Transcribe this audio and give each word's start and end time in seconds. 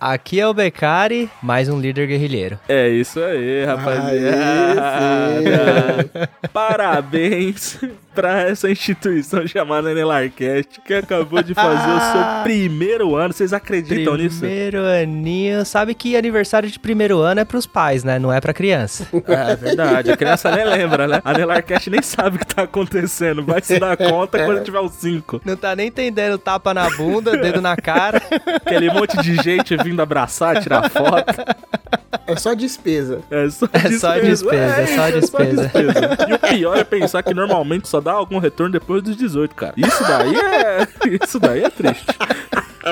Aqui 0.00 0.40
é 0.40 0.48
o 0.48 0.54
Becari, 0.54 1.28
mais 1.42 1.68
um 1.68 1.78
líder 1.78 2.06
guerrilheiro. 2.06 2.58
É 2.66 2.88
isso 2.88 3.20
aí, 3.20 3.66
rapaziada. 3.66 4.08
Parabéns 6.54 7.78
pra 8.14 8.42
essa 8.42 8.70
instituição 8.70 9.46
chamada 9.48 9.90
Anelarcast 9.90 10.80
que 10.84 10.94
acabou 10.94 11.42
de 11.42 11.54
fazer 11.54 11.90
o 11.90 12.00
seu 12.00 12.22
primeiro 12.42 13.14
ano. 13.16 13.32
Vocês 13.32 13.52
acreditam 13.52 14.16
nisso? 14.16 14.40
Primeiro 14.40 14.84
aninho. 14.84 15.64
Sabe 15.64 15.94
que 15.94 16.16
aniversário 16.16 16.70
de 16.70 16.78
primeiro 16.78 17.18
ano 17.20 17.40
é 17.40 17.44
pros 17.44 17.66
pais, 17.66 18.04
né? 18.04 18.18
Não 18.18 18.32
é 18.32 18.40
pra 18.40 18.52
criança. 18.52 19.06
É 19.30 19.54
verdade, 19.54 20.10
a 20.10 20.16
criança 20.16 20.50
nem 20.50 20.64
lembra, 20.64 21.06
né? 21.06 21.20
A 21.24 21.30
Anelarcast 21.30 21.88
nem 21.88 22.02
sabe 22.02 22.36
o 22.36 22.38
que 22.38 22.46
tá 22.46 22.62
acontecendo. 22.62 23.44
Vai 23.44 23.60
se 23.62 23.78
dar 23.78 23.96
conta 23.96 24.44
quando 24.44 24.62
tiver 24.64 24.80
os 24.80 24.92
cinco. 24.92 25.40
Não 25.44 25.56
tá 25.56 25.74
nem 25.76 25.88
entendendo 25.88 26.36
tapa 26.36 26.74
na 26.74 26.88
bunda, 26.90 27.36
dedo 27.36 27.60
na 27.60 27.76
cara. 27.76 28.20
Aquele 28.56 28.90
monte 28.90 29.16
de 29.22 29.36
gente 29.36 29.76
vindo 29.76 30.00
abraçar, 30.02 30.60
tirar 30.60 30.90
foto. 30.90 31.32
É 32.26 32.36
só 32.36 32.54
despesa. 32.54 33.20
É 33.30 33.48
só 33.50 33.66
É 33.72 33.90
só 33.98 34.18
despesa, 34.18 34.80
é 34.80 34.86
só 34.86 35.10
despesa. 35.10 35.70
E 36.28 36.32
o 36.34 36.38
pior 36.38 36.76
é 36.76 36.84
pensar 36.84 37.22
que 37.22 37.34
normalmente 37.34 37.88
só 37.88 38.00
dá 38.00 38.12
algum 38.12 38.38
retorno 38.38 38.72
depois 38.72 39.02
dos 39.02 39.16
18, 39.16 39.54
cara. 39.54 39.74
Isso 39.76 40.02
daí 40.02 40.34
é. 40.36 40.88
Isso 41.24 41.38
daí 41.38 41.64
é 41.64 41.70
triste. 41.70 42.06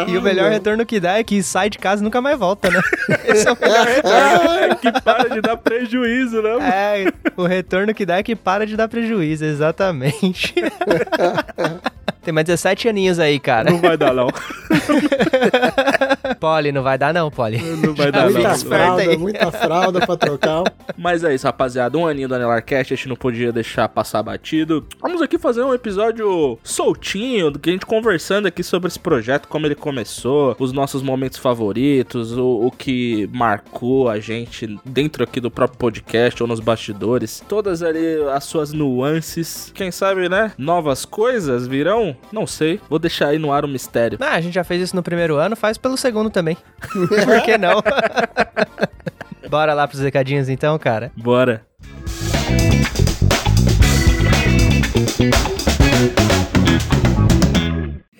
E 0.06 0.16
o 0.18 0.22
melhor 0.22 0.50
retorno 0.50 0.84
que 0.84 1.00
dá 1.00 1.18
é 1.18 1.24
que 1.24 1.42
sai 1.42 1.70
de 1.70 1.78
casa 1.78 2.02
e 2.02 2.04
nunca 2.04 2.20
mais 2.20 2.38
volta, 2.38 2.70
né? 2.70 2.80
Esse 3.24 3.48
é 3.48 3.52
o 3.52 3.58
melhor 3.58 3.88
É 3.88 4.74
que 4.74 4.92
para 5.00 5.30
de 5.30 5.40
dar 5.40 5.56
prejuízo, 5.56 6.42
né? 6.42 6.50
mano? 6.50 6.62
É, 6.64 7.06
o 7.36 7.46
retorno 7.46 7.94
que 7.94 8.04
dá 8.04 8.18
é 8.18 8.22
que 8.22 8.36
para 8.36 8.66
de 8.66 8.76
dar 8.76 8.88
prejuízo, 8.88 9.44
exatamente. 9.44 10.54
Tem 12.22 12.34
mais 12.34 12.44
17 12.46 12.88
aninhos 12.88 13.18
aí, 13.18 13.40
cara. 13.40 13.70
Não 13.70 13.78
vai 13.78 13.96
dar, 13.96 14.12
não. 14.12 14.28
Poli, 16.34 16.72
não 16.72 16.82
vai 16.82 16.98
dar 16.98 17.12
não, 17.14 17.30
Poli. 17.30 17.58
Não 17.58 17.94
vai 17.94 18.10
dar, 18.12 18.30
Muita 18.30 18.48
não. 18.48 18.58
fralda, 18.58 19.02
aí. 19.02 19.16
muita 19.16 19.50
fralda 19.52 20.04
pra 20.06 20.16
trocar. 20.16 20.62
Mas 20.96 21.22
é 21.24 21.34
isso, 21.34 21.46
rapaziada. 21.46 21.96
Um 21.96 22.06
aninho 22.06 22.28
do 22.28 22.34
Anelarcast, 22.34 22.92
a 22.92 22.96
gente 22.96 23.08
não 23.08 23.16
podia 23.16 23.52
deixar 23.52 23.88
passar 23.88 24.22
batido. 24.22 24.86
Vamos 25.00 25.20
aqui 25.22 25.38
fazer 25.38 25.62
um 25.62 25.72
episódio 25.74 26.58
soltinho, 26.62 27.50
do 27.50 27.58
que 27.58 27.70
a 27.70 27.72
gente 27.72 27.86
conversando 27.86 28.46
aqui 28.46 28.62
sobre 28.62 28.88
esse 28.88 28.98
projeto, 28.98 29.48
como 29.48 29.66
ele 29.66 29.74
começou, 29.74 30.56
os 30.58 30.72
nossos 30.72 31.02
momentos 31.02 31.38
favoritos, 31.38 32.36
o, 32.36 32.66
o 32.66 32.70
que 32.70 33.28
marcou 33.32 34.08
a 34.08 34.18
gente 34.18 34.78
dentro 34.84 35.22
aqui 35.24 35.40
do 35.40 35.50
próprio 35.50 35.78
podcast 35.78 36.42
ou 36.42 36.48
nos 36.48 36.60
bastidores. 36.60 37.42
Todas 37.48 37.82
ali 37.82 37.98
as 38.32 38.44
suas 38.44 38.72
nuances. 38.72 39.70
Quem 39.74 39.90
sabe, 39.90 40.28
né? 40.28 40.52
Novas 40.58 41.04
coisas 41.04 41.66
virão? 41.66 42.16
Não 42.32 42.46
sei. 42.46 42.80
Vou 42.88 42.98
deixar 42.98 43.28
aí 43.28 43.38
no 43.38 43.52
ar 43.52 43.64
o 43.64 43.68
mistério. 43.68 44.18
Ah, 44.20 44.34
a 44.34 44.40
gente 44.40 44.54
já 44.54 44.64
fez 44.64 44.82
isso 44.82 44.96
no 44.96 45.02
primeiro 45.02 45.36
ano, 45.36 45.54
faz 45.56 45.78
pelo 45.78 45.96
segundo 45.96 46.17
também. 46.28 46.56
Por 46.90 47.42
que 47.42 47.56
não? 47.56 47.82
Bora 49.48 49.72
lá 49.72 49.86
pros 49.88 50.02
recadinhos 50.02 50.48
então, 50.48 50.78
cara. 50.78 51.10
Bora. 51.16 51.62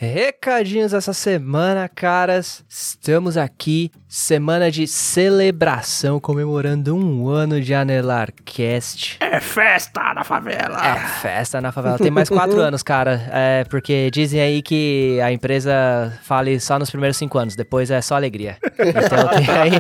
Recadinhos 0.01 0.95
essa 0.95 1.13
semana, 1.13 1.89
caras. 1.89 2.65
Estamos 2.69 3.37
aqui, 3.37 3.91
semana 4.07 4.71
de 4.71 4.87
celebração, 4.87 6.21
comemorando 6.21 6.95
um 6.95 7.27
ano 7.29 7.61
de 7.61 7.75
Anelarcast. 7.75 9.17
É 9.19 9.41
festa 9.41 10.15
na 10.15 10.23
favela! 10.23 10.79
É, 10.87 10.95
festa 11.21 11.61
na 11.61 11.73
favela. 11.73 11.99
Tem 11.99 12.13
mais 12.13 12.29
quatro 12.29 12.61
anos, 12.63 12.81
cara. 12.85 13.29
É, 13.33 13.65
porque 13.65 14.09
dizem 14.13 14.41
aí 14.41 14.63
que 14.63 15.19
a 15.21 15.33
empresa 15.33 16.17
fale 16.23 16.61
só 16.61 16.79
nos 16.79 16.91
primeiros 16.91 17.17
cinco 17.17 17.37
anos, 17.37 17.57
depois 17.57 17.91
é 17.91 18.01
só 18.01 18.15
alegria. 18.15 18.57
Então 18.79 19.29
tem, 19.31 19.51
aí, 19.51 19.71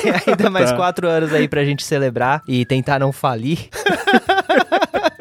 tem 0.24 0.32
ainda 0.32 0.48
mais 0.48 0.70
Tá. 0.70 0.76
quatro 0.76 1.06
anos 1.06 1.34
aí 1.34 1.46
pra 1.46 1.62
gente 1.62 1.84
celebrar 1.84 2.40
e 2.48 2.64
tentar 2.64 2.98
não 2.98 3.12
falir. 3.12 3.68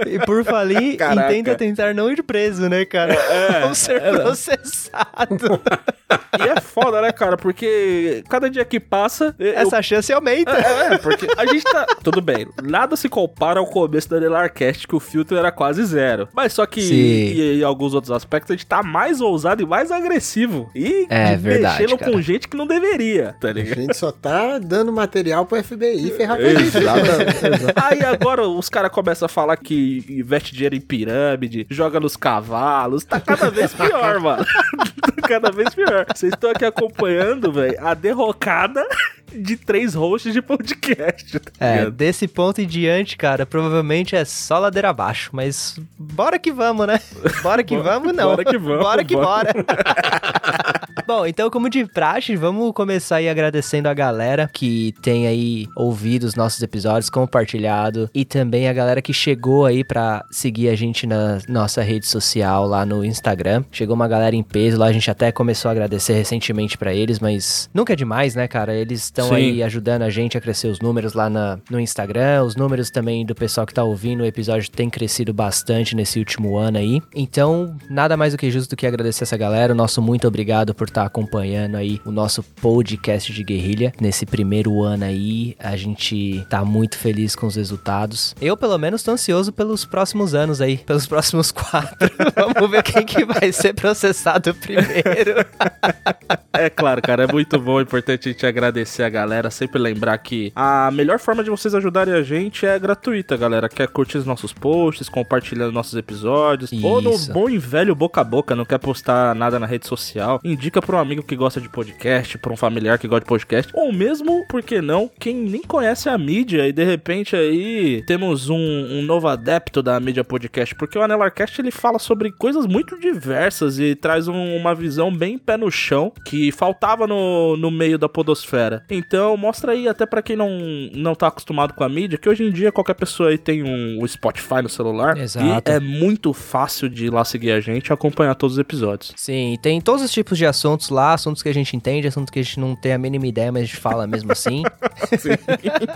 E 0.07 0.19
por 0.25 0.44
falir, 0.44 0.95
Caraca. 0.97 1.31
entenda 1.31 1.56
tentar 1.56 1.94
não 1.94 2.12
ir 2.12 2.22
preso, 2.23 2.68
né, 2.69 2.85
cara? 2.85 3.13
É, 3.13 3.66
Ou 3.68 3.75
ser 3.75 4.00
processado. 4.01 5.62
E 6.40 6.41
é 6.47 6.62
foda, 6.62 7.01
né, 7.01 7.12
cara? 7.12 7.35
Porque 7.35 8.23
cada 8.29 8.50
dia 8.50 8.63
que 8.63 8.79
passa. 8.79 9.35
eu- 9.38 9.53
Essa 9.53 9.81
chance 9.81 10.13
aumenta. 10.13 10.51
É, 10.51 10.94
é, 10.94 10.97
porque 10.97 11.28
a 11.35 11.45
gente 11.45 11.63
tá. 11.63 11.85
Tudo 12.01 12.22
bem, 12.22 12.47
nada 12.63 12.95
se 12.95 13.09
compara 13.09 13.59
ao 13.59 13.66
começo 13.68 14.09
da 14.09 14.18
Delarcast, 14.19 14.88
que 14.88 14.95
o 14.95 15.00
filtro 15.01 15.35
era 15.35 15.51
quase 15.51 15.84
zero. 15.84 16.29
Mas 16.34 16.53
só 16.53 16.66
que 16.66 16.79
em, 16.79 17.59
em 17.59 17.63
alguns 17.63 17.94
outros 17.94 18.12
aspectos 18.12 18.51
a 18.51 18.56
gente 18.56 18.66
tá 18.66 18.81
mais 18.84 19.19
ousado 19.19 19.62
e 19.62 19.66
mais 19.66 19.91
agressivo. 19.91 20.69
E 20.74 21.07
É 21.09 21.31
de- 21.35 21.38
verdade, 21.41 21.81
mexendo 21.81 21.97
cara. 22.00 22.12
com 22.12 22.22
gente 22.22 22.47
que 22.47 22.56
não 22.56 22.68
deveria, 22.68 23.35
tá 23.41 23.50
A 23.50 23.51
ligado? 23.53 23.75
gente 23.81 23.97
só 23.97 24.09
tá 24.12 24.59
dando 24.59 24.94
material 24.94 25.45
pro 25.45 25.62
FBI 25.62 26.12
ferrar 26.12 26.38
com 26.38 26.44
a. 26.44 27.89
Aí 27.89 28.01
agora 28.03 28.47
os 28.47 28.69
caras 28.69 28.91
começam 28.91 29.25
a 29.25 29.29
falar 29.29 29.57
que 29.57 29.97
investe 30.09 30.53
dinheiro 30.53 30.75
em 30.75 30.81
pirâmide, 30.81 31.66
joga 31.69 32.00
nos 32.00 32.16
cavalos. 32.16 33.03
Tá 33.03 33.19
cada 33.19 33.50
vez 33.50 33.74
pior, 33.74 34.19
mano. 34.22 34.46
Tá 34.46 35.28
cada 35.28 35.52
vez 35.52 35.74
pior. 35.74 36.06
Vocês 36.16 36.34
estão 36.34 36.50
aqui 36.52 36.66
acompanhando, 36.66 37.52
velho, 37.52 37.75
a 37.85 37.94
derrocada 37.94 38.86
de 39.34 39.57
três 39.57 39.94
hosts 39.94 40.34
de 40.34 40.41
podcast. 40.41 41.40
tá 41.40 41.52
É, 41.66 41.90
desse 41.91 42.28
ponto 42.28 42.62
em 42.62 42.66
diante, 42.68 43.18
cara, 43.18 43.46
provavelmente 43.46 44.16
é 44.16 44.24
só 44.25 44.57
ladeira 44.59 44.90
abaixo. 44.90 45.30
Mas 45.34 45.80
bora 45.97 46.40
que 46.40 46.52
vamos, 46.52 46.88
né? 46.88 47.00
Bora 47.44 47.63
que 47.63 47.78
vamos, 47.78 48.13
não. 48.16 48.30
Bora 48.30 48.46
que 48.46 48.57
vamos, 48.57 48.84
Bora 48.84 49.03
que 49.03 49.16
bora. 49.16 49.53
bora. 49.53 49.66
Bom, 51.07 51.25
então, 51.25 51.50
como 51.50 51.69
de 51.69 51.85
praxe, 51.85 52.35
vamos 52.35 52.73
começar 52.73 53.16
aí 53.16 53.29
agradecendo 53.29 53.88
a 53.88 53.94
galera 53.94 54.50
que 54.51 54.94
tem 55.01 55.25
aí 55.25 55.66
ouvido 55.73 56.25
os 56.25 56.35
nossos 56.35 56.62
episódios, 56.62 57.09
compartilhado, 57.09 58.09
e 58.13 58.25
também 58.25 58.68
a 58.68 58.74
galera 58.74 59.01
que 59.01 59.13
chegou 59.13 59.65
aí 59.65 59.86
pra 59.86 60.25
seguir 60.30 60.68
a 60.68 60.75
gente 60.75 61.07
na 61.07 61.39
nossa 61.48 61.81
rede 61.81 62.06
social 62.06 62.68
lá 62.68 62.86
no 62.86 63.06
Instagram. 63.06 63.63
Chegou 63.71 63.95
uma 63.95 64.06
galera 64.06 64.36
em 64.36 64.44
peso 64.44 64.77
lá, 64.77 64.88
a 64.88 64.92
gente 64.92 65.09
até 65.09 65.31
começou 65.31 65.69
a 65.69 65.71
agradecer 65.71 66.12
recentemente 66.12 66.77
pra 66.77 66.94
eles, 66.94 67.21
mas 67.21 67.69
nunca 67.74 67.94
é 67.94 67.95
demais, 67.95 68.36
né, 68.36 68.45
cara? 68.45 68.75
Eles 68.75 69.04
estão 69.04 69.33
aí 69.33 69.63
ajudando 69.63 70.01
a 70.01 70.09
gente 70.09 70.38
a 70.38 70.42
crescer 70.42 70.68
os 70.68 70.81
números 70.81 71.13
lá 71.13 71.30
na, 71.30 71.57
no 71.71 71.80
Instagram, 71.80 72.44
os 72.44 72.57
números 72.57 72.92
também 72.92 73.25
do 73.25 73.33
pessoal 73.33 73.65
que 73.65 73.74
tá 73.74 73.81
ouvindo 73.81 74.24
o 74.24 74.25
episódio 74.25 74.69
tem 74.69 74.89
crescido 74.89 75.33
bastante 75.33 75.95
nesse 75.95 76.19
último 76.19 76.57
ano 76.57 76.80
aí. 76.80 77.01
Então, 77.15 77.77
nada 77.89 78.18
mais 78.18 78.33
do 78.33 78.38
que 78.38 78.51
justo 78.51 78.71
do 78.71 78.75
que 78.75 78.86
agradecer 78.86 79.24
essa 79.24 79.38
galera. 79.38 79.71
O 79.71 79.75
nosso 79.75 80.01
muito 80.01 80.27
obrigado 80.27 80.75
por 80.75 80.96
estar 80.97 81.01
tá 81.01 81.07
acompanhando 81.07 81.75
aí 81.75 82.01
o 82.03 82.11
nosso 82.11 82.41
podcast 82.41 83.31
de 83.31 83.44
guerrilha. 83.44 83.94
Nesse 84.01 84.25
primeiro 84.25 84.81
ano 84.81 85.05
aí, 85.05 85.55
a 85.59 85.75
gente 85.75 86.45
tá 86.49 86.65
muito 86.65 86.97
feliz 86.97 87.35
com 87.35 87.45
os 87.45 87.55
resultados. 87.55 88.35
Eu, 88.41 88.57
pelo 88.57 88.77
menos, 88.77 89.03
tô 89.03 89.11
ansioso 89.11 89.51
pelos 89.51 89.85
próximos 89.85 90.33
anos 90.33 90.59
aí, 90.59 90.77
pelos 90.77 91.05
próximos 91.05 91.51
quatro. 91.51 92.09
Vamos 92.35 92.71
ver 92.71 92.81
quem 92.81 93.05
que 93.05 93.23
vai 93.23 93.51
ser 93.51 93.73
processado 93.73 94.53
primeiro. 94.55 95.45
É 96.53 96.71
claro, 96.71 97.01
cara, 97.03 97.25
é 97.25 97.31
muito 97.31 97.59
bom, 97.59 97.79
é 97.79 97.83
importante 97.83 98.27
a 98.27 98.31
gente 98.31 98.45
agradecer 98.45 99.03
a 99.03 99.09
galera, 99.09 99.51
sempre 99.51 99.79
lembrar 99.79 100.17
que 100.17 100.51
a 100.55 100.89
melhor 100.91 101.19
forma 101.19 101.44
de 101.44 101.51
vocês 101.51 101.75
ajudarem 101.75 102.13
a 102.15 102.23
gente 102.23 102.65
é 102.65 102.79
gratuita, 102.79 103.38
galera. 103.38 103.69
Quer 103.69 103.88
curtir 103.89 104.17
os 104.17 104.25
nossos 104.25 104.53
posts, 104.53 105.07
compartilhando 105.07 105.71
nossos 105.71 105.94
episódios, 105.94 106.71
ou 106.83 106.99
no 106.99 107.11
Isso. 107.11 107.31
bom 107.31 107.47
e 107.47 107.59
velho 107.59 107.94
boca 107.94 108.21
a 108.21 108.23
boca, 108.23 108.55
não 108.55 108.65
quer 108.65 108.79
postar 108.79 109.35
nada 109.35 109.59
na 109.59 109.67
rede 109.67 109.88
social, 109.88 110.39
indica 110.44 110.81
pra 110.88 110.98
um 110.98 111.00
amigo 111.00 111.22
que 111.22 111.36
gosta 111.36 111.60
de 111.62 111.69
podcast, 111.69 112.38
pra 112.38 112.51
um 112.51 112.57
familiar 112.57 112.98
que 112.98 113.07
gosta 113.07 113.22
de 113.25 113.28
podcast, 113.28 113.72
ou 113.75 113.92
mesmo, 113.94 114.45
por 114.50 114.63
que 114.63 114.81
não, 114.81 115.12
quem 115.19 115.36
nem 115.36 115.62
conhece 115.62 116.07
a 116.10 116.18
mídia 116.18 116.68
e 116.68 116.72
de 116.72 116.84
repente 116.84 117.36
aí 117.36 118.01
temos 118.07 118.50
um, 118.50 118.56
um 118.57 119.01
novo 119.01 119.28
adepto 119.28 119.84
da 119.84 120.00
mídia 120.00 120.24
podcast, 120.24 120.74
porque 120.75 120.98
o 120.98 121.01
Anelarcast 121.04 121.60
ele 121.60 121.72
fala 121.72 122.00
sobre 122.00 122.31
coisas 122.31 122.66
muito 122.66 122.98
diversas 123.00 123.78
e 123.80 123.94
traz 123.95 124.28
um- 124.28 124.56
uma 124.56 124.74
visão 124.74 125.13
bem 125.13 125.38
pé 125.38 125.57
no 125.57 125.69
chão 125.69 126.12
que 126.25 126.51
faltava 126.51 127.06
no, 127.06 127.57
no 127.57 127.69
meio 127.69 127.98
da 127.98 128.07
podosfera. 128.07 128.83
Então 128.90 129.36
mostra 129.36 129.74
aí 129.74 129.88
até 129.88 130.06
pra 130.06 130.22
quem 130.22 130.36
não, 130.38 130.50
não 130.94 131.13
tá 131.16 131.28
acostumado 131.28 131.74
com 131.74 131.83
a 131.83 131.90
mídia, 131.90 132.18
que 132.18 132.30
hoje 132.30 132.44
em 132.44 132.51
dia 132.51 132.72
qualquer 132.72 132.94
pessoa 132.94 133.30
aí 133.30 133.38
tem 133.38 133.62
um, 133.63 134.01
o 134.01 134.07
Spotify 134.07 134.62
no 134.63 134.69
celular 134.69 135.18
Exato. 135.18 135.69
e 135.69 135.74
é 135.74 135.80
muito 135.80 136.31
fácil 136.31 136.88
de 136.88 137.07
ir 137.07 137.10
lá 137.10 137.25
seguir 137.25 137.51
a 137.51 137.60
gente 137.60 137.88
e 137.88 137.94
acompanhar 137.94 138.36
todos 138.36 138.54
os 138.56 138.60
episódios. 138.60 139.12
Sim, 139.18 139.57
tem 139.62 139.81
todos 139.81 140.01
os 140.01 140.12
tipos 140.12 140.38
de 140.38 140.45
assuntos 140.45 140.76
lá, 140.89 141.13
assuntos 141.13 141.44
que 141.44 141.50
a 141.50 141.53
gente 141.53 141.75
entende, 141.75 142.07
assuntos 142.07 142.29
que 142.29 142.39
a 142.39 142.44
gente 142.44 142.59
não 142.59 142.75
tem 142.75 142.94
a 142.94 142.97
mínima 142.97 143.27
ideia, 143.27 143.51
mas 143.51 143.63
a 143.63 143.65
gente 143.65 143.77
fala 143.77 144.07
mesmo 144.07 144.31
assim. 144.31 144.63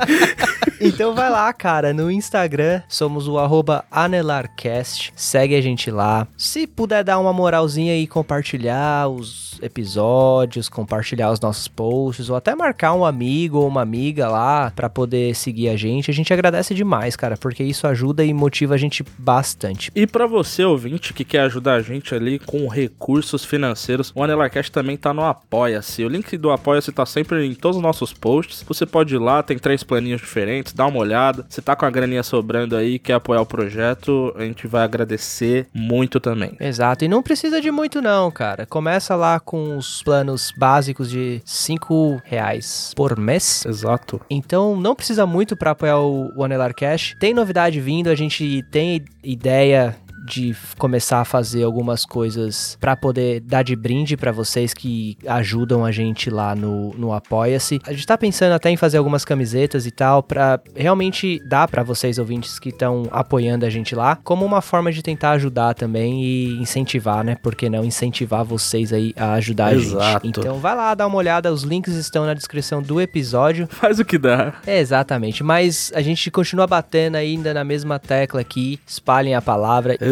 então 0.79 1.13
vai 1.13 1.29
lá, 1.29 1.51
cara, 1.53 1.93
no 1.93 2.11
Instagram, 2.11 2.81
somos 2.87 3.27
o 3.27 3.37
arroba 3.37 3.85
anelarcast, 3.89 5.13
segue 5.15 5.55
a 5.55 5.61
gente 5.61 5.89
lá. 5.89 6.27
Se 6.37 6.67
puder 6.67 7.03
dar 7.03 7.19
uma 7.19 7.33
moralzinha 7.33 7.97
e 7.97 8.07
compartilhar 8.07 9.09
os 9.09 9.59
episódios, 9.61 10.69
compartilhar 10.69 11.31
os 11.31 11.39
nossos 11.39 11.67
posts, 11.67 12.29
ou 12.29 12.35
até 12.35 12.55
marcar 12.55 12.93
um 12.93 13.05
amigo 13.05 13.59
ou 13.59 13.67
uma 13.67 13.81
amiga 13.81 14.27
lá 14.27 14.71
pra 14.75 14.89
poder 14.89 15.35
seguir 15.35 15.69
a 15.69 15.75
gente, 15.75 16.09
a 16.09 16.13
gente 16.13 16.33
agradece 16.33 16.73
demais, 16.73 17.15
cara, 17.15 17.37
porque 17.37 17.63
isso 17.63 17.87
ajuda 17.87 18.23
e 18.23 18.33
motiva 18.33 18.75
a 18.75 18.77
gente 18.77 19.03
bastante. 19.17 19.91
E 19.95 20.07
pra 20.07 20.25
você, 20.27 20.63
ouvinte, 20.63 21.13
que 21.13 21.23
quer 21.23 21.41
ajudar 21.41 21.75
a 21.75 21.81
gente 21.81 22.13
ali 22.13 22.39
com 22.39 22.67
recursos 22.67 23.43
financeiros, 23.45 24.11
o 24.15 24.23
Anelarcast 24.23 24.60
também 24.69 24.97
tá 24.97 25.13
no 25.13 25.23
Apoia-se. 25.23 26.03
O 26.03 26.09
link 26.09 26.37
do 26.37 26.51
Apoia-se 26.51 26.91
tá 26.91 27.05
sempre 27.05 27.45
em 27.45 27.53
todos 27.53 27.77
os 27.77 27.83
nossos 27.83 28.13
posts. 28.13 28.63
Você 28.67 28.85
pode 28.85 29.15
ir 29.15 29.19
lá, 29.19 29.41
tem 29.41 29.57
três 29.57 29.83
planinhos 29.83 30.21
diferentes, 30.21 30.73
dá 30.73 30.85
uma 30.85 30.99
olhada. 30.99 31.45
Se 31.49 31.61
tá 31.61 31.75
com 31.75 31.85
a 31.85 31.89
graninha 31.89 32.23
sobrando 32.23 32.75
aí, 32.75 32.99
quer 32.99 33.13
apoiar 33.13 33.41
o 33.41 33.45
projeto, 33.45 34.33
a 34.37 34.43
gente 34.43 34.67
vai 34.67 34.83
agradecer 34.83 35.67
muito 35.73 36.19
também. 36.19 36.55
Exato, 36.59 37.05
e 37.05 37.07
não 37.07 37.23
precisa 37.23 37.61
de 37.61 37.71
muito 37.71 38.01
não, 38.01 38.29
cara. 38.31 38.65
Começa 38.65 39.15
lá 39.15 39.39
com 39.39 39.77
os 39.77 40.03
planos 40.03 40.51
básicos 40.55 41.09
de 41.09 41.41
5 41.45 42.21
reais 42.25 42.93
por 42.95 43.17
mês. 43.17 43.65
Exato. 43.65 44.21
Então 44.29 44.75
não 44.75 44.95
precisa 44.95 45.25
muito 45.25 45.55
para 45.55 45.71
apoiar 45.71 45.99
o, 45.99 46.31
o 46.35 46.43
Anelar 46.43 46.75
Cash. 46.75 47.15
Tem 47.19 47.33
novidade 47.33 47.79
vindo, 47.79 48.09
a 48.09 48.15
gente 48.15 48.63
tem 48.71 49.03
ideia 49.23 49.95
de 50.25 50.55
começar 50.77 51.21
a 51.21 51.25
fazer 51.25 51.63
algumas 51.63 52.05
coisas 52.05 52.77
para 52.79 52.95
poder 52.95 53.41
dar 53.41 53.63
de 53.63 53.75
brinde 53.75 54.15
para 54.15 54.31
vocês 54.31 54.73
que 54.73 55.17
ajudam 55.27 55.83
a 55.83 55.91
gente 55.91 56.29
lá 56.29 56.55
no, 56.55 56.93
no 56.95 57.13
Apoia-se. 57.13 57.79
A 57.85 57.91
gente 57.91 58.05
tá 58.05 58.17
pensando 58.17 58.53
até 58.53 58.69
em 58.69 58.77
fazer 58.77 58.97
algumas 58.97 59.25
camisetas 59.25 59.85
e 59.85 59.91
tal 59.91 60.21
para 60.21 60.59
realmente 60.75 61.41
dar 61.47 61.67
para 61.67 61.83
vocês 61.83 62.17
ouvintes 62.17 62.59
que 62.59 62.69
estão 62.69 63.07
apoiando 63.11 63.65
a 63.65 63.69
gente 63.69 63.95
lá, 63.95 64.15
como 64.15 64.45
uma 64.45 64.61
forma 64.61 64.91
de 64.91 65.01
tentar 65.01 65.31
ajudar 65.31 65.73
também 65.73 66.23
e 66.23 66.61
incentivar, 66.61 67.23
né? 67.23 67.35
Por 67.35 67.55
que 67.55 67.69
não 67.69 67.83
incentivar 67.83 68.43
vocês 68.43 68.93
aí 68.93 69.13
a 69.17 69.33
ajudar 69.33 69.67
a 69.67 69.73
Exato. 69.73 70.27
gente. 70.27 70.39
Então 70.39 70.59
vai 70.59 70.75
lá, 70.75 70.93
dá 70.93 71.07
uma 71.07 71.17
olhada, 71.17 71.51
os 71.51 71.63
links 71.63 71.95
estão 71.95 72.25
na 72.25 72.33
descrição 72.33 72.81
do 72.81 73.01
episódio. 73.01 73.67
Faz 73.67 73.99
o 73.99 74.05
que 74.05 74.17
dá. 74.17 74.53
É, 74.65 74.79
exatamente, 74.79 75.43
mas 75.43 75.91
a 75.95 76.01
gente 76.01 76.29
continua 76.29 76.67
batendo 76.67 77.15
ainda 77.15 77.53
na 77.53 77.63
mesma 77.63 77.99
tecla 77.99 78.41
aqui, 78.41 78.79
espalhem 78.85 79.35
a 79.35 79.41
palavra. 79.41 79.93
Exato. 79.93 80.10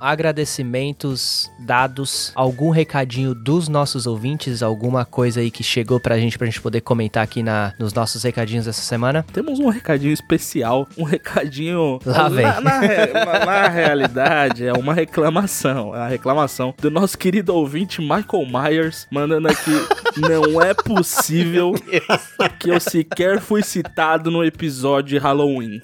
Agradecimentos 0.00 1.50
dados, 1.58 2.32
algum 2.34 2.70
recadinho 2.70 3.34
dos 3.34 3.68
nossos 3.68 4.06
ouvintes, 4.06 4.62
alguma 4.62 5.04
coisa 5.04 5.40
aí 5.40 5.50
que 5.50 5.62
chegou 5.62 6.00
pra 6.00 6.18
gente, 6.18 6.36
pra 6.38 6.46
gente 6.46 6.60
poder 6.60 6.80
comentar 6.80 7.22
aqui 7.22 7.42
na, 7.42 7.72
nos 7.78 7.92
nossos 7.92 8.22
recadinhos 8.22 8.64
dessa 8.66 8.82
semana? 8.82 9.24
Temos 9.32 9.58
um 9.60 9.68
recadinho 9.68 10.12
especial, 10.12 10.86
um 10.96 11.04
recadinho. 11.04 11.98
Lá 12.04 12.28
vem. 12.28 12.44
Na, 12.46 12.60
na 12.60 12.80
na- 12.80 13.46
na 13.46 13.68
realidade, 13.68 14.66
é 14.66 14.72
uma 14.72 14.94
reclamação. 14.94 15.94
É 15.94 16.00
a 16.00 16.08
reclamação 16.08 16.74
do 16.80 16.90
nosso 16.90 17.16
querido 17.18 17.54
ouvinte 17.54 18.00
Michael 18.00 18.46
Myers, 18.50 19.06
mandando 19.10 19.48
aqui: 19.48 19.70
Não 20.16 20.60
é 20.62 20.74
possível 20.74 21.74
que 22.58 22.70
eu 22.70 22.80
sequer 22.80 23.40
fui 23.40 23.62
citado 23.62 24.30
no 24.30 24.44
episódio 24.44 25.10
de 25.10 25.18
Halloween. 25.18 25.82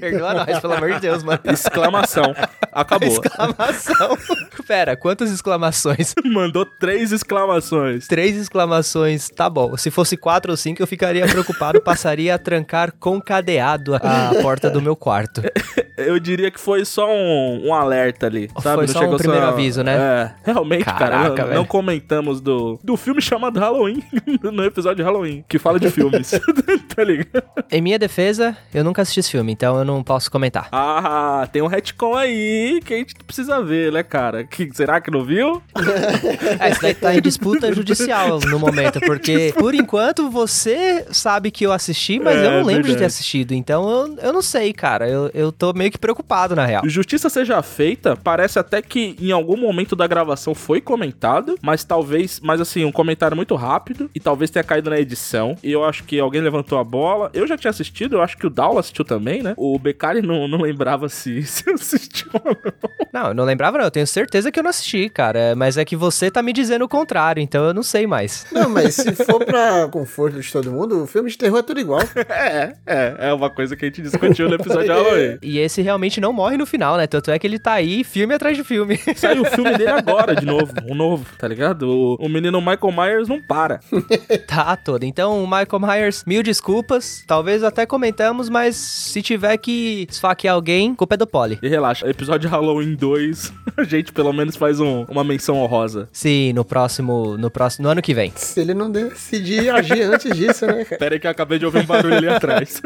Perdoa 0.00 0.34
nós, 0.34 0.60
pelo 0.60 0.72
amor 0.74 0.94
de 0.94 1.00
Deus, 1.00 1.22
mano. 1.22 1.40
Exclamação. 1.44 2.34
Acabou. 2.72 3.08
Exclamação. 3.08 4.18
Pera, 4.66 4.96
quantas 4.96 5.30
exclamações? 5.30 6.14
Mandou 6.24 6.64
três 6.64 7.12
exclamações. 7.12 8.06
Três 8.06 8.36
exclamações, 8.36 9.28
tá 9.28 9.48
bom. 9.48 9.76
Se 9.76 9.90
fosse 9.90 10.16
quatro 10.16 10.50
ou 10.50 10.56
cinco, 10.56 10.82
eu 10.82 10.86
ficaria 10.86 11.26
preocupado, 11.26 11.80
passaria 11.80 12.34
a 12.34 12.38
trancar 12.38 12.92
com 12.98 13.20
cadeado 13.20 13.94
a 13.94 14.00
porta 14.42 14.70
do 14.70 14.80
meu 14.80 14.96
quarto. 14.96 15.42
Eu 15.98 16.18
diria 16.20 16.50
que 16.50 16.60
foi 16.60 16.84
só 16.84 17.08
um, 17.10 17.66
um 17.68 17.74
alerta 17.74 18.26
ali. 18.26 18.48
Sabe? 18.62 18.76
Foi 18.76 18.86
Não 18.86 18.92
só 18.92 19.14
um 19.14 19.16
primeiro 19.16 19.46
aviso, 19.46 19.82
né? 19.82 19.96
É, 19.96 20.30
realmente, 20.52 20.84
cara. 20.84 20.98
Caraca, 20.98 21.28
não- 21.42 21.48
Não, 21.48 21.54
velho. 21.56 21.66
comentamos 21.66 22.40
do, 22.40 22.78
do 22.82 22.96
filme 22.96 23.20
chamado 23.20 23.58
Halloween 23.58 24.02
no 24.42 24.64
episódio 24.64 24.96
de 24.96 25.02
Halloween, 25.02 25.44
que 25.48 25.58
fala 25.58 25.78
de 25.80 25.90
filmes. 25.90 26.30
tá 26.94 27.04
ligado? 27.04 27.42
Em 27.70 27.80
minha 27.80 27.98
defesa, 27.98 28.56
eu 28.72 28.82
nunca 28.84 29.02
assisti 29.02 29.20
esse 29.20 29.30
filme, 29.30 29.52
então 29.52 29.78
eu 29.78 29.84
não 29.84 30.02
posso 30.02 30.30
comentar. 30.30 30.68
Ah, 30.72 31.48
tem 31.52 31.62
um 31.62 31.66
retcon 31.66 32.14
aí 32.14 32.80
que 32.84 32.94
a 32.94 32.96
gente 32.98 33.14
precisa 33.26 33.62
ver, 33.62 33.92
né, 33.92 34.02
cara? 34.02 34.44
Que, 34.44 34.68
será 34.74 35.00
que 35.00 35.10
não 35.10 35.24
viu? 35.24 35.62
É, 36.60 36.70
isso 36.70 36.82
daí 36.82 36.94
tá 36.94 37.14
em 37.14 37.20
disputa 37.20 37.72
judicial 37.72 38.38
no 38.40 38.58
momento, 38.58 39.00
porque 39.00 39.52
por 39.58 39.74
enquanto 39.74 40.30
você 40.30 41.04
sabe 41.10 41.50
que 41.50 41.64
eu 41.64 41.72
assisti, 41.72 42.18
mas 42.18 42.36
É, 42.36 42.46
eu 42.46 42.50
não 42.52 42.64
lembro 42.64 42.82
de 42.82 42.88
ter 42.88 42.92
verdade. 43.00 43.04
assistido, 43.06 43.52
então 43.52 43.88
eu, 43.88 44.16
eu 44.22 44.32
não 44.32 44.42
sei, 44.42 44.72
cara. 44.72 45.08
Eu, 45.08 45.30
eu 45.34 45.52
tô 45.52 45.72
meio 45.72 45.87
que 45.90 45.98
preocupado, 45.98 46.54
na 46.54 46.64
real. 46.64 46.88
Justiça 46.88 47.28
seja 47.28 47.62
feita, 47.62 48.16
parece 48.16 48.58
até 48.58 48.80
que 48.82 49.16
em 49.20 49.32
algum 49.32 49.56
momento 49.56 49.94
da 49.94 50.06
gravação 50.06 50.54
foi 50.54 50.80
comentado, 50.80 51.56
mas 51.62 51.84
talvez, 51.84 52.40
mas 52.42 52.60
assim, 52.60 52.84
um 52.84 52.92
comentário 52.92 53.36
muito 53.36 53.54
rápido 53.54 54.10
e 54.14 54.20
talvez 54.20 54.50
tenha 54.50 54.64
caído 54.64 54.90
na 54.90 54.98
edição. 54.98 55.56
E 55.62 55.72
eu 55.72 55.84
acho 55.84 56.04
que 56.04 56.18
alguém 56.18 56.40
levantou 56.40 56.78
a 56.78 56.84
bola. 56.84 57.30
Eu 57.34 57.46
já 57.46 57.56
tinha 57.56 57.70
assistido, 57.70 58.16
eu 58.16 58.22
acho 58.22 58.36
que 58.36 58.46
o 58.46 58.50
Daula 58.50 58.80
assistiu 58.80 59.04
também, 59.04 59.42
né? 59.42 59.54
O 59.56 59.78
Beccari 59.78 60.22
não, 60.22 60.48
não 60.48 60.60
lembrava 60.60 61.08
se, 61.10 61.42
se 61.42 61.68
assistiu 61.70 62.28
ou 62.32 62.56
não. 62.64 62.88
Não, 63.12 63.28
eu 63.28 63.34
não 63.34 63.44
lembrava, 63.44 63.78
não. 63.78 63.84
Eu 63.84 63.90
tenho 63.90 64.06
certeza 64.06 64.50
que 64.52 64.58
eu 64.58 64.62
não 64.62 64.70
assisti, 64.70 65.08
cara. 65.08 65.54
Mas 65.56 65.76
é 65.76 65.84
que 65.84 65.96
você 65.96 66.30
tá 66.30 66.42
me 66.42 66.52
dizendo 66.52 66.84
o 66.84 66.88
contrário, 66.88 67.40
então 67.40 67.64
eu 67.64 67.74
não 67.74 67.82
sei 67.82 68.06
mais. 68.06 68.46
Não, 68.52 68.68
mas 68.68 68.94
se 68.94 69.14
for 69.14 69.44
pra 69.44 69.88
conforto 69.88 70.40
de 70.40 70.52
todo 70.52 70.70
mundo, 70.70 71.02
o 71.02 71.06
filme 71.06 71.30
de 71.30 71.38
terror 71.38 71.58
é 71.58 71.62
tudo 71.62 71.80
igual. 71.80 72.00
É, 72.28 72.74
é, 72.86 73.16
é 73.30 73.32
uma 73.32 73.50
coisa 73.50 73.74
que 73.74 73.84
a 73.84 73.88
gente 73.88 74.02
discutiu 74.02 74.48
no 74.48 74.54
episódio 74.54 74.84
de 74.84 74.90
Halloween. 74.90 75.38
E 75.42 75.58
esse 75.58 75.77
realmente 75.82 76.20
não 76.20 76.32
morre 76.32 76.56
no 76.56 76.66
final, 76.66 76.96
né? 76.96 77.06
Tanto 77.06 77.30
é 77.30 77.38
que 77.38 77.46
ele 77.46 77.58
tá 77.58 77.72
aí, 77.72 78.04
filme 78.04 78.34
atrás 78.34 78.56
de 78.56 78.64
filme. 78.64 78.98
Saiu 79.16 79.42
o 79.42 79.44
filme 79.46 79.76
dele 79.76 79.90
agora, 79.90 80.34
de 80.34 80.44
novo. 80.46 80.72
Um 80.88 80.94
novo, 80.94 81.26
tá 81.38 81.46
ligado? 81.48 81.82
O, 81.88 82.14
o 82.16 82.28
menino 82.28 82.60
Michael 82.60 82.92
Myers 82.92 83.28
não 83.28 83.40
para. 83.40 83.80
tá 84.46 84.76
todo. 84.76 85.04
Então, 85.04 85.42
Michael 85.46 85.80
Myers, 85.80 86.24
mil 86.26 86.42
desculpas. 86.42 87.22
Talvez 87.26 87.62
até 87.64 87.84
comentamos, 87.86 88.48
mas 88.48 88.76
se 88.76 89.22
tiver 89.22 89.56
que 89.58 90.06
esfaquear 90.10 90.54
alguém, 90.54 90.94
culpa 90.94 91.14
é 91.14 91.18
do 91.18 91.26
Polly. 91.26 91.58
E 91.62 91.68
relaxa, 91.68 92.08
episódio 92.08 92.48
de 92.48 92.54
Halloween 92.54 92.94
2, 92.94 93.52
a 93.76 93.84
gente 93.84 94.12
pelo 94.12 94.32
menos 94.32 94.56
faz 94.56 94.80
um- 94.80 95.04
uma 95.08 95.24
menção 95.24 95.56
honrosa. 95.56 96.08
Sim, 96.12 96.52
no 96.52 96.64
próximo, 96.64 97.36
no 97.36 97.50
próximo, 97.50 97.84
no 97.84 97.90
ano 97.90 98.02
que 98.02 98.14
vem. 98.14 98.32
Se 98.36 98.60
ele 98.60 98.74
não 98.74 98.90
decidir 98.90 99.68
agir 99.70 100.02
antes 100.02 100.34
disso, 100.36 100.66
né, 100.66 100.84
cara? 100.84 100.98
Pera 100.98 101.14
aí 101.14 101.20
que 101.20 101.26
eu 101.26 101.30
acabei 101.30 101.58
de 101.58 101.66
ouvir 101.66 101.78
um 101.80 101.86
barulho 101.86 102.16
ali 102.16 102.28
atrás. 102.28 102.80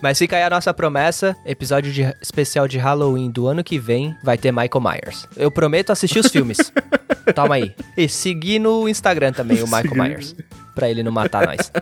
Mas 0.00 0.18
fica 0.18 0.36
aí 0.36 0.42
a 0.42 0.50
nossa 0.50 0.72
promessa, 0.74 1.34
episódio 1.46 1.92
de- 1.92 2.14
especial 2.20 2.66
de 2.68 2.78
Halloween 2.78 3.30
do 3.30 3.46
ano 3.46 3.62
que 3.64 3.78
vem 3.78 4.16
vai 4.22 4.36
ter 4.38 4.50
Michael 4.52 4.80
Myers. 4.80 5.26
Eu 5.36 5.50
prometo 5.50 5.90
assistir 5.90 6.18
os 6.18 6.26
filmes. 6.28 6.58
Toma 7.34 7.54
aí. 7.56 7.74
E 7.96 8.08
seguir 8.08 8.58
no 8.58 8.88
Instagram 8.88 9.32
também 9.32 9.62
o 9.62 9.66
Michael. 9.66 9.94
Myers, 9.94 10.34
pra 10.74 10.88
ele 10.90 11.02
não 11.02 11.12
matar 11.12 11.46
nós. 11.46 11.70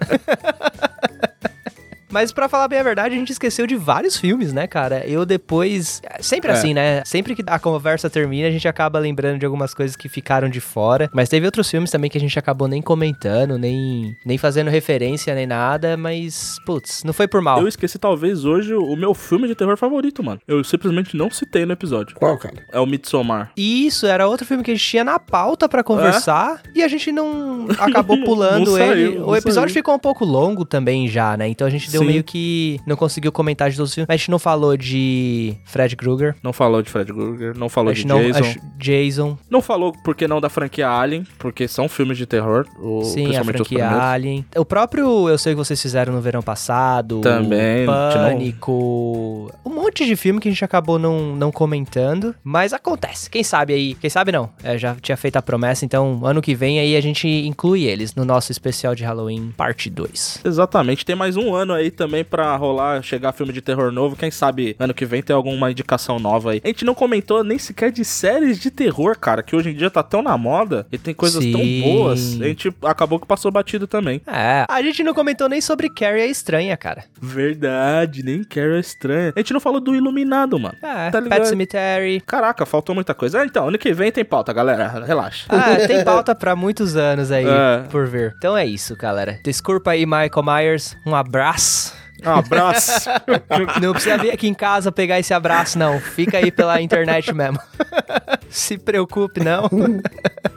Mas 2.11 2.33
pra 2.33 2.49
falar 2.49 2.69
bem 2.69 2.79
a 2.79 2.83
verdade, 2.83 3.15
a 3.15 3.19
gente 3.19 3.31
esqueceu 3.33 3.67
de 3.67 3.77
vários 3.77 4.17
filmes, 4.17 4.53
né, 4.53 4.67
cara? 4.67 5.07
Eu 5.07 5.25
depois. 5.25 6.03
Sempre 6.21 6.51
É. 6.51 6.55
assim, 6.55 6.75
né? 6.75 7.03
Sempre 7.05 7.35
que 7.35 7.43
a 7.47 7.59
conversa 7.59 8.09
termina, 8.11 8.49
a 8.49 8.51
gente 8.51 8.67
acaba 8.69 8.99
lembrando 8.99 9.39
de 9.39 9.47
algumas 9.47 9.73
coisas 9.75 9.97
que 9.97 10.09
ficaram 10.09 10.49
de 10.49 10.61
fora. 10.61 11.09
Mas 11.13 11.29
teve 11.29 11.47
outros 11.47 11.71
filmes 11.71 11.91
também 11.91 12.11
que 12.11 12.19
a 12.19 12.21
gente 12.21 12.39
acabou 12.39 12.69
nem 12.69 12.83
comentando, 12.83 13.59
nem, 13.59 14.17
nem 14.25 14.39
fazendo 14.39 14.69
referência, 14.71 15.35
nem 15.35 15.47
nada. 15.47 15.97
Mas, 15.97 16.59
putz, 16.67 17.03
não 17.05 17.13
foi 17.13 17.29
por 17.29 17.41
mal. 17.41 17.61
Eu 17.61 17.69
esqueci 17.69 17.99
talvez 17.99 18.45
hoje 18.45 18.75
o 18.75 18.97
meu 18.97 19.15
filme 19.15 19.47
de 19.49 19.55
terror 19.55 19.77
favorito, 19.77 20.23
mano. 20.23 20.41
Eu 20.47 20.63
simplesmente 20.65 21.17
não 21.17 21.31
citei 21.31 21.65
no 21.65 21.73
episódio. 21.73 22.17
Qual, 22.17 22.37
cara? 22.39 22.65
É 22.73 22.81
o 22.81 22.87
Midsommar. 22.87 23.53
Isso, 23.57 24.07
era 24.07 24.27
outro 24.27 24.47
filme 24.47 24.63
que 24.63 24.71
a 24.71 24.75
gente 24.75 24.85
tinha 24.87 25.05
na 25.05 25.19
pauta 25.19 25.69
pra 25.69 25.83
conversar 25.85 26.63
e 26.75 26.83
a 26.83 26.89
gente 26.89 27.13
não 27.13 27.67
acabou 27.79 28.19
pulando 28.25 28.71
Não 28.71 28.77
saiu, 28.79 28.93
ele. 28.93 29.19
não 29.19 29.29
o 29.29 29.37
episódio 29.37 29.69
saiu. 29.71 29.75
ficou 29.81 29.95
um 29.95 29.99
pouco 29.99 30.25
longo 30.25 30.65
também 30.65 31.09
já, 31.09 31.37
né? 31.37 31.49
Então 31.49 31.67
a 31.67 31.71
gente 31.71 31.91
deu 31.91 32.00
Sim. 32.01 32.07
meio 32.07 32.25
que 32.25 32.81
não 32.87 32.97
conseguiu 32.97 33.33
comentar 33.33 33.71
de 33.71 33.77
todos 33.77 33.91
os 33.91 33.95
filmes. 33.95 34.07
Mas 34.09 34.15
a 34.15 34.19
gente 34.19 34.31
não 34.31 34.39
falou 34.39 34.77
de 34.77 35.55
Fred 35.65 35.97
Krueger. 35.97 36.35
Não 36.43 36.53
falou 36.53 36.83
de 36.83 36.91
Fred 36.91 37.13
Krueger, 37.13 37.57
não 37.57 37.69
falou 37.69 37.93
de 37.93 38.07
não, 38.07 38.21
Jason. 38.21 38.61
Jason. 38.79 39.39
Não 39.49 39.61
falou 39.63 39.93
porque 40.05 40.27
não 40.27 40.41
da 40.41 40.49
franquia 40.49 40.89
Alien, 40.89 41.27
porque 41.39 41.69
são 41.69 41.89
filmes 41.89 42.19
de 42.19 42.27
terror, 42.27 42.67
o, 42.79 43.05
Sim, 43.05 43.37
a 43.37 43.45
franquia. 43.45 43.89
Alien. 43.89 44.45
O 44.57 44.65
próprio 44.65 45.29
Eu 45.29 45.39
Sei 45.39 45.53
Que 45.53 45.57
Vocês 45.57 45.81
Fizeram 45.81 46.13
no 46.13 46.21
Verão 46.21 46.43
Passado. 46.43 47.21
Também, 47.21 47.87
Pânico. 47.87 49.51
Um 49.65 49.71
monte 49.71 50.05
de 50.05 50.17
filme 50.17 50.41
que 50.41 50.49
a 50.49 50.51
gente 50.51 50.65
acabou 50.65 50.99
não, 50.99 51.35
não 51.37 51.51
comentando. 51.51 52.35
Mas 52.43 52.73
acontece. 52.73 53.31
Quem 53.31 53.43
sabe 53.43 53.73
aí. 53.73 53.95
Quem 53.95 54.11
sabe 54.11 54.33
não. 54.33 54.51
É, 54.63 54.77
já 54.79 54.95
tinha 55.01 55.17
feito 55.17 55.37
a 55.37 55.43
promessa, 55.43 55.85
então 55.85 56.21
ano 56.25 56.41
que 56.41 56.55
vem 56.55 56.79
aí 56.79 56.97
a 56.97 57.01
gente 57.01 57.27
inclui 57.29 57.85
eles 57.85 58.15
no 58.15 58.25
nosso 58.25 58.53
especial 58.53 58.95
de 58.95 59.05
Halloween, 59.05 59.53
parte 59.57 59.91
2. 59.91 60.41
Exatamente, 60.45 61.05
tem 61.05 61.17
mais 61.17 61.37
um 61.37 61.55
ano 61.55 61.73
aí 61.73 61.90
também 61.91 62.25
pra 62.25 62.55
rolar, 62.57 63.03
chegar 63.03 63.33
filme 63.33 63.53
de 63.53 63.61
terror 63.61 63.91
novo. 63.93 64.17
Quem 64.17 64.31
sabe 64.31 64.77
ano 64.79 64.95
que 64.95 65.05
vem 65.07 65.23
tem 65.23 65.35
alguma 65.35 65.71
indicação 65.71 66.19
nova 66.19 66.53
aí. 66.53 66.61
A 66.65 66.67
gente 66.69 66.85
não 66.85 66.95
comentou 66.95 67.43
nem 67.45 67.59
sequer 67.59 67.91
de 67.93 68.05
séries 68.05 68.59
de 68.59 68.71
terror, 68.71 69.17
cara, 69.19 69.43
que 69.43 69.55
hoje 69.57 69.71
em 69.71 69.75
dia 69.75 69.91
tá 69.91 70.03
tão 70.03 70.23
na 70.23 70.37
moda 70.37 70.87
e 70.93 70.99
tem 70.99 71.15
coisas 71.15 71.45
tão 71.45 71.61
Sim. 71.61 71.83
boas. 71.83 72.41
A 72.41 72.45
gente 72.45 72.73
acabou 72.83 73.19
que 73.19 73.27
passou 73.27 73.51
batido 73.51 73.87
também. 73.87 74.21
É, 74.27 74.65
a 74.69 74.83
gente 74.83 75.03
não 75.03 75.15
comentou 75.15 75.49
nem 75.49 75.61
sobre 75.61 75.89
Carrie 75.91 76.23
a 76.23 76.27
Estranha, 76.27 76.77
cara. 76.77 77.05
Verdade, 77.21 78.23
nem 78.23 78.45
quero 78.45 78.75
é 78.77 78.81
estranho. 78.81 79.33
A 79.35 79.41
gente 79.41 79.53
não 79.53 79.61
falou 79.61 79.81
do 79.81 79.95
Iluminado, 79.95 80.59
mano. 80.59 80.75
É, 80.83 81.11
Tá 81.11 81.19
ligado? 81.21 81.39
Pet 81.41 81.49
Cemetery. 81.49 82.21
Caraca, 82.27 82.65
faltou 82.67 82.95
muita 82.95 83.15
coisa. 83.15 83.41
Ah, 83.41 83.45
então, 83.45 83.69
ano 83.69 83.79
que 83.79 83.93
vem 83.93 84.13
tem 84.13 84.25
pauta, 84.25 84.53
galera. 84.53 85.05
Relaxa. 85.05 85.47
Ah, 85.49 85.87
tem 85.87 86.05
pauta 86.05 86.35
pra 86.35 86.55
muitos 86.55 86.97
anos 86.97 87.31
aí 87.33 87.45
É. 87.51 87.83
por 87.91 88.07
ver. 88.07 88.35
Então 88.39 88.57
é 88.57 88.65
isso, 88.67 88.95
galera. 88.97 89.39
Desculpa 89.43 89.91
aí, 89.93 90.05
Michael 90.07 90.43
Myers. 90.45 90.97
Um 91.07 91.15
abraço. 91.15 91.80
Um 92.25 92.31
abraço. 92.31 93.09
Não 93.81 93.93
precisa 93.93 94.19
vir 94.19 94.31
aqui 94.31 94.49
em 94.49 94.55
casa 94.55 94.93
pegar 94.93 95.19
esse 95.19 95.33
abraço, 95.33 95.79
não. 95.79 96.01
Fica 96.01 96.39
aí 96.39 96.51
pela 96.51 96.81
internet 96.81 97.33
mesmo. 97.33 97.59
Se 98.51 98.77
preocupe, 98.77 99.41
não. 99.41 99.69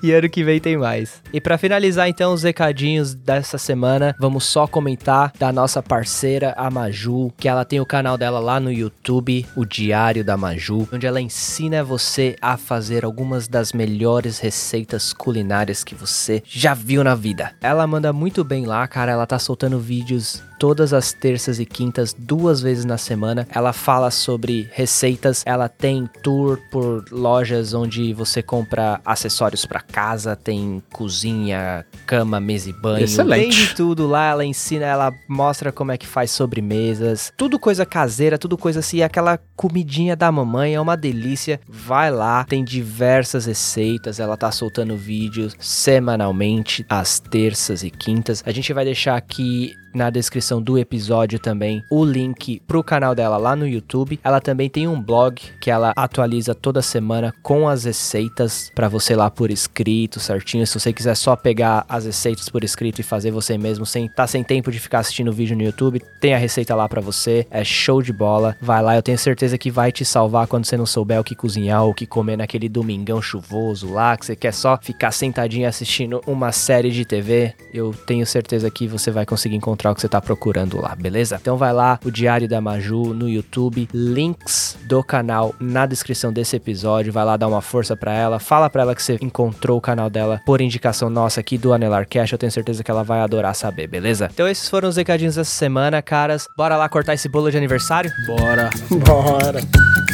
e 0.01 0.11
ano 0.11 0.27
que 0.27 0.43
vem 0.43 0.59
tem 0.59 0.75
mais. 0.75 1.21
E 1.31 1.39
pra 1.39 1.59
finalizar, 1.59 2.09
então, 2.09 2.33
os 2.33 2.41
recadinhos 2.41 3.13
dessa 3.13 3.57
semana, 3.59 4.15
vamos 4.19 4.45
só 4.45 4.65
comentar 4.65 5.31
da 5.37 5.51
nossa 5.51 5.81
parceira, 5.81 6.53
a 6.57 6.71
Maju, 6.71 7.31
que 7.37 7.47
ela 7.47 7.63
tem 7.63 7.79
o 7.79 7.85
canal 7.85 8.17
dela 8.17 8.39
lá 8.39 8.59
no 8.59 8.71
YouTube, 8.71 9.45
o 9.55 9.63
Diário 9.63 10.23
da 10.23 10.35
Maju, 10.35 10.87
onde 10.91 11.05
ela 11.05 11.21
ensina 11.21 11.83
você 11.83 12.35
a 12.41 12.57
fazer 12.57 13.05
algumas 13.05 13.47
das 13.47 13.71
melhores 13.73 14.39
receitas 14.39 15.13
culinárias 15.13 15.83
que 15.83 15.93
você 15.93 16.41
já 16.45 16.73
viu 16.73 17.03
na 17.03 17.13
vida. 17.13 17.51
Ela 17.61 17.85
manda 17.85 18.11
muito 18.11 18.43
bem 18.43 18.65
lá, 18.65 18.87
cara. 18.87 19.11
Ela 19.11 19.27
tá 19.27 19.37
soltando 19.37 19.79
vídeos 19.79 20.41
todas 20.63 20.93
as 20.93 21.11
terças 21.11 21.52
e 21.59 21.65
quintas, 21.65 22.15
duas 22.17 22.61
vezes 22.61 22.85
na 22.85 22.97
semana. 22.97 23.47
Ela 23.53 23.73
fala 23.73 24.11
sobre 24.11 24.69
receitas, 24.71 25.43
ela 25.45 25.67
tem 25.69 26.09
tour 26.21 26.59
por 26.71 27.05
lojas 27.11 27.73
onde 27.73 28.13
você 28.13 28.41
compra 28.41 28.99
acessórios 29.05 29.65
pra 29.65 29.81
casa, 29.81 30.35
tem 30.35 30.81
cozinha, 30.91 31.85
cama, 32.05 32.39
mesa 32.39 32.69
e 32.69 32.73
banho. 32.73 33.03
Excelente. 33.03 33.41
Tem 33.41 33.49
de 33.49 33.75
tudo 33.75 34.07
lá, 34.07 34.29
ela 34.29 34.45
ensina, 34.45 34.85
ela 34.85 35.13
mostra 35.27 35.71
como 35.71 35.91
é 35.91 35.97
que 35.97 36.07
faz 36.07 36.31
sobremesas, 36.31 37.31
tudo 37.37 37.59
coisa 37.59 37.85
caseira, 37.85 38.37
tudo 38.37 38.57
coisa 38.57 38.79
assim, 38.79 39.01
aquela 39.01 39.39
comidinha 39.55 40.15
da 40.15 40.31
mamãe, 40.31 40.75
é 40.75 40.81
uma 40.81 40.97
delícia. 40.97 41.59
Vai 41.67 42.11
lá, 42.11 42.43
tem 42.43 42.63
diversas 42.63 43.45
receitas, 43.45 44.19
ela 44.19 44.37
tá 44.37 44.51
soltando 44.51 44.95
vídeos 44.95 45.55
semanalmente, 45.59 46.85
às 46.89 47.19
terças 47.19 47.83
e 47.83 47.89
quintas. 47.89 48.43
A 48.45 48.51
gente 48.51 48.73
vai 48.73 48.85
deixar 48.85 49.15
aqui 49.15 49.73
na 49.93 50.09
descrição 50.09 50.61
do 50.61 50.77
episódio 50.77 51.39
também 51.39 51.83
o 51.89 52.03
link 52.03 52.61
pro 52.67 52.83
canal 52.83 53.13
dela 53.13 53.37
lá 53.37 53.55
no 53.55 53.67
YouTube. 53.67 54.19
Ela 54.23 54.41
também 54.41 54.69
tem 54.69 54.87
um 54.87 55.01
blog 55.01 55.41
que 55.59 55.69
ela 55.69 55.93
atualiza 55.95 56.55
toda 56.55 56.81
semana 56.81 57.33
com 57.41 57.67
as 57.67 57.83
receitas 57.83 58.71
para 58.73 58.87
você 58.87 59.15
lá 59.15 59.29
por 59.29 59.51
escrito, 59.51 60.19
certinho. 60.19 60.65
Se 60.65 60.79
você 60.79 60.93
quiser 60.93 61.15
só 61.15 61.35
pegar 61.35 61.85
as 61.87 62.05
receitas 62.05 62.49
por 62.49 62.63
escrito 62.63 62.99
e 62.99 63.03
fazer 63.03 63.31
você 63.31 63.57
mesmo 63.57 63.85
sem 63.85 64.07
tá 64.07 64.27
sem 64.27 64.43
tempo 64.43 64.71
de 64.71 64.79
ficar 64.79 64.99
assistindo 64.99 65.29
o 65.29 65.33
vídeo 65.33 65.55
no 65.55 65.63
YouTube, 65.63 66.01
tem 66.19 66.33
a 66.33 66.37
receita 66.37 66.75
lá 66.75 66.87
para 66.87 67.01
você. 67.01 67.45
É 67.49 67.63
show 67.63 68.01
de 68.01 68.13
bola. 68.13 68.55
Vai 68.61 68.81
lá, 68.81 68.95
eu 68.95 69.03
tenho 69.03 69.17
certeza 69.17 69.57
que 69.57 69.71
vai 69.71 69.91
te 69.91 70.05
salvar 70.05 70.47
quando 70.47 70.65
você 70.65 70.77
não 70.77 70.85
souber 70.85 71.19
o 71.19 71.23
que 71.23 71.35
cozinhar 71.35 71.83
ou 71.83 71.91
o 71.91 71.93
que 71.93 72.05
comer 72.05 72.37
naquele 72.37 72.69
domingão 72.69 73.21
chuvoso 73.21 73.91
lá, 73.91 74.15
que 74.17 74.25
você 74.25 74.35
quer 74.35 74.53
só 74.53 74.77
ficar 74.81 75.11
sentadinho 75.11 75.67
assistindo 75.67 76.21
uma 76.25 76.51
série 76.51 76.91
de 76.91 77.05
TV. 77.05 77.53
Eu 77.73 77.93
tenho 78.05 78.25
certeza 78.25 78.69
que 78.69 78.87
você 78.87 79.11
vai 79.11 79.25
conseguir 79.25 79.55
encontrar 79.55 79.82
o 79.91 79.95
que 79.95 80.01
você 80.01 80.09
tá 80.09 80.21
procurando 80.21 80.79
lá, 80.79 80.95
beleza? 80.95 81.37
Então 81.41 81.57
vai 81.57 81.73
lá, 81.73 81.99
o 82.03 82.11
Diário 82.11 82.47
da 82.47 82.61
Maju 82.61 83.13
no 83.13 83.29
YouTube, 83.29 83.87
links 83.93 84.77
do 84.85 85.03
canal 85.03 85.53
na 85.59 85.85
descrição 85.85 86.31
desse 86.31 86.55
episódio, 86.55 87.11
vai 87.11 87.25
lá 87.25 87.37
dar 87.37 87.47
uma 87.47 87.61
força 87.61 87.95
pra 87.95 88.13
ela, 88.13 88.39
fala 88.39 88.69
pra 88.69 88.83
ela 88.83 88.95
que 88.95 89.03
você 89.03 89.17
encontrou 89.21 89.77
o 89.77 89.81
canal 89.81 90.09
dela 90.09 90.41
por 90.45 90.61
indicação 90.61 91.09
nossa 91.09 91.39
aqui 91.39 91.57
do 91.57 91.73
Anelar 91.73 92.07
Cash, 92.07 92.31
eu 92.31 92.37
tenho 92.37 92.51
certeza 92.51 92.83
que 92.83 92.91
ela 92.91 93.03
vai 93.03 93.21
adorar 93.21 93.55
saber, 93.55 93.87
beleza? 93.87 94.29
Então 94.33 94.47
esses 94.47 94.69
foram 94.69 94.89
os 94.89 94.95
recadinhos 94.95 95.35
dessa 95.35 95.51
semana, 95.51 96.01
caras. 96.01 96.47
Bora 96.57 96.77
lá 96.77 96.87
cortar 96.89 97.13
esse 97.13 97.29
bolo 97.29 97.49
de 97.51 97.57
aniversário? 97.57 98.11
Bora. 98.27 98.69
Bora. 99.05 100.12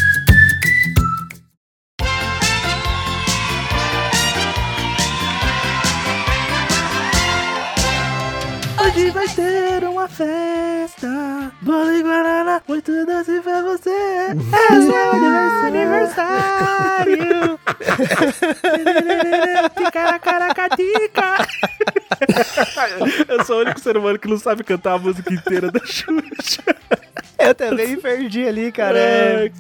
Ter 9.36 9.89
uma 10.00 10.08
festa. 10.08 11.52
Bola 11.62 11.94
e 11.94 12.02
Guaraná, 12.02 12.62
muito 12.68 12.92
doce 13.06 13.42
pra 13.42 13.62
você. 13.64 13.90
É 13.90 14.34
seu 14.82 15.68
aniversário. 15.68 17.60
Ticaracatica. 19.76 21.48
Eu 23.28 23.44
sou 23.46 23.58
o 23.58 23.62
único 23.62 23.80
ser 23.80 23.98
humano 23.98 24.18
que 24.18 24.28
não 24.30 24.38
sabe 24.38 24.64
cantar 24.64 24.94
a 24.94 24.98
música 25.00 25.34
inteira 25.34 25.70
da 25.70 25.82
Xuxa. 25.86 26.64
Eu 27.38 27.56
também 27.56 27.88
me 27.88 27.98
perdi 27.98 28.46
ali, 28.46 28.72
cara. 28.72 28.98
Ai. 29.00 29.52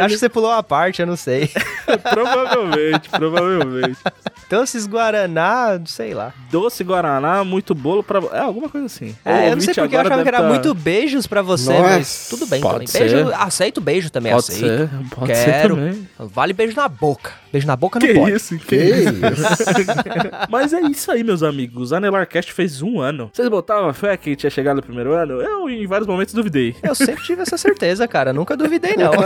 Acho 0.00 0.14
que 0.14 0.18
você 0.18 0.28
pulou 0.28 0.50
uma 0.50 0.62
parte, 0.62 1.00
eu 1.00 1.06
não 1.06 1.16
sei. 1.16 1.50
provavelmente, 2.12 3.08
provavelmente. 3.08 3.98
Então 4.46 4.62
esses 4.62 4.86
Guaraná, 4.86 5.80
sei 5.86 6.12
lá. 6.12 6.34
Doce 6.50 6.84
Guaraná, 6.84 7.42
muito 7.42 7.74
bolo 7.74 8.02
pra... 8.02 8.20
É, 8.32 8.40
alguma 8.40 8.68
coisa 8.68 8.86
assim. 8.86 9.16
É, 9.24 9.32
O 9.32 9.42
eu 9.44 9.56
não 9.56 9.60
sei 9.62 9.73
porque 9.82 9.94
eu 9.96 10.00
agora 10.00 10.14
achava 10.14 10.22
que 10.22 10.28
era 10.28 10.42
tá- 10.42 10.48
muito 10.48 10.74
beijos 10.74 11.26
pra 11.26 11.42
você, 11.42 11.72
Nossa, 11.72 11.82
mas 11.82 12.26
tudo 12.30 12.46
bem 12.46 12.60
pode 12.60 12.86
também. 12.92 13.08
Beijo, 13.10 13.28
ser. 13.28 13.34
aceito 13.34 13.80
beijo 13.80 14.10
também, 14.10 14.32
Pode 14.32 14.44
aceito. 14.44 14.66
ser, 14.66 14.88
pode 15.14 15.36
ser 15.36 15.44
Quero. 15.44 15.76
também. 15.76 16.08
Vale 16.18 16.52
beijo 16.52 16.76
na 16.76 16.88
boca. 16.88 17.32
Beijo 17.52 17.66
na 17.66 17.76
boca 17.76 17.98
não 18.00 18.06
Que 18.06 18.14
pode. 18.14 18.32
isso, 18.36 18.58
que 18.58 18.64
Que 18.66 18.76
isso. 18.76 19.10
isso? 19.10 19.84
Mas 20.50 20.72
é 20.72 20.80
isso 20.82 21.10
aí, 21.12 21.22
meus 21.22 21.42
amigos. 21.42 21.92
A 21.92 22.00
Nelarcast 22.00 22.52
fez 22.52 22.82
um 22.82 23.00
ano. 23.00 23.30
Vocês 23.32 23.48
botavam 23.48 23.92
fé 23.94 24.16
que 24.16 24.34
tinha 24.34 24.50
chegado 24.50 24.76
no 24.76 24.82
primeiro 24.82 25.12
ano? 25.12 25.40
Eu, 25.40 25.68
em 25.70 25.86
vários 25.86 26.06
momentos, 26.08 26.34
duvidei. 26.34 26.74
Eu 26.82 26.94
sempre 26.94 27.22
tive 27.22 27.42
essa 27.42 27.56
certeza, 27.56 28.08
cara. 28.08 28.32
Nunca 28.32 28.56
duvidei, 28.56 28.94
não. 28.96 29.12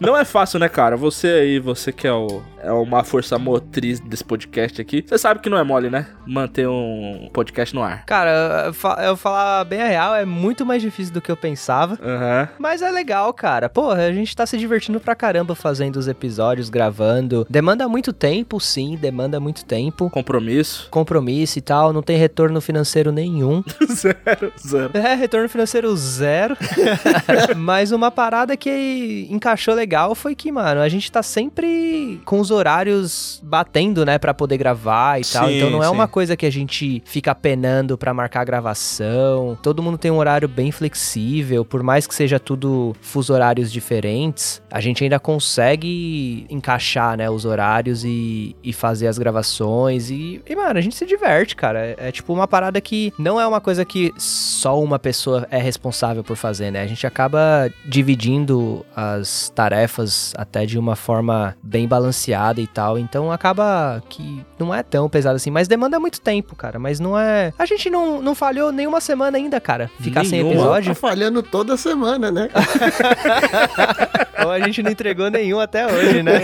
Não 0.00 0.16
é 0.16 0.24
fácil, 0.24 0.58
né, 0.58 0.68
cara? 0.68 0.96
Você 0.96 1.26
aí, 1.28 1.58
você 1.58 1.90
que 1.92 2.06
é, 2.06 2.12
o, 2.12 2.42
é 2.64 2.72
uma 2.72 3.04
força 3.04 3.38
motriz 3.38 4.00
desse 4.00 4.24
podcast 4.24 4.80
aqui, 4.80 5.04
você 5.06 5.18
sabe 5.18 5.40
que 5.40 5.48
não 5.50 5.58
é 5.58 5.62
mole, 5.64 5.90
né? 5.90 6.06
Manter 6.26 6.68
um 6.68 7.28
podcast 7.32 7.74
no 7.74 7.82
ar. 7.82 8.04
cara, 8.06 8.64
eu 8.66 8.74
fa- 8.74 8.98
eu 9.04 9.16
falar 9.16 9.64
bem 9.64 9.80
a 9.82 9.86
real, 9.86 10.14
é 10.14 10.24
muito 10.24 10.64
mais 10.64 10.80
difícil 10.82 11.12
do 11.14 11.20
que 11.20 11.30
eu 11.30 11.36
pensava. 11.36 11.98
Aham. 12.02 12.48
Mas 12.58 12.82
é 12.82 12.90
legal, 12.90 13.32
cara. 13.32 13.68
Porra, 13.68 14.06
a 14.06 14.12
gente 14.12 14.34
tá 14.34 14.46
se 14.46 14.56
divertindo 14.56 14.98
pra 15.00 15.14
caramba 15.14 15.54
fazendo 15.54 15.96
os 15.96 16.08
episódios, 16.08 16.68
gravando. 16.70 17.46
Demanda 17.48 17.88
muito 17.88 18.12
tempo, 18.12 18.58
sim, 18.60 18.96
demanda 19.00 19.38
muito 19.40 19.64
tempo. 19.64 20.08
Compromisso. 20.10 20.88
Compromisso 20.90 21.58
e 21.58 21.62
tal, 21.62 21.92
não 21.92 22.02
tem 22.02 22.16
retorno 22.16 22.60
financeiro 22.60 23.12
nenhum. 23.12 23.62
zero, 23.92 24.52
zero. 24.58 24.90
É, 24.96 25.14
retorno 25.14 25.48
financeiro 25.48 25.94
zero. 25.96 26.56
Mas 27.56 27.92
uma 27.92 28.10
parada 28.10 28.56
que 28.56 29.26
encaixou 29.30 29.74
legal 29.74 30.14
foi 30.14 30.34
que, 30.34 30.50
mano, 30.50 30.80
a 30.80 30.88
gente 30.88 31.10
tá 31.10 31.22
sempre 31.22 32.20
com 32.24 32.40
os 32.40 32.50
horários 32.54 33.40
batendo, 33.42 34.04
né, 34.04 34.18
Pra 34.18 34.32
poder 34.32 34.56
gravar 34.56 35.20
e 35.20 35.24
tal. 35.24 35.48
Sim, 35.48 35.56
Então 35.56 35.70
não 35.70 35.82
é 35.82 35.86
sim. 35.86 35.92
uma 35.92 36.08
coisa 36.08 36.36
que 36.36 36.46
a 36.46 36.50
gente 36.50 37.02
fica 37.04 37.34
penando 37.34 37.98
pra 37.98 38.14
marcar 38.14 38.40
a 38.40 38.44
gravação. 38.44 39.58
Todo 39.62 39.82
mundo 39.82 39.98
tem 39.98 40.10
um 40.10 40.16
horário 40.18 40.48
bem 40.48 40.70
flexível, 40.72 41.64
por 41.64 41.82
mais 41.82 42.06
que 42.06 42.14
seja 42.14 42.38
tudo 42.38 42.94
fuso 43.00 43.32
horários 43.32 43.70
diferentes, 43.70 44.62
a 44.70 44.80
gente 44.80 45.02
ainda 45.04 45.18
consegue 45.18 46.46
encaixar, 46.48 47.16
né, 47.16 47.28
os 47.28 47.44
horários 47.44 48.04
e, 48.04 48.54
e 48.62 48.72
fazer 48.72 49.06
as 49.06 49.18
gravações 49.18 50.10
e, 50.10 50.40
e, 50.46 50.56
mano, 50.56 50.78
a 50.78 50.80
gente 50.80 50.94
se 50.94 51.06
diverte, 51.06 51.56
cara. 51.56 51.78
É, 51.78 51.96
é 52.08 52.12
tipo 52.12 52.32
uma 52.32 52.46
parada 52.46 52.80
que 52.80 53.12
não 53.18 53.40
é 53.40 53.46
uma 53.46 53.60
coisa 53.60 53.84
que 53.84 54.12
só 54.16 54.80
uma 54.80 54.98
pessoa 54.98 55.46
é 55.50 55.58
responsável 55.58 56.22
por 56.22 56.36
fazer, 56.36 56.70
né? 56.70 56.82
A 56.82 56.86
gente 56.86 57.06
acaba 57.06 57.70
dividindo 57.84 58.84
as 58.94 59.48
tarefas 59.54 60.32
até 60.36 60.66
de 60.66 60.78
uma 60.78 60.96
forma 60.96 61.56
bem 61.62 61.88
balanceada 61.88 62.43
e 62.60 62.66
tal, 62.66 62.98
então 62.98 63.30
acaba 63.30 64.02
que 64.08 64.44
não 64.58 64.74
é 64.74 64.82
tão 64.82 65.08
pesado 65.08 65.36
assim, 65.36 65.50
mas 65.50 65.68
demanda 65.68 65.98
muito 65.98 66.20
tempo, 66.20 66.54
cara, 66.54 66.78
mas 66.78 67.00
não 67.00 67.18
é... 67.18 67.52
A 67.58 67.66
gente 67.66 67.88
não, 67.90 68.20
não 68.20 68.34
falhou 68.34 68.72
nenhuma 68.72 69.00
semana 69.00 69.36
ainda, 69.36 69.60
cara, 69.60 69.90
ficar 70.00 70.24
sem 70.24 70.40
episódio. 70.40 70.94
Tá 70.94 71.00
falhando 71.00 71.42
toda 71.42 71.76
semana, 71.76 72.30
né? 72.30 72.48
Ou 74.42 74.50
a 74.50 74.60
gente 74.60 74.82
não 74.82 74.90
entregou 74.90 75.30
nenhum 75.30 75.60
até 75.60 75.86
hoje, 75.86 76.22
né? 76.22 76.34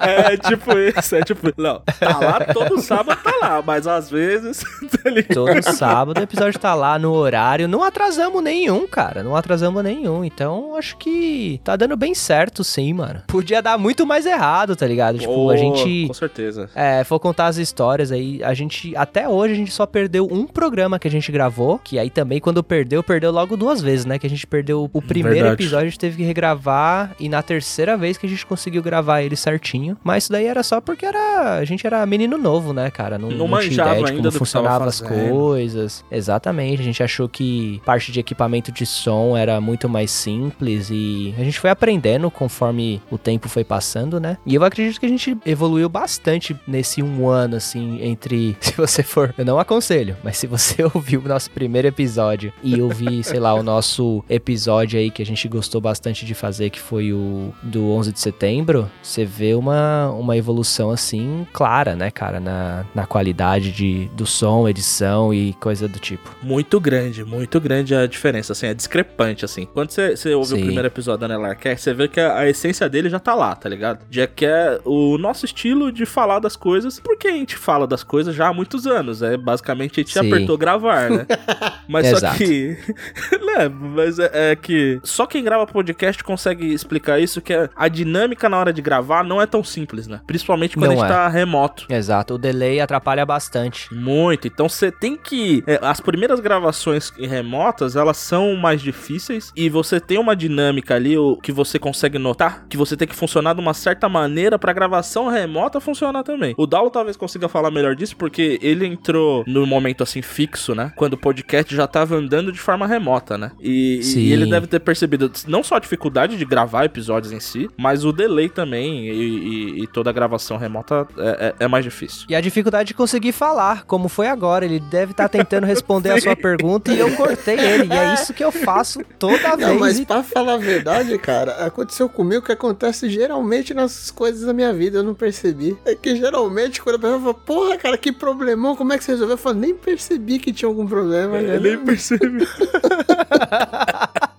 É 0.00 0.36
tipo 0.36 0.76
isso, 0.78 1.16
é 1.16 1.22
tipo. 1.22 1.52
Não, 1.56 1.80
tá 1.98 2.18
lá, 2.18 2.40
todo 2.52 2.80
sábado 2.80 3.18
tá 3.22 3.32
lá, 3.40 3.62
mas 3.62 3.86
às 3.86 4.10
vezes. 4.10 4.58
tá? 4.90 5.10
Todo 5.32 5.62
sábado 5.62 6.18
o 6.18 6.22
episódio 6.22 6.58
tá 6.58 6.74
lá 6.74 6.98
no 6.98 7.12
horário. 7.12 7.68
Não 7.68 7.82
atrasamos 7.82 8.42
nenhum, 8.42 8.86
cara. 8.86 9.22
Não 9.22 9.36
atrasamos 9.36 9.82
nenhum. 9.82 10.24
Então, 10.24 10.76
acho 10.76 10.96
que 10.96 11.60
tá 11.64 11.76
dando 11.76 11.96
bem 11.96 12.14
certo, 12.14 12.62
sim, 12.64 12.92
mano. 12.92 13.22
Podia 13.26 13.62
dar 13.62 13.78
muito 13.78 14.06
mais 14.06 14.26
errado, 14.26 14.76
tá 14.76 14.86
ligado? 14.86 15.18
Tipo, 15.18 15.50
a 15.50 15.56
gente. 15.56 16.06
Com 16.06 16.14
certeza. 16.14 16.68
É, 16.74 17.04
for 17.04 17.18
contar 17.18 17.46
as 17.46 17.56
histórias 17.56 18.12
aí, 18.12 18.42
a 18.42 18.54
gente, 18.54 18.96
até 18.96 19.28
hoje, 19.28 19.54
a 19.54 19.56
gente 19.56 19.72
só 19.72 19.86
perdeu 19.86 20.28
um 20.30 20.46
programa 20.46 20.98
que 20.98 21.08
a 21.08 21.10
gente 21.10 21.30
gravou, 21.30 21.78
que 21.78 21.98
aí 21.98 22.10
também, 22.10 22.40
quando 22.40 22.62
perdeu, 22.62 23.02
perdeu 23.02 23.30
logo 23.30 23.56
duas 23.56 23.80
vezes, 23.80 24.04
né? 24.04 24.18
Que 24.18 24.26
a 24.26 24.30
gente 24.30 24.46
perdeu 24.46 24.90
o 24.92 25.02
primeiro 25.02 25.34
Verdade. 25.34 25.54
episódio, 25.54 25.86
a 25.86 25.90
gente 25.90 25.98
teve 25.98 26.16
que 26.16 26.22
regravar, 26.22 26.75
e 27.18 27.28
na 27.28 27.42
terceira 27.42 27.96
vez 27.96 28.16
que 28.16 28.26
a 28.26 28.28
gente 28.28 28.44
conseguiu 28.46 28.82
gravar 28.82 29.22
ele 29.22 29.36
certinho. 29.36 29.96
Mas 30.02 30.24
isso 30.24 30.32
daí 30.32 30.46
era 30.46 30.62
só 30.62 30.80
porque 30.80 31.06
era, 31.06 31.58
a 31.58 31.64
gente 31.64 31.86
era 31.86 32.04
menino 32.06 32.38
novo, 32.38 32.72
né, 32.72 32.90
cara? 32.90 33.18
Não, 33.18 33.30
Não 33.30 33.48
não 33.48 33.58
tinha 33.60 33.72
ideia 33.72 34.04
de 34.04 34.12
como 34.12 34.32
funcionavam 34.32 34.88
as 34.88 35.00
coisas. 35.00 36.04
Exatamente, 36.10 36.80
a 36.80 36.84
gente 36.84 37.02
achou 37.02 37.28
que 37.28 37.80
parte 37.84 38.12
de 38.12 38.20
equipamento 38.20 38.72
de 38.72 38.86
som 38.86 39.36
era 39.36 39.60
muito 39.60 39.88
mais 39.88 40.10
simples, 40.10 40.90
e 40.90 41.34
a 41.38 41.44
gente 41.44 41.58
foi 41.58 41.70
aprendendo 41.70 42.30
conforme 42.30 43.02
o 43.10 43.18
tempo 43.18 43.48
foi 43.48 43.64
passando, 43.64 44.20
né? 44.20 44.38
E 44.44 44.54
eu 44.54 44.64
acredito 44.64 45.00
que 45.00 45.06
a 45.06 45.08
gente 45.08 45.36
evoluiu 45.44 45.88
bastante 45.88 46.56
nesse 46.66 47.02
um 47.02 47.28
ano, 47.28 47.56
assim, 47.56 48.02
entre. 48.02 48.56
Se 48.60 48.72
você 48.72 49.02
for. 49.02 49.34
Eu 49.38 49.44
não 49.44 49.58
aconselho, 49.58 50.16
mas 50.22 50.36
se 50.36 50.46
você 50.46 50.82
ouviu 50.94 51.20
o 51.20 51.28
nosso 51.28 51.50
primeiro 51.50 51.88
episódio 51.88 52.52
e 52.62 52.80
ouvir, 52.80 53.22
sei 53.22 53.38
lá, 53.38 53.54
o 53.54 53.62
nosso 53.62 54.24
episódio 54.28 54.98
aí 54.98 55.10
que 55.10 55.22
a 55.22 55.26
gente 55.26 55.46
gostou 55.48 55.80
bastante 55.80 56.24
de 56.26 56.34
fazer, 56.34 56.65
que 56.70 56.80
foi 56.80 57.12
o 57.12 57.52
do 57.62 57.90
11 57.90 58.12
de 58.12 58.20
setembro, 58.20 58.90
você 59.02 59.24
vê 59.24 59.54
uma, 59.54 60.10
uma 60.10 60.36
evolução, 60.36 60.90
assim, 60.90 61.46
clara, 61.52 61.94
né, 61.94 62.10
cara, 62.10 62.40
na, 62.40 62.84
na 62.94 63.06
qualidade 63.06 63.72
de, 63.72 64.06
do 64.14 64.26
som, 64.26 64.68
edição 64.68 65.32
e 65.32 65.54
coisa 65.54 65.88
do 65.88 65.98
tipo. 65.98 66.34
Muito 66.42 66.80
grande, 66.80 67.24
muito 67.24 67.60
grande 67.60 67.94
a 67.94 68.06
diferença, 68.06 68.52
assim, 68.52 68.66
é 68.66 68.74
discrepante, 68.74 69.44
assim. 69.44 69.66
Quando 69.72 69.90
você, 69.90 70.16
você 70.16 70.34
ouve 70.34 70.54
o 70.54 70.56
Sim. 70.56 70.64
primeiro 70.64 70.86
episódio 70.86 71.20
da 71.20 71.28
Nelarcast, 71.28 71.82
você 71.82 71.94
vê 71.94 72.08
que 72.08 72.20
a, 72.20 72.38
a 72.38 72.48
essência 72.48 72.88
dele 72.88 73.08
já 73.08 73.18
tá 73.18 73.34
lá, 73.34 73.54
tá 73.54 73.68
ligado? 73.68 74.04
Já 74.10 74.26
que 74.26 74.44
é 74.44 74.80
o 74.84 75.18
nosso 75.18 75.44
estilo 75.44 75.92
de 75.92 76.06
falar 76.06 76.38
das 76.38 76.56
coisas, 76.56 77.00
porque 77.00 77.28
a 77.28 77.32
gente 77.32 77.56
fala 77.56 77.86
das 77.86 78.02
coisas 78.02 78.34
já 78.34 78.48
há 78.48 78.52
muitos 78.52 78.86
anos, 78.86 79.22
é 79.22 79.36
basicamente 79.36 80.00
a 80.00 80.02
gente 80.02 80.12
Sim. 80.12 80.26
apertou 80.26 80.58
gravar, 80.58 81.10
né? 81.10 81.26
Mas 81.88 82.08
só 82.08 82.16
Exato. 82.16 82.38
que... 82.38 82.76
né, 83.46 83.68
mas 83.68 84.18
é, 84.18 84.52
é 84.52 84.56
que 84.56 85.00
só 85.02 85.26
quem 85.26 85.42
grava 85.42 85.66
podcast 85.66 86.22
consegue 86.24 86.55
explicar 86.64 87.20
isso, 87.20 87.40
que 87.40 87.52
é, 87.52 87.68
a 87.76 87.88
dinâmica 87.88 88.48
na 88.48 88.58
hora 88.58 88.72
de 88.72 88.82
gravar 88.82 89.24
não 89.24 89.40
é 89.40 89.46
tão 89.46 89.62
simples, 89.62 90.06
né? 90.06 90.20
Principalmente 90.26 90.76
quando 90.76 90.92
Não 90.92 91.02
a 91.02 91.06
gente 91.06 91.12
é. 91.12 91.14
tá 91.14 91.28
remoto. 91.28 91.86
Exato, 91.88 92.34
o 92.34 92.38
delay 92.38 92.80
atrapalha 92.80 93.24
bastante. 93.26 93.92
Muito. 93.94 94.46
Então 94.46 94.68
você 94.68 94.90
tem 94.90 95.16
que. 95.16 95.62
é, 95.66 95.78
as 95.82 96.00
primeiras 96.00 96.40
gravações 96.40 97.12
remotas, 97.18 97.96
elas 97.96 98.16
são 98.16 98.56
mais 98.56 98.80
difíceis. 98.80 99.52
E 99.56 99.68
você 99.68 100.00
tem 100.00 100.18
uma 100.18 100.36
dinâmica 100.36 100.94
ali 100.94 101.16
o, 101.16 101.36
que 101.36 101.52
você 101.52 101.78
consegue 101.78 102.18
notar. 102.18 102.66
Que 102.68 102.76
você 102.76 102.96
tem 102.96 103.06
que 103.06 103.14
funcionar 103.14 103.54
de 103.54 103.60
uma 103.60 103.74
certa 103.74 104.08
maneira 104.08 104.58
pra 104.58 104.72
gravação 104.72 105.28
remota 105.28 105.80
funcionar 105.80 106.22
também. 106.22 106.54
O 106.56 106.66
Daulo 106.66 106.90
talvez 106.90 107.16
consiga 107.16 107.48
falar 107.48 107.70
melhor 107.70 107.94
disso, 107.94 108.16
porque 108.16 108.58
ele 108.62 108.86
entrou 108.86 109.44
no 109.46 109.66
momento 109.66 110.02
assim 110.02 110.22
fixo, 110.22 110.74
né? 110.74 110.92
Quando 110.96 111.14
o 111.14 111.18
podcast 111.18 111.74
já 111.74 111.86
tava 111.86 112.16
andando 112.16 112.52
de 112.52 112.58
forma 112.58 112.86
remota, 112.86 113.36
né? 113.36 113.52
E, 113.60 114.00
e 114.16 114.32
ele 114.32 114.46
deve 114.48 114.66
ter 114.66 114.80
percebido 114.80 115.30
não 115.46 115.62
só 115.62 115.76
a 115.76 115.80
dificuldade 115.80 116.36
de 116.36 116.44
gravar 116.46 116.84
episódios 116.84 117.32
em 117.32 117.40
si, 117.40 117.68
mas 117.76 118.04
o 118.04 118.12
delay 118.12 118.48
também. 118.48 119.08
E, 119.08 119.10
e- 119.10 119.82
e 119.82 119.86
toda 119.86 120.10
a 120.10 120.12
gravação 120.12 120.56
remota 120.56 121.06
é- 121.18 121.54
é- 121.60 121.64
é 121.64 121.68
mais 121.68 121.84
difícil. 121.84 122.26
E 122.28 122.34
a 122.34 122.40
dificuldade 122.40 122.88
de 122.88 122.94
conseguir 122.94 123.32
falar, 123.32 123.84
como 123.84 124.08
foi 124.08 124.28
agora. 124.28 124.64
Ele 124.64 124.80
deve 124.80 125.12
estar 125.12 125.28
tentando 125.28 125.64
responder 125.66 126.10
a 126.12 126.20
sua 126.20 126.36
pergunta 126.36 126.92
e 126.92 126.98
eu 126.98 127.14
cortei 127.16 127.58
ele. 127.58 127.92
E 127.92 127.96
é 127.96 128.14
isso 128.14 128.32
que 128.32 128.42
eu 128.44 128.52
faço 128.52 129.00
toda 129.18 129.56
vez. 129.56 129.68
Não, 129.68 129.78
mas 129.78 129.98
E- 129.98 130.06
pra 130.06 130.22
falar 130.22 130.54
a 130.54 130.58
verdade, 130.58 131.16
cara, 131.18 131.64
aconteceu 131.66 132.08
comigo 132.08 132.40
o 132.40 132.44
que 132.44 132.52
acontece 132.52 133.08
geralmente 133.10 133.74
nas 133.74 134.10
coisas 134.10 134.42
da 134.46 134.52
minha 134.52 134.72
vida, 134.72 134.98
eu 134.98 135.02
não 135.02 135.14
percebi. 135.14 135.76
É 135.84 135.94
que 135.94 136.14
geralmente 136.16 136.80
quando 136.82 136.96
a 136.96 136.98
pessoa 136.98 137.20
fala, 137.20 137.34
porra, 137.34 137.76
cara, 137.76 137.98
que 137.98 138.12
problemão, 138.12 138.76
como 138.76 138.92
é 138.92 138.98
que 138.98 139.04
você 139.04 139.12
resolveu? 139.12 139.34
Eu 139.34 139.38
falo, 139.38 139.56
nem 139.58 139.74
percebi 139.74 140.38
que 140.38 140.52
tinha 140.52 140.68
algum 140.68 140.86
problema. 140.86 141.38
Eu 141.38 141.60
né? 141.60 141.70
nem 141.70 141.78
percebi. 141.84 142.46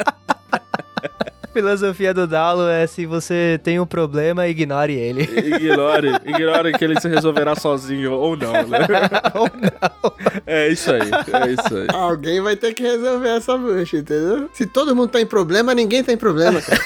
A 1.58 1.60
filosofia 1.60 2.14
do 2.14 2.28
Dalo 2.28 2.68
é 2.68 2.86
se 2.86 3.08
você 3.08 3.60
tem 3.64 3.80
um 3.80 3.86
problema, 3.86 4.48
ignore 4.48 4.94
ele. 4.94 5.24
Ignore, 5.24 6.20
ignore 6.24 6.72
que 6.74 6.86
ele 6.86 7.02
se 7.02 7.08
resolverá 7.08 7.56
sozinho 7.56 8.14
ou 8.14 8.38
não, 8.38 8.54
né? 8.54 8.86
Ou 9.34 9.50
não. 9.60 10.12
É 10.46 10.68
isso 10.68 10.92
aí, 10.92 11.02
é 11.02 11.52
isso 11.52 11.76
aí. 11.76 11.88
Alguém 11.92 12.42
vai 12.42 12.56
ter 12.56 12.76
que 12.76 12.84
resolver 12.84 13.30
essa 13.30 13.58
bucha, 13.58 13.98
entendeu? 13.98 14.48
Se 14.54 14.68
todo 14.68 14.96
mundo 14.96 15.10
tá 15.10 15.20
em 15.20 15.26
problema, 15.26 15.74
ninguém 15.74 16.04
tá 16.04 16.14
em 16.14 16.18
problema, 16.18 16.62
cara. 16.62 16.80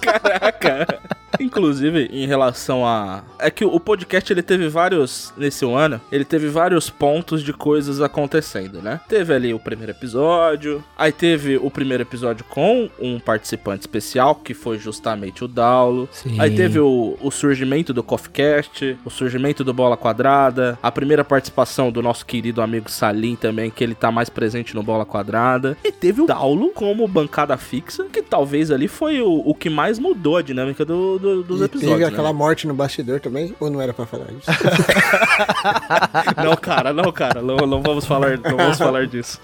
Caraca. 0.00 1.15
Inclusive, 1.40 2.08
em 2.12 2.26
relação 2.26 2.86
a. 2.86 3.22
É 3.38 3.50
que 3.50 3.64
o 3.64 3.78
podcast 3.80 4.32
ele 4.32 4.42
teve 4.42 4.68
vários. 4.68 5.32
Nesse 5.36 5.64
ano, 5.64 6.00
ele 6.10 6.24
teve 6.24 6.48
vários 6.48 6.88
pontos 6.90 7.42
de 7.42 7.52
coisas 7.52 8.00
acontecendo, 8.00 8.80
né? 8.82 9.00
Teve 9.08 9.34
ali 9.34 9.52
o 9.54 9.58
primeiro 9.58 9.92
episódio. 9.92 10.82
Aí 10.96 11.12
teve 11.12 11.56
o 11.56 11.70
primeiro 11.70 12.02
episódio 12.02 12.44
com 12.48 12.88
um 13.00 13.18
participante 13.18 13.80
especial, 13.82 14.34
que 14.34 14.54
foi 14.54 14.78
justamente 14.78 15.44
o 15.44 15.48
Daulo. 15.48 16.08
Sim. 16.12 16.36
Aí 16.40 16.54
teve 16.54 16.78
o, 16.78 17.16
o 17.20 17.30
surgimento 17.30 17.92
do 17.92 18.02
CoffeeCast, 18.02 18.96
o 19.04 19.10
surgimento 19.10 19.62
do 19.64 19.72
Bola 19.72 19.96
Quadrada, 19.96 20.78
a 20.82 20.90
primeira 20.90 21.24
participação 21.24 21.90
do 21.90 22.02
nosso 22.02 22.24
querido 22.26 22.60
amigo 22.62 22.90
Salim 22.90 23.36
também, 23.36 23.70
que 23.70 23.82
ele 23.82 23.94
tá 23.94 24.10
mais 24.10 24.28
presente 24.28 24.74
no 24.74 24.82
Bola 24.82 25.04
Quadrada. 25.04 25.76
E 25.84 25.92
teve 25.92 26.22
o 26.22 26.26
Daulo 26.26 26.70
como 26.70 27.06
bancada 27.06 27.56
fixa, 27.56 28.04
que 28.12 28.22
talvez 28.22 28.70
ali 28.70 28.88
foi 28.88 29.20
o, 29.20 29.42
o 29.44 29.54
que 29.54 29.68
mais 29.70 29.98
mudou 29.98 30.36
a 30.36 30.42
dinâmica 30.42 30.84
do, 30.84 31.18
do- 31.18 31.25
dos 31.42 31.60
E 31.60 31.64
episódios. 31.64 31.80
teve 31.80 31.96
né? 32.04 32.06
aquela 32.06 32.32
morte 32.32 32.66
no 32.66 32.74
bastidor 32.74 33.20
também, 33.20 33.54
ou 33.60 33.68
não 33.70 33.80
era 33.80 33.92
pra 33.92 34.06
falar 34.06 34.26
isso? 34.30 34.50
Não, 36.42 36.56
cara, 36.56 36.92
não, 36.92 37.12
cara, 37.12 37.42
não, 37.42 37.56
não 37.58 37.82
vamos 37.82 38.04
falar, 38.06 38.38
não 38.38 38.56
vamos 38.56 38.78
falar 38.78 39.06
disso. 39.06 39.40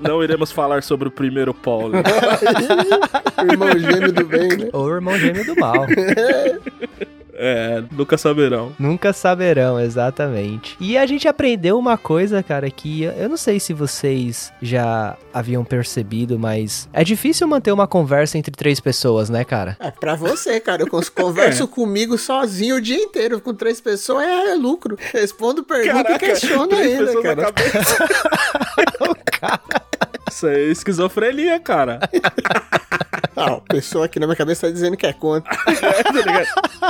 não 0.00 0.22
iremos 0.22 0.50
falar 0.52 0.82
sobre 0.82 1.08
o 1.08 1.10
primeiro 1.10 1.52
Paulo. 1.52 1.92
o 3.38 3.44
irmão 3.52 3.78
gêmeo 3.78 4.12
do 4.12 4.24
bem, 4.24 4.48
né? 4.56 4.68
Ou 4.72 4.84
o 4.86 4.94
irmão 4.94 5.18
gêmeo 5.18 5.44
do 5.44 5.56
mal. 5.56 5.86
É, 7.42 7.82
nunca 7.90 8.18
saberão. 8.18 8.72
Nunca 8.78 9.14
saberão, 9.14 9.80
exatamente. 9.80 10.76
E 10.78 10.98
a 10.98 11.06
gente 11.06 11.26
aprendeu 11.26 11.78
uma 11.78 11.96
coisa, 11.96 12.42
cara, 12.42 12.70
que 12.70 13.04
eu 13.04 13.30
não 13.30 13.36
sei 13.38 13.58
se 13.58 13.72
vocês 13.72 14.52
já 14.60 15.16
haviam 15.32 15.64
percebido, 15.64 16.38
mas 16.38 16.86
é 16.92 17.02
difícil 17.02 17.48
manter 17.48 17.72
uma 17.72 17.86
conversa 17.86 18.36
entre 18.36 18.52
três 18.52 18.78
pessoas, 18.78 19.30
né, 19.30 19.42
cara? 19.42 19.74
É 19.80 19.90
pra 19.90 20.14
você, 20.14 20.60
cara. 20.60 20.82
Eu 20.82 20.88
converso 21.16 21.66
comigo 21.66 22.18
sozinho 22.18 22.76
o 22.76 22.80
dia 22.80 22.98
inteiro. 22.98 23.40
Com 23.40 23.54
três 23.54 23.80
pessoas 23.80 24.26
é, 24.26 24.54
lucro. 24.54 24.98
Respondo 25.10 25.64
pergunta 25.64 26.12
e 26.12 26.18
questiono 26.18 26.66
três 26.66 26.98
ainda, 26.98 27.06
pessoas 27.06 27.24
na 27.24 27.36
cara. 27.36 27.52
cabeça. 27.52 28.08
Isso 30.30 30.46
aí 30.46 30.68
é 30.68 30.70
esquizofrenia, 30.70 31.58
cara. 31.60 32.00
Ah, 33.36 33.52
a 33.54 33.60
pessoa 33.60 34.06
aqui 34.06 34.18
na 34.18 34.26
minha 34.26 34.36
cabeça 34.36 34.66
tá 34.66 34.72
dizendo 34.72 34.96
que 34.96 35.06
é 35.06 35.12
contra. 35.12 35.50
Tá 35.60 36.12
ligado? 36.12 36.46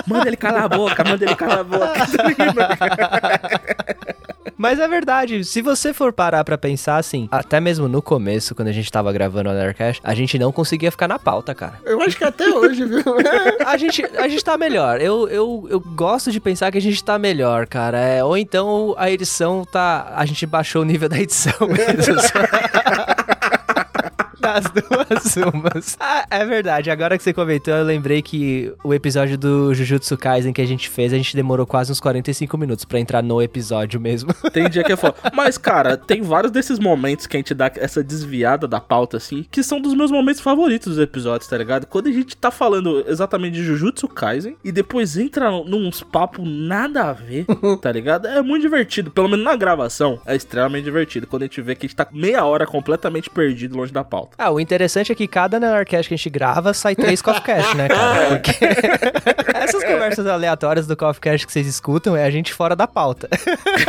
manda 0.06 0.28
ele 0.28 0.36
calar 0.36 0.64
a 0.64 0.68
boca, 0.68 1.04
manda 1.04 1.24
ele 1.24 1.34
calar 1.34 1.58
a 1.60 1.64
boca. 1.64 1.94
Mas 4.56 4.78
é 4.78 4.86
verdade, 4.86 5.42
se 5.42 5.62
você 5.62 5.94
for 5.94 6.12
parar 6.12 6.44
pra 6.44 6.58
pensar 6.58 6.96
assim, 6.96 7.28
até 7.30 7.60
mesmo 7.60 7.88
no 7.88 8.02
começo, 8.02 8.54
quando 8.54 8.68
a 8.68 8.72
gente 8.72 8.92
tava 8.92 9.10
gravando 9.10 9.48
o 9.48 9.52
Undercast, 9.52 10.02
a 10.04 10.14
gente 10.14 10.38
não 10.38 10.52
conseguia 10.52 10.90
ficar 10.90 11.08
na 11.08 11.18
pauta, 11.18 11.54
cara. 11.54 11.80
Eu 11.82 12.02
acho 12.02 12.14
que 12.16 12.24
até 12.24 12.46
hoje, 12.48 12.84
viu? 12.84 13.02
A 13.64 13.76
gente, 13.76 14.04
a 14.18 14.28
gente 14.28 14.44
tá 14.44 14.58
melhor. 14.58 15.00
Eu, 15.00 15.28
eu, 15.28 15.66
eu 15.70 15.80
gosto 15.80 16.30
de 16.30 16.40
pensar 16.40 16.70
que 16.70 16.78
a 16.78 16.80
gente 16.80 17.02
tá 17.02 17.18
melhor, 17.18 17.66
cara. 17.66 17.98
É, 17.98 18.22
ou 18.22 18.36
então 18.36 18.94
a 18.98 19.10
edição 19.10 19.64
tá. 19.64 20.12
A 20.14 20.26
gente 20.26 20.44
baixou 20.44 20.82
o 20.82 20.84
nível 20.84 21.08
da 21.08 21.18
edição 21.18 21.52
Das 24.50 24.64
duas 24.74 25.36
umas. 25.36 25.96
Ah, 26.00 26.26
é 26.28 26.44
verdade, 26.44 26.90
agora 26.90 27.16
que 27.16 27.22
você 27.22 27.32
comentou, 27.32 27.72
eu 27.72 27.84
lembrei 27.84 28.20
que 28.20 28.72
o 28.82 28.92
episódio 28.92 29.38
do 29.38 29.72
Jujutsu 29.72 30.16
Kaisen 30.16 30.52
que 30.52 30.60
a 30.60 30.66
gente 30.66 30.88
fez, 30.88 31.12
a 31.12 31.16
gente 31.16 31.36
demorou 31.36 31.64
quase 31.66 31.92
uns 31.92 32.00
45 32.00 32.58
minutos 32.58 32.84
pra 32.84 32.98
entrar 32.98 33.22
no 33.22 33.40
episódio 33.40 34.00
mesmo. 34.00 34.34
Tem 34.52 34.68
dia 34.68 34.82
que 34.82 34.92
é 34.92 34.96
foda. 34.96 35.14
Mas, 35.32 35.56
cara, 35.56 35.96
tem 35.96 36.22
vários 36.22 36.50
desses 36.50 36.78
momentos 36.78 37.26
que 37.26 37.36
a 37.36 37.38
gente 37.38 37.54
dá 37.54 37.70
essa 37.76 38.02
desviada 38.02 38.66
da 38.66 38.80
pauta, 38.80 39.18
assim, 39.18 39.46
que 39.50 39.62
são 39.62 39.80
dos 39.80 39.94
meus 39.94 40.10
momentos 40.10 40.40
favoritos 40.40 40.94
dos 40.94 41.02
episódios, 41.02 41.48
tá 41.48 41.56
ligado? 41.56 41.86
Quando 41.86 42.08
a 42.08 42.12
gente 42.12 42.36
tá 42.36 42.50
falando 42.50 43.04
exatamente 43.06 43.54
de 43.54 43.62
Jujutsu 43.62 44.08
Kaisen 44.08 44.56
e 44.64 44.72
depois 44.72 45.16
entra 45.16 45.50
nos 45.50 46.02
papos 46.02 46.44
nada 46.46 47.04
a 47.04 47.12
ver, 47.12 47.46
tá 47.80 47.92
ligado? 47.92 48.26
É 48.26 48.42
muito 48.42 48.62
divertido. 48.62 49.10
Pelo 49.10 49.28
menos 49.28 49.44
na 49.44 49.54
gravação, 49.54 50.20
é 50.26 50.34
extremamente 50.34 50.84
divertido. 50.84 51.26
Quando 51.26 51.42
a 51.42 51.46
gente 51.46 51.60
vê 51.62 51.74
que 51.74 51.86
a 51.86 51.88
gente 51.88 51.96
tá 51.96 52.08
meia 52.12 52.44
hora 52.44 52.66
completamente 52.66 53.30
perdido 53.30 53.76
longe 53.76 53.92
da 53.92 54.02
pauta. 54.02 54.39
Ah, 54.42 54.50
o 54.50 54.58
interessante 54.58 55.12
é 55.12 55.14
que 55.14 55.28
cada 55.28 55.60
Nelarcast 55.60 56.08
que 56.08 56.14
a 56.14 56.16
gente 56.16 56.30
grava 56.30 56.72
sai 56.72 56.96
três 56.96 57.20
Coffeecast, 57.20 57.76
né, 57.76 57.88
cara? 57.88 58.40
Porque 58.40 58.52
essas 59.54 59.84
conversas 59.84 60.26
aleatórias 60.26 60.86
do 60.86 60.96
Coffeecast 60.96 61.46
que 61.46 61.52
vocês 61.52 61.66
escutam 61.66 62.16
é 62.16 62.24
a 62.24 62.30
gente 62.30 62.54
fora 62.54 62.74
da 62.74 62.86
pauta. 62.86 63.28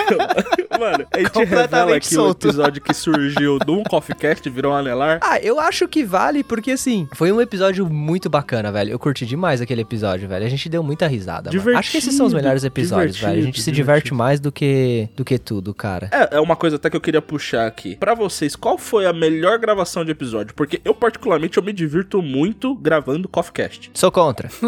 Mano, 0.77 1.05
a 1.09 1.19
gente 1.19 1.43
revela 1.45 1.95
aqui 1.95 2.13
solto. 2.13 2.47
o 2.47 2.49
episódio 2.49 2.81
que 2.81 2.93
surgiu 2.93 3.59
de 3.59 3.71
um 3.71 3.81
Coffeecast 3.83 4.49
virou 4.49 4.73
um 4.73 4.75
anelar. 4.75 5.19
Ah, 5.21 5.39
eu 5.39 5.57
acho 5.57 5.87
que 5.87 6.03
vale 6.03 6.43
porque, 6.43 6.71
assim, 6.71 7.07
foi 7.13 7.31
um 7.31 7.39
episódio 7.39 7.87
muito 7.87 8.29
bacana, 8.29 8.73
velho. 8.73 8.91
Eu 8.91 8.99
curti 8.99 9.25
demais 9.25 9.61
aquele 9.61 9.81
episódio, 9.83 10.27
velho. 10.27 10.45
A 10.45 10.49
gente 10.49 10.67
deu 10.67 10.83
muita 10.83 11.07
risada, 11.07 11.49
mano. 11.49 11.77
Acho 11.77 11.91
que 11.91 11.97
esses 11.97 12.13
são 12.13 12.25
os 12.25 12.33
melhores 12.33 12.65
episódios, 12.65 13.17
velho. 13.17 13.39
A 13.39 13.41
gente 13.41 13.61
se 13.61 13.71
diverte 13.71 14.05
divertido. 14.05 14.15
mais 14.17 14.39
do 14.41 14.51
que, 14.51 15.07
do 15.15 15.23
que 15.23 15.39
tudo, 15.39 15.73
cara. 15.73 16.09
É, 16.11 16.35
é 16.35 16.39
uma 16.41 16.57
coisa 16.57 16.75
até 16.75 16.89
que 16.89 16.97
eu 16.97 17.01
queria 17.01 17.21
puxar 17.21 17.67
aqui. 17.67 17.95
Pra 17.95 18.13
vocês, 18.13 18.53
qual 18.53 18.77
foi 18.77 19.05
a 19.05 19.13
melhor 19.13 19.57
gravação 19.57 20.03
de 20.03 20.11
episódio? 20.11 20.40
Porque 20.55 20.81
eu, 20.83 20.93
particularmente, 20.93 21.57
eu 21.57 21.63
me 21.63 21.73
divirto 21.73 22.21
muito 22.21 22.75
gravando 22.75 23.27
Coffeecast. 23.27 23.91
Sou 23.93 24.11
contra. 24.11 24.49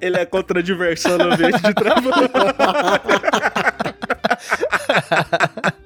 Ele 0.00 0.16
é 0.16 0.26
contra 0.26 0.58
a 0.60 0.62
diversão 0.62 1.18
no 1.18 1.32
ambiente 1.32 1.60
de 1.62 1.74
trabalho. 1.74 2.12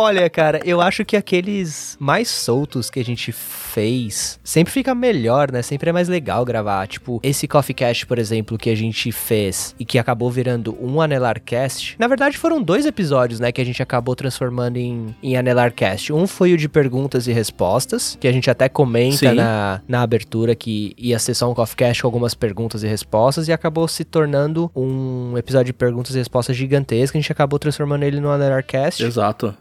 Olha, 0.00 0.30
cara, 0.30 0.62
eu 0.64 0.80
acho 0.80 1.04
que 1.04 1.14
aqueles 1.14 1.94
mais 2.00 2.26
soltos 2.26 2.88
que 2.88 2.98
a 2.98 3.04
gente 3.04 3.32
fez 3.32 4.40
sempre 4.42 4.72
fica 4.72 4.94
melhor, 4.94 5.52
né? 5.52 5.60
Sempre 5.60 5.90
é 5.90 5.92
mais 5.92 6.08
legal 6.08 6.42
gravar. 6.42 6.88
Tipo, 6.88 7.20
esse 7.22 7.46
Coffee 7.46 7.74
Cast, 7.74 8.06
por 8.06 8.18
exemplo, 8.18 8.56
que 8.56 8.70
a 8.70 8.74
gente 8.74 9.12
fez 9.12 9.74
e 9.78 9.84
que 9.84 9.98
acabou 9.98 10.30
virando 10.30 10.74
um 10.80 11.02
Anelar 11.02 11.42
Cast. 11.42 11.96
Na 11.98 12.08
verdade, 12.08 12.38
foram 12.38 12.62
dois 12.62 12.86
episódios, 12.86 13.40
né? 13.40 13.52
Que 13.52 13.60
a 13.60 13.64
gente 13.64 13.82
acabou 13.82 14.16
transformando 14.16 14.78
em, 14.78 15.14
em 15.22 15.36
Anelar 15.36 15.74
Cast. 15.74 16.14
Um 16.14 16.26
foi 16.26 16.54
o 16.54 16.56
de 16.56 16.66
perguntas 16.66 17.26
e 17.26 17.32
respostas, 17.32 18.16
que 18.18 18.26
a 18.26 18.32
gente 18.32 18.50
até 18.50 18.70
comenta 18.70 19.30
Sim. 19.30 19.34
na, 19.34 19.82
na 19.86 20.00
abertura 20.00 20.54
que 20.54 20.94
ia 20.96 21.18
ser 21.18 21.34
só 21.34 21.50
um 21.50 21.54
Coffee 21.54 21.76
Cast 21.76 22.00
com 22.00 22.08
algumas 22.08 22.32
perguntas 22.32 22.82
e 22.82 22.86
respostas 22.86 23.48
e 23.48 23.52
acabou 23.52 23.86
se 23.86 24.02
tornando 24.02 24.70
um 24.74 25.36
episódio 25.36 25.66
de 25.66 25.72
perguntas 25.74 26.14
e 26.14 26.18
respostas 26.18 26.56
gigantesco. 26.56 27.18
A 27.18 27.20
gente 27.20 27.30
acabou 27.30 27.58
transformando 27.58 28.04
ele 28.04 28.18
no 28.18 28.30
Anelar 28.30 28.64
Cast. 28.64 29.04
Exato. 29.04 29.54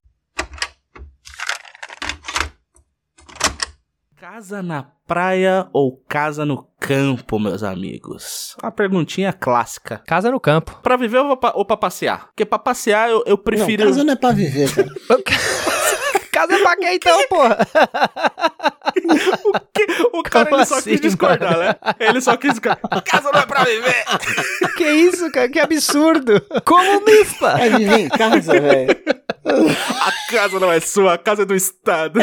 Casa 4.39 4.63
na 4.63 4.85
praia 5.05 5.67
ou 5.73 6.01
casa 6.07 6.45
no 6.45 6.65
campo, 6.79 7.37
meus 7.37 7.61
amigos? 7.61 8.55
Uma 8.63 8.71
perguntinha 8.71 9.33
clássica. 9.33 10.01
Casa 10.07 10.31
no 10.31 10.39
campo. 10.39 10.79
Pra 10.81 10.95
viver 10.95 11.17
ou 11.17 11.35
pra, 11.35 11.51
ou 11.53 11.65
pra 11.65 11.75
passear? 11.75 12.27
Porque 12.27 12.45
pra 12.45 12.57
passear 12.57 13.09
eu, 13.09 13.21
eu 13.25 13.37
prefiro. 13.37 13.83
Não, 13.83 13.91
casa 13.91 14.03
não 14.05 14.13
é 14.13 14.15
pra 14.15 14.31
viver, 14.31 14.73
cara. 14.73 14.87
Casa 16.31 16.53
é 16.53 16.59
pra 16.59 16.77
quem 16.77 16.95
então, 16.95 17.27
porra? 17.27 17.57
O 20.13 20.23
cara 20.23 20.45
Como 20.45 20.57
ele 20.57 20.65
só 20.65 20.75
assim, 20.75 20.91
quis 20.91 21.01
discordar, 21.01 21.57
né? 21.57 21.75
Ele 21.99 22.21
só 22.21 22.37
quis 22.37 22.51
discordar. 22.51 23.03
Casa 23.03 23.31
não 23.31 23.41
é 23.41 23.45
pra 23.45 23.63
viver! 23.65 24.05
que 24.77 24.83
isso, 24.85 25.29
cara? 25.31 25.49
Que 25.49 25.59
absurdo. 25.59 26.41
Comunista. 26.63 27.57
Vai 27.57 27.69
viver 27.71 27.99
em 27.99 28.09
casa, 28.09 28.53
velho. 28.53 28.95
A 29.45 30.31
casa 30.31 30.59
não 30.59 30.71
é 30.71 30.79
sua, 30.79 31.13
a 31.13 31.17
casa 31.17 31.43
é 31.43 31.45
do 31.45 31.55
Estado. 31.55 32.19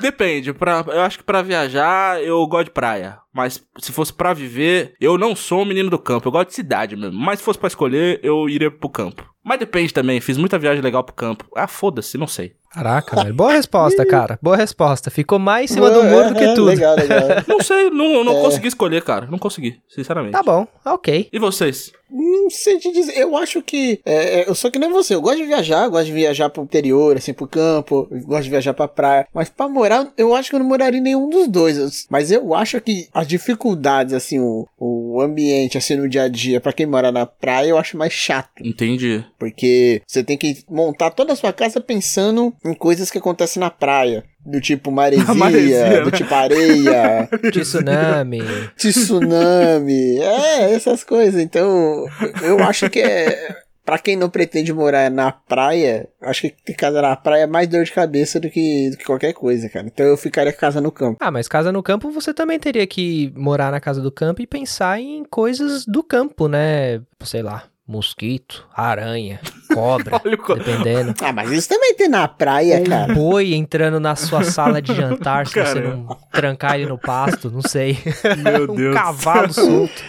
Depende. 0.00 0.52
Pra, 0.52 0.84
eu 0.86 1.00
acho 1.00 1.18
que 1.18 1.24
pra 1.24 1.42
viajar 1.42 2.22
eu 2.22 2.46
gosto 2.46 2.66
de 2.66 2.70
praia. 2.70 3.18
Mas 3.32 3.64
se 3.78 3.92
fosse 3.92 4.12
pra 4.12 4.32
viver, 4.32 4.94
eu 5.00 5.18
não 5.18 5.34
sou 5.34 5.62
um 5.62 5.64
menino 5.64 5.90
do 5.90 5.98
campo. 5.98 6.28
Eu 6.28 6.32
gosto 6.32 6.48
de 6.48 6.54
cidade 6.54 6.96
mesmo. 6.96 7.18
Mas 7.18 7.38
se 7.38 7.44
fosse 7.44 7.58
pra 7.58 7.68
escolher, 7.68 8.20
eu 8.22 8.48
iria 8.48 8.70
pro 8.70 8.88
campo. 8.88 9.28
Mas 9.42 9.58
depende 9.58 9.92
também. 9.92 10.20
Fiz 10.20 10.36
muita 10.36 10.58
viagem 10.58 10.82
legal 10.82 11.02
pro 11.02 11.14
campo. 11.14 11.44
Ah, 11.56 11.66
foda-se, 11.66 12.16
não 12.16 12.26
sei. 12.26 12.54
Caraca, 12.74 13.16
velho. 13.22 13.34
Boa 13.34 13.52
resposta, 13.52 14.04
cara. 14.04 14.38
Boa 14.42 14.56
resposta. 14.56 15.10
Ficou 15.10 15.38
mais 15.38 15.70
em 15.70 15.74
cima 15.74 15.90
do 15.90 16.02
muro 16.02 16.28
do 16.30 16.34
que 16.34 16.44
É, 16.44 16.54
tudo. 16.54 16.64
Legal, 16.66 16.96
legal. 16.96 17.20
Não 17.46 17.60
sei, 17.60 17.88
não, 17.90 18.24
não 18.24 18.38
É. 18.38 18.40
consegui 18.42 18.68
escolher, 18.68 19.02
cara. 19.02 19.26
Não 19.30 19.38
consegui, 19.38 19.78
sinceramente. 19.88 20.32
Tá 20.32 20.42
bom, 20.42 20.66
ok. 20.84 21.28
E 21.32 21.38
vocês? 21.38 21.92
Não 22.10 22.48
sei 22.50 22.78
te 22.78 22.92
dizer. 22.92 23.16
Eu 23.18 23.36
acho 23.36 23.60
que. 23.62 24.00
é, 24.04 24.40
é, 24.42 24.48
eu 24.48 24.54
sou 24.54 24.70
que 24.70 24.78
nem 24.78 24.90
você. 24.90 25.14
Eu 25.14 25.20
gosto 25.22 25.38
de 25.38 25.46
viajar. 25.46 25.88
Gosto 25.88 26.06
de 26.06 26.12
viajar 26.12 26.48
pro 26.48 26.62
interior, 26.62 27.16
assim, 27.16 27.32
pro 27.32 27.46
campo. 27.46 28.06
Gosto 28.24 28.44
de 28.44 28.50
viajar 28.50 28.72
pra 28.74 28.86
praia. 28.86 29.26
Mas 29.34 29.48
pra 29.48 29.68
morar, 29.68 30.12
eu 30.16 30.34
acho 30.34 30.50
que 30.50 30.54
eu 30.54 30.60
não 30.60 30.66
moraria 30.66 31.00
em 31.00 31.02
nenhum 31.02 31.28
dos 31.28 31.48
dois. 31.48 32.06
Mas 32.08 32.30
eu 32.30 32.54
acho 32.54 32.80
que 32.80 33.08
as 33.12 33.26
dificuldades, 33.26 34.12
assim, 34.14 34.38
o, 34.38 34.66
o 34.78 35.20
ambiente, 35.20 35.76
assim, 35.78 35.96
no 35.96 36.08
dia 36.08 36.22
a 36.24 36.28
dia, 36.28 36.60
pra 36.60 36.72
quem 36.72 36.86
mora 36.86 37.10
na 37.10 37.26
praia, 37.26 37.68
eu 37.70 37.78
acho 37.78 37.96
mais 37.96 38.12
chato. 38.12 38.50
Entendi. 38.62 39.24
Porque 39.38 40.00
você 40.06 40.22
tem 40.22 40.36
que 40.36 40.58
montar 40.70 41.10
toda 41.10 41.32
a 41.32 41.36
sua 41.36 41.52
casa 41.52 41.80
pensando 41.80 42.54
em 42.64 42.74
coisas 42.74 43.10
que 43.10 43.18
acontecem 43.18 43.60
na 43.60 43.70
praia. 43.70 44.24
Do 44.44 44.60
tipo 44.60 44.90
maresia, 44.92 45.34
maresia, 45.34 46.00
do 46.02 46.10
né? 46.10 46.16
tipo 46.16 46.34
areia, 46.34 47.28
Tsunami. 47.50 48.42
tsunami, 48.76 50.18
é, 50.18 50.72
essas 50.74 51.02
coisas. 51.04 51.40
Então, 51.40 52.06
eu 52.42 52.58
acho 52.62 52.88
que 52.90 53.00
é. 53.00 53.56
Pra 53.84 53.98
quem 53.98 54.16
não 54.16 54.30
pretende 54.30 54.72
morar 54.72 55.10
na 55.10 55.30
praia, 55.30 56.08
acho 56.22 56.40
que 56.40 56.54
ter 56.64 56.72
casa 56.72 57.02
na 57.02 57.14
praia 57.14 57.42
é 57.42 57.46
mais 57.46 57.68
dor 57.68 57.84
de 57.84 57.92
cabeça 57.92 58.40
do 58.40 58.48
que, 58.48 58.88
do 58.88 58.96
que 58.96 59.04
qualquer 59.04 59.34
coisa, 59.34 59.68
cara. 59.68 59.86
Então 59.86 60.06
eu 60.06 60.16
ficaria 60.16 60.54
com 60.54 60.58
casa 60.58 60.80
no 60.80 60.90
campo. 60.90 61.18
Ah, 61.20 61.30
mas 61.30 61.46
casa 61.48 61.70
no 61.70 61.82
campo 61.82 62.10
você 62.10 62.32
também 62.32 62.58
teria 62.58 62.86
que 62.86 63.30
morar 63.36 63.70
na 63.70 63.80
casa 63.80 64.00
do 64.00 64.10
campo 64.10 64.40
e 64.40 64.46
pensar 64.46 64.98
em 64.98 65.22
coisas 65.24 65.84
do 65.84 66.02
campo, 66.02 66.48
né? 66.48 67.02
Sei 67.24 67.42
lá, 67.42 67.64
mosquito, 67.86 68.66
aranha, 68.74 69.40
cobra, 69.72 70.18
co- 70.38 70.54
dependendo. 70.54 71.14
Ah, 71.22 71.32
mas 71.32 71.50
isso 71.50 71.68
também 71.68 71.94
tem 71.94 72.08
na 72.08 72.26
praia, 72.26 72.82
cara. 72.82 73.12
Um 73.12 73.14
boi 73.14 73.54
entrando 73.54 74.00
na 74.00 74.16
sua 74.16 74.42
sala 74.44 74.80
de 74.80 74.94
jantar 74.94 75.46
se 75.46 75.52
você 75.54 75.62
Caramba. 75.80 75.96
não 76.08 76.18
trancar 76.32 76.74
ele 76.76 76.86
no 76.86 76.98
pasto, 76.98 77.50
não 77.50 77.60
sei. 77.62 77.98
Meu 78.42 78.64
um 78.72 78.74
Deus. 78.74 78.94
cavalo 78.94 79.52
solto. 79.52 80.02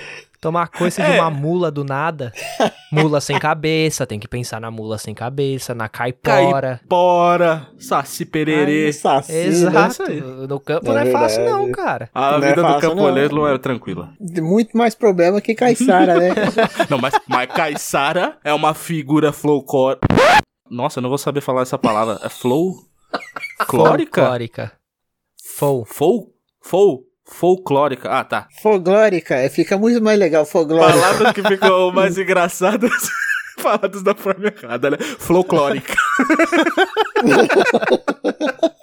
Tomar 0.46 0.68
coisa 0.68 1.02
de 1.04 1.12
É. 1.12 1.20
uma 1.20 1.32
mula 1.32 1.72
do 1.72 1.84
nada. 1.84 2.32
Mula 2.92 3.20
sem 3.20 3.40
cabeça, 3.40 4.06
tem 4.06 4.20
que 4.20 4.28
pensar 4.28 4.62
na 4.62 4.70
mula 4.70 4.96
sem 5.00 5.12
cabeça, 5.12 5.74
na 5.74 5.90
caipora. 5.90 6.80
Bora, 6.88 7.66
saci 7.80 8.26
pererê. 8.28 8.86
Ai, 8.86 8.94
saci, 8.94 9.32
né? 9.32 9.44
Exato. 9.46 10.04
aí. 10.04 10.22
No 10.22 10.60
campo 10.60 10.92
É 10.92 10.94
não 10.94 10.98
é 11.00 11.06
fácil, 11.12 11.42
verdade. 11.42 11.62
não, 11.64 11.72
cara. 11.72 12.10
A 12.14 12.38
Não 12.38 12.44
é 12.44 12.50
vida 12.50 12.62
do 12.62 12.68
fácil, 12.68 12.90
camponês 12.92 13.32
não. 13.32 13.38
não 13.40 13.48
é 13.48 13.58
tranquila. 13.58 14.14
Muito 14.20 14.78
mais 14.78 14.94
problema 14.94 15.42
que 15.42 15.56
Caissara, 15.56 16.20
né? 16.20 16.30
Não, 16.92 17.00
mas, 17.00 17.16
mas 17.28 17.52
Caissara 17.52 18.38
é 18.44 18.54
uma 18.54 18.76
figura 18.76 19.32
flowcore. 19.34 19.98
Nossa, 20.70 21.00
eu 21.00 21.02
não 21.02 21.10
vou 21.10 21.18
saber 21.18 21.42
falar 21.42 21.64
essa 21.64 21.80
palavra. 21.80 22.20
É 22.24 22.30
flow? 22.30 22.76
Clórica? 23.68 24.22
Folclórica. 24.22 24.72
Fol. 25.44 25.86
Fol? 25.86 26.28
Fol? 26.62 27.02
Folclórica. 27.26 28.10
Ah, 28.10 28.24
tá. 28.24 28.48
Folglórica, 28.62 29.36
é, 29.36 29.50
fica 29.50 29.78
muito 29.78 30.02
mais 30.02 30.18
legal, 30.18 30.46
folglórica. 30.46 31.00
Palavras 31.00 31.34
que 31.34 31.44
ficam 31.44 31.92
mais 31.92 32.18
engraçadas 32.18 32.92
faladas 33.58 34.04
da 34.04 34.14
forma 34.14 34.48
errada, 34.48 34.92
né? 34.92 34.98
Folclórica. 35.20 35.96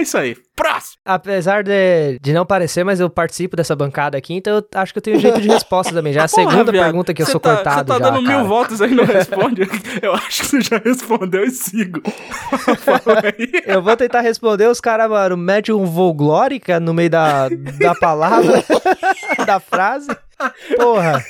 é 0.00 0.02
isso 0.02 0.18
aí. 0.18 0.36
Próximo. 0.56 0.96
Apesar 1.04 1.62
de, 1.62 2.18
de 2.20 2.32
não 2.32 2.44
parecer, 2.44 2.84
mas 2.84 3.00
eu 3.00 3.08
participo 3.08 3.56
dessa 3.56 3.74
bancada 3.76 4.18
aqui, 4.18 4.34
então 4.34 4.56
eu 4.56 4.64
acho 4.74 4.92
que 4.92 4.98
eu 4.98 5.02
tenho 5.02 5.18
jeito 5.20 5.40
de 5.40 5.48
resposta 5.48 5.92
também. 5.92 6.12
Já 6.12 6.22
é 6.22 6.24
a 6.26 6.28
Porra, 6.28 6.50
segunda 6.50 6.72
viado, 6.72 6.84
pergunta 6.84 7.14
que 7.14 7.22
eu 7.22 7.26
sou 7.26 7.40
tá, 7.40 7.54
cortado 7.54 7.92
Você 7.92 7.98
tá 7.98 8.04
já, 8.04 8.10
dando 8.10 8.24
cara. 8.24 8.38
mil 8.38 8.46
votos 8.46 8.82
aí 8.82 8.90
e 8.90 8.94
não 8.94 9.04
responde. 9.06 9.62
Eu 10.02 10.12
acho 10.14 10.42
que 10.42 10.46
você 10.46 10.60
já 10.60 10.78
respondeu 10.78 11.44
e 11.44 11.50
sigo. 11.50 12.02
Eu 13.66 13.82
vou 13.82 13.96
tentar 13.96 14.20
responder, 14.20 14.66
os 14.66 14.80
caras, 14.80 15.08
mano, 15.08 15.36
mete 15.36 15.72
um 15.72 15.84
voglórica 15.84 16.80
no 16.80 16.92
meio 16.92 17.10
da, 17.10 17.48
da 17.48 17.94
palavra, 17.94 18.64
da 19.46 19.60
frase. 19.60 20.08
Porra. 20.76 21.22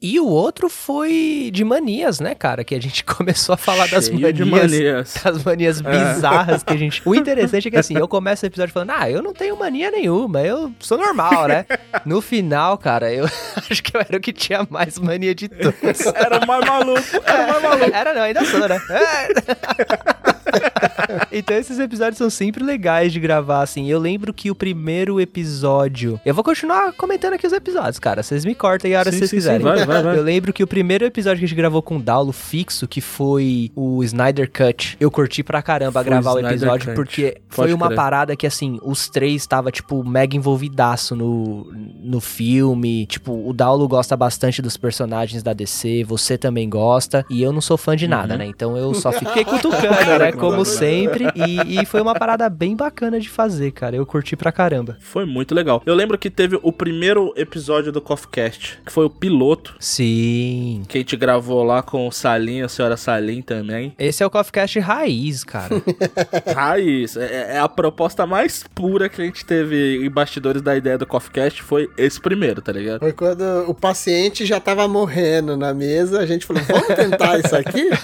E 0.00 0.20
o 0.20 0.26
outro 0.26 0.68
foi 0.68 1.50
de 1.50 1.64
manias, 1.64 2.20
né, 2.20 2.34
cara? 2.34 2.62
Que 2.62 2.74
a 2.74 2.80
gente 2.80 3.02
começou 3.04 3.54
a 3.54 3.56
falar 3.56 3.88
das 3.88 4.06
Cheio 4.06 4.20
manias. 4.20 4.36
de 4.36 4.44
manias. 4.44 5.14
Das 5.24 5.42
manias 5.42 5.80
bizarras 5.80 6.62
que 6.62 6.72
a 6.74 6.76
gente. 6.76 7.00
O 7.04 7.14
interessante 7.14 7.68
é 7.68 7.70
que 7.70 7.78
assim, 7.78 7.96
eu 7.96 8.06
começo 8.08 8.44
o 8.44 8.46
episódio 8.46 8.74
falando, 8.74 8.90
ah, 8.90 9.10
eu 9.10 9.22
não 9.22 9.32
tenho 9.32 9.56
mania 9.56 9.90
nenhuma, 9.90 10.42
eu 10.42 10.70
sou 10.80 10.98
normal, 10.98 11.48
né? 11.48 11.64
No 12.04 12.20
final, 12.20 12.76
cara, 12.76 13.10
eu 13.10 13.24
acho 13.56 13.82
que 13.82 13.96
eu 13.96 14.00
era 14.02 14.18
o 14.18 14.20
que 14.20 14.34
tinha 14.34 14.66
mais 14.68 14.98
mania 14.98 15.34
de 15.34 15.48
todos. 15.48 16.06
Era 16.14 16.44
o 16.44 16.46
mais 16.46 16.66
maluco. 16.66 17.02
Era 17.24 17.44
o 17.44 17.48
mais 17.48 17.62
maluco. 17.62 17.96
Era 17.96 18.14
não, 18.14 18.22
ainda 18.22 18.44
sou, 18.44 18.68
né? 18.68 18.78
É. 18.90 20.35
então 21.32 21.56
esses 21.56 21.78
episódios 21.78 22.18
são 22.18 22.30
sempre 22.30 22.62
legais 22.64 23.12
de 23.12 23.20
gravar, 23.20 23.62
assim. 23.62 23.88
Eu 23.90 23.98
lembro 23.98 24.32
que 24.32 24.50
o 24.50 24.54
primeiro 24.54 25.20
episódio. 25.20 26.20
Eu 26.24 26.34
vou 26.34 26.44
continuar 26.44 26.92
comentando 26.92 27.34
aqui 27.34 27.46
os 27.46 27.52
episódios, 27.52 27.98
cara. 27.98 28.22
Vocês 28.22 28.44
me 28.44 28.54
cortam 28.54 28.88
aí 28.88 28.94
a 28.94 29.00
hora 29.00 29.10
que 29.10 29.16
Sim, 29.16 29.18
vocês 29.26 29.30
sim, 29.30 29.36
sim, 29.36 29.40
quiserem. 29.40 29.62
vai, 29.64 29.84
vai, 29.84 30.02
vai. 30.02 30.18
Eu 30.18 30.22
lembro 30.22 30.52
que 30.52 30.62
o 30.62 30.66
primeiro 30.66 31.04
episódio 31.04 31.38
que 31.38 31.44
a 31.44 31.48
gente 31.48 31.56
gravou 31.56 31.82
com 31.82 31.96
o 31.96 32.02
Daulo 32.02 32.32
fixo, 32.32 32.86
que 32.86 33.00
foi 33.00 33.70
o 33.74 34.02
Snyder 34.04 34.50
Cut, 34.50 34.96
eu 35.00 35.10
curti 35.10 35.42
pra 35.42 35.62
caramba 35.62 36.00
Foi 36.00 36.04
gravar 36.04 36.32
o 36.32 36.34
o 36.36 36.40
episódio, 36.40 36.86
Cut. 36.86 36.94
porque 36.96 37.38
foi 37.48 37.64
Pode 37.66 37.74
uma 37.74 37.86
crer. 37.86 37.96
parada 37.96 38.36
que, 38.36 38.46
assim, 38.46 38.78
os 38.82 39.08
três 39.08 39.46
tava, 39.46 39.70
tipo, 39.70 40.04
mega 40.04 40.36
envolvidaço 40.36 41.14
no, 41.16 41.70
no 42.02 42.20
filme. 42.20 43.06
Tipo, 43.06 43.48
o 43.48 43.52
Daulo 43.52 43.86
gosta 43.88 44.16
bastante 44.16 44.60
dos 44.62 44.76
personagens 44.76 45.42
da 45.42 45.52
DC, 45.52 46.04
você 46.04 46.36
também 46.38 46.68
gosta, 46.68 47.24
e 47.30 47.42
eu 47.42 47.52
não 47.52 47.60
sou 47.60 47.76
fã 47.76 47.96
de 47.96 48.06
nada, 48.06 48.34
Uhum. 48.34 48.38
né? 48.38 48.46
Então 48.46 48.76
eu 48.76 48.92
só 48.94 49.12
fiquei 49.12 49.44
cutucando, 49.44 50.18
né? 50.18 50.32
Como 50.38 50.64
sempre. 50.64 51.26
E, 51.34 51.80
e 51.80 51.86
foi 51.86 52.00
uma 52.00 52.14
parada 52.14 52.48
bem 52.48 52.76
bacana 52.76 53.18
de 53.20 53.28
fazer, 53.28 53.72
cara. 53.72 53.96
Eu 53.96 54.06
curti 54.06 54.36
pra 54.36 54.52
caramba. 54.52 54.96
Foi 55.00 55.24
muito 55.24 55.54
legal. 55.54 55.82
Eu 55.84 55.94
lembro 55.94 56.18
que 56.18 56.30
teve 56.30 56.58
o 56.62 56.72
primeiro 56.72 57.32
episódio 57.36 57.92
do 57.92 58.00
CoffeeCast, 58.00 58.80
que 58.84 58.92
foi 58.92 59.04
o 59.04 59.10
piloto, 59.10 59.74
Sim. 59.78 60.82
que 60.88 60.98
a 60.98 61.00
gente 61.00 61.16
gravou 61.16 61.62
lá 61.62 61.82
com 61.82 62.06
o 62.06 62.12
Salim, 62.12 62.62
a 62.62 62.68
senhora 62.68 62.96
Salim 62.96 63.42
também. 63.42 63.94
Esse 63.98 64.22
é 64.22 64.26
o 64.26 64.30
Coffeecast 64.30 64.78
raiz, 64.78 65.44
cara. 65.44 65.82
Raiz, 66.54 67.16
é, 67.16 67.56
é 67.56 67.58
a 67.58 67.68
proposta 67.68 68.26
mais 68.26 68.64
pura 68.74 69.08
que 69.08 69.20
a 69.20 69.24
gente 69.24 69.44
teve 69.44 70.04
em 70.04 70.10
bastidores 70.10 70.62
da 70.62 70.76
ideia 70.76 70.98
do 70.98 71.06
CoffeeCast, 71.06 71.62
foi 71.62 71.88
esse 71.96 72.20
primeiro, 72.20 72.60
tá 72.62 72.72
ligado? 72.72 73.00
Foi 73.00 73.12
quando 73.12 73.42
o 73.68 73.74
paciente 73.74 74.44
já 74.44 74.60
tava 74.60 74.86
morrendo 74.88 75.56
na 75.56 75.72
mesa, 75.74 76.20
a 76.20 76.26
gente 76.26 76.46
falou, 76.46 76.62
vamos 76.64 76.88
tentar 76.88 77.38
isso 77.38 77.54
aqui? 77.56 77.88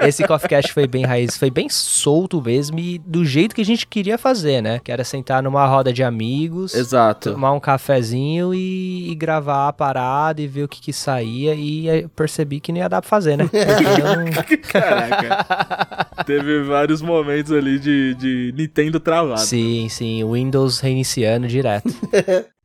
Esse 0.00 0.26
Coffeecast 0.42 0.72
foi 0.72 0.86
bem 0.86 1.04
raiz, 1.04 1.36
foi 1.36 1.50
bem 1.50 1.68
solto 1.68 2.42
mesmo 2.42 2.78
e 2.78 2.98
do 2.98 3.24
jeito 3.24 3.54
que 3.54 3.60
a 3.60 3.64
gente 3.64 3.86
queria 3.86 4.18
fazer, 4.18 4.60
né? 4.60 4.80
Que 4.82 4.90
era 4.90 5.04
sentar 5.04 5.42
numa 5.42 5.66
roda 5.66 5.92
de 5.92 6.02
amigos, 6.02 6.74
Exato. 6.74 7.32
tomar 7.32 7.52
um 7.52 7.60
cafezinho 7.60 8.52
e, 8.52 9.10
e 9.10 9.14
gravar 9.14 9.68
a 9.68 9.72
parada 9.72 10.40
e 10.42 10.46
ver 10.46 10.64
o 10.64 10.68
que 10.68 10.80
que 10.80 10.92
saía 10.92 11.54
e 11.54 11.86
eu 11.86 12.08
percebi 12.08 12.60
que 12.60 12.72
não 12.72 12.78
ia 12.78 12.88
dar 12.88 13.00
pra 13.00 13.08
fazer, 13.08 13.36
né? 13.36 13.48
Eu 13.52 14.58
Caraca. 14.62 16.24
Teve 16.24 16.62
vários 16.62 17.00
momentos 17.00 17.52
ali 17.52 17.78
de, 17.78 18.14
de 18.14 18.54
Nintendo 18.56 18.98
travado. 18.98 19.40
Sim, 19.40 19.88
sim, 19.88 20.24
Windows 20.24 20.80
reiniciando 20.80 21.46
direto. 21.46 21.88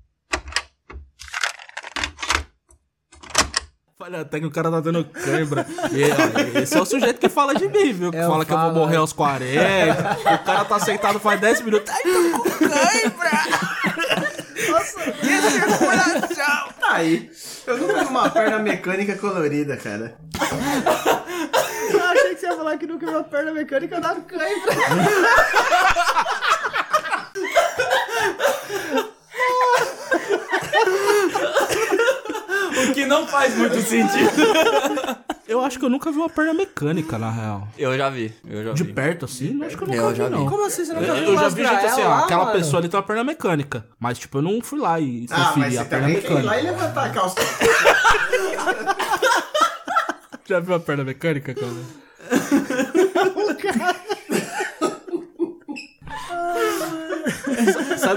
Olha, 4.08 4.22
até 4.22 4.40
que 4.40 4.46
o 4.46 4.52
cara 4.52 4.72
tá 4.72 4.82
tendo 4.82 5.04
cãibra. 5.04 5.68
E, 5.92 6.04
ó, 6.06 6.62
esse 6.62 6.78
é 6.78 6.82
o 6.82 6.86
sujeito 6.86 7.20
que 7.20 7.28
fala 7.28 7.54
de 7.54 7.68
mim, 7.68 7.92
viu? 7.92 8.10
Que 8.10 8.18
Eu 8.18 8.30
fala 8.30 8.46
que 8.46 8.54
eu 8.54 8.58
vou 8.58 8.68
falo, 8.68 8.80
morrer 8.80 8.96
aos 8.96 9.12
40. 9.12 10.18
o 10.34 10.46
cara 10.46 10.64
tá 10.64 10.80
sentado 10.80 11.20
faz 11.20 11.42
10 11.42 11.62
minutos. 11.64 11.94
Ai, 11.94 12.04
tô 12.04 12.42
com 12.42 12.50
cãibra! 12.70 13.32
Nossa, 14.70 15.02
esse 15.10 16.40
é! 16.40 16.46
Tá 16.80 16.94
aí. 16.94 17.30
Eu 17.66 17.78
nunca 17.80 18.06
vi 18.06 18.10
uma 18.10 18.30
perna 18.30 18.60
mecânica 18.60 19.18
colorida, 19.18 19.76
cara. 19.76 20.16
eu 21.92 22.04
achei 22.06 22.36
que 22.36 22.40
você 22.40 22.46
ia 22.48 22.56
falar 22.56 22.78
que 22.78 22.88
nunca 22.88 23.06
viu 23.06 23.16
uma 23.18 23.24
perna 23.26 23.52
mecânica 23.52 24.00
dava 24.00 24.22
cãibra. 24.22 24.74
O 32.78 32.94
que 32.94 33.06
não 33.78 33.86
sentido. 33.86 34.32
Eu 35.48 35.62
acho 35.64 35.80
que 35.80 35.86
eu 35.86 35.90
nunca 35.90 36.12
vi 36.12 36.18
uma 36.18 36.28
perna 36.30 36.54
mecânica, 36.54 37.18
na 37.18 37.32
real. 37.32 37.70
Eu 37.78 37.98
já 37.98 38.10
vi, 38.10 38.34
eu 38.46 38.66
já 38.66 38.74
De 38.74 38.84
vi. 38.84 38.92
perto, 38.92 39.24
assim, 39.24 39.64
acho 39.64 39.78
que 39.78 39.84
eu 39.84 39.88
nunca 39.88 40.00
Eu 40.02 40.10
vi, 40.10 40.16
já 40.18 40.26
vi. 40.26 40.30
não. 40.32 40.46
Como 40.46 40.66
assim 40.66 40.84
você 40.84 40.92
Eu, 40.92 40.96
nunca 41.00 41.14
viu 41.16 41.24
eu 41.24 41.38
já 41.40 41.48
vi 41.48 41.64
gente 41.66 41.86
assim, 41.86 42.02
ó, 42.02 42.14
aquela 42.16 42.44
mano? 42.46 42.58
pessoa 42.58 42.82
ali 42.82 42.90
tem 42.90 43.00
uma 43.00 43.06
perna 43.06 43.24
mecânica. 43.24 43.86
Mas, 43.98 44.20
tipo, 44.20 44.40
eu 44.40 44.42
não 44.42 44.60
fui 44.62 44.78
lá 44.78 45.00
e 45.00 45.26
Ah, 45.32 45.38
mas 45.38 45.48
conferi 45.54 45.72
você 45.72 45.78
a 45.78 45.86
perna 45.86 46.08
também 46.08 46.20
ir 46.22 46.28
lá 46.28 46.52
mecânica. 46.52 46.60
e 46.60 46.64
levantar 46.64 47.06
a 47.06 47.10
calça. 47.12 47.36
Já 50.46 50.60
viu 50.60 50.76
a 50.76 50.80
perna 50.82 51.04
mecânica, 51.06 51.54
cara? 51.56 51.72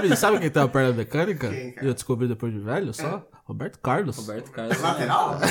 Sabe, 0.09 0.17
sabe 0.17 0.39
quem 0.39 0.49
tem 0.49 0.61
uma 0.61 0.69
perna 0.69 0.93
mecânica? 0.93 1.47
E 1.47 1.75
eu 1.81 1.93
descobri 1.93 2.27
depois 2.27 2.53
de 2.53 2.59
velho 2.59 2.93
só? 2.93 3.23
Roberto 3.45 3.79
Carlos. 3.79 4.17
Roberto 4.17 4.51
Carlos. 4.51 4.79
Lateral? 4.79 5.37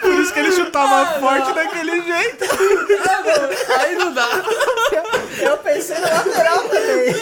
Por 0.00 0.12
isso 0.14 0.32
que 0.32 0.38
ele 0.40 0.52
chutava 0.52 1.20
forte 1.20 1.52
daquele 1.54 2.02
jeito. 2.02 2.44
Aí 3.78 3.94
não 3.96 4.12
dá. 4.14 4.28
Eu 5.40 5.56
pensei 5.58 5.96
no 5.98 6.02
lateral 6.02 6.68
também. 6.68 7.14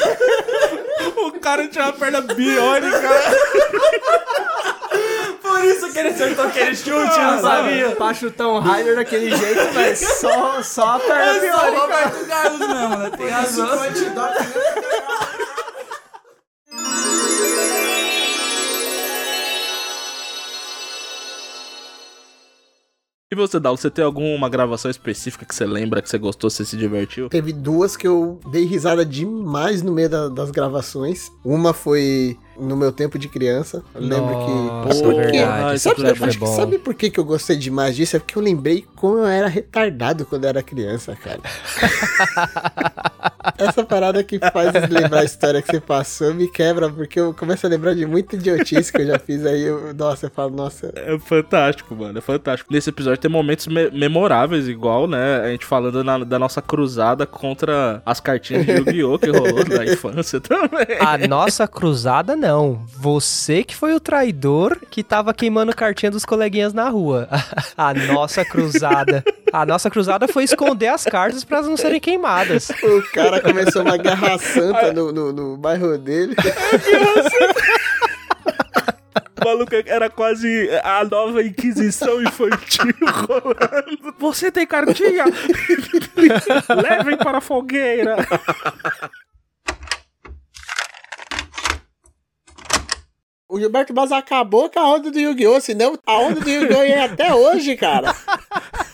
O 1.16 1.32
cara 1.40 1.68
tinha 1.68 1.84
uma 1.84 1.92
perna 1.92 2.20
biônica. 2.20 3.08
Por 5.58 5.64
isso 5.64 5.92
que 5.92 5.98
ele 5.98 6.08
acertou 6.08 6.44
aquele 6.44 6.74
chute, 6.76 7.18
não 7.18 7.40
sabia? 7.40 7.90
Pra 7.96 8.14
chutar 8.14 8.48
um 8.48 8.58
Raider 8.58 8.96
daquele 8.96 9.34
jeito, 9.36 9.74
mas 9.74 9.98
só, 9.98 10.62
só 10.62 10.96
a 10.96 11.00
perna 11.00 11.46
É 11.46 11.52
só 11.52 11.70
o. 11.70 11.78
Roberto 11.80 12.26
Carlos 12.26 12.58
mesmo, 12.60 12.96
né? 12.96 13.10
Tem 13.16 13.28
razão. 13.28 13.68
E 23.30 23.36
você, 23.36 23.60
Dal, 23.60 23.76
você 23.76 23.90
tem 23.90 24.02
alguma 24.02 24.48
gravação 24.48 24.90
específica 24.90 25.44
que 25.44 25.54
você 25.54 25.66
lembra, 25.66 26.00
que 26.00 26.08
você 26.08 26.16
gostou, 26.16 26.48
você 26.48 26.64
se 26.64 26.76
divertiu? 26.78 27.28
Teve 27.28 27.52
duas 27.52 27.94
que 27.94 28.08
eu 28.08 28.40
dei 28.50 28.64
risada 28.64 29.04
demais 29.04 29.82
no 29.82 29.92
meio 29.92 30.08
da- 30.08 30.28
das 30.30 30.50
gravações. 30.50 31.30
Uma 31.44 31.74
foi 31.74 32.38
no 32.58 32.76
meu 32.76 32.92
tempo 32.92 33.18
de 33.18 33.28
criança. 33.28 33.82
Eu 33.94 34.00
lembro 34.02 34.32
Nossa, 34.32 34.94
que. 34.94 35.04
Verdade, 35.14 35.78
sabe, 35.78 35.94
episódio 35.94 36.16
foi 36.16 36.28
acho 36.28 36.38
que 36.38 36.44
bom. 36.44 36.56
sabe 36.56 36.78
por 36.78 36.94
que, 36.94 37.10
que 37.10 37.18
eu 37.20 37.24
gostei 37.24 37.56
demais 37.56 37.94
disso? 37.96 38.16
É 38.16 38.18
porque 38.18 38.36
eu 38.38 38.42
lembrei 38.42 38.84
como 38.96 39.18
eu 39.18 39.26
era 39.26 39.48
retardado 39.48 40.26
quando 40.26 40.44
eu 40.44 40.50
era 40.50 40.62
criança, 40.62 41.16
cara. 41.16 41.40
Essa 43.56 43.84
parada 43.84 44.22
que 44.22 44.38
faz 44.38 44.72
lembrar 44.90 45.20
a 45.20 45.24
história 45.24 45.60
que 45.62 45.70
você 45.70 45.80
passou 45.80 46.34
me 46.34 46.48
quebra, 46.48 46.88
porque 46.90 47.18
eu 47.18 47.32
começo 47.34 47.66
a 47.66 47.68
lembrar 47.70 47.94
de 47.94 48.06
muita 48.06 48.36
idiotice 48.36 48.92
que 48.92 49.02
eu 49.02 49.06
já 49.06 49.18
fiz 49.18 49.44
aí. 49.44 49.62
Eu, 49.64 49.92
nossa, 49.94 50.26
eu 50.26 50.30
falo, 50.30 50.54
nossa. 50.54 50.92
É 50.94 51.18
fantástico, 51.18 51.94
mano, 51.94 52.18
é 52.18 52.20
fantástico. 52.20 52.72
Nesse 52.72 52.90
episódio 52.90 53.18
tem 53.20 53.30
momentos 53.30 53.66
me- 53.66 53.90
memoráveis, 53.90 54.68
igual, 54.68 55.06
né? 55.08 55.40
A 55.40 55.48
gente 55.48 55.64
falando 55.66 56.04
na- 56.04 56.18
da 56.24 56.38
nossa 56.38 56.60
cruzada 56.62 57.26
contra 57.26 58.02
as 58.04 58.20
cartinhas 58.20 58.64
de 58.66 58.72
Yu-Gi-Oh! 58.72 59.18
que 59.18 59.30
rolou 59.30 59.64
na 59.68 59.84
infância 59.90 60.40
também. 60.40 60.98
A 61.00 61.18
nossa 61.26 61.66
cruzada, 61.66 62.36
não. 62.36 62.47
Você 62.96 63.62
que 63.62 63.76
foi 63.76 63.94
o 63.94 64.00
traidor 64.00 64.78
que 64.90 65.02
tava 65.02 65.34
queimando 65.34 65.74
cartinha 65.74 66.10
dos 66.10 66.24
coleguinhas 66.24 66.72
na 66.72 66.88
rua. 66.88 67.28
A 67.76 67.92
nossa 67.92 68.44
cruzada. 68.44 69.24
A 69.52 69.64
nossa 69.64 69.90
cruzada 69.90 70.28
foi 70.28 70.44
esconder 70.44 70.88
as 70.88 71.04
cartas 71.04 71.44
pra 71.44 71.58
elas 71.58 71.68
não 71.68 71.76
serem 71.76 72.00
queimadas. 72.00 72.70
O 72.82 73.02
cara 73.12 73.40
começou 73.40 73.82
uma 73.82 73.96
guerra 73.96 74.38
santa 74.38 74.92
no, 74.92 75.10
no, 75.12 75.32
no 75.32 75.56
bairro 75.56 75.96
dele. 75.96 76.34
O 79.40 79.44
maluco 79.44 79.72
era 79.86 80.10
quase 80.10 80.68
a 80.82 81.04
nova 81.04 81.42
Inquisição 81.42 82.20
infantil 82.22 82.94
rolando. 83.06 84.14
Você 84.18 84.50
tem 84.50 84.66
cartinha? 84.66 85.24
Levem 86.82 87.16
para 87.16 87.38
a 87.38 87.40
fogueira. 87.40 88.16
O 93.48 93.58
Gilberto 93.58 93.92
Barros 93.92 94.12
acabou 94.12 94.68
com 94.68 94.78
a 94.78 94.94
onda 94.94 95.10
do 95.10 95.18
Yu-Gi-Oh! 95.18 95.60
Senão 95.60 95.98
a 96.06 96.18
onda 96.18 96.40
do 96.40 96.50
Yu-Gi-Oh! 96.50 96.84
ia 96.84 97.04
até 97.04 97.34
hoje, 97.34 97.76
cara. 97.76 98.14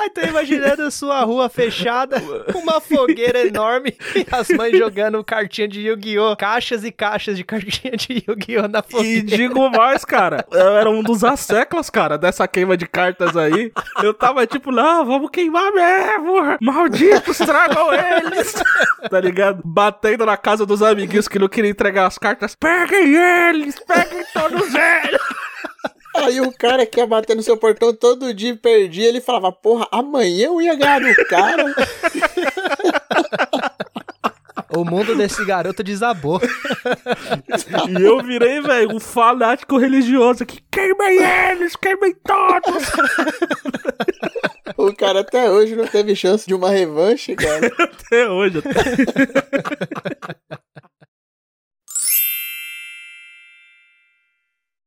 Ai, 0.00 0.10
tô 0.10 0.20
imaginando 0.22 0.82
a 0.82 0.90
sua 0.90 1.20
rua 1.22 1.48
fechada, 1.48 2.16
uma 2.54 2.80
fogueira 2.80 3.46
enorme 3.46 3.94
e 4.16 4.26
as 4.30 4.48
mães 4.48 4.76
jogando 4.76 5.22
cartinha 5.22 5.68
de 5.68 5.80
Yu-Gi-Oh! 5.86 6.34
Caixas 6.36 6.82
e 6.84 6.90
caixas 6.90 7.36
de 7.36 7.44
cartinha 7.44 7.96
de 7.96 8.24
Yu-Gi-Oh! 8.26 8.68
na 8.68 8.78
E 8.80 8.90
fogueira. 8.90 9.22
digo 9.36 9.70
mais, 9.70 10.04
cara, 10.04 10.46
eu 10.50 10.76
era 10.76 10.90
um 10.90 11.02
dos 11.02 11.22
asseclas, 11.22 11.90
cara, 11.90 12.16
dessa 12.16 12.48
queima 12.48 12.76
de 12.76 12.86
cartas 12.86 13.36
aí. 13.36 13.70
Eu 14.02 14.14
tava 14.14 14.46
tipo, 14.46 14.72
não, 14.72 15.04
vamos 15.04 15.30
queimar 15.30 15.70
mesmo. 15.72 16.56
Malditos, 16.60 17.38
tragam 17.38 17.88
eles. 17.92 18.54
tá 19.10 19.20
ligado? 19.20 19.60
Batendo 19.64 20.24
na 20.26 20.36
casa 20.36 20.64
dos 20.64 20.82
amiguinhos 20.82 21.28
que 21.28 21.38
não 21.38 21.48
queriam 21.48 21.70
entregar 21.70 22.06
as 22.06 22.18
cartas. 22.18 22.54
Peguem 22.54 23.14
eles, 23.14 23.78
peguem 23.86 24.24
todos 24.32 24.68
eles. 24.74 25.20
Aí 26.14 26.40
o 26.40 26.52
cara 26.52 26.84
que 26.84 27.00
ia 27.00 27.06
bater 27.06 27.34
no 27.34 27.42
seu 27.42 27.56
portão 27.56 27.94
todo 27.94 28.34
dia 28.34 28.50
e 28.50 28.56
perdia, 28.56 29.08
ele 29.08 29.20
falava, 29.20 29.50
porra, 29.50 29.88
amanhã 29.90 30.46
eu 30.46 30.60
ia 30.60 30.74
ganhar 30.74 31.00
do 31.00 31.26
cara. 31.26 31.64
O 34.74 34.86
mundo 34.86 35.14
desse 35.14 35.44
garoto 35.44 35.82
desabou. 35.82 36.40
E 37.90 38.02
eu 38.02 38.22
virei, 38.22 38.58
velho, 38.62 38.96
um 38.96 39.00
fanático 39.00 39.76
religioso 39.76 40.46
que 40.46 40.62
queimem 40.70 41.22
eles, 41.22 41.76
queimem 41.76 42.14
todos. 42.24 42.90
O 44.76 44.94
cara 44.94 45.20
até 45.20 45.50
hoje 45.50 45.76
não 45.76 45.86
teve 45.86 46.16
chance 46.16 46.46
de 46.46 46.54
uma 46.54 46.70
revanche, 46.70 47.36
cara. 47.36 47.70
Até 47.78 48.28
hoje. 48.28 48.62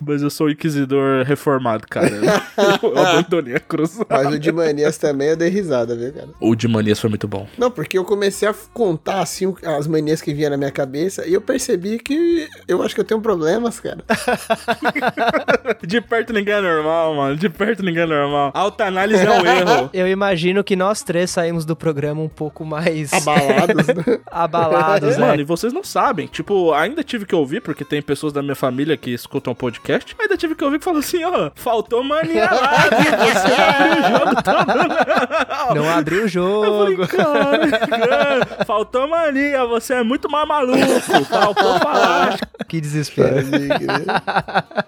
Mas 0.07 0.21
eu 0.21 0.29
sou 0.29 0.49
inquisidor 0.49 1.23
reformado, 1.25 1.85
cara. 1.89 2.09
Eu 2.81 2.97
abandonei 2.97 3.55
a 3.55 3.59
cruz. 3.59 3.97
Mas 4.09 4.33
o 4.33 4.39
de 4.39 4.51
manias 4.51 4.97
também 4.97 5.29
eu 5.29 5.35
dei 5.35 5.49
risada, 5.49 5.95
viu, 5.95 6.13
cara? 6.13 6.29
O 6.39 6.55
de 6.55 6.67
manias 6.67 6.99
foi 6.99 7.09
muito 7.09 7.27
bom. 7.27 7.47
Não, 7.57 7.69
porque 7.71 7.97
eu 7.97 8.05
comecei 8.05 8.47
a 8.47 8.55
contar, 8.73 9.21
assim, 9.21 9.53
as 9.63 9.87
manias 9.87 10.21
que 10.21 10.33
vinham 10.33 10.51
na 10.51 10.57
minha 10.57 10.71
cabeça 10.71 11.25
e 11.27 11.33
eu 11.33 11.41
percebi 11.41 11.99
que 11.99 12.47
eu 12.67 12.81
acho 12.81 12.93
que 12.95 13.01
eu 13.01 13.05
tenho 13.05 13.21
problemas, 13.21 13.79
cara. 13.79 14.03
De 15.85 16.01
perto 16.01 16.33
ninguém 16.33 16.53
é 16.53 16.61
normal, 16.61 17.15
mano. 17.15 17.35
De 17.35 17.49
perto 17.49 17.83
ninguém 17.83 18.03
é 18.03 18.05
normal. 18.05 18.51
Alta 18.53 18.85
análise 18.85 19.23
é 19.25 19.31
um 19.31 19.45
erro. 19.45 19.89
Eu 19.93 20.07
imagino 20.07 20.63
que 20.63 20.75
nós 20.75 21.01
três 21.03 21.29
saímos 21.29 21.65
do 21.65 21.75
programa 21.75 22.21
um 22.21 22.29
pouco 22.29 22.65
mais 22.65 23.13
Abalados, 23.13 23.87
né? 23.87 24.19
abalados, 24.27 25.17
né? 25.17 25.25
Mano, 25.27 25.41
e 25.41 25.45
vocês 25.45 25.71
não 25.73 25.83
sabem. 25.83 26.27
Tipo, 26.27 26.73
ainda 26.73 27.03
tive 27.03 27.25
que 27.25 27.35
ouvir, 27.35 27.61
porque 27.61 27.83
tem 27.83 28.01
pessoas 28.01 28.33
da 28.33 28.41
minha 28.41 28.55
família 28.55 28.97
que 28.97 29.11
escutam 29.11 29.53
o 29.53 29.55
podcast. 29.95 30.15
Ainda 30.19 30.37
tive 30.37 30.55
que 30.55 30.63
ouvir 30.63 30.79
que 30.79 30.85
falam 30.85 30.99
assim, 30.99 31.23
ó, 31.23 31.51
faltou 31.55 32.03
mania 32.03 32.45
lá? 32.49 32.89
Você 32.89 33.53
abriu 33.61 34.03
o 34.03 34.19
jogo 34.19 34.43
todo. 34.43 35.75
Não 35.75 35.89
abriu 35.89 36.19
o 36.19 36.25
Eu 36.25 36.77
falei, 36.79 36.95
jogo. 36.95 37.07
cara, 37.07 38.65
faltou 38.65 39.07
mania, 39.07 39.65
você 39.65 39.95
é 39.95 40.03
muito 40.03 40.29
mais 40.29 40.47
maluco. 40.47 40.77
Faltou 41.29 41.79
falar. 41.79 42.37
Que 42.67 42.81
desespero. 42.81 43.45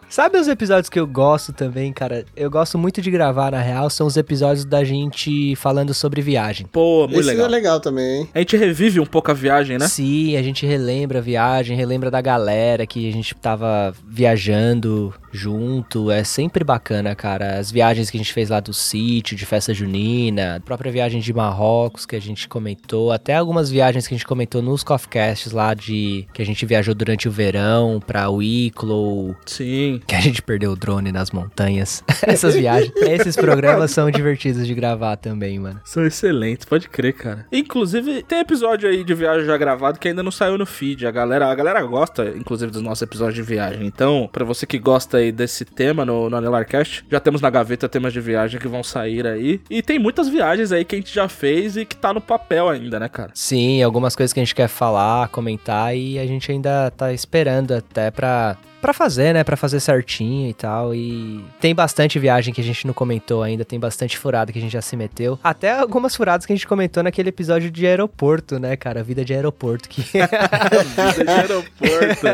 Sabe 0.09 0.37
os 0.37 0.47
episódios 0.47 0.89
que 0.89 0.99
eu 0.99 1.05
gosto 1.07 1.53
também, 1.53 1.91
cara? 1.93 2.25
Eu 2.35 2.49
gosto 2.49 2.77
muito 2.77 3.01
de 3.01 3.11
gravar, 3.11 3.51
na 3.51 3.59
real, 3.61 3.89
são 3.89 4.07
os 4.07 4.17
episódios 4.17 4.65
da 4.65 4.83
gente 4.83 5.55
falando 5.55 5.93
sobre 5.93 6.21
viagem. 6.21 6.65
Pô, 6.71 7.07
muito 7.07 7.19
Esse 7.19 7.29
legal. 7.29 7.45
é 7.45 7.49
legal 7.49 7.79
também, 7.79 8.21
hein? 8.21 8.29
A 8.33 8.39
gente 8.39 8.57
revive 8.57 8.99
um 8.99 9.05
pouco 9.05 9.31
a 9.31 9.33
viagem, 9.33 9.77
né? 9.77 9.87
Sim, 9.87 10.35
a 10.37 10.41
gente 10.41 10.65
relembra 10.65 11.19
a 11.19 11.21
viagem, 11.21 11.77
relembra 11.77 12.09
da 12.09 12.21
galera 12.21 12.85
que 12.87 13.07
a 13.07 13.11
gente 13.11 13.35
tava 13.35 13.93
viajando 14.05 14.96
junto. 15.31 16.09
É 16.11 16.23
sempre 16.23 16.63
bacana, 16.63 17.15
cara. 17.15 17.57
As 17.59 17.71
viagens 17.71 18.09
que 18.09 18.17
a 18.17 18.19
gente 18.19 18.33
fez 18.33 18.49
lá 18.49 18.59
do 18.59 18.73
sítio, 18.73 19.37
de 19.37 19.45
festa 19.45 19.73
junina, 19.73 20.57
a 20.57 20.59
própria 20.59 20.91
viagem 20.91 21.19
de 21.21 21.33
Marrocos 21.33 22.05
que 22.05 22.15
a 22.15 22.21
gente 22.21 22.47
comentou, 22.47 23.11
até 23.11 23.35
algumas 23.35 23.69
viagens 23.69 24.07
que 24.07 24.13
a 24.13 24.17
gente 24.17 24.27
comentou 24.27 24.61
nos 24.61 24.83
Coffcasts 24.83 25.51
lá 25.51 25.73
de 25.73 26.27
que 26.33 26.41
a 26.41 26.45
gente 26.45 26.65
viajou 26.65 26.93
durante 26.95 27.27
o 27.27 27.31
verão 27.31 28.01
pra 28.05 28.29
Wicklow, 28.29 29.35
Sim. 29.45 30.01
que 30.07 30.15
a 30.15 30.21
gente 30.21 30.41
perdeu 30.41 30.71
o 30.71 30.75
drone 30.75 31.11
nas 31.11 31.31
montanhas. 31.31 32.03
Essas 32.23 32.55
viagens, 32.55 32.91
esses 32.95 33.35
programas 33.35 33.91
são 33.91 34.09
divertidos 34.09 34.65
de 34.65 34.73
gravar 34.73 35.17
também, 35.17 35.59
mano. 35.59 35.79
São 35.83 36.05
excelentes, 36.05 36.65
pode 36.65 36.89
crer, 36.89 37.13
cara. 37.13 37.45
Inclusive, 37.51 38.23
tem 38.23 38.39
episódio 38.39 38.89
aí 38.89 39.03
de 39.03 39.13
viagem 39.13 39.45
já 39.45 39.57
gravado 39.57 39.99
que 39.99 40.07
ainda 40.07 40.23
não 40.23 40.31
saiu 40.31 40.57
no 40.57 40.65
feed. 40.65 41.05
A 41.05 41.11
galera, 41.11 41.47
a 41.47 41.55
galera 41.55 41.81
gosta, 41.83 42.33
inclusive, 42.35 42.71
dos 42.71 42.81
nossos 42.81 43.01
episódios 43.01 43.35
de 43.35 43.41
viagem. 43.41 43.85
Então, 43.85 44.29
pra 44.31 44.45
você 44.45 44.65
que 44.65 44.79
gosta 44.87 45.17
aí 45.17 45.33
desse 45.33 45.65
tema 45.65 46.05
no, 46.05 46.29
no 46.29 46.37
Anelarcast, 46.37 47.03
já 47.11 47.19
temos 47.19 47.41
na 47.41 47.49
gaveta 47.49 47.89
temas 47.89 48.13
de 48.13 48.21
viagem 48.21 48.57
que 48.57 48.69
vão 48.69 48.81
sair 48.81 49.27
aí. 49.27 49.59
E 49.69 49.81
tem 49.81 49.99
muitas 49.99 50.29
viagens 50.29 50.71
aí 50.71 50.85
que 50.85 50.95
a 50.95 50.97
gente 50.97 51.13
já 51.13 51.27
fez 51.27 51.75
e 51.75 51.83
que 51.83 51.93
tá 51.93 52.13
no 52.13 52.21
papel 52.21 52.69
ainda, 52.69 52.97
né, 52.97 53.09
cara? 53.09 53.31
Sim, 53.33 53.83
algumas 53.83 54.15
coisas 54.15 54.31
que 54.31 54.39
a 54.39 54.43
gente 54.45 54.55
quer 54.55 54.69
falar, 54.69 55.27
comentar 55.27 55.93
e 55.93 56.17
a 56.17 56.25
gente 56.25 56.49
ainda 56.49 56.89
tá 56.91 57.11
esperando 57.11 57.73
até 57.73 58.09
pra, 58.09 58.55
pra 58.81 58.93
fazer, 58.93 59.33
né? 59.33 59.43
Pra 59.43 59.57
fazer 59.57 59.79
certinho 59.79 60.49
e 60.49 60.53
tal. 60.53 60.93
E 60.93 61.43
tem 61.59 61.73
bastante 61.73 62.19
viagem 62.19 62.53
que 62.53 62.61
a 62.61 62.63
gente 62.63 62.85
não 62.85 62.93
comentou 62.93 63.43
ainda, 63.43 63.65
tem 63.65 63.79
bastante 63.79 64.17
furada 64.17 64.51
que 64.51 64.59
a 64.59 64.61
gente 64.61 64.71
já 64.71 64.81
se 64.81 64.95
meteu. 64.95 65.39
Até 65.43 65.71
algumas 65.71 66.15
furadas 66.15 66.45
que 66.45 66.53
a 66.53 66.55
gente 66.55 66.67
comentou 66.67 67.03
naquele 67.03 67.29
episódio 67.29 67.69
de 67.69 67.85
aeroporto, 67.85 68.59
né, 68.59 68.75
cara? 68.75 69.03
Vida 69.03 69.23
de 69.23 69.33
aeroporto. 69.33 69.89
Que... 69.89 70.01
Vida 70.11 71.23
de 71.23 71.29
aeroporto. 71.29 72.27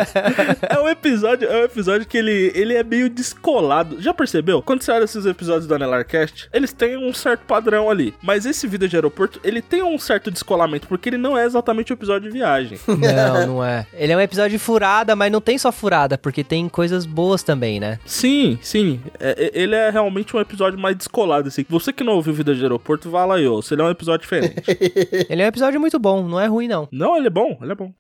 É 0.70 0.80
um 0.80 0.88
episódio, 0.88 1.48
é 1.48 1.62
um 1.62 1.64
episódio 1.66 2.08
que 2.08 2.18
ele, 2.18 2.52
ele 2.56 2.74
é 2.76 2.84
meio 2.84 3.10
descolado. 3.10 4.02
Já 4.02 4.14
percebeu? 4.14 4.62
Quando 4.62 4.82
você 4.82 4.92
olha 4.92 5.04
esses 5.04 5.26
episódios 5.26 5.68
do 5.68 5.76
Anelarcast, 5.76 6.50
eles 6.54 6.74
têm 6.74 6.98
um 6.98 7.14
certo 7.14 7.42
padrão 7.46 7.90
ali. 7.90 8.14
Mas 8.22 8.46
esse 8.46 8.68
Vida 8.68 8.88
de 8.88 8.96
Aeroporto, 8.96 9.40
ele 9.44 9.62
tem 9.62 9.84
um 9.84 9.98
certo 9.98 10.32
descolamento, 10.32 10.88
porque 10.88 11.10
ele 11.10 11.18
não 11.18 11.38
é 11.38 11.46
exatamente 11.46 11.92
o 11.92 11.96
episódio 11.96 12.30
de 12.30 12.38
viagem. 12.38 12.80
não, 12.88 13.48
não 13.48 13.64
é. 13.64 13.86
Ele 13.94 14.12
é 14.12 14.18
um 14.18 14.22
episódio 14.22 14.58
de 14.58 14.64
furada, 14.64 15.16
mas 15.16 15.32
não 15.32 15.42
tem 15.42 15.58
só 15.58 15.72
furada, 15.72 16.18
porque 16.18 16.33
tem 16.42 16.70
coisas 16.70 17.06
boas 17.06 17.44
também, 17.44 17.82
né? 17.82 18.00
Sim, 18.06 18.58
sim. 18.62 19.02
É- 19.20 19.52
é- 19.54 19.62
ele 19.62 19.76
é 19.76 19.90
realmente 19.90 20.34
um 20.34 20.40
episódio 20.40 20.80
mais 20.80 20.96
descolado, 20.96 21.50
assim. 21.50 21.66
Você 21.70 21.92
que 21.92 22.02
não 22.06 22.14
ouviu 22.14 22.34
Vida 22.34 22.56
de 22.56 22.62
Aeroporto, 22.62 23.10
vá 23.10 23.26
lá 23.26 23.38
e 23.38 23.46
ouça. 23.46 23.74
Ele 23.74 23.82
é 23.82 23.86
um 23.86 23.90
episódio 23.90 24.22
diferente. 24.22 24.64
Ele 25.30 25.42
é 25.42 25.46
um 25.46 25.50
episódio 25.50 25.82
muito 25.82 26.00
bom, 26.00 26.26
não 26.26 26.40
é 26.40 26.48
ruim 26.48 26.70
não. 26.70 26.88
não, 26.92 27.18
ele 27.18 27.28
é 27.28 27.30
bom, 27.30 27.58
ele 27.62 27.74
é 27.74 27.76
bom. 27.76 27.92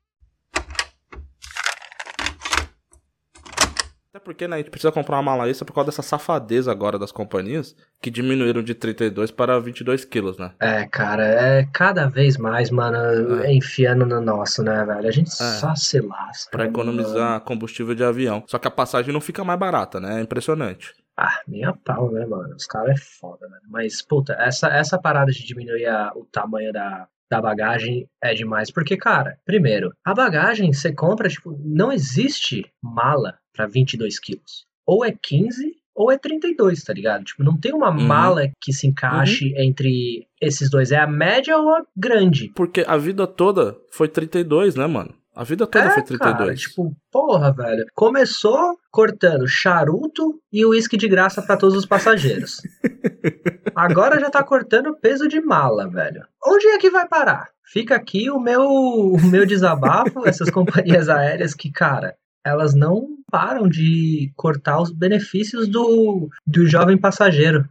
Até 4.15 4.23
porque, 4.23 4.47
né, 4.47 4.57
a 4.57 4.59
gente 4.59 4.69
precisa 4.69 4.91
comprar 4.91 5.15
uma 5.15 5.23
mala 5.23 5.49
extra 5.49 5.65
por 5.65 5.73
causa 5.73 5.87
dessa 5.89 6.03
safadeza 6.03 6.71
agora 6.71 6.99
das 6.99 7.11
companhias, 7.11 7.75
que 7.99 8.11
diminuíram 8.11 8.61
de 8.61 8.75
32 8.75 9.31
para 9.31 9.59
22 9.59 10.05
quilos, 10.05 10.37
né? 10.37 10.51
É, 10.59 10.85
cara, 10.85 11.25
é 11.25 11.65
cada 11.73 12.05
vez 12.07 12.37
mais, 12.37 12.69
mano, 12.69 13.41
é 13.43 13.51
enfiando 13.51 14.05
no 14.05 14.21
nosso, 14.21 14.61
né, 14.61 14.85
velho? 14.85 15.07
A 15.07 15.11
gente 15.11 15.31
só 15.33 15.73
se 15.73 15.99
lasca. 15.99 16.51
Pra 16.51 16.65
economizar 16.65 17.41
combustível 17.41 17.95
de 17.95 18.03
avião. 18.03 18.43
Só 18.45 18.59
que 18.59 18.67
a 18.67 18.71
passagem 18.71 19.11
não 19.11 19.19
fica 19.19 19.43
mais 19.43 19.59
barata, 19.59 19.99
né? 19.99 20.19
É 20.19 20.21
impressionante. 20.21 20.93
Ah, 21.17 21.39
nem 21.47 21.65
a 21.65 21.73
pau, 21.73 22.11
né, 22.11 22.23
mano? 22.23 22.55
Os 22.55 22.67
caras 22.67 22.91
é 22.91 23.03
foda, 23.19 23.49
velho. 23.49 23.61
Mas, 23.67 24.03
puta, 24.03 24.33
essa, 24.33 24.67
essa 24.67 24.99
parada 24.99 25.31
de 25.31 25.43
diminuir 25.43 25.87
a- 25.87 26.11
o 26.15 26.23
tamanho 26.25 26.71
da, 26.71 27.07
da 27.31 27.41
bagagem 27.41 28.07
é 28.21 28.35
demais. 28.35 28.69
Porque, 28.69 28.95
cara, 28.95 29.39
primeiro, 29.43 29.91
a 30.05 30.13
bagagem 30.13 30.71
você 30.71 30.93
compra, 30.93 31.27
tipo, 31.29 31.59
não 31.65 31.91
existe 31.91 32.71
mala 32.79 33.39
pra 33.53 33.67
22 33.67 34.19
quilos. 34.19 34.65
Ou 34.85 35.05
é 35.05 35.11
15 35.11 35.73
ou 35.95 36.11
é 36.11 36.17
32, 36.17 36.83
tá 36.83 36.91
ligado? 36.91 37.23
Tipo, 37.23 37.43
não 37.43 37.55
tem 37.57 37.71
uma 37.73 37.91
Uhum. 37.91 38.01
mala 38.07 38.49
que 38.59 38.73
se 38.73 38.87
encaixe 38.87 39.53
entre 39.55 40.25
esses 40.41 40.69
dois. 40.69 40.91
É 40.91 40.97
a 40.97 41.05
média 41.07 41.55
ou 41.57 41.69
a 41.69 41.83
grande. 41.95 42.51
Porque 42.55 42.83
a 42.87 42.97
vida 42.97 43.27
toda 43.27 43.77
foi 43.91 44.07
32, 44.07 44.75
né, 44.75 44.87
mano? 44.87 45.13
A 45.35 45.43
vida 45.43 45.65
toda 45.67 45.89
foi 45.91 46.03
32. 46.03 46.37
Cara, 46.37 46.55
tipo, 46.55 46.95
porra, 47.11 47.51
velho. 47.51 47.85
Começou 47.95 48.77
cortando 48.91 49.47
charuto 49.47 50.39
e 50.51 50.63
uísque 50.65 50.95
de 50.97 51.07
graça 51.07 51.41
pra 51.41 51.57
todos 51.57 51.75
os 51.75 51.85
passageiros. 51.87 52.61
Agora 53.75 54.19
já 54.19 54.29
tá 54.29 54.43
cortando 54.43 54.95
peso 54.99 55.27
de 55.27 55.41
mala, 55.41 55.89
velho. 55.89 56.23
Onde 56.45 56.67
é 56.67 56.77
que 56.77 56.89
vai 56.89 57.07
parar? 57.07 57.49
Fica 57.65 57.95
aqui 57.95 58.29
o 58.29 58.39
meu, 58.39 58.61
o 58.63 59.21
meu 59.25 59.45
desabafo, 59.45 60.27
essas 60.27 60.49
companhias 60.51 61.09
aéreas 61.09 61.53
que, 61.55 61.71
cara, 61.71 62.15
elas 62.45 62.73
não 62.75 63.07
param 63.33 63.67
de 63.67 64.31
cortar 64.35 64.79
os 64.79 64.91
benefícios 64.91 65.67
do, 65.67 66.29
do 66.45 66.67
jovem 66.67 66.95
passageiro. 66.95 67.67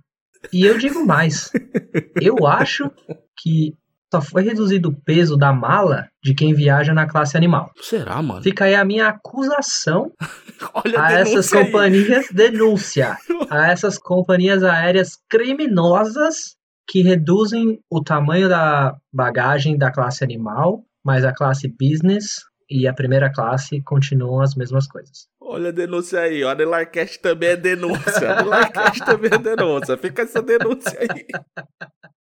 E 0.52 0.66
eu 0.66 0.76
digo 0.76 1.06
mais. 1.06 1.52
Eu 2.20 2.44
acho 2.48 2.90
que 3.38 3.72
só 4.12 4.20
foi 4.20 4.42
reduzido 4.42 4.88
o 4.88 5.00
peso 5.04 5.36
da 5.36 5.52
mala 5.52 6.08
de 6.20 6.34
quem 6.34 6.52
viaja 6.52 6.92
na 6.92 7.06
classe 7.06 7.36
animal. 7.36 7.70
Será, 7.80 8.20
mano? 8.20 8.42
Fica 8.42 8.64
aí 8.64 8.74
a 8.74 8.84
minha 8.84 9.06
acusação 9.06 10.10
Olha 10.74 11.00
a 11.00 11.12
essas 11.12 11.30
denúncia 11.30 11.58
aí. 11.58 11.64
companhias, 11.64 12.28
denúncia 12.32 13.16
a 13.48 13.70
essas 13.70 13.98
companhias 13.98 14.64
aéreas 14.64 15.16
criminosas 15.30 16.56
que 16.88 17.02
reduzem 17.02 17.78
o 17.88 18.02
tamanho 18.02 18.48
da 18.48 18.96
bagagem 19.12 19.78
da 19.78 19.92
classe 19.92 20.24
animal, 20.24 20.82
mas 21.04 21.24
a 21.24 21.32
classe 21.32 21.68
business 21.68 22.40
e 22.72 22.88
a 22.88 22.94
primeira 22.94 23.30
classe 23.30 23.82
continuam 23.82 24.40
as 24.40 24.54
mesmas 24.54 24.86
coisas. 24.86 25.28
Olha 25.40 25.68
a 25.68 25.72
denúncia 25.72 26.20
aí, 26.20 26.42
o 26.42 26.48
Anelarcast 26.48 27.20
também 27.20 27.50
é 27.50 27.56
denúncia. 27.56 28.28
O 28.28 28.32
Anelarcast 28.32 29.04
também 29.04 29.30
é 29.32 29.38
denúncia. 29.38 29.96
Fica 29.98 30.22
essa 30.22 30.40
denúncia 30.40 30.98
aí. 30.98 31.26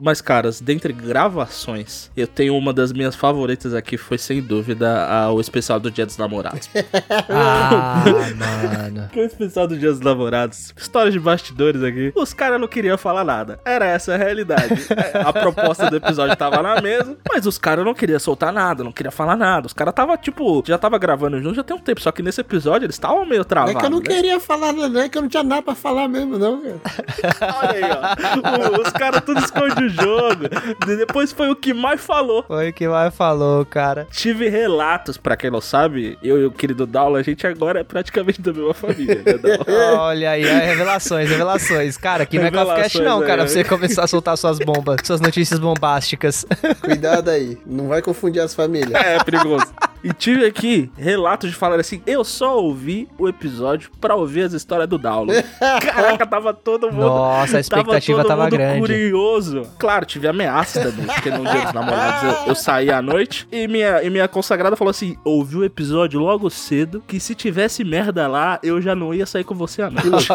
Mas, 0.00 0.20
caras, 0.20 0.60
dentre 0.60 0.92
gravações, 0.92 2.10
eu 2.16 2.26
tenho 2.26 2.56
uma 2.56 2.72
das 2.72 2.92
minhas 2.92 3.14
favoritas 3.14 3.74
aqui, 3.74 3.96
foi 3.98 4.16
sem 4.18 4.40
dúvida 4.40 5.06
a- 5.06 5.30
o 5.30 5.40
especial 5.40 5.78
do 5.78 5.90
Dia 5.90 6.06
dos 6.06 6.16
Namorados. 6.16 6.68
Ah, 7.28 8.02
mano. 8.36 9.08
Que 9.12 9.18
é 9.20 9.22
o 9.22 9.26
especial 9.26 9.66
do 9.66 9.76
Dia 9.78 9.90
dos 9.90 10.00
Namorados. 10.00 10.72
História 10.76 11.10
de 11.10 11.18
bastidores 11.20 11.82
aqui. 11.82 12.12
Os 12.14 12.32
caras 12.32 12.60
não 12.60 12.68
queriam 12.68 12.96
falar 12.98 13.24
nada. 13.24 13.58
Era 13.64 13.84
essa 13.86 14.14
a 14.14 14.16
realidade. 14.16 14.74
É, 15.14 15.20
A 15.20 15.32
proposta 15.32 15.88
do 15.90 15.96
episódio 15.96 16.36
tava 16.36 16.62
na 16.62 16.80
mesa, 16.80 17.16
mas 17.28 17.46
os 17.46 17.58
caras 17.58 17.84
não 17.84 17.94
queriam 17.94 18.18
soltar 18.18 18.52
nada, 18.52 18.82
não 18.84 18.92
queriam 18.92 19.12
falar 19.12 19.36
nada. 19.36 19.66
Os 19.66 19.72
caras 19.72 19.94
tava, 19.94 20.16
tipo, 20.16 20.62
já 20.66 20.78
tava 20.78 20.98
gravando 20.98 21.40
junto 21.42 21.54
já 21.56 21.62
tem 21.64 21.76
um 21.76 21.80
tempo. 21.80 22.00
Só 22.00 22.10
que 22.12 22.22
nesse 22.22 22.40
episódio 22.40 22.86
eles 22.86 22.96
estavam 22.96 23.24
meio 23.26 23.42
É 23.42 23.44
travados. 23.44 23.78
que 23.80 23.86
eu 23.86 23.90
não 23.90 23.98
né? 24.00 24.04
queria 24.06 24.40
falar 24.40 24.72
nada, 24.72 24.88
não 24.88 25.00
é 25.00 25.08
que 25.08 25.18
eu 25.18 25.22
não 25.22 25.28
tinha 25.28 25.42
nada 25.42 25.62
pra 25.62 25.74
falar 25.74 26.08
mesmo, 26.08 26.38
não, 26.38 26.60
cara. 26.62 26.80
Olha 27.62 27.86
aí, 27.86 27.92
ó. 27.92 28.78
O- 28.78 28.82
Os 28.82 28.90
caras 28.92 29.22
tudo 29.24 29.40
escondem 29.40 29.86
o 29.86 29.89
jogo. 29.90 30.48
De- 30.86 30.96
Depois 30.96 31.32
foi 31.32 31.50
o 31.50 31.56
que 31.56 31.72
mais 31.74 32.00
falou. 32.00 32.42
Foi 32.46 32.70
o 32.70 32.72
que 32.72 32.86
mais 32.88 33.14
falou, 33.14 33.64
cara. 33.64 34.06
Tive 34.10 34.48
relatos, 34.48 35.16
pra 35.16 35.36
quem 35.36 35.50
não 35.50 35.60
sabe, 35.60 36.18
eu 36.22 36.40
e 36.40 36.44
o 36.46 36.50
querido 36.50 36.86
Daula, 36.86 37.18
a 37.18 37.22
gente 37.22 37.46
agora 37.46 37.80
é 37.80 37.84
praticamente 37.84 38.40
da 38.40 38.52
mesma 38.52 38.74
família, 38.74 39.22
né, 39.24 39.32
Daula? 39.34 40.00
Olha 40.02 40.30
aí, 40.30 40.44
é, 40.44 40.66
revelações, 40.66 41.28
revelações. 41.28 41.96
Cara, 41.96 42.22
aqui 42.24 42.38
não 42.38 42.46
é 42.46 42.50
Cafcast 42.50 42.98
Revelações, 42.98 43.04
não, 43.04 43.20
cara, 43.20 43.32
é. 43.42 43.44
pra 43.44 43.48
você 43.48 43.64
começar 43.64 44.04
a 44.04 44.06
soltar 44.06 44.36
suas 44.36 44.58
bombas, 44.58 44.98
suas 45.04 45.20
notícias 45.20 45.58
bombásticas. 45.58 46.44
Cuidado 46.80 47.28
aí, 47.30 47.58
não 47.66 47.88
vai 47.88 48.02
confundir 48.02 48.40
as 48.42 48.54
famílias. 48.54 48.92
É, 48.92 49.22
perigoso. 49.24 49.66
E 50.02 50.12
tive 50.12 50.46
aqui 50.46 50.90
relatos 50.96 51.50
de 51.50 51.56
falar 51.56 51.78
assim: 51.78 52.02
eu 52.06 52.24
só 52.24 52.58
ouvi 52.58 53.08
o 53.18 53.28
episódio 53.28 53.90
pra 54.00 54.14
ouvir 54.14 54.42
as 54.42 54.52
histórias 54.52 54.88
do 54.88 54.96
Download. 54.98 55.42
Caraca, 55.58 56.26
tava 56.26 56.54
todo 56.54 56.90
mundo. 56.90 57.06
Nossa, 57.06 57.58
a 57.58 57.60
expectativa 57.60 58.24
tava 58.24 58.44
mundo 58.44 58.56
grande. 58.56 58.80
curioso. 58.80 59.62
Claro, 59.78 60.06
tive 60.06 60.26
ameaças 60.28 60.82
também, 60.82 61.06
porque 61.14 61.30
no 61.30 61.44
dia 61.44 61.60
dos 61.64 61.72
namorados 61.72 62.22
eu, 62.40 62.46
eu 62.48 62.54
saí 62.54 62.90
à 62.90 63.02
noite 63.02 63.46
e 63.52 63.68
minha, 63.68 64.02
e 64.02 64.10
minha 64.10 64.26
consagrada 64.26 64.74
falou 64.76 64.90
assim: 64.90 65.16
ouvi 65.24 65.56
o 65.56 65.64
episódio 65.64 66.18
logo 66.20 66.48
cedo, 66.48 67.02
que 67.06 67.20
se 67.20 67.34
tivesse 67.34 67.84
merda 67.84 68.26
lá, 68.26 68.58
eu 68.62 68.80
já 68.80 68.94
não 68.94 69.12
ia 69.12 69.26
sair 69.26 69.44
com 69.44 69.54
você 69.54 69.82
à 69.82 69.90
noite. 69.90 70.28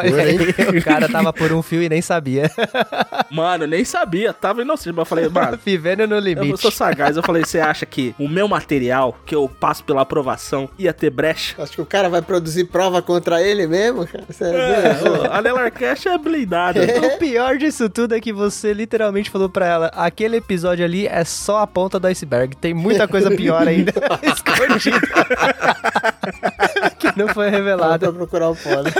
O 0.77 0.83
cara 0.83 1.09
tava 1.09 1.33
por 1.33 1.51
um 1.51 1.61
fio 1.61 1.81
e 1.81 1.89
nem 1.89 2.01
sabia. 2.01 2.51
Mano, 3.31 3.65
nem 3.65 3.83
sabia, 3.83 4.31
tava 4.31 4.61
inocente, 4.61 4.93
mas 4.93 4.99
eu 4.99 5.05
falei, 5.05 5.29
mano. 5.29 5.59
Vivendo 5.63 6.07
no 6.07 6.15
Eu 6.15 6.19
limite. 6.19 6.61
sou 6.61 6.71
sagaz, 6.71 7.17
eu 7.17 7.23
falei, 7.23 7.43
você 7.43 7.59
acha 7.59 7.85
que 7.85 8.13
o 8.19 8.27
meu 8.29 8.47
material, 8.47 9.17
que 9.25 9.35
eu 9.35 9.49
passo 9.55 9.83
pela 9.83 10.01
aprovação, 10.01 10.69
ia 10.77 10.93
ter 10.93 11.09
brecha? 11.09 11.55
Acho 11.61 11.73
que 11.73 11.81
o 11.81 11.85
cara 11.85 12.09
vai 12.09 12.21
produzir 12.21 12.65
prova 12.65 13.01
contra 13.01 13.41
ele 13.41 13.65
mesmo, 13.67 14.05
cara. 14.07 14.25
Sério, 14.29 14.59
É, 14.59 15.29
a 15.31 16.13
é 16.13 16.17
blindada. 16.17 16.81
O 17.15 17.17
pior 17.17 17.57
disso 17.57 17.89
tudo 17.89 18.15
é 18.15 18.19
que 18.21 18.33
você 18.33 18.73
literalmente 18.73 19.29
falou 19.29 19.49
pra 19.49 19.65
ela: 19.67 19.87
aquele 19.87 20.37
episódio 20.37 20.83
ali 20.83 21.07
é 21.07 21.23
só 21.23 21.59
a 21.59 21.67
ponta 21.67 21.99
do 21.99 22.07
iceberg. 22.07 22.55
Tem 22.57 22.73
muita 22.73 23.07
coisa 23.07 23.31
pior 23.31 23.67
ainda 23.67 23.93
escondida. 24.23 24.99
que 26.99 27.17
não 27.17 27.27
foi 27.29 27.49
revelada. 27.49 27.99
pra 28.11 28.13
procurar 28.13 28.49
o 28.49 28.55
pole. 28.55 28.91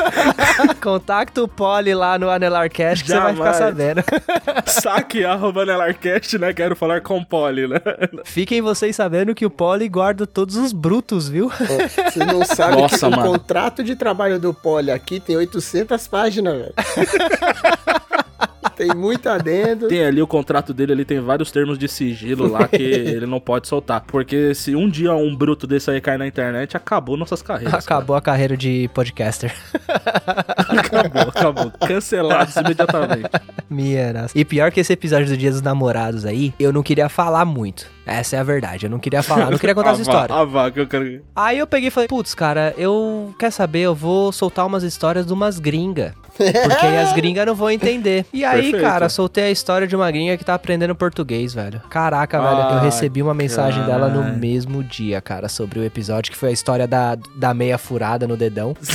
Contacta 0.82 1.44
o 1.44 1.48
Poli 1.48 1.94
lá 1.94 2.18
no 2.18 2.30
Anelarcast 2.30 3.04
que 3.04 3.12
você 3.12 3.20
vai 3.20 3.34
ficar 3.34 3.54
Jamais. 3.54 3.76
sabendo. 3.76 4.04
Saque 4.68 5.26
arroba 5.26 5.66
Nelarcast, 5.66 6.38
né? 6.38 6.54
Quero 6.54 6.76
falar 6.76 7.02
com 7.02 7.18
o 7.18 7.26
Poli, 7.26 7.68
né? 7.68 7.78
Fiquem 8.24 8.62
vocês 8.62 8.96
sabendo 8.96 9.34
que 9.34 9.46
o 9.46 9.50
Poli 9.50 9.90
guarda 9.90 10.26
todos 10.46 10.58
os 10.58 10.72
brutos, 10.72 11.28
viu? 11.28 11.48
Ô, 11.48 12.12
Você 12.12 12.24
não 12.24 12.46
sabe 12.46 12.80
Nossa, 12.80 13.00
que 13.00 13.06
o 13.06 13.10
mano. 13.12 13.32
contrato 13.32 13.84
de 13.84 13.96
trabalho 13.96 14.40
do 14.40 14.54
Poli 14.54 14.92
aqui 14.92 15.20
tem 15.20 15.36
800 15.36 16.08
páginas, 16.08 16.54
velho. 16.54 16.74
tem 18.76 18.94
muito 18.94 19.28
adendo. 19.28 19.88
Tem 19.88 20.06
ali 20.06 20.22
o 20.22 20.28
contrato 20.28 20.74
dele, 20.74 20.92
ele 20.92 21.06
tem 21.06 21.20
vários 21.20 21.52
termos 21.52 21.80
de 21.80 21.88
sigilo 21.88 22.48
lá 22.48 22.68
que 22.68 22.76
ele 22.84 23.26
não 23.26 23.40
pode 23.40 23.68
soltar. 23.68 24.02
Porque 24.02 24.54
se 24.54 24.76
um 24.76 24.88
dia 24.88 25.16
um 25.16 25.36
bruto 25.36 25.66
desse 25.66 25.90
aí 25.90 26.00
cair 26.00 26.20
na 26.20 26.28
internet, 26.28 26.78
acabou 26.78 27.18
nossas 27.18 27.42
carreiras. 27.42 27.74
Acabou 27.74 28.16
a 28.16 28.22
carreira 28.22 28.56
de 28.56 28.88
podcaster. 28.94 29.56
cara. 31.16 31.30
Acabou, 31.30 31.64
acabou. 31.64 31.88
Cancelados 31.88 32.56
imediatamente. 32.56 33.30
Minha 33.70 34.14
nossa. 34.14 34.38
E 34.38 34.46
pior 34.46 34.72
que 34.72 34.80
esse 34.80 34.94
episódio 34.94 35.28
do 35.28 35.38
Dia 35.38 35.52
dos 35.52 35.62
Namorados 35.62 36.26
aí, 36.26 36.54
eu 36.60 36.72
não 36.72 36.84
queria 36.84 37.10
falar 37.10 37.46
muito. 37.46 37.88
Essa 38.06 38.36
é 38.36 38.40
a 38.40 38.44
verdade. 38.44 38.86
Eu 38.86 38.90
não 38.90 39.00
queria 39.00 39.24
falar, 39.24 39.46
eu 39.46 39.52
não 39.52 39.58
queria 39.58 39.74
contar 39.74 39.92
essa 40.00 40.02
Ah, 40.02 40.06
vá, 40.06 40.12
história. 40.12 40.36
Ah, 40.36 40.46
vá, 40.46 40.72
que 40.72 40.80
eu 40.80 40.88
quero... 40.88 41.22
Aí 41.36 41.58
eu 41.58 41.66
peguei 41.66 41.88
e 41.88 41.92
falei, 41.92 42.08
putz, 42.08 42.36
cara, 42.36 42.74
eu 42.78 43.34
quer 43.40 43.52
saber, 43.52 43.80
eu 43.82 43.96
vou 43.96 44.32
soltar 44.32 44.66
umas 44.68 44.84
histórias 44.84 45.26
de 45.26 45.34
umas 45.34 45.58
gringas. 45.60 46.12
Porque 46.38 46.86
aí 46.86 46.98
as 46.98 47.14
gringas 47.16 47.46
não 47.48 47.56
vão 47.56 47.72
entender. 47.72 48.26
E 48.32 48.44
aí, 48.46 48.64
Perfeito. 48.64 48.84
cara, 48.84 49.10
soltei 49.10 49.46
a 49.46 49.52
história 49.52 49.88
de 49.88 49.96
uma 49.96 50.12
gringa 50.12 50.38
que 50.38 50.44
tá 50.46 50.54
aprendendo 50.54 50.94
português, 50.94 51.54
velho. 51.54 51.82
Caraca, 51.90 52.40
velho, 52.40 52.76
eu 52.78 52.80
recebi 52.82 53.22
uma 53.24 53.34
mensagem 53.34 53.84
dela 53.86 54.08
no 54.10 54.38
mesmo 54.38 54.84
dia, 54.84 55.20
cara, 55.22 55.48
sobre 55.50 55.80
o 55.80 55.84
episódio, 55.84 56.32
que 56.32 56.38
foi 56.38 56.50
a 56.50 56.52
história 56.52 56.86
da, 56.88 57.18
da 57.36 57.54
meia 57.54 57.78
furada 57.78 58.28
no 58.28 58.38
dedão. 58.38 58.76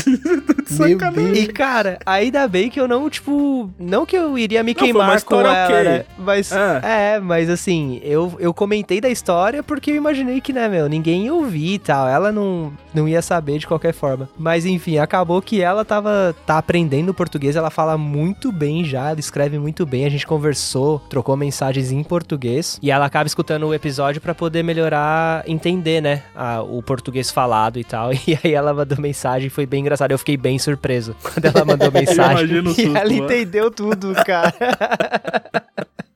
Meu 0.71 0.97
Deus. 0.97 1.37
E, 1.39 1.49
cara, 1.49 1.99
ainda 2.11 2.47
bem 2.49 2.69
que 2.71 2.81
eu 2.81 2.87
não, 2.89 3.09
tipo. 3.09 3.71
Não 3.79 4.05
que 4.07 4.17
eu 4.17 4.37
iria 4.39 4.63
me 4.63 4.73
Não, 4.75 4.81
queimar 4.83 5.23
com 5.23 5.41
ela, 5.41 5.65
ok. 5.65 5.83
né? 5.85 6.05
Mas. 6.19 6.53
Ah. 6.53 6.81
É, 6.83 7.19
mas 7.21 7.49
assim, 7.51 8.01
eu, 8.03 8.35
eu 8.39 8.53
comentei 8.55 9.01
da 9.01 9.09
história 9.09 9.63
porque 9.63 9.91
eu 9.91 9.97
imaginei 9.97 10.41
que, 10.41 10.53
né, 10.53 10.69
meu, 10.69 10.89
ninguém 10.89 11.25
ia 11.25 11.35
ouvir 11.35 11.75
e 11.75 11.79
tal. 11.79 12.09
Ela 12.09 12.31
não, 12.33 12.73
não 12.95 13.09
ia 13.09 13.23
saber 13.23 13.59
de 13.59 13.67
qualquer 13.67 13.93
forma. 13.93 14.29
Mas 14.39 14.65
enfim, 14.67 14.99
acabou 14.99 15.41
que 15.43 15.61
ela 15.61 15.85
tava 15.85 16.35
tá 16.47 16.59
aprendendo 16.59 17.13
português, 17.15 17.57
ela 17.57 17.71
fala 17.71 17.97
muito 17.99 18.51
bem 18.53 18.85
já, 18.85 19.11
ela 19.11 19.21
escreve 19.21 19.59
muito 19.59 19.85
bem. 19.87 20.05
A 20.05 20.09
gente 20.11 20.27
conversou, 20.27 20.99
trocou 21.09 21.37
mensagens 21.37 21.91
em 21.93 22.03
português. 22.03 22.79
E 22.83 22.91
ela 22.91 23.07
acaba 23.07 23.27
escutando 23.27 23.67
o 23.67 23.75
episódio 23.75 24.21
pra 24.21 24.35
poder 24.35 24.63
melhorar, 24.63 25.43
entender, 25.47 26.01
né, 26.01 26.23
a- 26.35 26.63
o 26.63 26.83
português 26.83 27.31
falado 27.31 27.79
e 27.79 27.85
tal. 27.85 28.11
E 28.31 28.39
aí 28.45 28.55
ela 28.55 28.73
mandou 28.73 28.99
mensagem, 29.01 29.49
foi 29.51 29.67
bem 29.67 29.81
engraçado. 29.81 30.13
Eu 30.13 30.19
fiquei 30.19 30.37
bem 30.37 30.59
surpreso 30.59 31.17
quando 31.23 31.45
ela 31.47 31.65
mandou 31.65 31.90
mensagem. 31.91 32.61
o 32.61 32.71
e 32.71 32.75
susto, 32.75 32.97
ela 32.97 33.11
mano. 33.11 33.25
entendeu 33.25 33.71
tudo, 33.71 34.15
cara. 34.25 34.55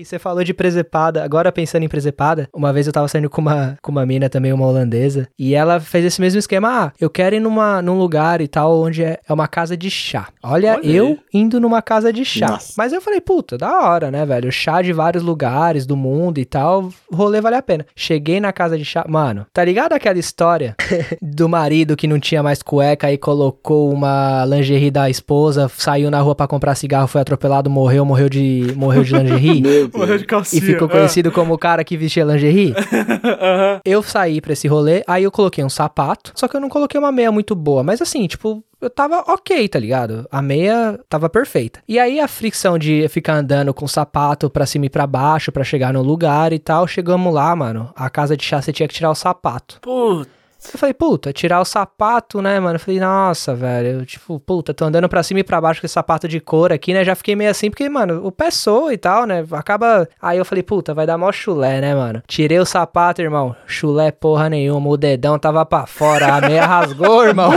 E 0.00 0.04
você 0.06 0.18
falou 0.18 0.42
de 0.42 0.54
presepada, 0.54 1.22
agora 1.22 1.52
pensando 1.52 1.82
em 1.82 1.88
presepada, 1.88 2.48
uma 2.54 2.72
vez 2.72 2.86
eu 2.86 2.92
tava 2.92 3.06
saindo 3.06 3.28
com 3.28 3.42
uma, 3.42 3.76
com 3.82 3.92
uma 3.92 4.06
mina 4.06 4.30
também, 4.30 4.50
uma 4.50 4.64
holandesa, 4.66 5.28
e 5.38 5.54
ela 5.54 5.78
fez 5.78 6.06
esse 6.06 6.18
mesmo 6.18 6.38
esquema, 6.38 6.86
ah, 6.86 6.92
eu 6.98 7.10
quero 7.10 7.36
ir 7.36 7.40
numa, 7.40 7.82
num 7.82 7.98
lugar 7.98 8.40
e 8.40 8.48
tal, 8.48 8.80
onde 8.80 9.04
é, 9.04 9.20
é 9.28 9.30
uma 9.30 9.46
casa 9.46 9.76
de 9.76 9.90
chá. 9.90 10.28
Olha, 10.42 10.76
Olha 10.76 10.86
eu 10.86 11.06
aí. 11.06 11.18
indo 11.34 11.60
numa 11.60 11.82
casa 11.82 12.10
de 12.10 12.24
chá. 12.24 12.52
Nossa. 12.52 12.72
Mas 12.78 12.94
eu 12.94 13.02
falei, 13.02 13.20
puta, 13.20 13.58
da 13.58 13.78
hora, 13.82 14.10
né, 14.10 14.24
velho? 14.24 14.50
Chá 14.50 14.80
de 14.80 14.90
vários 14.90 15.22
lugares 15.22 15.84
do 15.84 15.98
mundo 15.98 16.38
e 16.38 16.46
tal, 16.46 16.88
rolê 17.12 17.42
vale 17.42 17.56
a 17.56 17.62
pena. 17.62 17.84
Cheguei 17.94 18.40
na 18.40 18.54
casa 18.54 18.78
de 18.78 18.86
chá, 18.86 19.04
mano, 19.06 19.44
tá 19.52 19.62
ligado 19.62 19.92
aquela 19.92 20.18
história 20.18 20.76
do 21.20 21.46
marido 21.46 21.94
que 21.94 22.06
não 22.06 22.18
tinha 22.18 22.42
mais 22.42 22.62
cueca 22.62 23.12
e 23.12 23.18
colocou 23.18 23.92
uma 23.92 24.46
lingerie 24.46 24.90
da 24.90 25.10
esposa, 25.10 25.70
saiu 25.76 26.10
na 26.10 26.22
rua 26.22 26.34
pra 26.34 26.48
comprar 26.48 26.74
cigarro, 26.74 27.06
foi 27.06 27.20
atropelado, 27.20 27.68
morreu, 27.68 28.02
morreu 28.06 28.30
de, 28.30 28.72
morreu 28.74 29.04
de 29.04 29.12
lingerie? 29.12 29.60
Meu 29.60 29.89
Morreu 29.98 30.08
Deus. 30.10 30.20
de 30.22 30.26
calcinha. 30.26 30.62
E 30.62 30.66
ficou 30.66 30.88
Ah. 30.88 30.90
conhecido 30.90 31.30
como 31.32 31.54
o 31.54 31.58
cara 31.58 31.82
que 31.84 31.96
vestia 31.96 32.24
lingerie? 32.24 32.74
Aham. 33.40 33.80
Eu 33.84 34.02
saí 34.02 34.40
pra 34.40 34.52
esse 34.52 34.66
rolê, 34.68 35.02
aí 35.06 35.24
eu 35.24 35.30
coloquei 35.30 35.64
um 35.64 35.68
sapato, 35.68 36.32
só 36.34 36.46
que 36.48 36.56
eu 36.56 36.60
não 36.60 36.68
coloquei 36.68 36.98
uma 36.98 37.12
meia 37.12 37.30
muito 37.32 37.54
boa, 37.54 37.82
mas 37.82 38.00
assim, 38.02 38.26
tipo, 38.26 38.62
eu 38.80 38.88
tava 38.90 39.18
ok, 39.32 39.68
tá 39.68 39.78
ligado? 39.78 40.26
A 40.30 40.40
meia 40.40 40.98
tava 41.08 41.28
perfeita. 41.28 41.80
E 41.88 41.98
aí 41.98 42.18
a 42.20 42.26
fricção 42.28 42.78
de 42.78 43.06
ficar 43.08 43.34
andando 43.34 43.72
com 43.74 43.84
o 43.84 43.88
sapato 43.88 44.48
pra 44.48 44.66
cima 44.66 44.86
e 44.86 44.90
pra 44.90 45.06
baixo 45.06 45.52
pra 45.52 45.64
chegar 45.64 45.92
no 45.92 46.02
lugar 46.02 46.52
e 46.52 46.58
tal, 46.58 46.86
chegamos 46.86 47.32
lá, 47.34 47.54
mano. 47.54 47.90
A 47.94 48.08
casa 48.08 48.36
de 48.36 48.44
chá 48.44 48.60
você 48.60 48.72
tinha 48.72 48.88
que 48.88 48.94
tirar 48.94 49.10
o 49.10 49.14
sapato. 49.14 49.78
Puta. 49.82 50.39
Eu 50.62 50.78
falei, 50.78 50.92
puta, 50.92 51.32
tirar 51.32 51.60
o 51.60 51.64
sapato, 51.64 52.42
né, 52.42 52.60
mano? 52.60 52.76
Eu 52.76 52.80
falei, 52.80 53.00
nossa, 53.00 53.54
velho, 53.54 54.00
eu, 54.00 54.06
tipo, 54.06 54.38
puta, 54.38 54.74
tô 54.74 54.84
andando 54.84 55.08
pra 55.08 55.22
cima 55.22 55.40
e 55.40 55.44
pra 55.44 55.60
baixo 55.60 55.80
com 55.80 55.86
esse 55.86 55.94
sapato 55.94 56.28
de 56.28 56.38
couro 56.38 56.74
aqui, 56.74 56.92
né? 56.92 57.02
Já 57.02 57.14
fiquei 57.14 57.34
meio 57.34 57.50
assim, 57.50 57.70
porque, 57.70 57.88
mano, 57.88 58.20
o 58.24 58.30
pé 58.30 58.50
soa 58.50 58.92
e 58.92 58.98
tal, 58.98 59.24
né? 59.24 59.44
Acaba. 59.52 60.06
Aí 60.20 60.36
eu 60.36 60.44
falei, 60.44 60.62
puta, 60.62 60.92
vai 60.92 61.06
dar 61.06 61.16
mó 61.16 61.32
chulé, 61.32 61.80
né, 61.80 61.94
mano? 61.94 62.22
Tirei 62.26 62.58
o 62.58 62.66
sapato, 62.66 63.22
irmão. 63.22 63.56
Chulé 63.66 64.10
porra 64.10 64.50
nenhuma, 64.50 64.90
o 64.90 64.96
dedão 64.98 65.38
tava 65.38 65.64
pra 65.64 65.86
fora, 65.86 66.34
a 66.34 66.40
meia 66.42 66.66
rasgou, 66.66 67.24
irmão. 67.26 67.52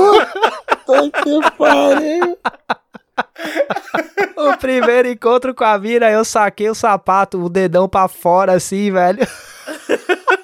Puta 0.85 1.23
que 1.23 1.51
pariu. 1.57 2.37
o 4.37 4.57
primeiro 4.57 5.09
encontro 5.09 5.53
com 5.53 5.65
a 5.65 5.77
mina, 5.77 6.09
eu 6.09 6.23
saquei 6.23 6.69
o 6.69 6.75
sapato, 6.75 7.43
o 7.43 7.49
dedão 7.49 7.87
pra 7.87 8.07
fora, 8.07 8.53
assim, 8.53 8.91
velho. 8.91 9.19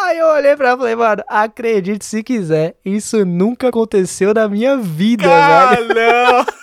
Aí 0.00 0.18
eu 0.18 0.26
olhei 0.26 0.56
pra 0.56 0.68
ela 0.68 0.76
e 0.76 0.80
falei, 0.80 0.96
mano, 0.96 1.22
acredite 1.28 2.04
se 2.04 2.22
quiser, 2.22 2.76
isso 2.84 3.24
nunca 3.24 3.68
aconteceu 3.68 4.32
na 4.32 4.48
minha 4.48 4.76
vida, 4.76 5.24
velho. 5.24 5.40
Ah, 5.40 5.76
não. 5.94 6.44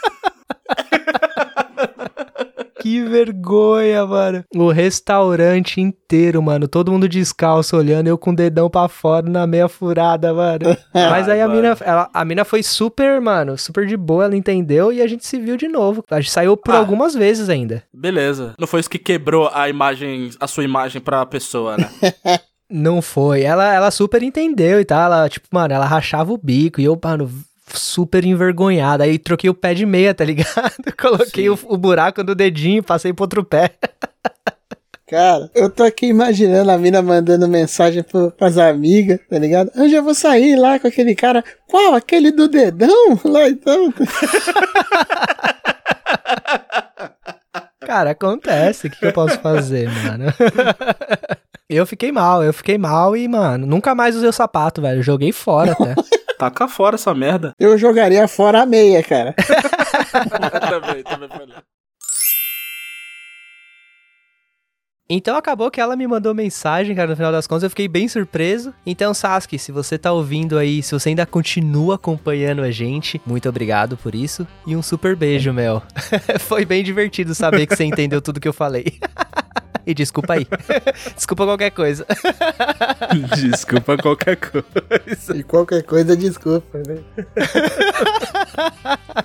que 2.81 3.01
vergonha, 3.03 4.05
mano. 4.05 4.43
O 4.55 4.69
restaurante 4.71 5.81
inteiro, 5.81 6.41
mano. 6.41 6.67
Todo 6.67 6.91
mundo 6.91 7.09
descalço 7.09 7.75
olhando, 7.75 8.07
eu 8.07 8.17
com 8.17 8.29
o 8.31 8.35
dedão 8.35 8.69
pra 8.69 8.87
fora 8.87 9.27
na 9.27 9.45
meia 9.47 9.67
furada, 9.67 10.31
mano. 10.33 10.77
Mas 10.93 11.27
aí 11.27 11.41
a 11.41 11.47
mano. 11.47 11.61
mina, 11.61 11.77
ela- 11.81 12.09
a 12.13 12.23
mina 12.25 12.45
foi 12.45 12.61
super, 12.63 13.19
mano, 13.19 13.57
super 13.57 13.85
de 13.87 13.97
boa, 13.97 14.25
ela 14.25 14.35
entendeu 14.37 14.93
e 14.93 15.01
a 15.01 15.07
gente 15.07 15.25
se 15.25 15.37
viu 15.39 15.57
de 15.57 15.67
novo. 15.67 16.03
A 16.09 16.21
gente 16.21 16.31
saiu 16.31 16.55
por 16.55 16.73
Ah. 16.75 16.77
algumas 16.77 17.13
vezes 17.15 17.49
ainda. 17.49 17.83
Beleza. 17.93 18.53
Não 18.59 18.67
foi 18.67 18.79
isso 18.79 18.89
que 18.89 18.99
quebrou 18.99 19.49
a 19.53 19.67
imagem, 19.67 20.29
a 20.39 20.47
sua 20.47 20.63
imagem 20.63 21.01
pra 21.01 21.25
pessoa, 21.25 21.75
né? 21.77 21.89
Não 22.69 23.01
foi. 23.01 23.43
Ela, 23.43 23.73
ela 23.73 23.91
super 23.91 24.23
entendeu 24.23 24.79
e 24.79 24.85
tal. 24.85 25.05
Ela, 25.05 25.29
tipo, 25.29 25.47
mano, 25.51 25.73
ela 25.73 25.85
rachava 25.85 26.33
o 26.33 26.37
bico 26.37 26.81
e 26.81 26.85
eu, 26.85 26.99
mano, 27.01 27.29
super 27.67 28.25
envergonhada. 28.25 29.03
Aí 29.03 29.17
troquei 29.17 29.49
o 29.49 29.53
pé 29.53 29.73
de 29.73 29.85
meia, 29.85 30.13
tá 30.13 30.25
ligado? 30.25 30.73
Coloquei 30.99 31.49
o, 31.49 31.57
o 31.65 31.77
buraco 31.77 32.23
no 32.23 32.35
dedinho, 32.35 32.83
passei 32.83 33.13
pro 33.13 33.23
outro 33.23 33.43
pé. 33.43 33.71
Cara, 35.07 35.51
eu 35.53 35.69
tô 35.69 35.83
aqui 35.83 36.07
imaginando 36.07 36.71
a 36.71 36.77
mina 36.79 36.99
mandando 36.99 37.47
mensagem 37.47 38.01
pro, 38.01 38.31
pras 38.31 38.57
amigas, 38.57 39.19
tá 39.29 39.37
ligado? 39.37 39.71
Hoje 39.75 39.93
eu 39.93 40.03
vou 40.03 40.15
sair 40.15 40.55
lá 40.55 40.79
com 40.79 40.87
aquele 40.87 41.13
cara. 41.13 41.43
Qual? 41.67 41.93
Aquele 41.93 42.31
do 42.31 42.47
dedão? 42.47 43.19
Lá 43.23 43.47
então. 43.47 43.93
Cara, 47.85 48.11
acontece. 48.11 48.87
O 48.87 48.89
que, 48.89 48.97
que 48.97 49.05
eu 49.05 49.13
posso 49.13 49.39
fazer, 49.39 49.87
mano? 49.87 50.25
Eu 51.69 51.85
fiquei 51.85 52.11
mal, 52.11 52.43
eu 52.43 52.53
fiquei 52.53 52.77
mal 52.77 53.17
e, 53.17 53.27
mano, 53.27 53.65
nunca 53.65 53.95
mais 53.95 54.15
usei 54.15 54.29
o 54.29 54.33
sapato, 54.33 54.81
velho. 54.81 55.01
Joguei 55.01 55.31
fora 55.31 55.71
até. 55.71 55.95
Taca 56.37 56.67
fora 56.67 56.95
essa 56.95 57.13
merda. 57.13 57.53
Eu 57.59 57.77
jogaria 57.77 58.27
fora 58.27 58.61
a 58.61 58.65
meia, 58.65 59.01
cara. 59.01 59.33
também, 60.69 61.03
também 61.03 61.29
foi 61.29 61.45
lá. 61.47 61.63
Então 65.07 65.37
acabou 65.37 65.69
que 65.69 65.79
ela 65.79 65.95
me 65.95 66.07
mandou 66.07 66.33
mensagem, 66.33 66.95
cara, 66.95 67.11
no 67.11 67.15
final 67.15 67.31
das 67.31 67.45
contas 67.45 67.63
eu 67.63 67.69
fiquei 67.69 67.87
bem 67.87 68.07
surpreso. 68.07 68.73
Então, 68.83 69.13
Sasuke, 69.13 69.59
se 69.59 69.71
você 69.71 69.99
tá 69.99 70.11
ouvindo 70.11 70.57
aí, 70.57 70.81
se 70.81 70.91
você 70.93 71.09
ainda 71.09 71.27
continua 71.27 71.95
acompanhando 71.95 72.63
a 72.63 72.71
gente, 72.71 73.21
muito 73.25 73.47
obrigado 73.47 73.95
por 73.97 74.15
isso. 74.15 74.47
E 74.65 74.75
um 74.75 74.81
super 74.81 75.15
beijo, 75.15 75.53
Mel. 75.53 75.81
Foi 76.41 76.65
bem 76.65 76.83
divertido 76.83 77.35
saber 77.35 77.67
que 77.67 77.75
você 77.75 77.83
entendeu 77.83 78.19
tudo 78.19 78.39
que 78.39 78.47
eu 78.47 78.53
falei. 78.53 78.99
E 79.85 79.93
desculpa 79.93 80.33
aí. 80.33 80.47
desculpa 81.15 81.45
qualquer 81.45 81.71
coisa. 81.71 82.05
Desculpa 83.35 83.97
qualquer 83.97 84.37
coisa. 84.37 85.35
E 85.35 85.43
qualquer 85.43 85.83
coisa, 85.83 86.15
desculpa, 86.15 86.79
né? 86.79 87.03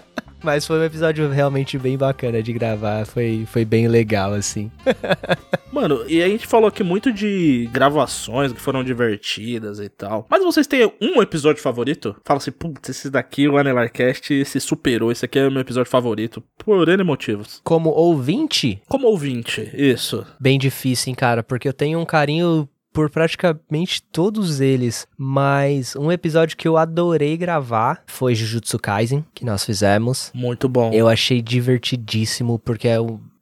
Mas 0.43 0.67
foi 0.67 0.79
um 0.79 0.85
episódio 0.85 1.29
realmente 1.29 1.79
bem 1.79 1.97
bacana 1.99 2.43
de 2.43 2.53
gravar, 2.53 3.07
foi, 3.07 3.47
foi 3.47 3.65
bem 3.65 3.89
legal, 3.89 4.33
assim. 4.33 4.71
Mano, 5.73 6.05
e 6.09 6.23
a 6.23 6.29
gente 6.29 6.47
falou 6.47 6.67
aqui 6.69 6.83
muito 6.83 7.13
de 7.13 7.69
gravações 7.73 8.53
que 8.53 8.61
foram 8.61 8.83
divertidas 8.83 9.79
e 9.79 9.89
tal. 9.89 10.27
Mas 10.29 10.43
vocês 10.43 10.67
têm 10.67 10.93
um 11.01 11.23
episódio 11.23 11.63
favorito? 11.63 12.17
Fala 12.25 12.39
assim, 12.39 12.51
putz, 12.51 12.89
esse 12.89 13.09
daqui, 13.11 13.49
o 13.49 13.57
Anelarcast, 13.57 14.45
se 14.45 14.61
superou. 14.61 15.13
Esse 15.13 15.25
aqui 15.25 15.39
é 15.39 15.47
o 15.47 15.51
meu 15.51 15.61
episódio 15.61 15.91
favorito. 15.91 16.43
Por 16.59 16.89
N 16.89 17.03
motivos. 17.05 17.61
Como 17.63 17.91
ouvinte, 17.91 18.83
Como 18.89 19.07
ouvinte, 19.07 19.71
isso. 19.75 20.27
bem 20.41 20.59
difícil, 20.59 21.11
hein, 21.11 21.15
cara, 21.15 21.43
porque 21.43 21.69
eu 21.69 21.73
tenho 21.73 22.01
um 22.01 22.05
carinho 22.05 22.69
por 22.93 23.11
praticamente 23.11 24.03
todos 24.03 24.61
eles, 24.61 25.07
mas 25.17 25.95
um 25.97 26.11
episódio 26.11 26.57
que 26.57 26.67
eu 26.67 26.77
adorei 26.77 27.37
gravar 27.37 28.03
foi 28.07 28.35
Jujutsu 28.35 28.79
Kaisen, 28.79 29.25
que 29.35 29.45
nós 29.45 29.65
fizemos. 29.65 30.31
Muito 30.35 30.69
bom. 30.69 30.93
Eu 30.93 31.09
achei 31.09 31.41
divertidíssimo, 31.41 32.59
porque 32.59 32.89
é 32.89 32.97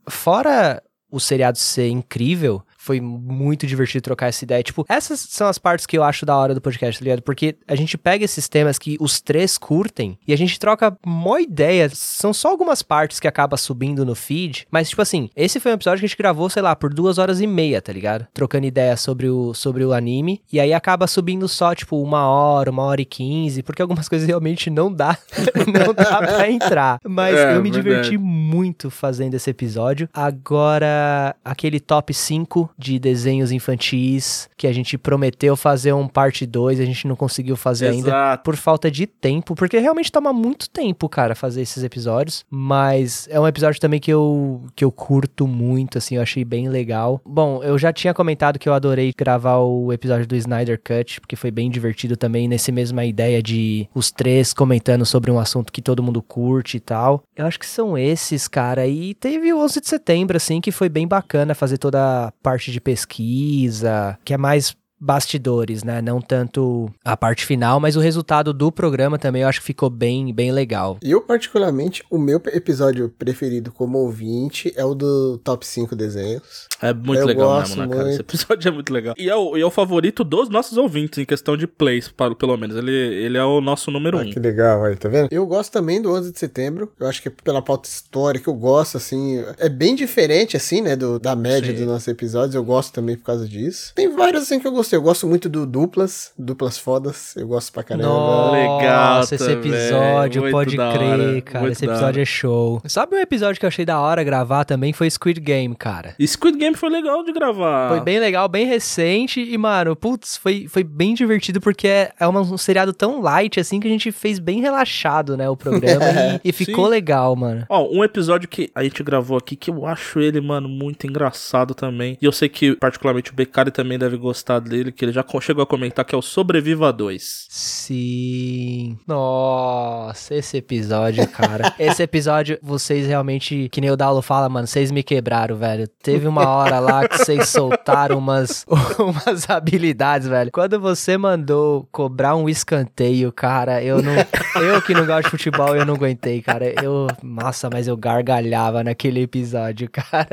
fora 0.09 0.83
o 1.11 1.19
seriado 1.19 1.59
ser 1.59 1.89
incrível, 1.89 2.63
foi 2.89 3.01
muito 3.03 3.67
divertido 3.67 4.01
trocar 4.03 4.29
essa 4.29 4.43
ideia. 4.45 4.63
Tipo, 4.63 4.87
essas 4.89 5.21
são 5.21 5.47
as 5.47 5.59
partes 5.59 5.85
que 5.85 5.97
eu 5.99 6.03
acho 6.03 6.25
da 6.25 6.35
hora 6.35 6.55
do 6.55 6.61
podcast, 6.61 6.99
tá 6.99 7.05
ligado? 7.05 7.21
Porque 7.23 7.55
a 7.69 7.75
gente 7.75 7.99
pega 7.99 8.25
esses 8.25 8.49
temas 8.49 8.79
que 8.79 8.97
os 8.99 9.21
três 9.21 9.59
curtem 9.59 10.19
e 10.27 10.33
a 10.33 10.37
gente 10.39 10.59
troca 10.59 10.97
mó 11.05 11.37
ideia. 11.37 11.91
São 11.93 12.33
só 12.33 12.49
algumas 12.49 12.83
partes 12.83 13.21
que 13.21 13.29
acaba 13.29 13.59
subindo 13.59 14.07
no 14.07 14.15
feed. 14.15 14.67
Mas, 14.71 14.89
tipo 14.89 15.03
assim, 15.03 15.29
esse 15.37 15.61
foi 15.61 15.71
um 15.73 15.75
episódio 15.75 16.01
que 16.01 16.07
a 16.07 16.09
gente 16.09 16.17
gravou, 16.17 16.49
sei 16.49 16.63
lá, 16.63 16.75
por 16.75 16.95
duas 16.95 17.19
horas 17.19 17.43
e 17.43 17.47
meia, 17.47 17.83
tá 17.83 17.93
ligado? 17.93 18.27
Trocando 18.33 18.67
ideia 18.67 18.97
sobre 18.97 19.29
o, 19.29 19.53
sobre 19.53 19.85
o 19.85 19.93
anime. 19.93 20.41
E 20.51 20.59
aí 20.59 20.73
acaba 20.73 21.07
subindo 21.07 21.47
só, 21.47 21.75
tipo, 21.75 22.01
uma 22.03 22.27
hora, 22.27 22.71
uma 22.71 22.85
hora 22.85 23.03
e 23.03 23.05
quinze. 23.05 23.63
Porque 23.63 23.83
algumas 23.83 24.09
coisas 24.09 24.27
realmente 24.27 24.71
não 24.71 24.91
dá. 24.91 25.19
não 25.87 25.93
dá 25.93 26.17
pra 26.19 26.51
entrar. 26.51 26.99
Mas 27.07 27.37
É, 27.37 27.55
eu 27.57 27.63
me 27.63 27.71
verdade. 27.71 27.89
diverti 27.89 28.17
muito 28.19 28.91
fazendo 28.91 29.35
esse 29.35 29.51
episódio. 29.51 30.09
Agora, 30.15 31.37
aquele 31.45 31.79
top 31.81 32.15
5 32.15 32.71
de 32.79 32.99
desenhos 32.99 33.51
infantis 33.51 34.49
que 34.57 34.67
a 34.67 34.73
gente 34.73 34.97
prometeu 34.97 35.57
fazer 35.57 35.93
um 35.93 36.07
parte 36.07 36.47
2, 36.47 36.81
a 36.81 36.85
gente 36.85 37.07
não 37.09 37.17
conseguiu 37.17 37.57
fazer 37.57 37.89
ainda 37.89 38.09
Exato. 38.09 38.45
por 38.45 38.57
falta 38.57 38.91
de 38.91 39.07
tempo, 39.07 39.55
porque 39.55 39.79
realmente 39.79 40.13
toma 40.13 40.33
muito 40.33 40.71
tempo, 40.71 41.09
cara, 41.09 41.35
fazer 41.35 41.63
esses 41.63 41.83
episódios, 41.83 42.45
mas 42.49 43.27
é 43.31 43.39
um 43.41 43.49
episódio 43.49 43.81
também 43.81 43.99
que 43.99 44.13
eu 44.13 44.63
que 44.75 44.85
eu 44.85 44.93
curto 44.93 45.47
muito, 45.47 45.99
assim, 45.99 46.17
eu 46.17 46.23
achei 46.23 46.45
bem 46.45 46.69
legal. 46.69 47.21
Bom, 47.27 47.63
eu 47.63 47.79
já 47.79 47.93
tinha 47.93 48.15
comentado 48.15 48.59
que 48.59 48.69
eu 48.69 48.75
adorei 48.75 49.13
gravar 49.17 49.59
o 49.59 49.93
episódio 49.93 50.27
do 50.27 50.37
Snyder 50.37 50.81
Cut, 50.83 51.21
porque 51.21 51.37
foi 51.37 51.51
bem 51.51 51.71
divertido 51.71 52.17
também 52.17 52.47
nesse 52.47 52.71
mesma 52.71 53.05
ideia 53.05 53.43
de 53.43 53.89
os 53.95 54.11
três 54.11 54.53
comentando 54.53 55.05
sobre 55.05 55.31
um 55.31 55.39
assunto 55.39 55.73
que 55.73 55.83
todo 55.83 56.03
mundo 56.03 56.23
curte 56.23 56.77
e 56.77 56.81
tal. 56.81 57.23
Eu 57.37 57.47
acho 57.47 57.59
que 57.59 57.67
são 57.67 57.97
esses, 57.97 58.47
cara, 58.47 58.87
e 58.87 59.15
teve 59.15 59.53
o 59.53 59.61
11 59.61 59.81
de 59.81 59.89
setembro, 59.89 60.37
assim, 60.37 60.61
que 60.61 60.71
foi 60.71 60.89
bem 60.89 61.07
bacana 61.07 61.55
fazer 61.55 61.79
toda 61.79 62.27
a 62.27 62.33
parte 62.43 62.68
de 62.73 62.81
pesquisa, 62.81 64.19
que 64.25 64.35
é 64.35 64.39
mais 64.39 64.77
bastidores, 65.01 65.83
né? 65.85 66.01
Não 66.03 66.21
tanto 66.21 66.91
a 67.05 67.17
parte 67.17 67.45
final, 67.45 67.81
mas 67.81 67.97
o 67.97 68.01
resultado 68.01 68.53
do 68.53 68.71
programa 68.71 69.19
também 69.19 69.43
eu 69.43 69.49
acho 69.49 69.61
que 69.61 69.67
ficou 69.67 69.89
bem, 69.91 70.33
bem 70.33 70.53
legal. 70.53 70.99
Eu, 71.03 71.21
particularmente, 71.21 72.03
o 72.11 72.19
meu 72.19 72.41
episódio 72.53 73.09
preferido 73.19 73.73
como 73.73 73.99
ouvinte 73.99 74.73
é 74.77 74.85
o 74.85 74.95
do 74.95 75.39
top 75.39 75.67
5 75.67 75.95
desenhos. 75.97 76.67
É 76.81 76.93
muito 76.93 77.21
Eu 77.21 77.27
legal 77.27 77.49
gosto 77.49 77.77
mesmo, 77.79 77.87
né, 77.93 77.97
cara? 77.97 78.11
Esse 78.11 78.21
episódio 78.21 78.69
é 78.69 78.71
muito 78.73 78.93
legal. 78.93 79.15
E 79.19 79.29
é 79.29 79.35
o, 79.37 79.57
e 79.57 79.61
é 79.61 79.67
o 79.67 79.71
favorito 79.71 80.23
dos 80.25 80.49
nossos 80.49 80.77
ouvintes, 80.79 81.19
em 81.19 81.25
questão 81.25 81.57
de 81.57 81.67
plays, 81.67 82.09
para- 82.09 82.35
pelo 82.35 82.57
menos. 82.57 82.77
Ele, 82.77 82.91
ele 82.93 83.37
é 83.39 83.45
o 83.45 83.61
nosso 83.61 83.91
número 83.91 84.19
Ah, 84.19 84.23
um. 84.23 84.31
que 84.31 84.39
legal, 84.39 84.85
aí, 84.85 84.97
tá 84.97 85.09
vendo? 85.09 85.29
Eu 85.31 85.47
gosto 85.47 85.73
também 85.73 86.01
do 86.01 86.13
11 86.13 86.33
de 86.33 86.39
setembro. 86.39 86.93
Eu 86.99 87.07
acho 87.09 87.23
que 87.23 87.31
pela 87.31 87.63
pauta 87.63 87.89
histórica 87.89 88.51
eu 88.51 88.55
gosto, 88.55 88.97
assim. 88.97 89.43
É 89.59 89.69
bem 89.69 89.95
diferente, 89.95 90.57
assim, 90.57 90.81
né, 90.81 90.95
do, 90.97 91.19
da 91.19 91.35
média 91.35 91.71
Sim. 91.73 91.79
dos 91.79 91.87
nossos 91.87 92.09
episódios. 92.09 92.55
Eu 92.55 92.65
gosto 92.65 92.93
também 92.93 93.17
por 93.17 93.25
causa 93.25 93.49
disso. 93.49 93.93
Tem 93.95 94.09
vários, 94.15 94.43
assim, 94.43 94.61
que 94.61 94.67
eu 94.67 94.73
gostei. 94.89 94.99
Eu 94.99 95.03
gosto 95.03 95.27
muito 95.27 95.49
do 95.49 95.67
duplas, 95.67 96.33
duplas 96.39 96.79
fodas. 96.79 97.37
Eu 97.37 97.47
gosto 97.49 97.73
pra 97.73 97.83
caramba. 97.83 98.09
Nossa, 98.09 98.53
Legal 98.57 99.21
esse 99.23 99.39
também, 99.39 99.55
episódio, 99.73 100.43
muito 100.43 100.53
pode 100.53 100.77
crer, 100.77 100.83
hora, 100.85 101.41
cara. 101.43 101.61
muito 101.61 101.73
Esse 101.73 101.85
episódio 101.85 102.23
é 102.23 102.25
show. 102.25 102.81
Sabe 102.87 103.17
um 103.17 103.19
episódio 103.21 103.59
que 103.61 103.67
eu 103.67 103.69
achei 103.69 103.85
da 103.85 104.01
hora 104.01 104.23
gravar 104.25 104.65
também? 104.65 104.93
Foi 104.93 105.09
Squid 105.11 105.41
Game, 105.41 105.75
cara. 105.75 106.15
E 106.19 106.27
Squid 106.27 106.59
Game 106.59 106.77
foi 106.77 106.91
legal 106.91 107.23
de 107.25 107.33
gravar. 107.33 107.89
Foi 107.91 108.01
bem 108.01 108.19
legal, 108.19 108.49
bem 108.49 108.67
recente 108.67 109.41
e, 109.41 109.57
mano, 109.59 109.95
putz, 109.95 110.37
foi, 110.37 110.67
foi 110.69 110.83
bem 110.85 111.15
divertido 111.15 111.61
porque 111.61 111.87
é, 111.89 112.13
é 112.19 112.27
uma- 112.27 112.41
um 112.41 112.57
seriado 112.59 112.93
tão 112.93 113.21
light, 113.21 113.61
assim, 113.61 113.81
que 113.81 113.87
a 113.87 113.91
gente 113.91 114.11
fez 114.13 114.39
bem 114.39 114.61
relaxado, 114.61 115.37
né, 115.37 115.49
o 115.49 115.57
programa 115.57 116.05
e, 116.45 116.49
e 116.49 116.53
ficou 116.53 116.85
Sim. 116.87 116.91
legal, 116.91 117.35
mano. 117.37 117.67
Ó, 117.69 117.89
um 117.91 118.03
episódio 118.05 118.49
que 118.49 118.71
a 118.75 118.83
gente 118.83 119.03
gravou 119.03 119.37
aqui 119.37 119.57
que 119.57 119.71
eu 119.71 119.87
acho 119.87 120.21
ele, 120.21 120.41
mano, 120.41 120.69
muito 120.69 121.07
engraçado 121.07 121.75
também. 121.75 122.17
E 122.21 122.25
eu 122.25 122.33
sei 122.33 122.49
que, 122.49 122.75
particularmente, 122.77 123.31
o 123.31 123.35
Beccari 123.35 123.71
também 123.71 123.99
deve 123.99 124.17
gostar 124.17 124.59
dele, 124.61 124.78
que 124.93 125.05
ele 125.05 125.13
já 125.13 125.25
chegou 125.41 125.63
a 125.63 125.67
comentar, 125.67 126.05
que 126.05 126.15
é 126.15 126.19
o 126.19 126.23
Sobreviva 126.23 126.93
2. 126.93 127.47
Sim. 127.49 128.99
Nossa, 129.07 130.35
esse 130.35 130.57
episódio, 130.57 131.27
cara. 131.29 131.75
esse 131.79 132.03
episódio, 132.03 132.59
vocês 132.63 133.07
realmente, 133.07 133.69
que 133.71 133.81
nem 133.81 133.91
o 133.91 133.97
Daulo 133.97 134.23
fala, 134.23 134.49
mano, 134.49 134.67
vocês 134.67 134.91
me 134.91 135.03
quebraram, 135.03 135.57
velho. 135.57 135.89
Teve 136.03 136.27
uma 136.27 136.49
hora 136.49 136.79
lá 136.79 137.07
que 137.07 137.19
vocês 137.19 137.49
soltaram 137.49 138.19
umas, 138.19 138.65
umas 138.99 139.49
habilidades, 139.49 140.29
velho. 140.29 140.51
Quando 140.53 140.81
você 140.81 141.17
mandou 141.17 141.89
cobrar 141.93 142.37
um 142.37 142.49
escanteio, 142.49 143.33
cara, 143.33 143.83
eu 143.83 144.03
não. 144.03 144.15
Eu 144.61 144.83
que 144.83 144.95
não 144.95 145.07
gosto 145.07 145.25
de 145.25 145.31
futebol, 145.31 145.77
eu 145.77 145.87
não 145.87 145.95
aguentei, 145.95 146.43
cara. 146.43 146.67
Eu. 146.83 147.07
Nossa, 147.23 147.69
mas 147.71 147.87
eu 147.87 147.97
gargalhava 147.97 148.83
naquele 148.83 149.23
episódio, 149.23 149.89
cara. 149.91 150.29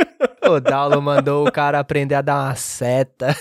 O 0.50 0.60
Daulo 0.60 1.00
mandou 1.00 1.46
o 1.46 1.52
cara 1.52 1.78
aprender 1.78 2.14
a 2.14 2.22
dar 2.22 2.46
uma 2.46 2.54
seta. 2.54 3.36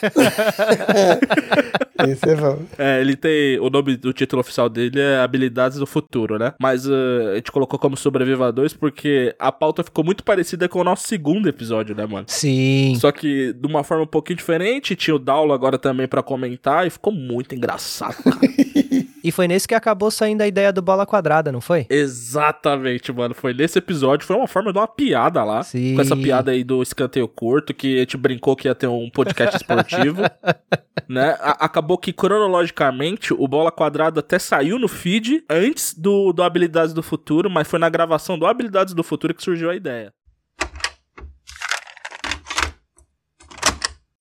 Isso 2.07 2.29
é 2.29 2.35
bom. 2.35 2.59
É, 2.77 3.01
ele 3.01 3.15
tem. 3.15 3.59
O 3.59 3.69
nome 3.69 3.97
do 3.97 4.13
título 4.13 4.39
oficial 4.39 4.69
dele 4.69 4.99
é 4.99 5.17
Habilidades 5.17 5.77
do 5.77 5.85
Futuro, 5.85 6.37
né? 6.37 6.53
Mas 6.59 6.87
uh, 6.87 6.93
a 7.33 7.35
gente 7.35 7.51
colocou 7.51 7.77
como 7.77 7.97
Sobreviva 7.97 8.51
2 8.51 8.73
porque 8.73 9.35
a 9.37 9.51
pauta 9.51 9.83
ficou 9.83 10.03
muito 10.03 10.23
parecida 10.23 10.69
com 10.69 10.79
o 10.79 10.83
nosso 10.83 11.07
segundo 11.07 11.49
episódio, 11.49 11.95
né, 11.95 12.05
mano? 12.05 12.25
Sim. 12.27 12.95
Só 12.99 13.11
que 13.11 13.53
de 13.53 13.67
uma 13.67 13.83
forma 13.83 14.03
um 14.03 14.07
pouquinho 14.07 14.37
diferente, 14.37 14.95
tinha 14.95 15.15
o 15.15 15.19
Daulo 15.19 15.51
agora 15.51 15.77
também 15.77 16.07
pra 16.07 16.23
comentar 16.23 16.87
e 16.87 16.89
ficou 16.89 17.11
muito 17.11 17.53
engraçado, 17.53 18.15
cara. 18.23 18.39
E 19.23 19.31
foi 19.31 19.47
nesse 19.47 19.67
que 19.67 19.75
acabou 19.75 20.09
saindo 20.09 20.41
a 20.41 20.47
ideia 20.47 20.71
do 20.71 20.81
bola 20.81 21.05
quadrada, 21.05 21.51
não 21.51 21.61
foi? 21.61 21.85
Exatamente, 21.89 23.11
mano. 23.11 23.33
Foi 23.35 23.53
nesse 23.53 23.77
episódio, 23.79 24.25
foi 24.25 24.35
uma 24.35 24.47
forma 24.47 24.71
de 24.71 24.79
uma 24.79 24.87
piada 24.87 25.43
lá. 25.43 25.61
Sim. 25.63 25.95
Com 25.95 26.01
essa 26.01 26.15
piada 26.15 26.51
aí 26.51 26.63
do 26.63 26.81
escanteio 26.81 27.27
curto, 27.27 27.73
que 27.73 27.97
a 27.97 27.99
gente 27.99 28.17
brincou 28.17 28.55
que 28.55 28.67
ia 28.67 28.75
ter 28.75 28.87
um 28.87 29.09
podcast 29.09 29.57
esportivo. 29.57 30.21
né? 31.07 31.37
A- 31.39 31.65
acabou 31.65 31.97
que 31.97 32.13
cronologicamente 32.13 33.33
o 33.33 33.47
Bola 33.47 33.71
Quadrada 33.71 34.19
até 34.19 34.39
saiu 34.39 34.79
no 34.79 34.87
feed 34.87 35.43
antes 35.49 35.93
do, 35.93 36.31
do 36.31 36.43
Habilidades 36.43 36.93
do 36.93 37.03
Futuro, 37.03 37.49
mas 37.49 37.67
foi 37.67 37.79
na 37.79 37.89
gravação 37.89 38.37
do 38.37 38.45
Habilidades 38.45 38.93
do 38.93 39.03
Futuro 39.03 39.33
que 39.33 39.43
surgiu 39.43 39.69
a 39.69 39.75
ideia. 39.75 40.13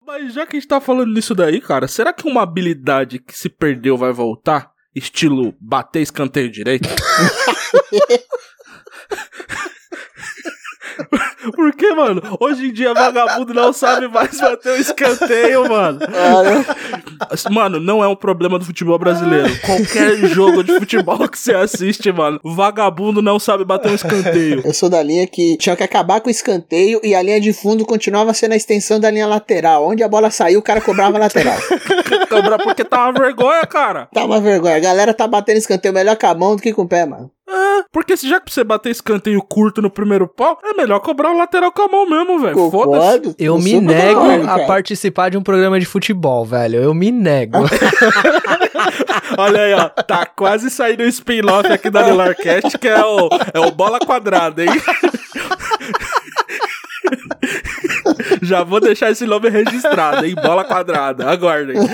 Mas 0.07 0.33
já 0.33 0.47
que 0.47 0.57
a 0.57 0.59
gente 0.61 0.69
tá 0.69 0.81
falando 0.81 1.13
nisso 1.13 1.35
daí, 1.35 1.61
cara, 1.61 1.87
será 1.87 2.13
que 2.15 2.27
uma 2.27 2.43
habilidade 2.43 3.19
que 3.19 3.37
se 3.37 3.49
perdeu 3.49 3.97
vai 3.97 4.11
voltar? 4.11 4.71
Estilo 4.99 5.55
bater 5.61 6.03
escanteio 6.03 6.51
direito? 6.51 6.89
Porque, 11.53 11.93
mano, 11.93 12.23
hoje 12.41 12.69
em 12.69 12.73
dia 12.73 12.95
vagabundo 12.95 13.55
não 13.55 13.73
sabe 13.73 14.09
mais 14.09 14.41
bater 14.41 14.73
o 14.73 14.77
escanteio, 14.77 15.69
mano. 15.69 16.01
Mano, 17.51 17.81
não 17.81 18.03
é 18.03 18.09
um 18.09 18.17
problema 18.17 18.59
do 18.59 18.65
futebol 18.65 18.99
brasileiro. 18.99 19.49
Qualquer 19.61 20.17
jogo 20.29 20.63
de 20.63 20.79
futebol 20.79 21.29
que 21.29 21.39
você 21.39 21.55
assiste, 21.55 22.11
mano, 22.13 22.41
vagabundo 22.45 23.21
não 23.23 23.39
sabe 23.39 23.65
bater 23.65 23.91
um 23.91 23.95
escanteio. 23.95 24.63
Eu 24.65 24.75
sou 24.75 24.89
da 24.89 25.03
linha 25.03 25.27
que 25.27 25.57
tinha 25.57 25.77
que 25.77 25.83
acabar 25.83 26.21
com 26.21 26.29
o 26.29 26.31
escanteio 26.31 27.01
e 27.03 27.15
a 27.15 27.23
linha 27.23 27.41
de 27.41 27.53
fundo 27.53 27.85
continuava 27.85 28.33
sendo 28.35 28.53
a 28.53 28.57
extensão 28.57 29.01
da 29.01 29.11
linha 29.11 29.27
lateral. 29.27 29.87
Onde 29.87 30.03
a 30.03 30.09
bola 30.09 30.31
saiu, 30.31 30.61
o 30.61 30.63
cara 30.63 30.81
cobrava 30.81 31.17
a 31.17 31.21
lateral. 31.21 31.59
Cobrar 32.29 32.59
porque 32.59 32.85
tá 32.85 33.05
uma 33.05 33.13
vergonha, 33.13 33.67
cara. 33.67 34.09
Tá 34.13 34.25
uma 34.25 34.41
vergonha. 34.41 34.77
A 34.77 34.81
galera 34.81 35.15
tá 35.15 35.27
batendo 35.27 35.59
escanteio 35.59 35.95
melhor 35.95 36.17
com 36.17 36.27
a 36.27 36.35
mão 36.35 36.57
do 36.57 36.63
que 36.63 36.73
com 36.73 36.83
o 36.83 36.89
pé, 36.89 37.07
mano. 37.07 37.31
É, 37.51 37.85
porque 37.91 38.15
se 38.15 38.29
já 38.29 38.39
que 38.39 38.53
você 38.53 38.63
bater 38.63 38.91
escanteio 38.91 39.41
curto 39.41 39.81
no 39.81 39.89
primeiro 39.91 40.29
pau, 40.29 40.59
é 40.63 40.75
melhor 40.75 41.01
cobrar 41.01 41.31
o 41.33 41.39
lateral 41.39 41.73
com 41.73 41.83
a 41.83 41.89
mão 41.89 42.09
mesmo, 42.09 42.39
velho. 42.41 42.71
Foda-se. 42.71 43.35
Eu 43.39 43.57
me 43.59 43.71
sou 43.71 43.81
nego 43.81 44.47
a 44.47 44.67
participar 44.67 45.31
de 45.31 45.39
um 45.39 45.43
programa 45.43 45.81
de 45.81 45.87
futebol, 45.87 46.45
velho. 46.45 46.83
Eu 46.83 46.93
me 46.93 47.11
nego. 47.11 47.57
Olha 49.39 49.63
aí, 49.63 49.73
ó. 49.73 49.89
Tá 49.89 50.27
quase 50.27 50.69
saindo 50.69 51.03
o 51.03 51.07
spin-off 51.07 51.73
aqui 51.73 51.89
da 51.89 52.03
Nelarcast, 52.03 52.77
que 52.77 52.89
é 52.89 53.03
o, 53.03 53.31
é 53.55 53.61
o 53.61 53.71
Bola 53.71 53.99
Quadrada, 53.99 54.65
hein? 54.65 54.71
Já 58.43 58.63
vou 58.63 58.81
deixar 58.81 59.11
esse 59.11 59.25
nome 59.27 59.49
registrado, 59.49 60.25
hein? 60.27 60.35
Bola 60.35 60.65
Quadrada. 60.65 61.31
Aguardem. 61.31 61.77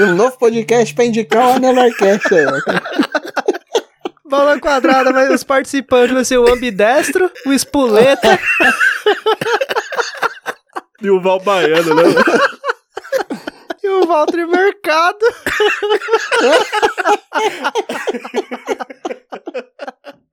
Um 0.00 0.14
novo 0.16 0.36
podcast 0.36 0.92
pra 0.92 1.04
indicar 1.04 1.46
o 1.46 1.52
Anelarcast 1.52 2.34
aí, 2.34 2.44
ó. 2.44 3.15
Bola 4.36 4.60
quadrada, 4.60 5.12
mas 5.12 5.30
os 5.30 5.42
participantes 5.42 6.12
vão 6.12 6.24
ser 6.24 6.38
o 6.38 6.52
ambidestro, 6.52 7.30
o 7.46 7.52
espoleta. 7.52 8.38
E 11.02 11.10
o 11.10 11.20
Val 11.20 11.38
Baiano, 11.40 11.94
né? 11.94 12.02
e 13.82 13.88
o 13.88 14.06
Walter 14.06 14.48
Mercado. 14.48 15.18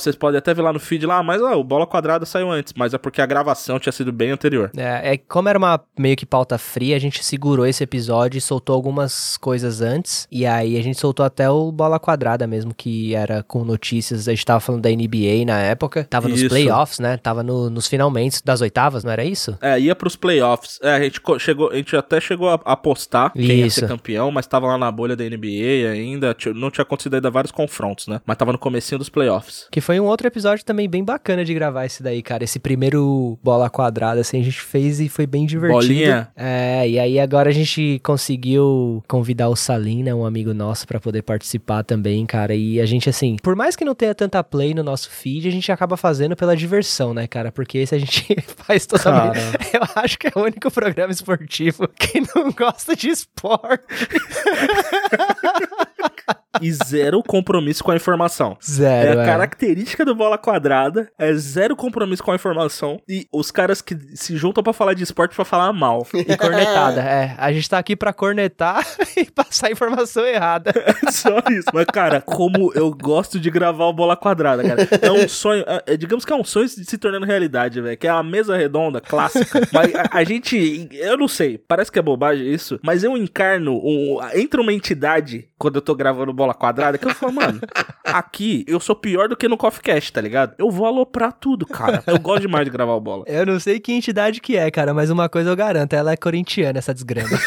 Vocês 0.00 0.14
podem 0.14 0.38
até 0.38 0.54
ver 0.54 0.62
lá 0.62 0.72
no 0.72 0.78
feed 0.78 1.04
lá, 1.04 1.20
mas 1.24 1.42
ó, 1.42 1.58
o 1.58 1.64
Bola 1.64 1.84
Quadrada 1.84 2.24
saiu 2.24 2.52
antes, 2.52 2.72
mas 2.76 2.94
é 2.94 2.98
porque 2.98 3.20
a 3.20 3.26
gravação 3.26 3.80
tinha 3.80 3.92
sido 3.92 4.12
bem 4.12 4.30
anterior. 4.30 4.70
É, 4.76 5.14
é, 5.14 5.16
como 5.18 5.48
era 5.48 5.58
uma 5.58 5.80
meio 5.98 6.14
que 6.14 6.24
pauta 6.24 6.56
fria, 6.56 6.94
a 6.94 7.00
gente 7.00 7.24
segurou 7.24 7.66
esse 7.66 7.82
episódio 7.82 8.38
e 8.38 8.40
soltou 8.40 8.76
algumas 8.76 9.36
coisas 9.38 9.80
antes. 9.80 10.28
E 10.30 10.46
aí 10.46 10.78
a 10.78 10.82
gente 10.84 11.00
soltou 11.00 11.26
até 11.26 11.50
o 11.50 11.72
Bola 11.72 11.98
Quadrada 11.98 12.46
mesmo, 12.46 12.72
que 12.72 13.12
era 13.12 13.42
com 13.42 13.64
notícias. 13.64 14.28
A 14.28 14.30
gente 14.30 14.46
tava 14.46 14.60
falando 14.60 14.82
da 14.82 14.88
NBA 14.88 15.44
na 15.44 15.58
época. 15.58 16.04
Tava 16.08 16.28
nos 16.28 16.38
Isso. 16.42 16.48
playoffs, 16.48 17.00
né? 17.00 17.16
Tava 17.16 17.42
no- 17.42 17.68
nos 17.68 17.88
finalmente 17.88 18.40
das 18.44 18.60
oitavas, 18.60 19.02
não 19.02 19.10
era 19.10 19.24
isso? 19.24 19.58
É, 19.60 19.80
ia 19.80 19.96
pros 19.96 20.14
playoffs. 20.14 20.78
É, 20.80 20.92
a 20.94 21.00
gente 21.02 21.20
chegou, 21.40 21.70
a 21.72 21.74
gente 21.74 21.96
até 21.96 22.20
chegou 22.20 22.48
a 22.50 22.54
apostar 22.64 23.32
quem 23.32 23.42
ia 23.46 23.66
Isso. 23.66 23.80
ser 23.80 23.88
campeão, 23.88 24.30
mas 24.30 24.46
tava 24.46 24.68
lá 24.68 24.78
na 24.78 24.92
bolha 24.92 25.16
da 25.16 25.24
NBA 25.24 25.90
ainda, 25.92 26.36
não 26.54 26.70
tinha 26.70 26.82
acontecido 26.84 27.14
ainda 27.14 27.32
vários 27.32 27.50
confrontos, 27.50 28.06
né? 28.06 28.20
Mas 28.24 28.36
tava 28.36 28.52
no 28.52 28.58
comecinho 28.58 29.00
dos 29.00 29.08
playoffs. 29.08 29.66
Que 29.72 29.87
foi 29.88 29.98
um 29.98 30.04
outro 30.04 30.26
episódio 30.26 30.62
também 30.66 30.86
bem 30.86 31.02
bacana 31.02 31.42
de 31.42 31.54
gravar 31.54 31.86
esse 31.86 32.02
daí, 32.02 32.20
cara. 32.20 32.44
Esse 32.44 32.58
primeiro 32.58 33.38
bola 33.42 33.70
quadrada, 33.70 34.20
assim, 34.20 34.38
a 34.38 34.44
gente 34.44 34.60
fez 34.60 35.00
e 35.00 35.08
foi 35.08 35.26
bem 35.26 35.46
divertido. 35.46 35.80
Bolinha? 35.80 36.28
É, 36.36 36.86
e 36.86 36.98
aí 36.98 37.18
agora 37.18 37.48
a 37.48 37.52
gente 37.54 37.98
conseguiu 38.04 39.02
convidar 39.08 39.48
o 39.48 39.56
Salim, 39.56 40.02
né, 40.02 40.14
um 40.14 40.26
amigo 40.26 40.52
nosso, 40.52 40.86
pra 40.86 41.00
poder 41.00 41.22
participar 41.22 41.84
também, 41.84 42.26
cara. 42.26 42.54
E 42.54 42.78
a 42.82 42.84
gente, 42.84 43.08
assim, 43.08 43.36
por 43.42 43.56
mais 43.56 43.76
que 43.76 43.82
não 43.82 43.94
tenha 43.94 44.14
tanta 44.14 44.44
play 44.44 44.74
no 44.74 44.82
nosso 44.82 45.08
feed, 45.08 45.48
a 45.48 45.52
gente 45.52 45.72
acaba 45.72 45.96
fazendo 45.96 46.36
pela 46.36 46.54
diversão, 46.54 47.14
né, 47.14 47.26
cara? 47.26 47.50
Porque 47.50 47.78
esse 47.78 47.94
a 47.94 47.98
gente 47.98 48.36
faz 48.58 48.84
totalmente. 48.84 49.38
Eu 49.72 50.02
acho 50.02 50.18
que 50.18 50.26
é 50.26 50.32
o 50.34 50.42
único 50.42 50.70
programa 50.70 51.14
esportivo 51.14 51.88
que 51.88 52.20
não 52.34 52.52
gosta 52.52 52.94
de 52.94 53.08
esporte. 53.08 53.86
E 56.60 56.72
zero 56.72 57.22
compromisso 57.22 57.84
com 57.84 57.92
a 57.92 57.96
informação. 57.96 58.56
Zero. 58.64 59.20
é 59.20 59.22
a 59.22 59.26
característica 59.26 60.04
do 60.04 60.12
bola 60.14 60.36
quadrada, 60.36 61.08
é 61.16 61.32
zero 61.34 61.76
compromisso 61.76 62.22
com 62.24 62.32
a 62.32 62.34
informação 62.34 63.00
e 63.08 63.28
os 63.32 63.52
caras 63.52 63.80
que 63.80 63.96
se 64.16 64.36
juntam 64.36 64.62
pra 64.64 64.72
falar 64.72 64.94
de 64.94 65.04
esporte 65.04 65.36
pra 65.36 65.44
falar 65.44 65.72
mal. 65.72 66.04
E 66.14 66.36
cornetada, 66.36 67.00
é. 67.00 67.34
A 67.38 67.52
gente 67.52 67.68
tá 67.70 67.78
aqui 67.78 67.94
pra 67.94 68.12
cornetar 68.12 68.84
e 69.16 69.24
passar 69.30 69.70
informação 69.70 70.24
errada. 70.26 70.72
Só 71.12 71.38
isso. 71.50 71.68
Mas, 71.72 71.84
cara, 71.86 72.20
como 72.20 72.72
eu 72.74 72.90
gosto 72.92 73.38
de 73.38 73.50
gravar 73.50 73.84
o 73.84 73.92
Bola 73.92 74.16
Quadrada, 74.16 74.64
cara. 74.64 74.88
É 75.00 75.12
um 75.12 75.28
sonho, 75.28 75.64
é- 75.66 75.82
é- 75.92 75.96
digamos 75.96 76.24
que 76.24 76.32
é 76.32 76.36
um 76.36 76.44
sonho 76.44 76.68
se 76.68 76.84
se 76.84 76.98
tornando 76.98 77.26
realidade, 77.26 77.80
velho. 77.80 77.96
Que 77.96 78.08
é 78.08 78.10
a 78.10 78.22
mesa 78.22 78.56
redonda, 78.56 79.00
clássica. 79.00 79.60
Mas 79.72 79.94
a, 79.94 80.08
a 80.10 80.24
gente, 80.24 80.88
eu 80.92 81.16
não 81.16 81.28
sei, 81.28 81.56
parece 81.58 81.92
que 81.92 81.98
é 81.98 82.02
bobagem 82.02 82.52
isso, 82.52 82.80
mas 82.82 83.04
eu 83.04 83.16
encarno, 83.16 83.74
um, 83.76 84.18
entra 84.34 84.60
uma 84.60 84.72
entidade 84.72 85.46
quando 85.56 85.76
eu 85.76 85.82
tô 85.82 85.94
gravando 85.94 86.17
Bola 86.32 86.54
Quadrada, 86.54 86.98
que 86.98 87.06
eu 87.06 87.14
falo, 87.14 87.32
mano, 87.32 87.60
aqui 88.04 88.64
eu 88.66 88.78
sou 88.80 88.94
pior 88.96 89.28
do 89.28 89.36
que 89.36 89.48
no 89.48 89.56
Coffee 89.56 89.82
Cast, 89.82 90.12
tá 90.12 90.20
ligado? 90.20 90.54
Eu 90.58 90.70
vou 90.70 90.86
aloprar 90.86 91.32
tudo, 91.32 91.66
cara. 91.66 92.02
Eu 92.06 92.18
gosto 92.18 92.42
demais 92.42 92.64
de 92.64 92.70
gravar 92.70 92.92
o 92.94 93.00
Bola. 93.00 93.24
Eu 93.26 93.46
não 93.46 93.58
sei 93.60 93.80
que 93.80 93.92
entidade 93.92 94.40
que 94.40 94.56
é, 94.56 94.70
cara, 94.70 94.92
mas 94.94 95.10
uma 95.10 95.28
coisa 95.28 95.50
eu 95.50 95.56
garanto, 95.56 95.94
ela 95.94 96.12
é 96.12 96.16
corintiana, 96.16 96.78
essa 96.78 96.94
desgrama. 96.94 97.28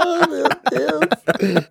Ah, 0.00 0.26
meu 0.28 0.48
Deus. 0.70 1.68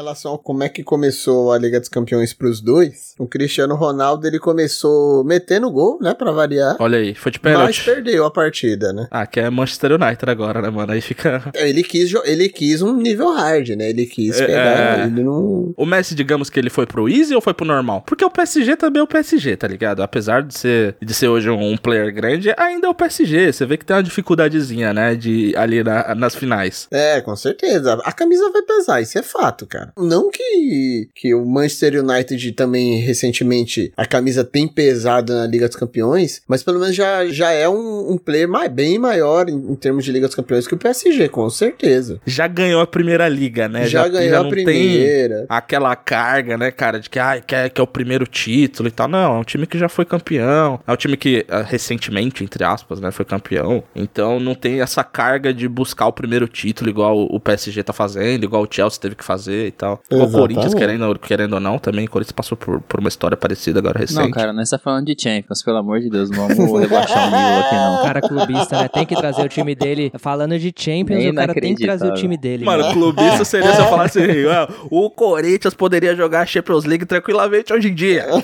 Relação 0.00 0.34
a 0.34 0.38
como 0.38 0.62
é 0.62 0.68
que 0.68 0.82
começou 0.82 1.52
a 1.52 1.58
Liga 1.58 1.78
dos 1.78 1.88
Campeões 1.88 2.32
pros 2.32 2.60
dois, 2.60 3.14
o 3.18 3.26
Cristiano 3.26 3.74
Ronaldo 3.74 4.26
ele 4.26 4.38
começou 4.38 5.22
metendo 5.24 5.70
gol, 5.70 5.98
né, 6.00 6.14
pra 6.14 6.32
variar, 6.32 6.76
Olha 6.78 6.98
aí, 6.98 7.14
foi 7.14 7.30
de 7.32 7.40
mas 7.42 7.52
pênalti. 7.52 7.84
perdeu 7.84 8.24
a 8.24 8.30
partida, 8.30 8.92
né? 8.92 9.06
Ah, 9.10 9.26
que 9.26 9.38
é 9.40 9.50
Manchester 9.50 9.92
United 9.92 10.30
agora, 10.30 10.62
né, 10.62 10.70
mano? 10.70 10.92
Aí 10.92 11.00
fica. 11.00 11.50
Ele 11.54 11.82
quis, 11.82 12.12
ele 12.24 12.48
quis 12.48 12.82
um 12.82 12.96
nível 12.96 13.32
hard, 13.32 13.68
né? 13.70 13.90
Ele 13.90 14.06
quis 14.06 14.40
É, 14.40 14.46
pegar, 14.46 14.98
é. 15.00 15.02
ele 15.06 15.22
não... 15.22 15.72
O 15.76 15.84
Messi, 15.86 16.14
digamos 16.14 16.48
que 16.50 16.58
ele 16.58 16.70
foi 16.70 16.86
pro 16.86 17.08
easy 17.08 17.34
ou 17.34 17.40
foi 17.40 17.52
pro 17.54 17.66
normal? 17.66 18.02
Porque 18.06 18.24
o 18.24 18.30
PSG 18.30 18.76
também 18.76 19.00
é 19.00 19.02
o 19.02 19.06
PSG, 19.06 19.56
tá 19.56 19.66
ligado? 19.68 20.02
Apesar 20.02 20.42
de 20.42 20.56
ser, 20.56 20.96
de 21.00 21.12
ser 21.14 21.28
hoje 21.28 21.50
um 21.50 21.76
player 21.76 22.12
grande, 22.14 22.52
ainda 22.56 22.86
é 22.86 22.90
o 22.90 22.94
PSG. 22.94 23.52
Você 23.52 23.66
vê 23.66 23.76
que 23.76 23.84
tem 23.84 23.96
uma 23.96 24.02
dificuldadezinha, 24.02 24.92
né? 24.92 25.14
De, 25.14 25.54
ali 25.56 25.82
na- 25.82 26.14
nas 26.14 26.34
finais. 26.34 26.86
É, 26.90 27.20
com 27.20 27.34
certeza. 27.36 28.00
A 28.04 28.12
camisa 28.12 28.50
vai 28.50 28.62
pesar, 28.62 29.00
isso 29.00 29.18
é 29.18 29.22
fato, 29.22 29.66
cara. 29.66 29.89
Não 29.96 30.30
que, 30.30 31.08
que 31.14 31.34
o 31.34 31.44
Manchester 31.44 32.02
United 32.02 32.52
também, 32.52 33.00
recentemente, 33.00 33.92
a 33.96 34.06
camisa 34.06 34.44
tem 34.44 34.66
pesado 34.66 35.32
na 35.32 35.46
Liga 35.46 35.68
dos 35.68 35.76
Campeões, 35.76 36.42
mas 36.48 36.62
pelo 36.62 36.80
menos 36.80 36.94
já, 36.94 37.26
já 37.26 37.50
é 37.50 37.68
um, 37.68 38.12
um 38.12 38.18
player 38.18 38.48
mais, 38.48 38.70
bem 38.70 38.98
maior 38.98 39.48
em, 39.48 39.54
em 39.54 39.74
termos 39.74 40.04
de 40.04 40.12
Liga 40.12 40.26
dos 40.26 40.36
Campeões 40.36 40.66
que 40.66 40.74
o 40.74 40.78
PSG, 40.78 41.28
com 41.28 41.48
certeza. 41.50 42.20
Já 42.26 42.46
ganhou 42.46 42.80
a 42.80 42.86
primeira 42.86 43.28
liga, 43.28 43.68
né? 43.68 43.86
já, 43.86 44.06
ganhou 44.08 44.40
a 44.40 44.42
não 44.44 44.50
tem 44.50 44.64
primeira. 44.64 45.46
aquela 45.48 45.94
carga, 45.96 46.56
né, 46.56 46.70
cara, 46.70 47.00
de 47.00 47.10
que, 47.10 47.18
ah, 47.18 47.40
que, 47.40 47.54
é, 47.54 47.68
que 47.68 47.80
é 47.80 47.84
o 47.84 47.86
primeiro 47.86 48.26
título 48.26 48.88
e 48.88 48.92
tal. 48.92 49.08
Não, 49.08 49.36
é 49.36 49.38
um 49.38 49.44
time 49.44 49.66
que 49.66 49.78
já 49.78 49.88
foi 49.88 50.04
campeão. 50.04 50.80
É 50.86 50.92
um 50.92 50.96
time 50.96 51.16
que, 51.16 51.44
ah, 51.48 51.62
recentemente, 51.62 52.44
entre 52.44 52.64
aspas, 52.64 53.00
né, 53.00 53.10
foi 53.10 53.24
campeão. 53.24 53.82
Então 53.94 54.40
não 54.40 54.54
tem 54.54 54.80
essa 54.80 55.02
carga 55.04 55.52
de 55.52 55.68
buscar 55.68 56.06
o 56.06 56.12
primeiro 56.12 56.48
título 56.48 56.90
igual 56.90 57.22
o 57.22 57.40
PSG 57.40 57.82
tá 57.82 57.92
fazendo, 57.92 58.44
igual 58.44 58.62
o 58.62 58.68
Chelsea 58.70 59.00
teve 59.00 59.14
que 59.14 59.24
fazer 59.24 59.69
e 59.70 59.72
tal. 59.72 60.00
legal. 60.10 60.26
O 60.26 60.28
Exatamente. 60.28 60.40
Corinthians, 60.40 60.74
querendo, 60.74 61.18
querendo 61.18 61.52
ou 61.54 61.60
não, 61.60 61.78
também, 61.78 62.04
o 62.06 62.10
Corinthians 62.10 62.32
passou 62.32 62.56
por, 62.56 62.80
por 62.82 63.00
uma 63.00 63.08
história 63.08 63.36
parecida 63.36 63.78
agora 63.80 63.98
recente. 63.98 64.20
Não, 64.20 64.30
cara, 64.30 64.52
nós 64.52 64.68
tá 64.68 64.78
falando 64.78 65.06
de 65.06 65.16
Champions, 65.20 65.62
pelo 65.62 65.78
amor 65.78 66.00
de 66.00 66.10
Deus, 66.10 66.30
não 66.30 66.48
vamos 66.48 66.80
rebaixar 66.80 67.22
o 67.22 67.30
nível 67.30 67.60
aqui, 67.60 67.74
não. 67.74 67.94
O 68.00 68.02
cara 68.04 68.20
clubista, 68.20 68.82
né? 68.82 68.88
Tem 68.88 69.06
que 69.06 69.14
trazer 69.16 69.42
o 69.42 69.48
time 69.48 69.74
dele. 69.74 70.12
Falando 70.18 70.58
de 70.58 70.72
Champions, 70.76 71.24
o 71.24 71.34
cara 71.34 71.54
tem 71.54 71.74
que 71.74 71.82
trazer 71.84 72.08
o 72.10 72.14
time 72.14 72.36
dele. 72.36 72.64
Mano, 72.64 72.82
né? 72.84 72.92
clubista 72.92 73.44
seria 73.44 73.72
se 73.74 73.80
eu 73.80 73.86
falasse 73.86 74.20
assim, 74.20 74.46
"Ah, 74.46 74.68
o 74.90 75.08
Corinthians 75.10 75.74
poderia 75.74 76.14
jogar 76.14 76.40
a 76.42 76.46
Champions 76.46 76.84
League 76.84 77.06
tranquilamente 77.06 77.72
hoje 77.72 77.88
em 77.88 77.94
dia. 77.94 78.26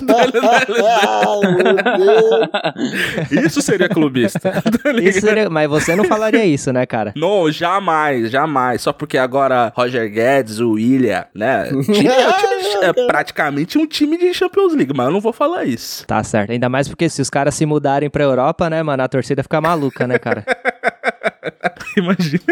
Isso 3.45 3.61
seria 3.63 3.89
clubista. 3.89 4.63
Isso 5.03 5.21
seria- 5.21 5.51
Mas 5.51 5.69
você 5.69 5.95
não 5.97 6.05
falaria 6.05 6.45
isso, 6.45 6.73
né, 6.73 6.87
cara? 6.87 7.13
Não, 7.17 7.51
jamais, 7.51 8.31
jamais. 8.31 8.83
Só 8.83 8.93
porque 8.93 9.19
agora 9.19 9.73
Roger 9.77 10.11
Guedes, 10.11 10.61
o 10.61 10.73
William, 10.73 11.16
né? 11.35 11.65
Time, 11.69 12.09
é, 12.09 12.33
time- 12.33 12.85
é 12.85 12.93
praticamente 13.07 13.79
um 13.79 13.87
time 13.87 14.17
de 14.19 14.33
Champions 14.35 14.75
League, 14.75 14.93
mas 14.95 15.07
eu 15.07 15.13
não 15.13 15.21
vou 15.21 15.33
falar 15.33 15.65
isso. 15.65 16.07
Tá 16.07 16.23
certo. 16.25 16.51
Ainda 16.53 16.69
mais 16.69 16.89
porque 16.89 17.09
se 17.09 17.21
os 17.23 17.31
caras 17.31 17.55
se 17.55 17.65
mudarem 17.67 18.09
pra 18.11 18.25
Europa, 18.25 18.69
né, 18.71 18.83
mano, 18.83 19.03
a 19.03 19.09
torcida 19.09 19.43
fica 19.43 19.61
maluca, 19.61 20.07
né, 20.07 20.19
cara? 20.19 20.45
Imagina. 21.97 22.43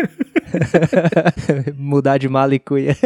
Mudar 1.77 2.19
de 2.19 2.29
mala 2.29 2.55
e 2.55 2.59
cuia. 2.59 2.97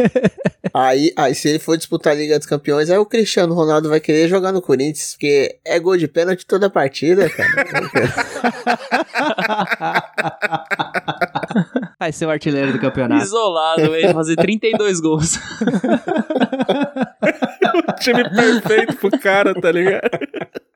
Aí, 0.73 1.11
aí, 1.17 1.33
se 1.33 1.49
ele 1.49 1.59
for 1.59 1.75
disputar 1.77 2.13
a 2.13 2.15
Liga 2.15 2.37
dos 2.37 2.47
Campeões, 2.47 2.89
aí 2.89 2.97
o 2.97 3.05
Cristiano 3.05 3.53
Ronaldo 3.53 3.89
vai 3.89 3.99
querer 3.99 4.27
jogar 4.27 4.51
no 4.51 4.61
Corinthians, 4.61 5.13
porque 5.13 5.57
é 5.65 5.79
gol 5.79 5.97
de 5.97 6.07
pênalti 6.07 6.45
toda 6.45 6.67
a 6.67 6.69
partida, 6.69 7.27
cara. 7.29 7.49
Vai 11.99 12.11
ser 12.11 12.25
o 12.25 12.29
artilheiro 12.29 12.71
do 12.71 12.79
campeonato. 12.79 13.23
Isolado, 13.23 13.95
ele 13.95 14.13
fazer 14.13 14.35
32 14.35 14.99
gols. 14.99 15.39
O 17.87 17.93
time 17.93 18.23
perfeito 18.29 18.95
pro 18.95 19.11
cara, 19.19 19.53
tá 19.53 19.71
ligado? 19.71 20.09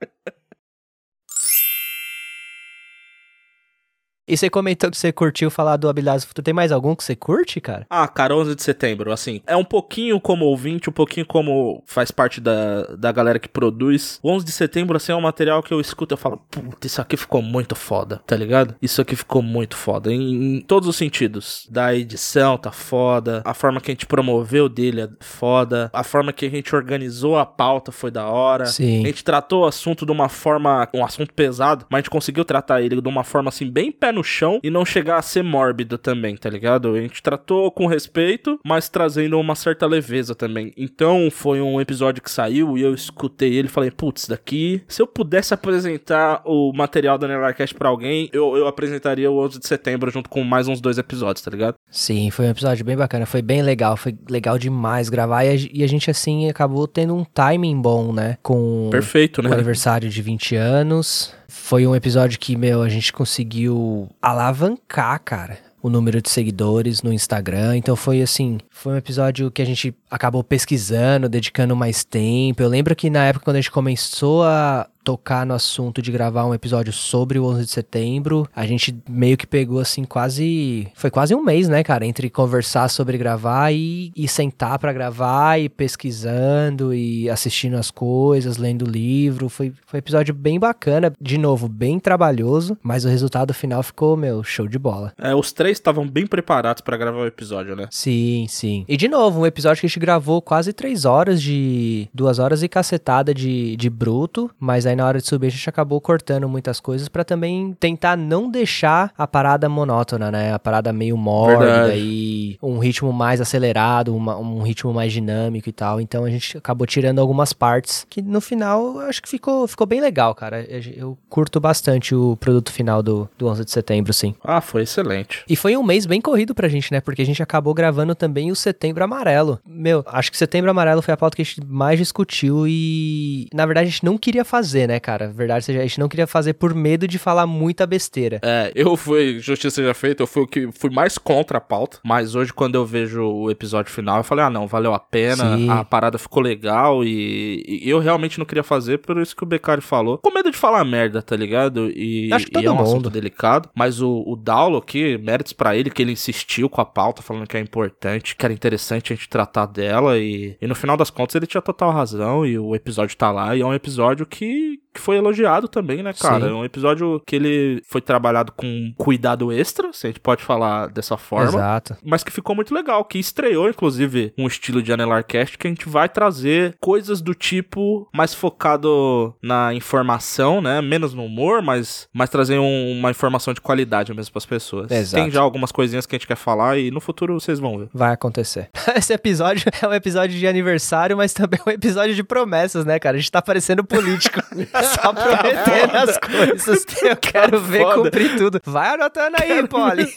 E 4.26 4.38
você 4.38 4.50
comentou 4.50 4.90
que 4.90 4.98
você 4.98 5.12
curtiu 5.12 5.52
falar 5.52 5.76
do 5.76 5.90
Habilidades 5.90 6.24
do 6.24 6.30
Futuro. 6.30 6.46
Tem 6.46 6.54
mais 6.54 6.72
algum 6.72 6.96
que 6.96 7.04
você 7.04 7.14
curte, 7.14 7.60
cara? 7.60 7.86
Ah, 7.90 8.08
cara, 8.08 8.34
11 8.34 8.56
de 8.56 8.64
setembro, 8.64 9.12
assim, 9.12 9.42
é 9.46 9.56
um 9.56 9.66
pouquinho 9.66 10.18
como 10.18 10.46
ouvinte, 10.46 10.90
um 10.90 10.94
pouquinho 10.94 11.26
como 11.26 11.84
faz 11.86 12.10
parte 12.10 12.40
da, 12.40 12.84
da 12.98 13.12
galera 13.12 13.38
que 13.38 13.50
produz. 13.50 14.20
O 14.24 14.32
11 14.32 14.46
de 14.46 14.52
setembro, 14.54 14.96
assim, 14.96 15.12
é 15.12 15.16
um 15.16 15.22
material 15.22 15.62
que 15.62 15.74
eu 15.74 15.82
escuto 15.82 16.14
e 16.14 16.16
eu 16.16 16.18
falo, 16.18 16.38
puta, 16.50 16.88
isso 16.88 17.02
aqui 17.02 17.18
ficou 17.18 17.42
muito 17.42 17.76
foda, 17.76 18.22
tá 18.26 18.34
ligado? 18.34 18.76
Isso 18.82 19.02
aqui 19.02 19.14
ficou 19.14 19.42
muito 19.42 19.76
foda, 19.76 20.12
em, 20.12 20.56
em 20.56 20.62
todos 20.62 20.88
os 20.88 20.96
sentidos. 20.96 21.68
Da 21.70 21.94
edição 21.94 22.58
tá 22.58 22.72
foda, 22.72 23.42
a 23.44 23.54
forma 23.54 23.82
que 23.82 23.92
a 23.92 23.94
gente 23.94 24.06
promoveu 24.06 24.70
dele 24.70 25.02
é 25.02 25.10
foda, 25.20 25.92
a 25.92 26.04
forma 26.04 26.32
que 26.32 26.46
a 26.46 26.50
gente 26.50 26.74
organizou 26.74 27.38
a 27.38 27.46
pauta 27.46 27.92
foi 27.92 28.10
da 28.10 28.26
hora. 28.28 28.68
Sim. 28.68 29.04
A 29.04 29.08
gente 29.08 29.22
tratou 29.22 29.64
o 29.64 29.66
assunto 29.66 30.06
de 30.06 30.14
uma 30.14 30.30
forma, 30.30 30.88
um 30.94 31.04
assunto 31.04 31.34
pesado, 31.34 31.86
mas 31.90 31.98
a 31.98 32.02
gente 32.04 32.10
conseguiu 32.10 32.46
tratar 32.46 32.82
ele 32.82 33.02
de 33.02 33.10
uma 33.10 33.26
forma 33.26 33.50
assim, 33.50 33.70
bem 33.70 33.92
pé 33.92 34.13
no 34.14 34.24
chão 34.24 34.60
e 34.64 34.70
não 34.70 34.86
chegar 34.86 35.18
a 35.18 35.22
ser 35.22 35.44
mórbido 35.44 35.98
também, 35.98 36.36
tá 36.36 36.50
ligado? 36.50 36.94
A 36.94 37.02
gente 37.02 37.22
tratou 37.22 37.70
com 37.72 37.88
respeito, 37.88 38.60
mas 38.66 38.88
trazendo 38.88 39.40
uma 39.40 39.56
certa 39.56 39.86
leveza 39.86 40.36
também. 40.36 40.72
Então 40.78 41.30
foi 41.32 41.62
um 41.62 41.82
episódio 41.82 42.22
que 42.22 42.32
saiu 42.32 42.78
e 42.78 42.82
eu 42.82 42.94
escutei 42.94 43.56
ele 43.56 43.68
e 43.68 43.72
falei, 43.72 43.92
putz, 43.92 44.28
daqui, 44.28 44.82
se 44.88 45.02
eu 45.02 45.08
pudesse 45.08 45.54
apresentar 45.54 46.42
o 46.46 46.72
material 46.74 47.18
da 47.18 47.28
Nelarcast 47.28 47.76
pra 47.76 47.90
alguém, 47.90 48.30
eu, 48.32 48.56
eu 48.56 48.68
apresentaria 48.68 49.30
o 49.30 49.40
11 49.44 49.60
de 49.60 49.68
setembro 49.68 50.12
junto 50.12 50.30
com 50.30 50.44
mais 50.44 50.68
uns 50.68 50.80
dois 50.80 50.98
episódios, 50.98 51.44
tá 51.44 51.52
ligado? 51.52 51.76
Sim, 51.90 52.30
foi 52.32 52.46
um 52.46 52.50
episódio 52.50 52.86
bem 52.86 52.96
bacana, 52.96 53.26
foi 53.26 53.42
bem 53.42 53.62
legal, 53.62 53.98
foi 53.98 54.16
legal 54.30 54.58
demais 54.58 55.10
gravar 55.10 55.44
e 55.44 55.50
a, 55.50 55.56
e 55.74 55.84
a 55.84 55.88
gente, 55.88 56.10
assim, 56.10 56.50
acabou 56.50 56.88
tendo 56.88 57.16
um 57.16 57.24
timing 57.24 57.82
bom, 57.82 58.14
né? 58.14 58.38
Com 58.42 58.90
Perfeito, 58.92 59.40
o 59.40 59.44
né? 59.44 59.52
aniversário 59.54 60.10
de 60.10 60.22
20 60.22 60.56
anos. 60.56 61.34
Foi 61.56 61.86
um 61.86 61.96
episódio 61.96 62.40
que, 62.40 62.56
meu, 62.56 62.82
a 62.82 62.90
gente 62.90 63.14
conseguiu 63.14 64.10
alavancar, 64.20 65.22
cara. 65.24 65.60
O 65.84 65.90
número 65.90 66.20
de 66.20 66.30
seguidores 66.30 67.04
no 67.04 67.14
Instagram. 67.14 67.78
Então 67.78 67.96
foi 67.96 68.22
assim. 68.22 68.58
Foi 68.72 68.94
um 68.94 68.98
episódio 68.98 69.52
que 69.52 69.62
a 69.62 69.66
gente 69.66 69.96
acabou 70.10 70.44
pesquisando, 70.44 71.30
dedicando 71.30 71.76
mais 71.76 72.04
tempo. 72.04 72.64
Eu 72.64 72.68
lembro 72.68 72.96
que 72.96 73.10
na 73.10 73.26
época, 73.26 73.46
quando 73.46 73.58
a 73.58 73.62
gente 73.62 73.72
começou 73.72 74.44
a 74.44 74.88
tocar 75.04 75.46
no 75.46 75.54
assunto 75.54 76.02
de 76.02 76.12
gravar 76.12 76.46
um 76.46 76.54
episódio 76.54 76.94
sobre 76.94 77.40
o 77.40 77.46
11 77.46 77.66
de 77.66 77.72
setembro, 77.72 78.48
a 78.56 78.66
gente 78.66 78.96
meio 79.10 79.38
que 79.38 79.46
pegou 79.46 79.80
assim 79.80 80.04
quase, 80.04 80.88
foi 80.96 81.10
quase 81.10 81.36
um 81.36 81.44
mês, 81.44 81.68
né, 81.68 81.84
cara, 81.84 82.06
entre 82.06 82.30
conversar 82.30 82.90
sobre 82.90 83.18
gravar 83.18 83.74
e, 83.74 84.12
e 84.16 84.28
sentar 84.28 84.80
pra 84.80 84.94
gravar 84.94 85.60
e 85.60 85.68
pesquisando 85.68 86.94
e 86.94 87.30
assistindo 87.30 87.76
as 87.76 87.92
coisas, 87.92 88.58
lendo 88.58 88.86
livro, 88.86 89.50
foi 89.50 89.74
foi 89.86 89.98
um 89.98 90.00
episódio 90.00 90.34
bem 90.34 90.60
bacana, 90.60 91.14
de 91.20 91.38
novo, 91.38 91.68
bem 91.68 92.00
trabalhoso, 92.00 92.78
mas 92.82 93.06
o 93.06 93.10
resultado 93.10 93.54
final 93.54 93.84
ficou, 93.84 94.18
meu, 94.18 94.44
show 94.44 94.68
de 94.68 94.80
bola. 94.80 95.14
É, 95.18 95.36
os 95.36 95.52
três 95.52 95.78
estavam 95.78 96.08
bem 96.08 96.26
preparados 96.26 96.82
pra 96.82 96.98
gravar 96.98 97.20
o 97.20 97.28
episódio, 97.28 97.76
né? 97.76 97.88
Sim, 97.92 98.46
sim. 98.50 98.86
E 98.88 98.98
de 98.98 99.08
novo, 99.08 99.42
um 99.42 99.46
episódio 99.46 99.82
que 99.82 99.86
a 99.86 99.90
gente 99.90 100.00
gravou 100.00 100.42
quase 100.42 100.74
três 100.74 101.06
horas 101.06 101.42
de. 101.42 102.08
duas 102.14 102.40
horas 102.40 102.64
e 102.64 102.68
cacetada 102.68 103.34
de, 103.34 103.76
de 103.76 103.90
bruto, 103.90 104.50
mas 104.60 104.86
aí 104.86 104.93
na 104.96 105.06
hora 105.06 105.20
de 105.20 105.28
subir 105.28 105.48
a 105.48 105.50
gente 105.50 105.70
acabou 105.70 106.00
cortando 106.02 106.48
muitas 106.50 106.80
coisas 106.80 107.08
pra 107.08 107.24
também 107.24 107.76
tentar 107.80 108.18
não 108.18 108.50
deixar 108.50 109.12
a 109.18 109.28
parada 109.28 109.68
monótona, 109.70 110.32
né? 110.32 110.54
A 110.54 110.60
parada 110.60 110.92
meio 110.94 111.18
mórbida 111.18 111.96
e 111.96 112.58
um 112.62 112.80
ritmo 112.80 113.12
mais 113.14 113.40
acelerado, 113.42 114.16
uma- 114.16 114.38
um 114.38 114.62
ritmo 114.62 114.94
mais 114.94 115.12
dinâmico 115.14 115.70
e 115.70 115.72
tal. 115.72 116.00
Então 116.02 116.26
a 116.26 116.30
gente 116.30 116.58
acabou 116.58 116.86
tirando 116.88 117.20
algumas 117.20 117.54
partes 117.54 118.06
que 118.10 118.22
no 118.22 118.42
final 118.42 119.02
eu 119.02 119.08
acho 119.08 119.22
que 119.22 119.30
ficou, 119.30 119.68
ficou 119.68 119.86
bem 119.88 120.02
legal, 120.02 120.34
cara. 120.36 120.62
Eu, 120.70 120.82
eu 120.96 121.18
curto 121.30 121.60
bastante 121.60 122.14
o 122.16 122.36
produto 122.38 122.72
final 122.72 123.02
do, 123.02 123.30
do 123.38 123.48
11 123.48 123.66
de 123.66 123.72
setembro, 123.72 124.14
sim. 124.14 124.36
Ah, 124.44 124.62
foi 124.62 124.84
excelente. 124.84 125.44
E 125.48 125.56
foi 125.56 125.76
um 125.78 125.84
mês 125.84 126.06
bem 126.06 126.22
corrido 126.22 126.54
pra 126.56 126.68
gente, 126.68 126.92
né? 126.92 127.02
Porque 127.02 127.22
a 127.22 127.26
gente 127.26 127.42
acabou 127.42 127.74
gravando 127.74 128.16
também 128.16 128.52
o 128.52 128.56
Setembro 128.56 129.04
Amarelo. 129.04 129.60
Meu, 129.66 130.04
acho 130.08 130.32
que 130.32 130.38
Setembro 130.38 130.70
Amarelo 130.72 131.02
foi 131.02 131.14
a 131.14 131.18
pauta 131.18 131.36
que 131.36 131.42
a 131.42 131.46
gente 131.46 131.64
mais 131.66 131.98
discutiu 132.00 132.66
e. 132.68 133.48
Na 133.54 133.66
verdade, 133.66 133.88
a 133.88 133.92
gente 133.92 134.04
não 134.06 134.18
queria 134.18 134.44
fazer, 134.46 134.83
né, 134.88 135.00
cara? 135.00 135.32
Verdade 135.32 135.66
seja, 135.66 135.80
a 135.80 135.84
gente 135.84 136.00
não 136.00 136.08
queria 136.08 136.28
fazer 136.28 136.54
por 136.54 136.74
medo 136.74 137.08
de 137.08 137.18
falar 137.18 137.46
muita 137.48 137.86
besteira. 137.86 138.40
É, 138.44 138.72
eu 138.76 138.96
fui, 138.96 139.40
justiça 139.40 139.76
seja 139.76 139.94
feita, 139.94 140.24
eu 140.24 140.28
fui 140.28 140.44
o 140.44 140.48
que 140.48 140.70
fui 140.72 140.90
mais 140.90 141.18
contra 141.18 141.58
a 141.58 141.62
pauta, 141.62 142.00
mas 142.04 142.36
hoje 142.36 142.54
quando 142.54 142.76
eu 142.76 142.86
vejo 142.86 143.24
o 143.24 143.50
episódio 143.52 143.92
final, 143.92 144.18
eu 144.18 144.24
falei, 144.24 144.46
ah 144.46 144.50
não, 144.50 144.68
valeu 144.68 144.94
a 144.94 145.00
pena, 145.00 145.58
Sim. 145.58 145.70
a 145.70 145.84
parada 145.84 146.18
ficou 146.18 146.42
legal 146.42 147.04
e, 147.04 147.82
e 147.84 147.90
eu 147.90 148.00
realmente 148.00 148.38
não 148.40 148.46
queria 148.46 148.64
fazer, 148.64 149.00
por 149.00 149.18
isso 149.18 149.36
que 149.36 149.44
o 149.44 149.48
Becari 149.48 149.82
falou. 149.82 150.18
Com 150.20 150.32
medo 150.32 150.52
de 150.52 150.58
falar 150.58 150.84
merda, 150.86 151.22
tá 151.22 151.36
ligado? 151.36 151.90
E, 151.92 152.32
Acho 152.34 152.46
que 152.46 152.52
e 152.52 152.54
todo 152.54 152.68
é 152.68 152.72
um 152.72 152.82
assunto 152.82 152.96
mundo. 153.06 153.10
delicado, 153.10 153.70
mas 153.76 154.02
o, 154.02 154.24
o 154.28 154.36
Daulo 154.36 154.78
aqui, 154.78 155.18
méritos 155.18 155.54
pra 155.54 155.76
ele, 155.76 155.90
que 155.90 156.02
ele 156.02 156.12
insistiu 156.12 156.70
com 156.70 156.82
a 156.82 156.86
pauta, 156.86 157.22
falando 157.22 157.48
que 157.48 157.58
é 157.58 157.60
importante, 157.60 158.36
que 158.36 158.46
era 158.46 158.54
interessante 158.54 159.14
a 159.14 159.16
gente 159.16 159.30
tratar 159.30 159.66
dela 159.66 160.18
e, 160.18 160.56
e 160.62 160.68
no 160.68 160.76
final 160.76 160.98
das 160.98 161.10
contas 161.10 161.36
ele 161.36 161.48
tinha 161.48 161.62
total 161.62 161.92
razão 161.92 162.46
e 162.46 162.58
o 162.58 162.76
episódio 162.76 163.16
tá 163.16 163.32
lá 163.32 163.56
e 163.56 163.62
é 163.62 163.66
um 163.66 163.74
episódio 163.74 164.26
que, 164.26 164.73
week. 164.74 164.83
Que 164.94 165.00
foi 165.02 165.18
elogiado 165.18 165.68
também, 165.68 166.04
né, 166.04 166.14
cara? 166.14 166.46
Sim. 166.46 166.52
É 166.52 166.54
um 166.54 166.66
episódio 166.66 167.22
que 167.26 167.36
ele 167.36 167.82
foi 167.88 168.02
trabalhado 168.02 168.52
com 168.52 168.94
cuidado 168.98 169.52
extra, 169.52 169.92
se 169.94 170.08
a 170.08 170.10
gente 170.10 170.20
pode 170.20 170.44
falar 170.44 170.88
dessa 170.88 171.18
forma. 171.18 171.48
Exato. 171.50 171.98
Mas 172.04 172.24
que 172.24 172.32
ficou 172.32 172.56
muito 172.56 172.74
legal, 172.74 173.04
que 173.06 173.18
estreou, 173.20 173.70
inclusive, 173.70 174.34
um 174.38 174.48
estilo 174.48 174.82
de 174.82 174.92
Anelarcast 174.94 175.58
que 175.58 175.68
a 175.68 175.70
gente 175.70 175.88
vai 175.90 176.08
trazer 176.08 176.76
coisas 176.80 177.22
do 177.22 177.34
tipo 177.34 178.08
mais 178.14 178.34
focado 178.34 179.34
na 179.42 179.74
informação, 179.74 180.62
né? 180.62 180.82
Menos 180.82 181.14
no 181.14 181.26
humor, 181.26 181.62
mas, 181.62 182.08
mas 182.14 182.30
trazer 182.30 182.60
um- 182.60 182.92
uma 183.00 183.12
informação 183.12 183.54
de 183.54 183.62
qualidade 183.62 184.14
mesmo 184.14 184.32
pras 184.32 184.46
pessoas. 184.46 184.92
Exato. 184.92 185.22
Tem 185.24 185.32
já 185.32 185.42
algumas 185.42 185.72
coisinhas 185.72 186.06
que 186.06 186.16
a 186.16 186.18
gente 186.20 186.28
quer 186.28 186.36
falar 186.36 186.78
e 186.78 186.92
no 186.92 187.00
futuro 187.02 187.40
vocês 187.40 187.60
vão 187.60 187.78
ver. 187.80 187.90
Vai 187.94 188.14
acontecer. 188.14 188.70
Esse 188.96 189.14
episódio 189.14 189.70
é 189.82 189.88
um 189.88 189.94
episódio 189.94 190.38
de 190.38 190.48
aniversário, 190.48 191.18
mas 191.18 191.34
também 191.34 191.60
é 191.66 191.70
um 191.70 191.74
episódio 191.74 192.16
de 192.16 192.24
promessas, 192.24 192.86
né, 192.86 193.00
cara? 193.00 193.18
A 193.18 193.20
gente 193.20 193.32
tá 193.32 193.42
parecendo 193.42 193.84
político. 193.84 194.40
Só 194.84 195.14
prometendo 195.14 195.96
as 195.98 196.18
coisas. 196.18 196.86
Eu 197.04 197.16
quero 197.18 197.60
ver 197.60 197.82
foda. 197.82 198.02
cumprir 198.04 198.36
tudo. 198.38 198.62
Vai 198.66 198.94
anotando 198.94 199.38
aí, 199.40 199.68
Polly. 199.68 200.08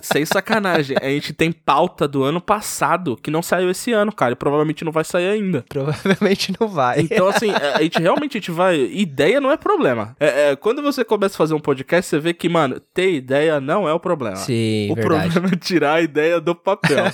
Sem 0.00 0.24
sacanagem. 0.24 0.96
A 1.00 1.08
gente 1.08 1.32
tem 1.32 1.52
pauta 1.52 2.06
do 2.06 2.22
ano 2.22 2.40
passado 2.40 3.16
que 3.16 3.30
não 3.30 3.42
saiu 3.42 3.70
esse 3.70 3.92
ano, 3.92 4.12
cara. 4.12 4.32
E 4.32 4.36
provavelmente 4.36 4.84
não 4.84 4.92
vai 4.92 5.04
sair 5.04 5.28
ainda. 5.28 5.64
Provavelmente 5.68 6.52
não 6.58 6.68
vai. 6.68 7.00
Então, 7.00 7.28
assim, 7.28 7.50
a 7.50 7.82
gente 7.82 7.98
realmente 8.00 8.36
a 8.36 8.40
gente 8.40 8.50
vai. 8.50 8.76
Ideia 8.80 9.40
não 9.40 9.50
é 9.50 9.56
problema. 9.56 10.16
É, 10.18 10.50
é, 10.50 10.56
quando 10.56 10.82
você 10.82 11.04
começa 11.04 11.34
a 11.34 11.38
fazer 11.38 11.54
um 11.54 11.60
podcast, 11.60 12.08
você 12.08 12.18
vê 12.18 12.32
que, 12.32 12.48
mano, 12.48 12.80
ter 12.94 13.12
ideia 13.12 13.60
não 13.60 13.88
é 13.88 13.92
o 13.92 14.00
problema. 14.00 14.36
Sim, 14.36 14.90
O 14.90 14.94
verdade. 14.94 15.30
problema 15.30 15.54
é 15.54 15.58
tirar 15.58 15.94
a 15.94 16.00
ideia 16.00 16.40
do 16.40 16.54
papel. 16.54 17.04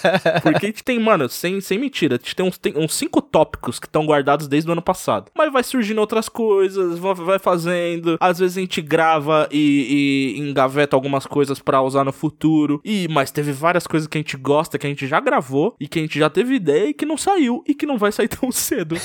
Porque 0.43 0.67
a 0.67 0.69
gente 0.69 0.85
tem, 0.85 0.99
mano, 0.99 1.29
sem, 1.29 1.61
sem 1.61 1.79
mentira, 1.79 2.17
a 2.17 2.19
gente 2.19 2.35
tem 2.37 2.47
uns, 2.47 2.59
tem 2.59 2.75
uns 2.77 2.95
cinco 2.95 3.21
tópicos 3.23 3.79
que 3.79 3.87
estão 3.87 4.05
guardados 4.07 4.49
desde 4.49 4.69
o 4.69 4.73
ano 4.73 4.83
passado. 4.83 5.31
Mas 5.37 5.53
vai 5.53 5.63
surgindo 5.63 5.86
surgindo 5.87 6.01
outras 6.01 6.29
coisas, 6.29 6.99
va- 6.99 7.15
vai 7.15 7.39
fazendo. 7.39 8.17
Às 8.21 8.39
vezes 8.39 8.57
a 8.57 8.61
gente 8.61 8.83
grava 8.83 9.49
e, 9.53 10.35
e 10.37 10.41
engaveta 10.41 10.97
algumas 10.97 11.27
coisas 11.27 11.59
pra 11.61 11.81
usar 11.83 12.05
no 12.05 12.13
futuro. 12.13 12.81
E 12.85 13.07
mas 13.09 13.31
teve 13.31 13.53
várias 13.53 13.87
coisas 13.87 14.07
que 14.09 14.19
a 14.19 14.21
gente 14.21 14.37
gosta, 14.37 14.79
que 14.79 14.87
a 14.87 14.91
gente 14.91 15.07
já 15.07 15.21
gravou 15.21 15.75
e 15.81 15.87
que 15.87 15.99
a 15.99 16.03
gente 16.03 16.19
já 16.19 16.29
teve 16.29 16.55
ideia 16.55 16.89
e 16.89 16.95
que 16.95 17.07
não 17.07 17.17
saiu 17.17 17.63
e 17.67 17.75
que 17.75 17.87
não 17.87 17.97
vai 17.99 18.11
sair 18.13 18.29
tão 18.29 18.51
cedo. 18.53 18.97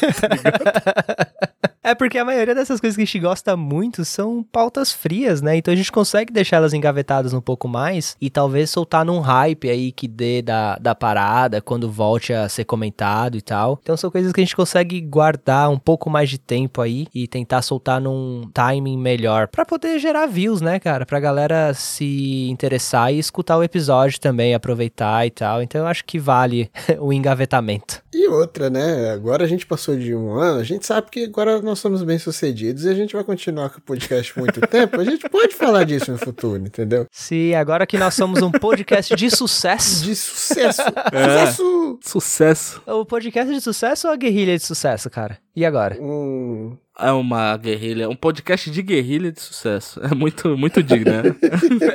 É 1.84 1.96
porque 1.96 2.18
a 2.20 2.26
maioria 2.26 2.54
dessas 2.54 2.80
coisas 2.80 2.96
que 2.96 3.02
a 3.02 3.06
gente 3.06 3.20
gosta 3.20 3.58
muito 3.58 4.06
são 4.06 4.44
pautas 4.52 4.92
frias, 4.94 5.42
né? 5.42 5.58
Então 5.58 5.74
a 5.74 5.78
gente 5.78 5.92
consegue 5.92 6.32
deixar 6.32 6.58
elas 6.58 6.74
engavetadas 6.74 7.34
um 7.34 7.42
pouco 7.42 7.68
mais 7.68 8.16
e 8.22 8.30
talvez 8.30 8.70
soltar 8.70 9.04
num 9.04 9.20
hype 9.20 9.68
aí 9.68 9.92
que 9.92 10.08
dê 10.08 10.44
da, 10.44 10.76
da 10.78 10.94
parada 10.94 11.60
quando 11.60 11.90
volte 11.92 12.34
a 12.34 12.48
ser 12.48 12.66
comentado 12.66 13.36
e 13.36 13.42
tal. 13.42 13.80
Então 13.82 13.98
são 13.98 14.12
coisas 14.12 14.32
que 14.32 14.40
a 14.40 14.44
gente 14.44 14.56
consegue 14.56 15.02
guardar 15.02 15.72
um 15.72 15.80
pouco 15.80 16.08
mais 16.08 16.30
de 16.30 16.38
tempo 16.38 16.70
aí 16.80 17.07
e 17.13 17.28
tentar 17.28 17.63
soltar 17.63 17.99
num 17.99 18.47
timing 18.53 18.97
melhor 18.97 19.47
pra 19.47 19.65
poder 19.65 19.97
gerar 19.97 20.28
views, 20.28 20.61
né, 20.61 20.80
cara? 20.80 21.05
Pra 21.05 21.19
galera 21.19 21.74
se 21.74 22.47
interessar 22.49 23.11
e 23.11 23.17
escutar 23.17 23.57
o 23.57 23.63
episódio 23.63 24.19
também, 24.19 24.53
aproveitar 24.53 25.26
e 25.26 25.32
tal. 25.32 25.63
Então 25.63 25.82
eu 25.82 25.88
acho 25.88 26.05
que 26.05 26.19
vale 26.19 26.69
o 26.99 27.11
engavetamento. 27.11 28.03
E 28.13 28.28
outra, 28.28 28.69
né? 28.69 29.09
Agora 29.11 29.43
a 29.43 29.47
gente 29.47 29.65
passou 29.65 29.97
de 29.97 30.13
um 30.13 30.34
ano, 30.36 30.59
a 30.59 30.63
gente 30.63 30.86
sabe 30.86 31.09
que 31.09 31.24
agora 31.24 31.59
nós 31.61 31.80
somos 31.80 32.03
bem 32.03 32.19
sucedidos 32.19 32.86
e 32.86 32.89
a 32.89 32.93
gente 32.93 33.13
vai 33.13 33.24
continuar 33.24 33.69
com 33.69 33.80
o 33.80 33.82
podcast 33.82 34.38
muito 34.38 34.61
tempo. 34.67 34.99
A 34.99 35.03
gente 35.03 35.28
pode 35.30 35.55
falar 35.55 35.84
disso 35.86 36.11
no 36.11 36.17
futuro, 36.17 36.61
entendeu? 36.63 37.07
Se 37.11 37.55
agora 37.55 37.88
que 37.88 37.97
nós 37.97 38.13
somos 38.13 38.41
um 38.41 38.51
podcast 38.51 39.15
de 39.15 39.32
sucesso. 39.32 40.03
De 40.03 40.15
sucesso. 40.15 40.82
É. 41.11 41.47
Sucesso. 41.47 41.99
Sucesso. 42.03 42.82
O 42.86 43.05
podcast 43.05 43.53
de 43.53 43.61
sucesso 43.61 44.07
ou 44.07 44.13
a 44.13 44.15
guerrilha 44.15 44.57
de 44.57 44.63
sucesso, 44.63 45.09
cara? 45.09 45.38
E 45.56 45.66
agora? 45.66 45.97
Um... 45.99 46.78
É 46.97 47.12
uma 47.12 47.58
guerrilha, 47.58 48.10
um 48.10 48.16
podcast 48.16 48.70
de 48.70 48.82
guerrilha 48.82 49.32
de 49.32 49.41
sucesso. 49.41 49.99
É 50.04 50.14
muito, 50.14 50.58
muito 50.58 50.84
digno, 50.84 51.12
né? 51.12 51.36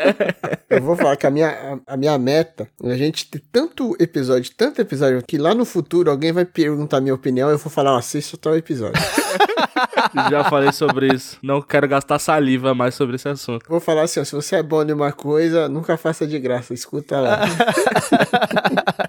Eu 0.68 0.82
vou 0.82 0.96
falar 0.96 1.16
que 1.16 1.26
a 1.26 1.30
minha, 1.30 1.48
a, 1.86 1.94
a 1.94 1.96
minha 1.96 2.18
meta 2.18 2.68
é 2.82 2.92
a 2.92 2.96
gente 2.96 3.30
ter 3.30 3.42
tanto 3.52 3.96
episódio, 4.00 4.50
tanto 4.56 4.80
episódio, 4.80 5.22
que 5.26 5.38
lá 5.38 5.54
no 5.54 5.64
futuro 5.64 6.10
alguém 6.10 6.32
vai 6.32 6.44
perguntar 6.44 6.96
a 6.96 7.00
minha 7.00 7.14
opinião 7.14 7.48
eu 7.48 7.58
vou 7.58 7.70
falar, 7.70 7.94
ó, 7.94 7.98
assista 7.98 8.36
tal 8.36 8.56
episódio. 8.56 9.00
Já 10.30 10.44
falei 10.44 10.72
sobre 10.72 11.14
isso. 11.14 11.38
Não 11.42 11.62
quero 11.62 11.86
gastar 11.86 12.18
saliva 12.18 12.74
mais 12.74 12.94
sobre 12.94 13.16
esse 13.16 13.28
assunto. 13.28 13.64
Vou 13.68 13.80
falar 13.80 14.02
assim, 14.02 14.20
ó, 14.20 14.24
se 14.24 14.34
você 14.34 14.56
é 14.56 14.62
bom 14.62 14.82
em 14.82 14.92
uma 14.92 15.12
coisa, 15.12 15.68
nunca 15.68 15.96
faça 15.96 16.26
de 16.26 16.38
graça, 16.38 16.74
escuta 16.74 17.20
lá. 17.20 17.40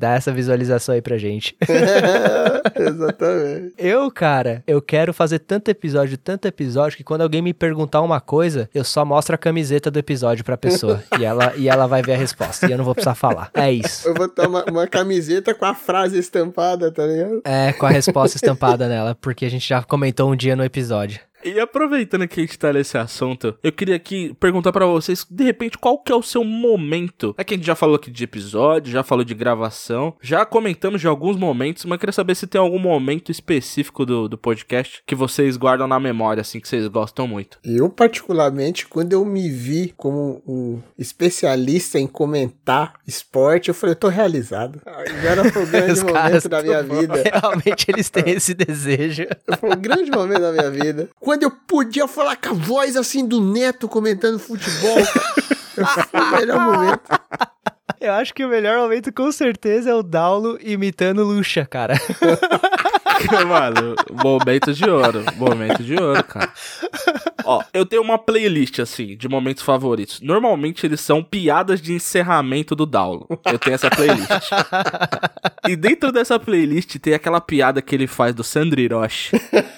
Dá 0.00 0.14
essa 0.14 0.32
visualização 0.32 0.94
aí 0.94 1.02
pra 1.02 1.18
gente. 1.18 1.54
Exatamente. 2.74 3.74
Eu, 3.76 4.10
cara, 4.10 4.64
eu 4.66 4.80
quero 4.80 5.12
fazer 5.12 5.40
tanto 5.40 5.68
episódio, 5.68 6.16
tanto 6.16 6.48
episódio, 6.48 6.96
que 6.96 7.04
quando 7.04 7.20
alguém 7.20 7.42
me 7.42 7.52
perguntar 7.52 8.00
uma 8.00 8.18
coisa, 8.18 8.66
eu 8.74 8.82
só 8.82 9.04
mostro 9.04 9.34
a 9.34 9.38
camiseta 9.38 9.90
do 9.90 9.98
episódio 9.98 10.42
pra 10.42 10.56
pessoa. 10.56 11.04
e, 11.20 11.24
ela, 11.26 11.52
e 11.54 11.68
ela 11.68 11.86
vai 11.86 12.00
ver 12.00 12.14
a 12.14 12.16
resposta. 12.16 12.66
E 12.66 12.72
eu 12.72 12.78
não 12.78 12.84
vou 12.86 12.94
precisar 12.94 13.14
falar. 13.14 13.50
É 13.52 13.70
isso. 13.70 14.08
Eu 14.08 14.14
vou 14.14 14.26
botar 14.26 14.48
uma, 14.48 14.64
uma 14.64 14.86
camiseta 14.86 15.52
com 15.52 15.66
a 15.66 15.74
frase 15.74 16.18
estampada, 16.18 16.90
tá 16.90 17.04
ligado? 17.04 17.42
É, 17.44 17.74
com 17.74 17.84
a 17.84 17.90
resposta 17.90 18.38
estampada 18.38 18.88
nela, 18.88 19.14
porque 19.20 19.44
a 19.44 19.50
gente 19.50 19.68
já 19.68 19.82
comentou 19.82 20.32
um 20.32 20.34
dia 20.34 20.56
no 20.56 20.64
episódio. 20.64 21.20
E 21.44 21.58
aproveitando 21.58 22.26
que 22.26 22.40
a 22.40 22.42
gente 22.44 22.58
tá 22.58 22.72
nesse 22.72 22.96
assunto, 22.96 23.56
eu 23.62 23.72
queria 23.72 23.96
aqui 23.96 24.34
perguntar 24.38 24.72
pra 24.72 24.86
vocês, 24.86 25.26
de 25.28 25.44
repente, 25.44 25.78
qual 25.78 25.98
que 25.98 26.12
é 26.12 26.14
o 26.14 26.22
seu 26.22 26.44
momento? 26.44 27.34
É 27.38 27.44
que 27.44 27.54
a 27.54 27.56
gente 27.56 27.66
já 27.66 27.74
falou 27.74 27.96
aqui 27.96 28.10
de 28.10 28.24
episódio, 28.24 28.92
já 28.92 29.02
falou 29.02 29.24
de 29.24 29.34
gravação, 29.34 30.14
já 30.20 30.44
comentamos 30.44 31.00
de 31.00 31.06
alguns 31.06 31.36
momentos, 31.36 31.84
mas 31.84 31.92
eu 31.92 31.98
queria 31.98 32.12
saber 32.12 32.34
se 32.34 32.46
tem 32.46 32.60
algum 32.60 32.78
momento 32.78 33.30
específico 33.30 34.04
do, 34.06 34.28
do 34.28 34.38
podcast 34.38 35.02
que 35.06 35.14
vocês 35.14 35.56
guardam 35.56 35.86
na 35.86 36.00
memória, 36.00 36.40
assim, 36.40 36.60
que 36.60 36.68
vocês 36.68 36.86
gostam 36.88 37.26
muito. 37.26 37.58
Eu, 37.64 37.88
particularmente, 37.88 38.86
quando 38.86 39.12
eu 39.12 39.24
me 39.24 39.48
vi 39.48 39.94
como 39.96 40.42
um 40.46 40.80
especialista 40.98 41.98
em 41.98 42.06
comentar 42.06 42.94
esporte, 43.06 43.68
eu 43.68 43.74
falei, 43.74 43.92
eu 43.94 43.98
tô 43.98 44.08
realizado. 44.08 44.80
Agora 44.84 45.44
foi 45.52 45.62
o 45.62 45.66
grande 45.66 46.02
momento 46.02 46.48
da 46.48 46.62
minha 46.62 46.82
vida. 46.82 47.22
Realmente 47.32 47.86
eles 47.90 48.10
têm 48.10 48.30
esse 48.34 48.54
desejo. 48.54 49.26
Foi 49.58 49.70
o 49.70 49.76
grande 49.76 50.10
momento 50.10 50.40
da 50.40 50.52
minha 50.52 50.70
vida. 50.70 51.08
Quando 51.30 51.44
eu 51.44 51.50
podia 51.52 52.08
falar 52.08 52.34
com 52.34 52.48
a 52.48 52.52
voz 52.52 52.96
assim 52.96 53.24
do 53.24 53.40
Neto 53.40 53.86
comentando 53.88 54.36
futebol. 54.36 54.96
Foi 56.10 56.20
o 56.20 56.30
melhor 56.32 56.58
momento. 56.58 57.02
Eu 58.00 58.14
acho 58.14 58.34
que 58.34 58.44
o 58.44 58.48
melhor 58.48 58.78
momento, 58.78 59.12
com 59.12 59.30
certeza, 59.30 59.90
é 59.90 59.94
o 59.94 60.02
Daulo 60.02 60.58
imitando 60.60 61.22
Lucha, 61.22 61.64
cara. 61.64 61.94
Mano, 63.48 63.94
momento 64.22 64.72
de 64.72 64.88
ouro, 64.88 65.24
momento 65.36 65.82
de 65.82 65.94
ouro, 65.94 66.22
cara. 66.24 66.52
Ó, 67.44 67.62
eu 67.72 67.84
tenho 67.86 68.02
uma 68.02 68.18
playlist, 68.18 68.78
assim, 68.80 69.16
de 69.16 69.28
momentos 69.28 69.62
favoritos. 69.62 70.20
Normalmente 70.20 70.86
eles 70.86 71.00
são 71.00 71.22
piadas 71.22 71.80
de 71.80 71.92
encerramento 71.92 72.74
do 72.76 72.86
Daulo. 72.86 73.26
Eu 73.46 73.58
tenho 73.58 73.74
essa 73.74 73.90
playlist. 73.90 74.30
E 75.68 75.76
dentro 75.76 76.12
dessa 76.12 76.38
playlist 76.38 76.96
tem 76.98 77.14
aquela 77.14 77.40
piada 77.40 77.80
que 77.82 77.94
ele 77.94 78.06
faz 78.06 78.34
do 78.34 78.44
Sandro 78.44 78.80
Hiroshi. 78.80 79.30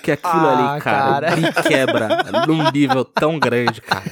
Que 0.03 0.12
aquilo 0.12 0.32
Ah, 0.47 0.72
ali, 0.74 0.80
cara, 0.82 1.26
cara. 1.28 1.36
me 1.36 1.53
quebra 1.68 2.09
num 2.47 2.70
nível 2.70 3.05
tão 3.05 3.38
grande, 3.38 3.80
cara. 3.80 4.03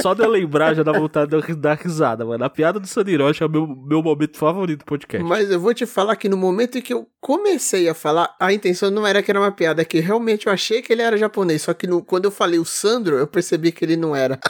Só 0.00 0.14
de 0.14 0.22
eu 0.22 0.30
lembrar 0.30 0.74
já 0.74 0.82
dá 0.82 0.92
vontade 0.92 1.30
de 1.30 1.36
eu 1.36 1.56
dar 1.56 1.76
risada, 1.76 2.24
mano. 2.24 2.44
A 2.44 2.50
piada 2.50 2.78
do 2.78 2.86
Sandro 2.86 3.10
Hiroshi 3.12 3.42
é 3.42 3.46
o 3.46 3.50
meu, 3.50 3.66
meu 3.66 4.02
momento 4.02 4.36
favorito 4.36 4.80
do 4.80 4.84
podcast. 4.84 5.26
Mas 5.28 5.50
eu 5.50 5.58
vou 5.60 5.74
te 5.74 5.84
falar 5.86 6.14
que 6.16 6.28
no 6.28 6.36
momento 6.36 6.78
em 6.78 6.82
que 6.82 6.92
eu 6.94 7.08
comecei 7.20 7.88
a 7.88 7.94
falar, 7.94 8.34
a 8.40 8.52
intenção 8.52 8.90
não 8.90 9.06
era 9.06 9.22
que 9.22 9.30
era 9.30 9.40
uma 9.40 9.50
piada, 9.52 9.82
é 9.82 9.84
que 9.84 9.98
realmente 10.00 10.46
eu 10.46 10.52
achei 10.52 10.80
que 10.82 10.92
ele 10.92 11.02
era 11.02 11.16
japonês. 11.16 11.62
Só 11.62 11.74
que 11.74 11.86
no- 11.86 12.02
quando 12.02 12.26
eu 12.26 12.30
falei 12.30 12.58
o 12.58 12.64
Sandro, 12.64 13.16
eu 13.16 13.26
percebi 13.26 13.72
que 13.72 13.84
ele 13.84 13.96
não 13.96 14.14
era. 14.14 14.38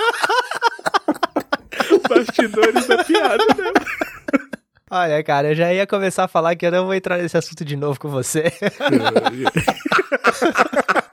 Bastidores 2.09 2.87
da 2.87 3.03
piada, 3.05 3.45
né? 3.57 3.73
Olha, 4.89 5.23
cara, 5.25 5.49
eu 5.51 5.55
já 5.57 5.73
ia 5.75 5.85
começar 5.87 6.25
a 6.25 6.29
falar 6.29 6.55
que 6.55 6.65
eu 6.65 6.71
não 6.71 6.85
vou 6.85 6.95
entrar 6.95 7.19
nesse 7.19 7.37
assunto 7.37 7.65
de 7.65 7.75
novo 7.77 7.99
com 7.99 8.09
você. 8.09 8.53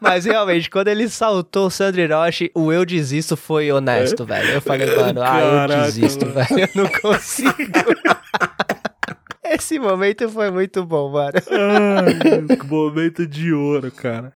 Mas 0.04 0.26
realmente, 0.26 0.70
quando 0.70 0.90
ele 0.90 1.08
saltou 1.08 1.68
o 1.68 1.70
Sandro 1.70 2.02
Hiroshi, 2.02 2.52
o 2.54 2.74
eu 2.74 2.86
desisto 2.86 3.38
foi 3.38 3.72
honesto, 3.72 4.26
velho. 4.26 4.50
Eu 4.50 4.62
falei, 4.62 4.94
mano, 4.94 5.22
ah, 5.24 5.40
eu 5.70 5.84
desisto, 5.86 6.26
mano. 6.26 6.46
velho. 6.50 6.70
Eu 6.76 6.84
não 6.84 6.90
consigo. 7.02 7.54
Esse 9.46 9.80
momento 9.80 10.28
foi 10.30 10.52
muito 10.52 10.86
bom, 10.86 11.10
mano. 11.10 11.32
Ai, 11.50 12.58
momento 12.68 13.26
de 13.26 13.54
ouro, 13.54 13.90
cara. 13.92 14.34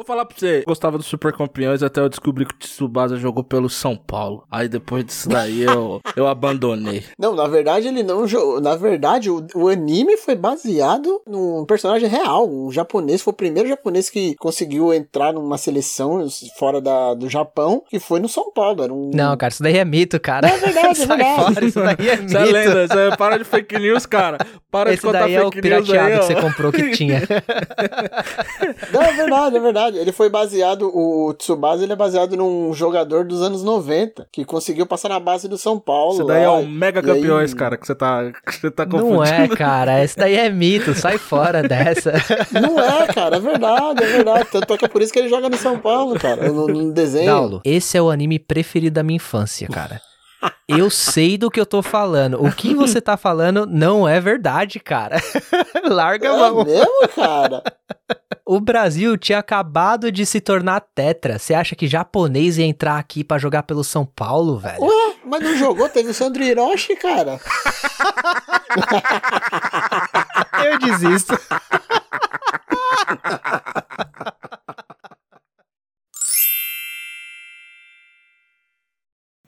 Vou 0.00 0.06
falar 0.06 0.24
pra 0.24 0.34
você, 0.34 0.62
gostava 0.66 0.96
do 0.96 1.04
Super 1.04 1.30
Campeões 1.30 1.82
até 1.82 2.00
eu 2.00 2.08
descobri 2.08 2.46
que 2.46 2.54
o 2.54 2.58
Tsubasa 2.58 3.18
jogou 3.18 3.44
pelo 3.44 3.68
São 3.68 3.94
Paulo. 3.94 4.44
Aí 4.50 4.66
depois 4.66 5.04
disso 5.04 5.28
daí 5.28 5.60
eu, 5.60 6.00
eu 6.16 6.26
abandonei. 6.26 7.04
Não, 7.18 7.34
na 7.34 7.46
verdade 7.46 7.88
ele 7.88 8.02
não 8.02 8.26
jogou. 8.26 8.62
Na 8.62 8.74
verdade, 8.76 9.28
o, 9.28 9.46
o 9.54 9.68
anime 9.68 10.16
foi 10.16 10.34
baseado 10.34 11.20
num 11.26 11.66
personagem 11.66 12.08
real. 12.08 12.48
Um 12.48 12.72
japonês, 12.72 13.20
foi 13.20 13.34
o 13.34 13.36
primeiro 13.36 13.68
japonês 13.68 14.08
que 14.08 14.34
conseguiu 14.36 14.94
entrar 14.94 15.34
numa 15.34 15.58
seleção 15.58 16.26
fora 16.56 16.80
da, 16.80 17.12
do 17.12 17.28
Japão, 17.28 17.82
que 17.90 17.98
foi 17.98 18.20
no 18.20 18.28
São 18.28 18.50
Paulo. 18.54 18.82
Era 18.82 18.94
um. 18.94 19.10
Não, 19.12 19.36
cara, 19.36 19.52
isso 19.52 19.62
daí 19.62 19.76
é 19.76 19.84
mito, 19.84 20.18
cara. 20.18 20.48
É 20.48 20.56
verdade, 20.56 20.96
é 21.02 21.06
verdade. 21.06 21.54
fora, 21.54 21.64
isso 21.66 21.78
daí 21.78 22.08
é 22.08 22.16
mito. 22.16 22.24
Isso 22.26 22.38
é 22.38 22.44
lenda, 22.46 22.84
isso 22.84 22.98
é, 22.98 23.16
para 23.18 23.36
de 23.36 23.44
fake 23.44 23.78
news, 23.78 24.06
cara. 24.06 24.38
Para 24.70 24.88
de 24.88 24.94
Esse 24.94 25.02
contar 25.02 25.20
daí 25.20 25.34
é 25.34 25.42
o 25.42 25.52
fake 25.52 25.68
news 25.68 25.86
pirateado 25.86 26.08
aí, 26.14 26.18
que 26.20 26.24
você 26.24 26.40
comprou 26.40 26.72
que 26.72 26.90
tinha. 26.92 27.20
Não, 28.94 29.02
é 29.02 29.12
verdade, 29.12 29.56
é 29.56 29.60
verdade. 29.60 29.89
Ele 29.98 30.12
foi 30.12 30.28
baseado, 30.28 30.90
o 30.94 31.32
Tsubasa 31.34 31.82
ele 31.84 31.92
é 31.92 31.96
baseado 31.96 32.36
num 32.36 32.72
jogador 32.72 33.24
dos 33.24 33.42
anos 33.42 33.62
90, 33.62 34.26
que 34.32 34.44
conseguiu 34.44 34.86
passar 34.86 35.08
na 35.08 35.20
base 35.20 35.48
do 35.48 35.56
São 35.58 35.78
Paulo. 35.78 36.14
Isso 36.14 36.24
daí 36.24 36.42
é 36.42 36.48
lá. 36.48 36.54
o 36.54 36.66
Mega 36.66 37.00
E 37.00 37.10
aí- 37.10 37.16
Campeões, 37.16 37.54
cara, 37.54 37.76
que 37.76 37.86
você 37.86 37.94
tá, 37.94 38.30
que 38.46 38.52
você 38.60 38.70
tá 38.70 38.84
confundindo. 38.86 39.14
Não 39.16 39.24
é, 39.24 39.48
cara. 39.48 40.02
Esse 40.02 40.16
daí 40.16 40.34
é 40.36 40.48
mito. 40.50 40.94
Sai 40.94 41.18
fora 41.18 41.62
dessa. 41.62 42.12
Não 42.52 42.78
é, 42.80 43.06
cara, 43.08 43.36
é 43.36 43.40
verdade, 43.40 44.02
é 44.02 44.06
verdade. 44.06 44.48
Tanto 44.50 44.72
é 44.74 44.76
que 44.78 44.84
é 44.84 44.88
por 44.88 45.02
isso 45.02 45.12
que 45.12 45.18
ele 45.18 45.28
joga 45.28 45.48
no 45.48 45.56
São 45.56 45.78
Paulo, 45.78 46.18
cara, 46.18 46.50
no, 46.50 46.66
no 46.66 46.92
desenho. 46.92 47.26
Daulo, 47.26 47.60
esse 47.64 47.96
é 47.96 48.02
o 48.02 48.10
anime 48.10 48.38
preferido 48.38 48.94
da 48.94 49.02
minha 49.02 49.16
infância, 49.16 49.66
cara. 49.68 50.00
Eu 50.66 50.88
sei 50.88 51.36
do 51.36 51.50
que 51.50 51.60
eu 51.60 51.66
tô 51.66 51.82
falando. 51.82 52.42
O 52.42 52.50
que 52.50 52.74
você 52.74 52.98
tá 52.98 53.14
falando 53.16 53.66
não 53.66 54.08
é 54.08 54.18
verdade, 54.20 54.80
cara. 54.80 55.16
Larga 55.84 56.30
a 56.32 56.34
É 56.34 56.38
mão. 56.38 56.64
mesmo, 56.64 57.08
cara? 57.14 57.62
O 58.44 58.60
Brasil 58.60 59.16
tinha 59.16 59.38
acabado 59.38 60.10
de 60.10 60.26
se 60.26 60.40
tornar 60.40 60.80
tetra. 60.94 61.38
Você 61.38 61.54
acha 61.54 61.76
que 61.76 61.86
japonês 61.86 62.58
ia 62.58 62.64
entrar 62.64 62.98
aqui 62.98 63.22
pra 63.22 63.38
jogar 63.38 63.62
pelo 63.62 63.84
São 63.84 64.04
Paulo, 64.04 64.58
velho? 64.58 64.82
Ué, 64.82 65.14
mas 65.24 65.40
não 65.40 65.56
jogou? 65.56 65.88
Teve 65.88 66.10
o 66.10 66.14
Sandro 66.14 66.42
Hiroshi, 66.42 66.96
cara. 66.96 67.40
Eu 70.64 70.78
desisto. 70.78 71.38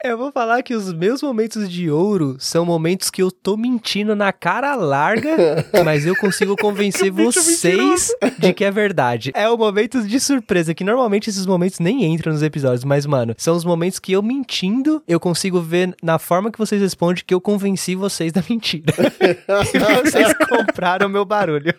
Eu 0.05 0.19
vou 0.19 0.33
falar 0.33 0.65
que 0.65 0.75
os 0.75 0.93
meus 0.93 1.23
momentos 1.23 1.71
de 1.71 1.89
ouro 1.89 2.35
são 2.41 2.65
momentos 2.65 3.09
que 3.09 3.23
eu 3.23 3.31
tô 3.31 3.57
mentindo 3.57 4.17
na 4.17 4.33
cara 4.33 4.75
larga, 4.75 5.65
mas 5.85 6.05
eu 6.05 6.17
consigo 6.17 6.57
convencer 6.57 7.09
vocês 7.13 8.11
de 8.37 8.53
que 8.53 8.65
é 8.65 8.71
verdade. 8.73 9.31
É 9.33 9.49
o 9.49 9.57
momento 9.57 10.03
de 10.03 10.19
surpresa, 10.19 10.75
que 10.75 10.83
normalmente 10.83 11.31
esses 11.31 11.47
momentos 11.47 11.79
nem 11.79 12.05
entram 12.05 12.33
nos 12.33 12.43
episódios, 12.43 12.83
mas, 12.83 13.07
mano, 13.07 13.33
são 13.39 13.55
os 13.55 13.65
momentos 13.65 14.01
que 14.01 14.11
eu 14.11 14.23
mentindo, 14.23 15.01
eu 15.07 15.21
consigo 15.21 15.61
ver 15.61 15.95
na 16.03 16.19
forma 16.19 16.51
que 16.51 16.59
vocês 16.59 16.83
respondem 16.83 17.23
que 17.25 17.33
eu 17.33 17.41
convenci 17.41 17.95
vocês 17.95 18.33
da 18.33 18.43
mentira. 18.51 18.93
e 19.73 19.79
vocês 19.79 20.35
compraram 20.49 21.09
meu 21.09 21.25
barulho. 21.25 21.73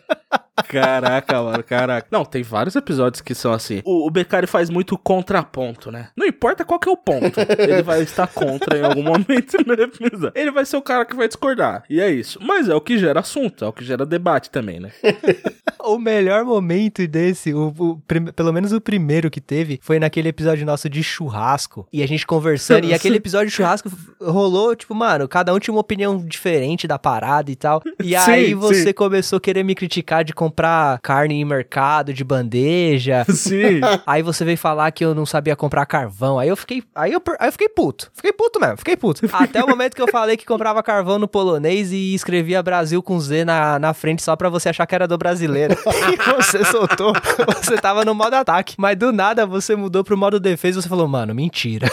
Caraca, 0.68 1.41
mano, 1.41 1.64
caraca. 1.64 2.08
Não, 2.12 2.24
tem 2.24 2.43
vários 2.43 2.76
episódios 2.76 3.22
que 3.22 3.34
são 3.34 3.51
assim. 3.54 3.82
O, 3.84 4.08
o 4.08 4.12
Beccari 4.12 4.47
faz 4.47 4.70
muito 4.70 4.97
contraponto, 4.97 5.91
né? 5.91 6.10
Não 6.16 6.26
importa 6.28 6.64
qual 6.64 6.80
que 6.80 6.88
é 6.88 6.91
o 6.91 6.97
ponto, 6.97 7.39
ele 7.58 7.82
vai 7.82 8.01
estar 8.04 8.28
contra 8.28 8.78
em 8.78 8.84
algum 8.84 9.01
momento 9.04 9.58
no 9.66 9.74
episódio. 9.74 10.32
Ele 10.36 10.51
vai 10.51 10.66
ser 10.66 10.78
o 10.78 10.82
cara 10.82 11.06
que 11.06 11.16
vai 11.16 11.28
discordar. 11.28 11.84
E 11.89 11.99
é 11.99 12.10
isso. 12.12 12.39
Mas 12.41 12.70
é 12.70 12.76
o 12.76 12.82
que 12.82 12.97
gera 12.97 13.20
assunto, 13.22 13.66
é 13.66 13.68
o 13.68 13.74
que 13.74 13.84
gera 13.84 14.06
debate 14.06 14.49
também, 14.49 14.80
né? 14.80 14.91
O 15.86 15.97
melhor 15.99 16.45
momento 16.45 17.06
desse, 17.06 17.54
o, 17.54 17.74
o 17.78 17.97
prim- 18.08 18.32
pelo 18.32 18.54
menos 18.54 18.72
o 18.72 18.80
primeiro 18.80 19.30
que 19.30 19.41
teve, 19.41 19.82
foi 19.84 19.99
naquele 19.99 20.30
episódio 20.30 20.66
nosso 20.66 20.88
de 20.89 21.04
churrasco. 21.04 21.86
E 21.91 22.01
a 22.01 22.08
gente 22.08 22.26
conversando. 22.26 22.86
e 22.86 22.93
aquele 22.93 23.18
episódio 23.18 23.47
de 23.49 23.54
churrasco 23.54 23.91
rolou, 24.22 24.74
tipo, 24.78 24.95
mano, 24.95 25.28
cada 25.28 25.54
um 25.54 25.60
tinha 25.60 25.74
uma 25.74 25.82
opinião 25.82 26.18
diferente 26.26 26.88
da 26.88 26.97
parada 26.97 27.51
e 27.51 27.56
tal. 27.58 27.82
E 28.01 28.12
Sim, 28.18 28.32
aí 28.32 28.54
você 28.54 28.84
sim. 28.86 28.93
começou 28.93 29.36
a 29.36 29.41
querer 29.41 29.64
me 29.64 29.76
criticar 29.76 30.24
de 30.24 30.32
comprar 30.43 30.99
carne 30.99 31.35
em 31.35 31.45
mercado, 31.45 32.13
de 32.13 32.23
bandeja. 32.23 33.25
Sim. 33.31 33.79
Aí 34.05 34.21
você 34.21 34.43
veio 34.43 34.57
falar 34.57 34.91
que 34.91 35.03
eu 35.03 35.15
não 35.15 35.25
sabia 35.25 35.55
comprar 35.55 35.85
carvão. 35.85 36.37
Aí 36.37 36.49
eu 36.49 36.57
fiquei. 36.57 36.83
Aí 36.93 37.13
eu, 37.13 37.21
aí 37.39 37.47
eu 37.47 37.51
fiquei 37.51 37.69
puto. 37.69 38.11
Fiquei 38.13 38.33
puto 38.33 38.59
mesmo, 38.59 38.77
fiquei 38.77 38.97
puto. 38.97 39.21
Até 39.31 39.63
o 39.63 39.67
momento 39.67 39.95
que 39.95 40.01
eu 40.01 40.07
falei 40.07 40.35
que 40.35 40.45
comprava 40.45 40.83
carvão 40.83 41.17
no 41.17 41.27
polonês 41.27 41.91
e 41.91 42.13
escrevia 42.13 42.61
Brasil 42.61 43.01
com 43.01 43.19
Z 43.19 43.45
na, 43.45 43.79
na 43.79 43.93
frente 43.93 44.21
só 44.21 44.35
pra 44.35 44.49
você 44.49 44.69
achar 44.69 44.85
que 44.85 44.93
era 44.93 45.07
do 45.07 45.17
brasileiro. 45.17 45.75
E 46.11 46.17
você 46.35 46.63
soltou. 46.65 47.13
Você 47.61 47.77
tava 47.77 48.03
no 48.03 48.13
modo 48.13 48.33
ataque. 48.33 48.75
Mas 48.77 48.97
do 48.97 49.13
nada 49.13 49.45
você 49.45 49.75
mudou 49.75 50.03
pro 50.03 50.17
modo 50.17 50.39
defesa 50.39 50.79
e 50.79 50.81
você 50.81 50.89
falou, 50.89 51.07
mano, 51.07 51.33
mentira. 51.33 51.87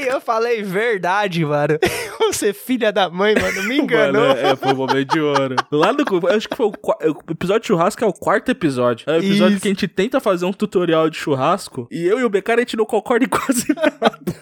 E 0.00 0.06
eu 0.06 0.20
falei 0.20 0.62
verdade, 0.62 1.44
mano. 1.44 1.78
Você, 2.30 2.52
filha 2.52 2.92
da 2.92 3.10
mãe, 3.10 3.34
mano, 3.34 3.64
me 3.64 3.78
enganou. 3.78 4.28
Mano, 4.28 4.40
é, 4.40 4.56
foi 4.56 4.72
um 4.72 4.76
momento 4.76 5.12
de 5.12 5.20
ouro. 5.20 5.56
Lá 5.70 5.92
no. 5.92 6.00
eu 6.00 6.36
Acho 6.36 6.48
que 6.48 6.56
foi 6.56 6.66
o, 6.66 6.70
o 6.70 7.32
episódio 7.32 7.62
de 7.62 7.66
churrasco 7.66 8.04
é 8.04 8.06
o 8.06 8.12
quarto 8.12 8.50
episódio. 8.50 9.04
É 9.10 9.14
o 9.14 9.16
episódio 9.16 9.54
Isso. 9.54 9.62
que 9.62 9.68
a 9.68 9.70
gente 9.70 9.88
tenta 9.88 10.20
fazer 10.20 10.46
um 10.46 10.52
tutorial 10.52 11.10
de 11.10 11.18
churrasco. 11.18 11.88
E 11.90 12.06
eu 12.06 12.18
e 12.18 12.24
o 12.24 12.30
Beccari 12.30 12.60
a 12.60 12.62
gente 12.62 12.76
não 12.76 12.86
concorda 12.86 13.24
em 13.24 13.28
quase 13.28 13.66
nada. 13.74 14.34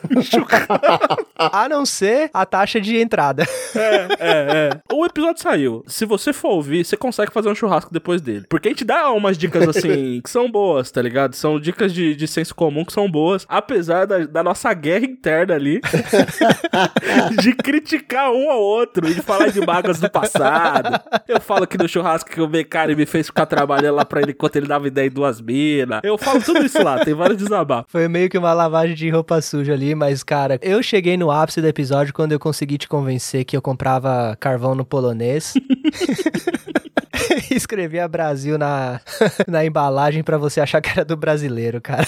A 1.36 1.68
não 1.68 1.86
ser 1.86 2.30
a 2.32 2.44
taxa 2.44 2.80
de 2.80 2.96
entrada. 2.98 3.44
É, 3.74 4.09
é. 4.20 4.80
O 4.92 5.04
episódio 5.04 5.42
saiu. 5.42 5.82
Se 5.86 6.04
você 6.04 6.32
for 6.32 6.50
ouvir, 6.50 6.84
você 6.84 6.96
consegue 6.96 7.32
fazer 7.32 7.48
um 7.48 7.54
churrasco 7.54 7.92
depois 7.92 8.20
dele. 8.20 8.44
Porque 8.48 8.68
a 8.68 8.70
gente 8.70 8.84
dá 8.84 9.11
umas 9.11 9.36
dicas 9.38 9.66
assim 9.68 10.20
que 10.22 10.30
são 10.30 10.50
boas, 10.50 10.90
tá 10.90 11.00
ligado? 11.00 11.34
São 11.34 11.59
dicas 11.59 11.92
de, 11.92 12.14
de 12.14 12.28
senso 12.28 12.54
comum 12.54 12.84
que 12.84 12.92
são 12.92 13.11
boas. 13.11 13.46
Apesar 13.48 14.06
da, 14.06 14.18
da 14.26 14.42
nossa 14.42 14.72
guerra 14.74 15.04
interna 15.06 15.47
ali 15.53 15.80
de 17.40 17.53
criticar 17.55 18.30
um 18.30 18.51
ao 18.51 18.61
outro 18.61 19.09
e 19.09 19.14
de 19.14 19.22
falar 19.22 19.49
de 19.49 19.64
mágoas 19.64 19.99
do 20.01 20.11
passado. 20.11 21.01
Eu 21.26 21.40
falo 21.40 21.66
que 21.66 21.78
no 21.78 21.88
churrasco 21.88 22.30
que 22.30 22.40
o 22.40 22.49
Beccari 22.49 22.94
me 22.94 23.07
fez 23.07 23.26
ficar 23.26 23.46
trabalhando 23.46 23.96
lá 23.96 24.05
pra 24.05 24.20
ele 24.20 24.32
enquanto 24.32 24.57
ele 24.57 24.66
dava 24.66 24.86
ideia 24.86 25.07
em 25.07 25.11
duas 25.11 25.40
minas. 25.40 26.01
Eu 26.03 26.18
falo 26.18 26.42
tudo 26.42 26.64
isso 26.64 26.82
lá, 26.82 27.05
tem 27.05 27.14
vários 27.14 27.38
desabafos. 27.38 27.90
Foi 27.90 28.09
meio 28.09 28.28
que 28.28 28.38
uma 28.38 28.53
lavagem 28.53 28.94
de 28.94 29.09
roupa 29.11 29.40
suja 29.40 29.72
ali, 29.72 29.94
mas, 29.94 30.22
cara, 30.22 30.59
eu 30.62 30.82
cheguei 30.82 31.16
no 31.16 31.30
ápice 31.30 31.61
do 31.61 31.66
episódio 31.66 32.12
quando 32.12 32.32
eu 32.32 32.38
consegui 32.38 32.78
te 32.78 32.88
convencer 32.88 33.44
que 33.44 33.57
eu 33.57 33.62
comprava 33.62 34.36
carvão 34.40 34.74
no 34.74 34.84
polonês. 34.84 35.55
Escrevia 37.51 38.09
Brasil 38.09 38.59
na, 38.59 39.01
na 39.46 39.64
embalagem 39.64 40.22
pra 40.22 40.38
você 40.38 40.61
achar 40.61 40.80
que 40.80 40.90
era 40.90 41.05
do 41.05 41.16
brasileiro, 41.16 41.80
cara. 41.80 42.07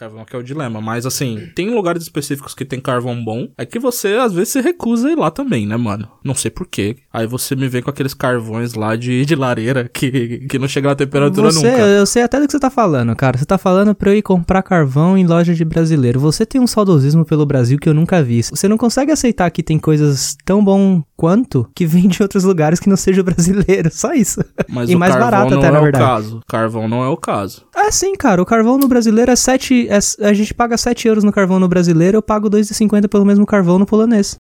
Carvão 0.00 0.24
que 0.24 0.34
é 0.34 0.38
o 0.38 0.42
dilema, 0.42 0.80
mas 0.80 1.04
assim, 1.04 1.50
tem 1.54 1.68
lugares 1.74 2.02
específicos 2.04 2.54
que 2.54 2.64
tem 2.64 2.80
carvão 2.80 3.22
bom, 3.22 3.48
é 3.58 3.66
que 3.66 3.78
você 3.78 4.14
às 4.14 4.32
vezes 4.32 4.48
se 4.48 4.60
recusa 4.62 5.08
a 5.08 5.12
ir 5.12 5.14
lá 5.14 5.30
também, 5.30 5.66
né, 5.66 5.76
mano? 5.76 6.08
Não 6.24 6.34
sei 6.34 6.50
porquê. 6.50 6.96
Aí 7.12 7.26
você 7.26 7.54
me 7.54 7.68
vem 7.68 7.82
com 7.82 7.90
aqueles 7.90 8.14
carvões 8.14 8.72
lá 8.72 8.96
de, 8.96 9.26
de 9.26 9.34
lareira 9.34 9.90
que, 9.92 10.46
que 10.48 10.58
não 10.58 10.66
chega 10.66 10.88
na 10.88 10.94
temperatura 10.94 11.52
Você, 11.52 11.70
nunca. 11.70 11.82
eu 11.82 12.06
sei 12.06 12.22
até 12.22 12.40
do 12.40 12.46
que 12.46 12.52
você 12.52 12.58
tá 12.58 12.70
falando, 12.70 13.14
cara. 13.14 13.36
Você 13.36 13.44
tá 13.44 13.58
falando 13.58 13.94
pra 13.94 14.10
eu 14.10 14.16
ir 14.16 14.22
comprar 14.22 14.62
carvão 14.62 15.18
em 15.18 15.26
loja 15.26 15.52
de 15.54 15.66
brasileiro. 15.66 16.18
Você 16.18 16.46
tem 16.46 16.58
um 16.58 16.66
saudosismo 16.66 17.22
pelo 17.26 17.44
Brasil 17.44 17.78
que 17.78 17.86
eu 17.86 17.92
nunca 17.92 18.22
vi. 18.22 18.42
Você 18.42 18.66
não 18.68 18.78
consegue 18.78 19.12
aceitar 19.12 19.50
que 19.50 19.62
tem 19.62 19.78
coisas 19.78 20.34
tão 20.46 20.64
bom 20.64 21.02
quanto 21.14 21.68
que 21.74 21.84
vem 21.86 22.08
de 22.08 22.22
outros 22.22 22.44
lugares 22.44 22.80
que 22.80 22.88
não 22.88 22.96
seja 22.96 23.22
brasileiro. 23.22 23.90
Só 23.92 24.14
isso. 24.14 24.42
Mas 24.66 24.88
e 24.88 24.96
o 24.96 24.98
mais 24.98 25.12
carvão 25.12 25.30
barato 25.30 25.50
não 25.50 25.58
até, 25.58 25.68
é 25.68 25.70
na 25.70 25.78
o 25.78 25.82
verdade. 25.82 26.04
caso. 26.06 26.40
Carvão 26.48 26.88
não 26.88 27.04
é 27.04 27.08
o 27.08 27.18
caso. 27.18 27.66
É 27.90 27.92
sim, 27.92 28.14
cara. 28.14 28.40
O 28.40 28.46
carvão 28.46 28.78
no 28.78 28.86
brasileiro 28.86 29.32
é 29.32 29.34
7. 29.34 29.88
É, 29.88 29.98
a 30.24 30.32
gente 30.32 30.54
paga 30.54 30.78
7 30.78 31.08
euros 31.08 31.24
no 31.24 31.32
carvão 31.32 31.58
no 31.58 31.66
brasileiro, 31.66 32.18
eu 32.18 32.22
pago 32.22 32.48
2,50 32.48 33.08
pelo 33.08 33.26
mesmo 33.26 33.44
carvão 33.44 33.80
no 33.80 33.84
polonês. 33.84 34.36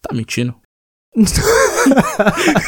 Tá 0.00 0.14
mentindo. 0.14 0.54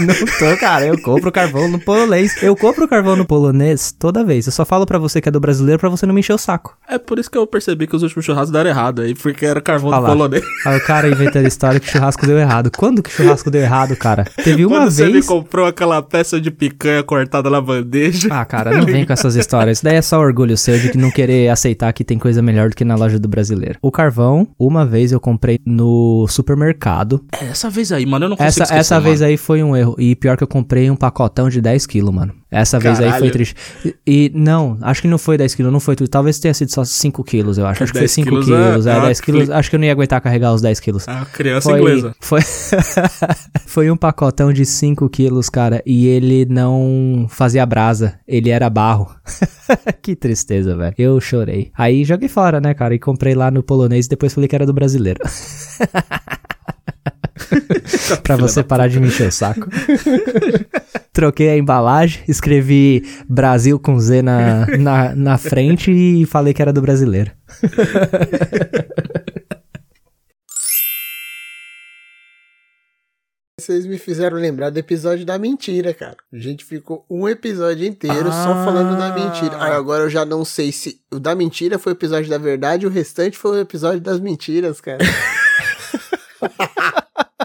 Não 0.01 0.15
tô, 0.39 0.57
cara. 0.59 0.87
Eu 0.87 1.01
compro 1.01 1.31
carvão 1.33 1.69
no 1.69 1.79
polonês. 1.79 2.43
Eu 2.43 2.55
compro 2.57 2.87
carvão 2.89 3.17
no 3.17 3.25
polonês 3.25 3.93
toda 3.99 4.25
vez. 4.25 4.47
Eu 4.47 4.53
só 4.53 4.65
falo 4.65 4.87
pra 4.87 4.99
você 4.99 5.21
que 5.21 5.29
é 5.29 5.33
do 5.33 5.41
brasileiro 5.41 5.79
pra 5.79 5.89
você 5.89 6.07
não 6.07 6.15
me 6.15 6.21
encher 6.21 6.33
o 6.35 6.39
saco. 6.39 6.77
É 6.89 6.99
por 6.99 7.19
isso 7.19 7.31
que 7.31 7.39
eu 7.39 7.47
percebi 7.47 7.87
que 7.87 7.97
os 7.97 8.03
últimos 8.03 8.25
churrascos 8.25 8.51
deram 8.51 8.71
errado 8.71 9.03
aí, 9.03 9.15
porque 9.15 9.45
era 9.47 9.61
carvão 9.61 9.93
Ah 9.93 9.97
do 9.97 10.03
lá. 10.03 10.09
polonês. 10.09 10.45
Aí 10.65 10.77
o 10.79 10.85
cara 10.85 11.09
inventando 11.09 11.47
história 11.47 11.81
que 11.81 11.91
churrasco 11.91 12.27
deu 12.27 12.39
errado. 12.39 12.71
Quando 12.77 13.03
que 13.03 13.11
churrasco 13.11 13.51
deu 13.51 13.63
errado, 13.63 13.97
cara? 13.97 14.25
Teve 14.43 14.65
uma 14.67 14.79
Quando 14.81 14.91
você 14.91 15.07
me 15.07 15.13
vez. 15.13 15.27
comprou 15.27 15.67
aquela 15.67 16.03
peça 16.03 16.41
de 16.41 16.51
picanha 16.51 17.03
cortada 17.03 17.49
na 17.51 17.61
bandeja. 17.61 18.29
Ah, 18.31 18.45
cara, 18.45 18.71
não 18.77 18.85
vem 18.85 19.05
com 19.05 19.13
essas 19.13 19.35
histórias. 19.37 19.79
Isso 19.79 19.85
daí 19.85 19.97
é 19.97 20.03
só 20.03 20.19
orgulho 20.21 20.57
seu 20.57 20.79
de 20.79 20.97
não 20.97 21.11
querer 21.11 21.49
aceitar 21.49 21.93
que 21.93 22.05
tem 22.05 22.19
coisa 22.19 22.43
melhor 22.43 22.69
do 22.71 22.77
que 22.77 22.85
na 22.85 22.95
loja 22.97 23.19
do 23.19 23.29
brasileiro. 23.29 23.79
O 23.83 23.91
carvão, 23.91 24.47
uma 24.59 24.85
vez 24.85 25.13
eu 25.13 25.21
comprei 25.21 25.59
no 25.65 26.27
supermercado. 26.29 27.25
Essa 27.33 27.71
vez 27.71 27.93
aí, 27.93 28.05
mano, 28.07 28.27
eu 28.27 28.29
não 28.31 28.37
consigo 28.37 28.63
Essa, 28.65 28.75
essa. 28.75 28.97
Vez 29.07 29.23
aí 29.23 29.37
foi 29.37 29.63
um 29.63 29.75
erro. 29.77 29.95
E 29.99 30.15
pior 30.15 30.37
que 30.37 30.43
eu 30.45 30.49
comprei 30.49 30.91
um 30.91 30.97
pacotão 30.97 31.49
de 31.49 31.61
10 31.61 31.87
quilos, 31.87 32.15
mano. 32.15 32.35
Essa 32.51 32.79
vez 32.79 32.99
aí 33.01 33.05
foi 33.07 33.13
Caralho. 33.13 33.33
triste. 33.33 33.55
E, 34.07 34.31
não, 34.35 34.79
acho 34.81 35.03
que 35.03 35.09
não 35.09 35.19
foi 35.19 35.37
10 35.37 35.55
quilos, 35.55 35.73
não 35.73 35.81
foi 35.81 35.97
tudo. 35.97 36.09
Talvez 36.09 36.39
tenha 36.39 36.55
sido 36.55 36.71
só 36.73 36.85
5 36.85 37.23
quilos, 37.25 37.59
eu 37.59 37.67
acho. 37.67 37.83
Acho 37.83 37.93
que 37.93 37.99
foi 37.99 38.03
10 38.07 38.13
5 38.13 38.29
quilos 38.29 38.45
quilos. 38.47 38.87
é- 38.87 38.91
É, 38.91 38.93
é 38.93 38.97
uma 38.99 39.07
10 39.07 39.21
quilos. 39.21 39.51
Acho 39.51 39.69
que 39.71 39.77
eu 39.77 39.79
não 39.81 39.87
ia 39.87 39.93
aguentar 39.93 40.21
carregar 40.21 40.55
os 40.55 40.63
10 40.63 40.81
quilos. 40.81 41.07
A 41.09 41.25
criança 41.27 41.69
Foi, 41.71 41.81
inglesa. 41.81 42.15
foi, 42.21 42.41
foi 43.67 43.91
um 43.91 43.97
pacotão 43.97 44.53
de 44.53 44.65
5 44.65 45.09
quilos, 45.11 45.49
cara, 45.51 45.83
e 45.85 46.07
ele 46.07 46.47
não 46.47 47.27
fazia 47.29 47.67
brasa, 47.67 48.15
ele 48.27 48.51
era 48.51 48.71
barro. 48.71 49.09
que 50.01 50.15
tristeza, 50.17 50.77
velho. 50.77 50.95
Eu 50.97 51.21
chorei. 51.21 51.71
Aí 51.77 52.05
joguei 52.05 52.29
fora, 52.29 52.61
né, 52.61 52.73
cara, 52.75 52.95
e 52.95 52.99
comprei 52.99 53.35
lá 53.35 53.51
no 53.51 53.63
polonês 53.63 54.07
e 54.07 54.09
depois 54.09 54.33
falei 54.33 54.49
que 54.49 54.55
era 54.55 54.65
do 54.67 54.73
brasileiro. 54.73 55.19
pra 58.23 58.37
você 58.37 58.63
parar 58.63 58.89
de 58.89 59.01
me 59.01 59.09
encher 59.09 59.29
o 59.29 59.33
saco. 59.33 59.69
Troquei 61.13 61.49
a 61.49 61.57
embalagem, 61.57 62.23
escrevi 62.29 63.05
Brasil 63.29 63.79
com 63.79 63.99
Z 63.99 64.23
na, 64.23 64.67
na, 64.79 65.15
na 65.15 65.39
frente 65.39 65.91
e 65.91 66.27
falei 66.27 66.53
que 66.53 66.61
era 66.61 66.73
do 66.73 66.83
brasileiro. 66.83 67.31
Vocês 73.59 73.87
me 73.87 73.97
fizeram 73.97 74.37
lembrar 74.37 74.69
do 74.69 74.79
episódio 74.79 75.25
da 75.25 75.39
mentira, 75.39 75.95
cara. 75.95 76.19
A 76.33 76.37
gente 76.37 76.63
ficou 76.63 77.07
um 77.11 77.27
episódio 77.27 77.87
inteiro 77.87 78.31
só 78.31 78.55
falando 78.65 78.99
da 78.99 79.15
mentira. 79.15 79.57
Aí 79.61 79.73
agora 79.73 80.05
eu 80.05 80.11
já 80.11 80.27
não 80.27 80.45
sei 80.45 80.71
se 80.71 81.01
o 81.11 81.19
da 81.19 81.35
mentira 81.35 81.79
foi 81.79 81.93
o 81.93 81.97
episódio 81.97 82.29
da 82.29 82.37
verdade 82.37 82.85
e 82.85 82.87
o 82.87 82.91
restante 82.91 83.37
foi 83.37 83.59
o 83.59 83.61
episódio 83.61 84.01
das 84.01 84.21
mentiras, 84.21 84.79
cara. 84.81 84.99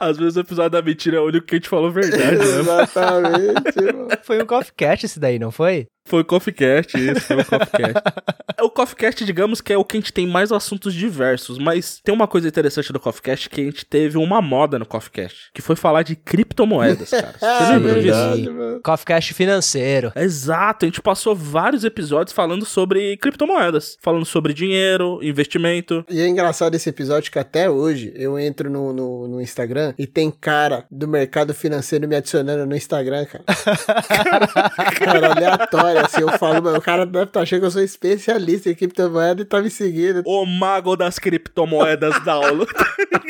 Às 0.01 0.17
vezes 0.17 0.35
o 0.35 0.39
episódio 0.39 0.71
da 0.71 0.81
mentira 0.81 1.17
é 1.17 1.19
o 1.19 1.27
único 1.27 1.45
que 1.45 1.53
a 1.53 1.57
gente 1.59 1.69
falou 1.69 1.91
verdade, 1.91 2.37
né? 2.37 2.59
Exatamente, 2.59 3.81
mano. 3.93 4.07
Foi 4.23 4.41
um 4.41 4.45
Coffee 4.47 4.73
Cat 4.75 5.05
esse 5.05 5.19
daí, 5.19 5.37
não 5.37 5.51
foi? 5.51 5.87
Foi 6.05 6.21
o 6.21 6.25
CoffeeCast, 6.25 6.97
isso, 6.97 7.21
foi 7.21 7.37
o 7.37 7.45
CoffeeCast. 7.45 7.93
o 8.61 8.69
CoffeeCast, 8.69 9.23
digamos 9.23 9.61
que 9.61 9.71
é 9.71 9.77
o 9.77 9.85
que 9.85 9.97
a 9.97 9.99
gente 9.99 10.11
tem 10.11 10.27
mais 10.27 10.51
assuntos 10.51 10.93
diversos, 10.93 11.57
mas 11.57 12.01
tem 12.03 12.13
uma 12.13 12.27
coisa 12.27 12.47
interessante 12.47 12.91
do 12.91 12.99
CoffeeCast 12.99 13.49
que 13.49 13.61
a 13.61 13.63
gente 13.65 13.85
teve 13.85 14.17
uma 14.17 14.41
moda 14.41 14.77
no 14.77 14.85
CoffeeCast, 14.85 15.51
que 15.53 15.61
foi 15.61 15.75
falar 15.75 16.03
de 16.03 16.15
criptomoedas, 16.15 17.11
cara. 17.11 17.35
Você 17.39 17.73
lembra 17.73 18.01
disso? 18.01 18.81
Coffeecast 18.83 19.33
financeiro. 19.33 20.11
Exato, 20.15 20.85
a 20.85 20.87
gente 20.87 21.01
passou 21.01 21.35
vários 21.35 21.83
episódios 21.83 22.33
falando 22.33 22.65
sobre 22.65 23.15
criptomoedas, 23.17 23.97
falando 24.01 24.25
sobre 24.25 24.53
dinheiro, 24.53 25.19
investimento. 25.21 26.03
E 26.09 26.19
é 26.19 26.27
engraçado 26.27 26.75
esse 26.75 26.89
episódio 26.89 27.31
que 27.31 27.39
até 27.39 27.69
hoje 27.69 28.11
eu 28.15 28.37
entro 28.37 28.69
no, 28.69 28.91
no, 28.91 29.27
no 29.27 29.41
Instagram 29.41 29.90
e 29.97 30.05
tem 30.07 30.31
cara 30.31 30.85
do 30.89 31.07
mercado 31.07 31.53
financeiro 31.53 32.07
me 32.07 32.15
adicionando 32.15 32.65
no 32.65 32.75
Instagram, 32.75 33.25
cara. 33.25 33.43
cara, 34.99 35.31
aleatório, 35.31 36.05
assim, 36.05 36.21
eu 36.21 36.29
falo, 36.37 36.61
mas 36.63 36.75
o 36.75 36.81
cara 36.81 37.05
deve 37.05 37.25
estar 37.25 37.41
achando 37.41 37.59
que 37.59 37.65
eu 37.65 37.71
sou 37.71 37.81
especialista 37.83 38.69
em 38.69 38.75
criptomoeda 38.75 39.41
e 39.41 39.45
tá 39.45 39.61
me 39.61 39.69
seguindo. 39.69 40.21
O 40.25 40.45
mago 40.45 40.95
das 40.95 41.19
criptomoedas 41.19 42.23
da 42.23 42.33
aula. 42.33 42.65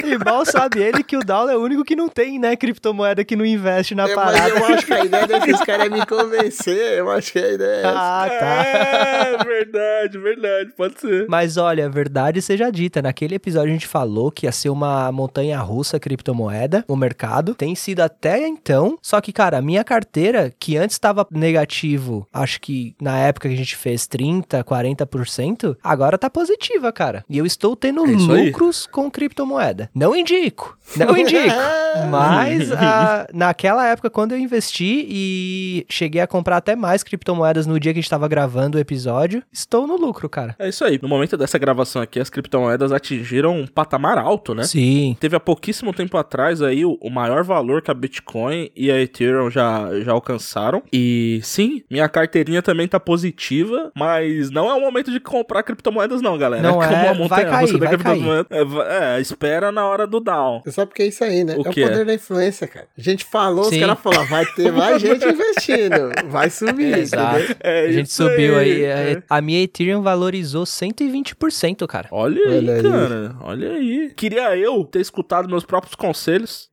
E 0.04 0.18
mal 0.18 0.44
sabe 0.46 0.82
ele 0.82 1.04
que 1.04 1.16
o 1.16 1.20
Down 1.20 1.48
é 1.50 1.56
o 1.56 1.62
único 1.62 1.84
que 1.84 1.96
não 1.96 2.10
tem, 2.10 2.40
né, 2.40 2.56
criptomoeda 2.56 3.24
que 3.24 3.36
não 3.36 3.46
investe 3.46 3.94
na 3.94 4.10
É, 4.10 4.16
mas 4.16 4.36
parada. 4.40 4.50
eu 4.50 4.66
acho 4.66 4.86
que 4.86 4.94
a 4.94 5.06
ideia 5.06 5.28
desses 5.28 5.62
caras 5.62 5.86
é 5.86 5.90
me 5.90 6.04
convencer, 6.06 6.98
eu 6.98 7.12
acho 7.12 7.32
que 7.32 7.40
a 7.40 7.52
ideia 7.54 7.70
é 7.70 7.80
essa. 7.82 7.92
Ah, 7.96 8.28
tá. 8.28 8.66
É, 8.66 9.38
verdade, 9.44 10.18
verdade, 10.18 10.72
pode 10.76 11.00
ser. 11.00 11.28
Mas 11.30 11.56
olha, 11.56 11.88
verdade 11.88 12.42
seja 12.42 12.72
dita, 12.72 13.02
naquele 13.02 13.36
episódio 13.36 13.70
a 13.70 13.74
gente 13.74 13.88
falou 13.88 14.32
que 14.32 14.48
ia 14.48 14.52
ser 14.52 14.70
uma 14.70 15.12
montanha 15.12 15.60
russa 15.60 16.00
criptomoeda, 16.00 16.51
o 16.88 16.96
mercado. 16.96 17.56
Tem 17.56 17.74
sido 17.76 18.02
até 18.02 18.48
então. 18.48 18.98
Só 19.02 19.20
que, 19.22 19.32
cara, 19.32 19.58
a 19.58 19.62
minha 19.62 19.84
carteira, 19.84 20.52
que 20.60 20.78
antes 20.78 20.96
estava 20.96 21.26
negativo, 21.32 22.28
acho 22.34 22.60
que 22.62 22.96
na 23.02 23.18
época 23.18 23.48
que 23.50 23.56
a 23.56 23.58
gente 23.58 23.76
fez 23.76 24.08
30, 24.08 24.64
40%, 24.64 25.78
agora 25.84 26.18
tá 26.18 26.30
positiva, 26.30 26.92
cara. 26.92 27.24
E 27.30 27.38
eu 27.38 27.46
estou 27.46 27.76
tendo 27.76 28.06
É 28.06 28.12
isso 28.12 28.32
aí. 28.32 28.46
lucros 28.48 28.86
com 28.88 29.10
criptomoeda. 29.10 29.90
Não 29.94 30.16
indico, 30.16 30.78
não 30.96 31.16
indico. 31.18 31.56
Mas 32.10 32.72
a- 32.72 33.28
naquela 33.34 33.88
época, 33.88 34.10
quando 34.10 34.32
eu 34.34 34.38
investi 34.38 35.06
e 35.10 35.86
cheguei 35.90 36.22
a 36.22 36.28
comprar 36.28 36.58
até 36.58 36.76
mais 36.76 37.04
criptomoedas 37.04 37.66
no 37.68 37.80
dia 37.80 37.94
que 37.94 38.00
a 38.00 38.02
gente 38.02 38.10
tava 38.10 38.28
gravando 38.28 38.78
o 38.78 38.82
episódio, 38.82 39.44
estou 39.52 39.86
no 39.88 39.96
lucro, 39.98 40.30
cara. 40.30 40.56
É 40.60 40.70
isso 40.70 40.84
aí. 40.84 41.00
No 41.02 41.08
momento 41.08 41.38
dessa 41.38 41.58
gravação 41.58 42.02
aqui, 42.02 42.20
as 42.20 42.30
criptomoedas 42.30 42.92
atingiram 42.92 43.58
um 43.60 43.68
patamar 43.68 44.18
alto, 44.18 44.54
né? 44.56 44.64
Sim. 44.64 45.16
Teve 45.20 45.36
há 45.36 45.40
pouquíssimo 45.40 45.94
tempo 45.94 46.18
atrás 46.18 46.41
aí 46.62 46.86
o, 46.86 46.98
o 47.02 47.10
maior 47.10 47.44
valor 47.44 47.82
que 47.82 47.92
a 47.92 47.94
Bitcoin 47.94 48.70
e 48.76 48.92
a 48.92 49.00
Ethereum 49.00 49.50
já, 49.50 49.88
já 50.02 50.12
alcançaram. 50.12 50.82
E 50.92 51.40
sim, 51.44 51.84
minha 51.90 52.08
carteirinha 52.10 52.62
também 52.62 52.88
tá 52.88 53.00
positiva, 53.00 53.92
mas 53.96 54.50
não 54.50 54.70
é 54.70 54.74
o 54.74 54.82
momento 54.82 55.12
de 55.12 55.20
comprar 55.20 55.64
criptomoedas 55.64 56.22
não, 56.22 56.38
galera. 56.38 56.64
Não 56.64 56.74
como 56.82 56.86
é, 56.94 57.10
a 57.10 57.28
vai 57.28 57.46
cair, 57.46 57.72
da 57.74 57.78
vai 57.78 57.88
criptomoeda. 57.90 58.48
É, 58.50 59.18
é, 59.18 59.22
espera 59.22 59.72
na 59.72 59.86
hora 59.86 60.08
do 60.08 60.20
down. 60.20 60.62
Você 60.64 60.72
sabe 60.72 60.92
o 60.92 60.94
que 60.94 61.04
é 61.04 61.08
isso 61.08 61.24
aí, 61.24 61.44
né? 61.44 61.56
O 61.56 61.68
é 61.68 61.70
o 61.70 61.74
que 61.74 61.84
é? 61.84 61.88
poder 61.88 62.06
da 62.06 62.14
influência, 62.14 62.68
cara. 62.68 62.88
A 62.98 63.02
gente 63.02 63.26
falou, 63.26 63.66
Sim. 63.66 63.76
os 63.76 63.80
caras 63.82 64.00
falaram, 64.00 64.26
vai 64.26 64.46
ter 64.46 64.72
mais 64.74 65.02
gente 65.02 65.26
investindo, 65.26 66.12
vai 66.30 66.50
subir, 66.50 66.98
Exato. 66.98 67.38
entendeu? 67.38 67.56
É 67.62 67.86
A 67.86 67.92
gente 67.92 68.08
isso 68.08 68.24
subiu 68.24 68.58
aí. 68.58 68.84
é. 68.84 69.24
A, 69.30 69.42
minha 69.42 69.62
Ethereum 69.62 70.02
valorizou 70.02 70.64
120%, 70.64 71.86
cara. 71.88 72.08
Olha 72.12 72.42
aí, 72.50 72.58
Olha 72.58 72.74
aí. 72.74 72.84
cara. 72.84 73.36
Olha 73.42 73.72
aí. 73.72 74.12
Queria 74.16 74.56
eu 74.58 74.84
ter 74.84 75.00
escutado 75.00 75.48
meus 75.48 75.66
próprios 75.66 75.96
conselhos 75.96 76.21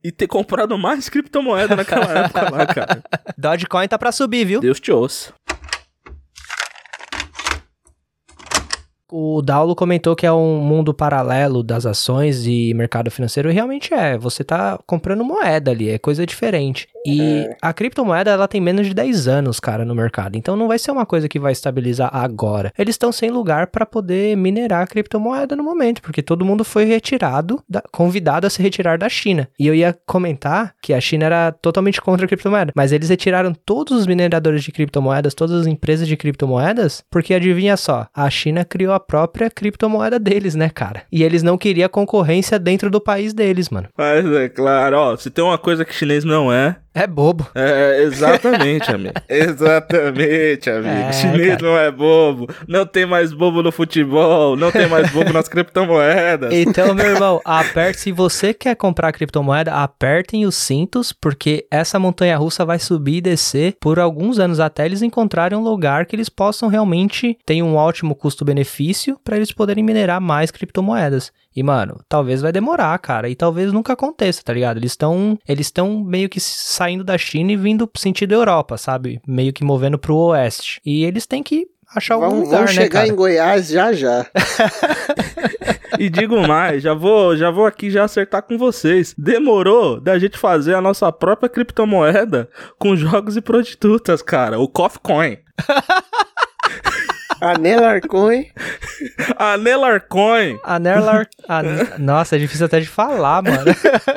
e 0.03 0.11
ter 0.11 0.27
comprado 0.27 0.77
mais 0.77 1.07
criptomoeda 1.09 1.75
naquela 1.75 2.05
época 2.05 2.49
lá, 2.49 2.65
cara. 2.65 3.03
Dogecoin 3.37 3.87
tá 3.87 3.97
pra 3.97 4.11
subir, 4.11 4.45
viu? 4.45 4.59
Deus 4.59 4.79
te 4.79 4.91
ouça. 4.91 5.33
O 9.11 9.41
Daulo 9.41 9.75
comentou 9.75 10.15
que 10.15 10.25
é 10.25 10.31
um 10.31 10.57
mundo 10.59 10.93
paralelo 10.93 11.63
das 11.63 11.85
ações 11.85 12.45
e 12.45 12.73
mercado 12.73 13.09
financeiro. 13.09 13.49
E 13.49 13.53
realmente 13.53 13.93
é. 13.93 14.17
Você 14.17 14.43
tá 14.43 14.79
comprando 14.85 15.23
moeda 15.23 15.71
ali, 15.71 15.89
é 15.89 15.97
coisa 15.97 16.25
diferente. 16.25 16.87
E 17.05 17.49
a 17.61 17.71
criptomoeda, 17.73 18.29
ela 18.29 18.47
tem 18.47 18.59
menos 18.59 18.85
de 18.87 18.93
10 18.93 19.27
anos, 19.27 19.59
cara, 19.59 19.85
no 19.85 19.95
mercado. 19.95 20.35
Então 20.35 20.55
não 20.55 20.67
vai 20.67 20.77
ser 20.77 20.91
uma 20.91 21.05
coisa 21.05 21.29
que 21.29 21.39
vai 21.39 21.51
estabilizar 21.53 22.09
agora. 22.13 22.73
Eles 22.77 22.93
estão 22.95 23.11
sem 23.11 23.29
lugar 23.31 23.67
para 23.67 23.85
poder 23.85 24.35
minerar 24.35 24.83
a 24.83 24.87
criptomoeda 24.87 25.55
no 25.55 25.63
momento, 25.63 26.01
porque 26.01 26.21
todo 26.21 26.45
mundo 26.45 26.63
foi 26.63 26.83
retirado, 26.85 27.63
da- 27.69 27.81
convidado 27.91 28.45
a 28.45 28.49
se 28.49 28.61
retirar 28.61 28.97
da 28.97 29.07
China. 29.09 29.47
E 29.57 29.65
eu 29.65 29.73
ia 29.73 29.97
comentar 30.05 30.75
que 30.81 30.93
a 30.93 30.99
China 31.01 31.25
era 31.25 31.51
totalmente 31.53 32.01
contra 32.01 32.25
a 32.25 32.27
criptomoeda, 32.27 32.73
mas 32.75 32.91
eles 32.91 33.09
retiraram 33.09 33.53
todos 33.53 33.97
os 33.97 34.05
mineradores 34.05 34.61
de 34.63 34.71
criptomoedas, 34.71 35.33
todas 35.33 35.61
as 35.61 35.67
empresas 35.67 36.07
de 36.07 36.17
criptomoedas, 36.17 37.03
porque 37.09 37.33
adivinha 37.33 37.77
só, 37.77 38.07
a 38.13 38.29
China 38.29 38.65
criou 38.65 38.93
a 38.93 38.98
própria 38.99 39.49
criptomoeda 39.49 40.19
deles, 40.19 40.55
né, 40.55 40.69
cara? 40.69 41.03
E 41.11 41.23
eles 41.23 41.43
não 41.43 41.57
queriam 41.57 41.89
concorrência 41.89 42.59
dentro 42.59 42.89
do 42.89 43.01
país 43.01 43.33
deles, 43.33 43.69
mano. 43.69 43.87
Mas 43.97 44.25
é 44.25 44.49
claro, 44.49 44.97
ó, 44.97 45.17
se 45.17 45.29
tem 45.29 45.43
uma 45.43 45.57
coisa 45.57 45.85
que 45.85 45.93
chinês 45.93 46.23
não 46.23 46.51
é, 46.51 46.77
É 46.99 47.07
bobo. 47.07 47.47
é 47.55 48.03
exatamente, 48.03 48.91
amigo. 48.91 49.13
Exatamente, 49.29 50.69
amigo. 50.69 50.89
É, 50.89 51.13
chinês 51.13 51.55
cara. 51.55 51.61
não 51.61 51.77
é 51.77 51.89
bobo. 51.89 52.53
Não 52.67 52.85
tem 52.85 53.05
mais 53.05 53.31
bobo 53.31 53.63
no 53.63 53.71
futebol, 53.71 54.57
não 54.57 54.69
tem 54.69 54.85
mais 54.85 55.09
bobo 55.09 55.31
nas 55.31 55.47
criptomoedas. 55.47 56.53
Então, 56.53 56.93
meu 56.93 57.05
irmão, 57.05 57.39
aperte. 57.45 58.01
Se 58.01 58.11
você 58.11 58.53
quer 58.53 58.75
comprar 58.75 59.13
criptomoeda, 59.13 59.73
apertem 59.75 60.45
os 60.45 60.55
cintos, 60.55 61.13
porque 61.13 61.65
essa 61.71 61.97
montanha 61.97 62.35
russa 62.35 62.65
vai 62.65 62.79
subir 62.79 63.15
e 63.15 63.21
descer 63.21 63.77
por 63.79 63.97
alguns 63.97 64.37
anos 64.37 64.59
até 64.59 64.85
eles 64.85 65.01
encontrarem 65.01 65.57
um 65.57 65.63
lugar 65.63 66.05
que 66.05 66.17
eles 66.17 66.27
possam 66.27 66.67
realmente 66.67 67.37
ter 67.45 67.61
um 67.63 67.77
ótimo 67.77 68.13
custo-benefício 68.13 69.17
para 69.23 69.37
eles 69.37 69.53
poderem 69.53 69.85
minerar 69.85 70.19
mais 70.19 70.51
criptomoedas. 70.51 71.31
E, 71.59 71.63
mano, 71.63 71.99
talvez 72.07 72.39
vai 72.39 72.53
demorar, 72.53 72.97
cara, 72.99 73.27
e 73.27 73.35
talvez 73.35 73.73
nunca 73.73 73.91
aconteça, 73.91 74.41
tá 74.41 74.53
ligado? 74.53 74.77
Eles 74.77 74.93
estão 74.93 75.37
eles 75.45 75.67
estão 75.67 75.99
meio 75.99 76.29
que 76.29 76.39
saindo 76.39 77.03
da 77.03 77.17
China 77.17 77.51
e 77.51 77.57
vindo 77.57 77.89
sentido 77.97 78.31
Europa, 78.31 78.77
sabe? 78.77 79.21
Meio 79.27 79.51
que 79.51 79.61
movendo 79.61 79.99
pro 79.99 80.15
oeste. 80.15 80.79
E 80.85 81.03
eles 81.03 81.25
têm 81.25 81.43
que 81.43 81.67
achar 81.93 82.13
algum 82.13 82.29
Vamos, 82.29 82.45
lugar, 82.45 82.57
vamos 82.59 82.75
né, 82.75 82.83
chegar 82.83 82.99
cara? 83.01 83.09
em 83.09 83.15
Goiás 83.15 83.67
já 83.67 83.91
já. 83.91 84.25
E 85.97 86.09
digo 86.09 86.47
mais, 86.47 86.81
já 86.81 86.93
vou, 86.93 87.35
já 87.35 87.51
vou 87.51 87.65
aqui 87.65 87.89
já 87.89 88.05
acertar 88.05 88.43
com 88.43 88.57
vocês. 88.57 89.13
Demorou 89.17 89.99
da 89.99 90.17
gente 90.17 90.37
fazer 90.37 90.73
a 90.73 90.79
nossa 90.79 91.11
própria 91.11 91.49
criptomoeda 91.49 92.47
com 92.77 92.95
jogos 92.95 93.35
e 93.35 93.41
prostitutas, 93.41 94.21
cara. 94.21 94.59
O 94.59 94.67
Coffee 94.69 95.01
Coin. 95.03 95.37
A 97.41 97.57
Nelarcoin. 97.57 98.45
A 99.37 99.55
Nelarcoin. 99.57 100.59
A 100.63 100.77
Nelar. 100.79 101.27
a- 101.47 101.63
Nossa, 101.97 102.35
é 102.35 102.39
difícil 102.39 102.65
até 102.65 102.79
de 102.79 102.87
falar, 102.87 103.41
mano. 103.41 103.63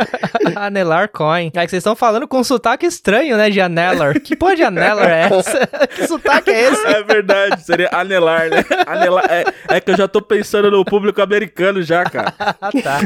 a 0.57 0.68
Nelar 0.70 1.09
Coin. 1.09 1.51
É 1.55 1.64
que 1.64 1.70
vocês 1.70 1.81
estão 1.81 1.95
falando 1.95 2.27
com 2.27 2.41
um 2.41 2.45
sotaque 2.45 2.85
estranho, 2.87 3.37
né? 3.37 3.49
De 3.49 3.61
Anelar. 3.61 4.20
Que 4.20 4.35
porra 4.35 4.57
de 4.57 4.62
Anelar 4.64 5.09
é 5.09 5.29
essa? 5.33 5.66
que 5.95 6.07
sotaque 6.07 6.51
é 6.51 6.70
esse? 6.70 6.87
É 6.87 7.03
verdade, 7.03 7.62
seria 7.62 7.89
anelar, 7.93 8.51
né? 8.51 8.64
Anelar. 8.87 9.25
É, 9.31 9.45
é 9.77 9.81
que 9.81 9.93
eu 9.93 9.97
já 9.97 10.09
tô 10.09 10.20
pensando 10.20 10.70
no 10.70 10.85
público 10.85 11.23
americano 11.23 11.81
já, 11.83 12.05
cara. 12.05 12.35
Ah, 12.39 12.70
tá. 12.83 12.99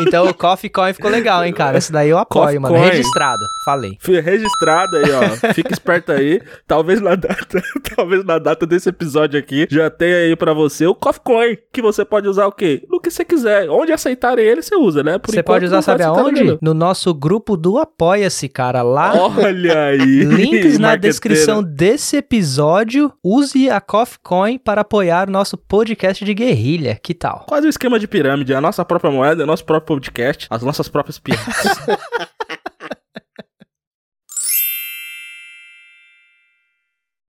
Então 0.00 0.26
o 0.28 0.34
Coffee 0.34 0.70
Coin 0.70 0.92
ficou 0.92 1.10
legal, 1.10 1.44
hein, 1.44 1.52
cara? 1.52 1.76
Esse 1.78 1.90
daí 1.92 2.10
eu 2.10 2.18
apoio, 2.18 2.44
Coffee 2.44 2.58
mano. 2.60 2.74
Coin. 2.76 2.88
Registrado. 2.90 3.42
Falei. 3.64 3.96
Fui 4.00 4.20
registrado 4.20 4.96
aí, 4.98 5.10
ó. 5.12 5.52
Fica 5.52 5.72
esperto 5.72 6.12
aí. 6.12 6.40
Talvez 6.66 7.00
na 7.00 7.14
data, 7.16 7.62
talvez 7.96 8.24
na 8.24 8.38
data 8.38 8.66
desse 8.66 8.88
episódio 8.88 9.38
aqui 9.38 9.63
já 9.70 9.90
tenha 9.90 10.16
aí 10.16 10.36
pra 10.36 10.52
você 10.52 10.86
o 10.86 10.94
Coffee 10.94 11.22
Coin, 11.22 11.58
que 11.72 11.82
você 11.82 12.04
pode 12.04 12.28
usar 12.28 12.46
o 12.46 12.52
quê? 12.52 12.82
No 12.90 13.00
que 13.00 13.10
você 13.10 13.24
quiser. 13.24 13.68
Onde 13.68 13.92
aceitarem 13.92 14.44
ele, 14.44 14.62
você 14.62 14.74
usa, 14.76 15.02
né? 15.02 15.18
Por 15.18 15.30
Você 15.30 15.40
enquanto, 15.40 15.54
pode 15.54 15.64
usar, 15.66 15.82
sabe 15.82 16.02
aonde? 16.02 16.58
No 16.60 16.74
nosso 16.74 17.12
grupo 17.14 17.56
do 17.56 17.78
Apoia-se, 17.78 18.48
cara. 18.48 18.82
Lá. 18.82 19.12
Olha 19.14 19.86
aí. 19.86 20.24
Links 20.24 20.78
na 20.78 20.96
descrição 20.96 21.62
desse 21.62 22.16
episódio. 22.16 23.12
Use 23.22 23.70
a 23.70 23.80
Coffee 23.80 24.18
Coin 24.22 24.58
para 24.58 24.82
apoiar 24.82 25.28
o 25.28 25.32
nosso 25.32 25.56
podcast 25.56 26.24
de 26.24 26.34
guerrilha. 26.34 26.98
Que 27.02 27.14
tal? 27.14 27.44
Quase 27.48 27.66
um 27.66 27.70
esquema 27.70 27.98
de 27.98 28.06
pirâmide. 28.06 28.54
A 28.54 28.60
nossa 28.60 28.84
própria 28.84 29.10
moeda, 29.10 29.44
o 29.44 29.46
nosso 29.46 29.64
próprio 29.64 29.96
podcast, 29.96 30.46
as 30.50 30.62
nossas 30.62 30.88
próprias 30.88 31.18
piadas. 31.18 31.44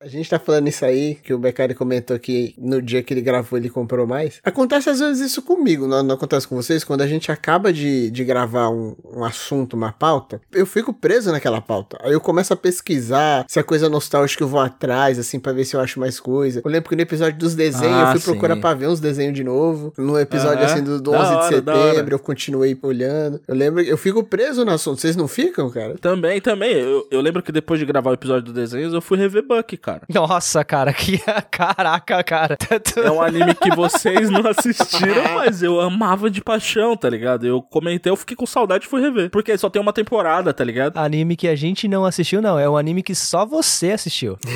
A 0.05 0.07
gente 0.07 0.29
tá 0.29 0.37
falando 0.37 0.67
isso 0.67 0.85
aí, 0.85 1.15
que 1.15 1.33
o 1.33 1.39
Beccari 1.39 1.73
comentou 1.73 2.19
que 2.19 2.53
no 2.59 2.79
dia 2.79 3.01
que 3.01 3.11
ele 3.11 3.21
gravou 3.21 3.57
ele 3.57 3.69
comprou 3.69 4.05
mais. 4.05 4.39
Acontece 4.43 4.87
às 4.87 4.99
vezes 4.99 5.31
isso 5.31 5.41
comigo, 5.41 5.87
não, 5.87 6.03
não 6.03 6.13
acontece 6.13 6.47
com 6.47 6.55
vocês? 6.55 6.83
Quando 6.83 7.01
a 7.01 7.07
gente 7.07 7.31
acaba 7.31 7.73
de, 7.73 8.11
de 8.11 8.23
gravar 8.23 8.69
um, 8.69 8.95
um 9.03 9.23
assunto, 9.23 9.73
uma 9.73 9.91
pauta, 9.91 10.39
eu 10.53 10.67
fico 10.67 10.93
preso 10.93 11.31
naquela 11.31 11.59
pauta. 11.59 11.97
Aí 12.03 12.13
eu 12.13 12.21
começo 12.21 12.53
a 12.53 12.55
pesquisar 12.55 13.45
se 13.47 13.59
é 13.59 13.63
coisa 13.63 13.89
nostálgica 13.89 14.43
eu 14.43 14.47
vou 14.47 14.59
atrás, 14.59 15.17
assim, 15.17 15.39
pra 15.39 15.51
ver 15.53 15.65
se 15.65 15.75
eu 15.75 15.79
acho 15.79 15.99
mais 15.99 16.19
coisa. 16.19 16.61
Eu 16.63 16.69
lembro 16.69 16.87
que 16.87 16.95
no 16.95 17.01
episódio 17.01 17.39
dos 17.39 17.55
desenhos 17.55 17.97
Ah, 17.97 18.13
eu 18.13 18.19
fui 18.19 18.31
procurar 18.33 18.57
pra 18.57 18.75
ver 18.75 18.87
uns 18.87 18.99
desenhos 18.99 19.33
de 19.33 19.43
novo. 19.43 19.91
No 19.97 20.19
episódio, 20.19 20.63
assim, 20.63 20.83
do, 20.83 21.01
do 21.01 21.11
Da 21.11 21.19
11 21.19 21.29
de 21.29 21.35
hora, 21.35 21.45
hora. 21.79 21.93
setembro, 21.93 22.15
eu 22.15 22.19
continuei 22.19 22.77
olhando. 22.83 23.41
Eu 23.47 23.55
lembro, 23.55 23.81
eu 23.81 23.97
fico 23.97 24.23
preso 24.23 24.63
no 24.63 24.71
assunto. 24.71 25.01
Vocês 25.01 25.15
não 25.15 25.27
ficam, 25.27 25.67
cara? 25.71 25.95
também, 25.97 26.39
também. 26.39 26.73
Eu, 26.73 27.07
eu 27.09 27.21
lembro 27.21 27.41
que 27.41 27.51
depois 27.51 27.79
de 27.79 27.85
gravar 27.87 28.11
o 28.11 28.13
episódio 28.13 28.43
do 28.43 28.53
desenhos, 28.53 28.93
eu 28.93 29.01
fui 29.01 29.17
rever 29.17 29.43
Buck, 29.43 29.75
cara. 29.77 29.94
Cara. 29.99 30.05
Nossa, 30.09 30.63
cara, 30.63 30.93
que. 30.93 31.19
Caraca, 31.51 32.23
cara. 32.23 32.57
É 33.03 33.11
um 33.11 33.21
anime 33.21 33.55
que 33.55 33.75
vocês 33.75 34.29
não 34.29 34.47
assistiram, 34.47 35.23
mas 35.35 35.63
eu 35.63 35.79
amava 35.79 36.29
de 36.29 36.41
paixão, 36.41 36.95
tá 36.95 37.09
ligado? 37.09 37.45
Eu 37.45 37.61
comentei, 37.61 38.11
eu 38.11 38.15
fiquei 38.15 38.35
com 38.35 38.45
saudade 38.45 38.85
e 38.85 38.87
fui 38.87 39.01
rever. 39.01 39.29
Porque 39.29 39.57
só 39.57 39.69
tem 39.69 39.81
uma 39.81 39.93
temporada, 39.93 40.53
tá 40.53 40.63
ligado? 40.63 40.97
Anime 40.97 41.35
que 41.35 41.47
a 41.47 41.55
gente 41.55 41.87
não 41.87 42.05
assistiu, 42.05 42.41
não. 42.41 42.59
É 42.59 42.69
um 42.69 42.77
anime 42.77 43.03
que 43.03 43.15
só 43.15 43.45
você 43.45 43.91
assistiu. 43.91 44.37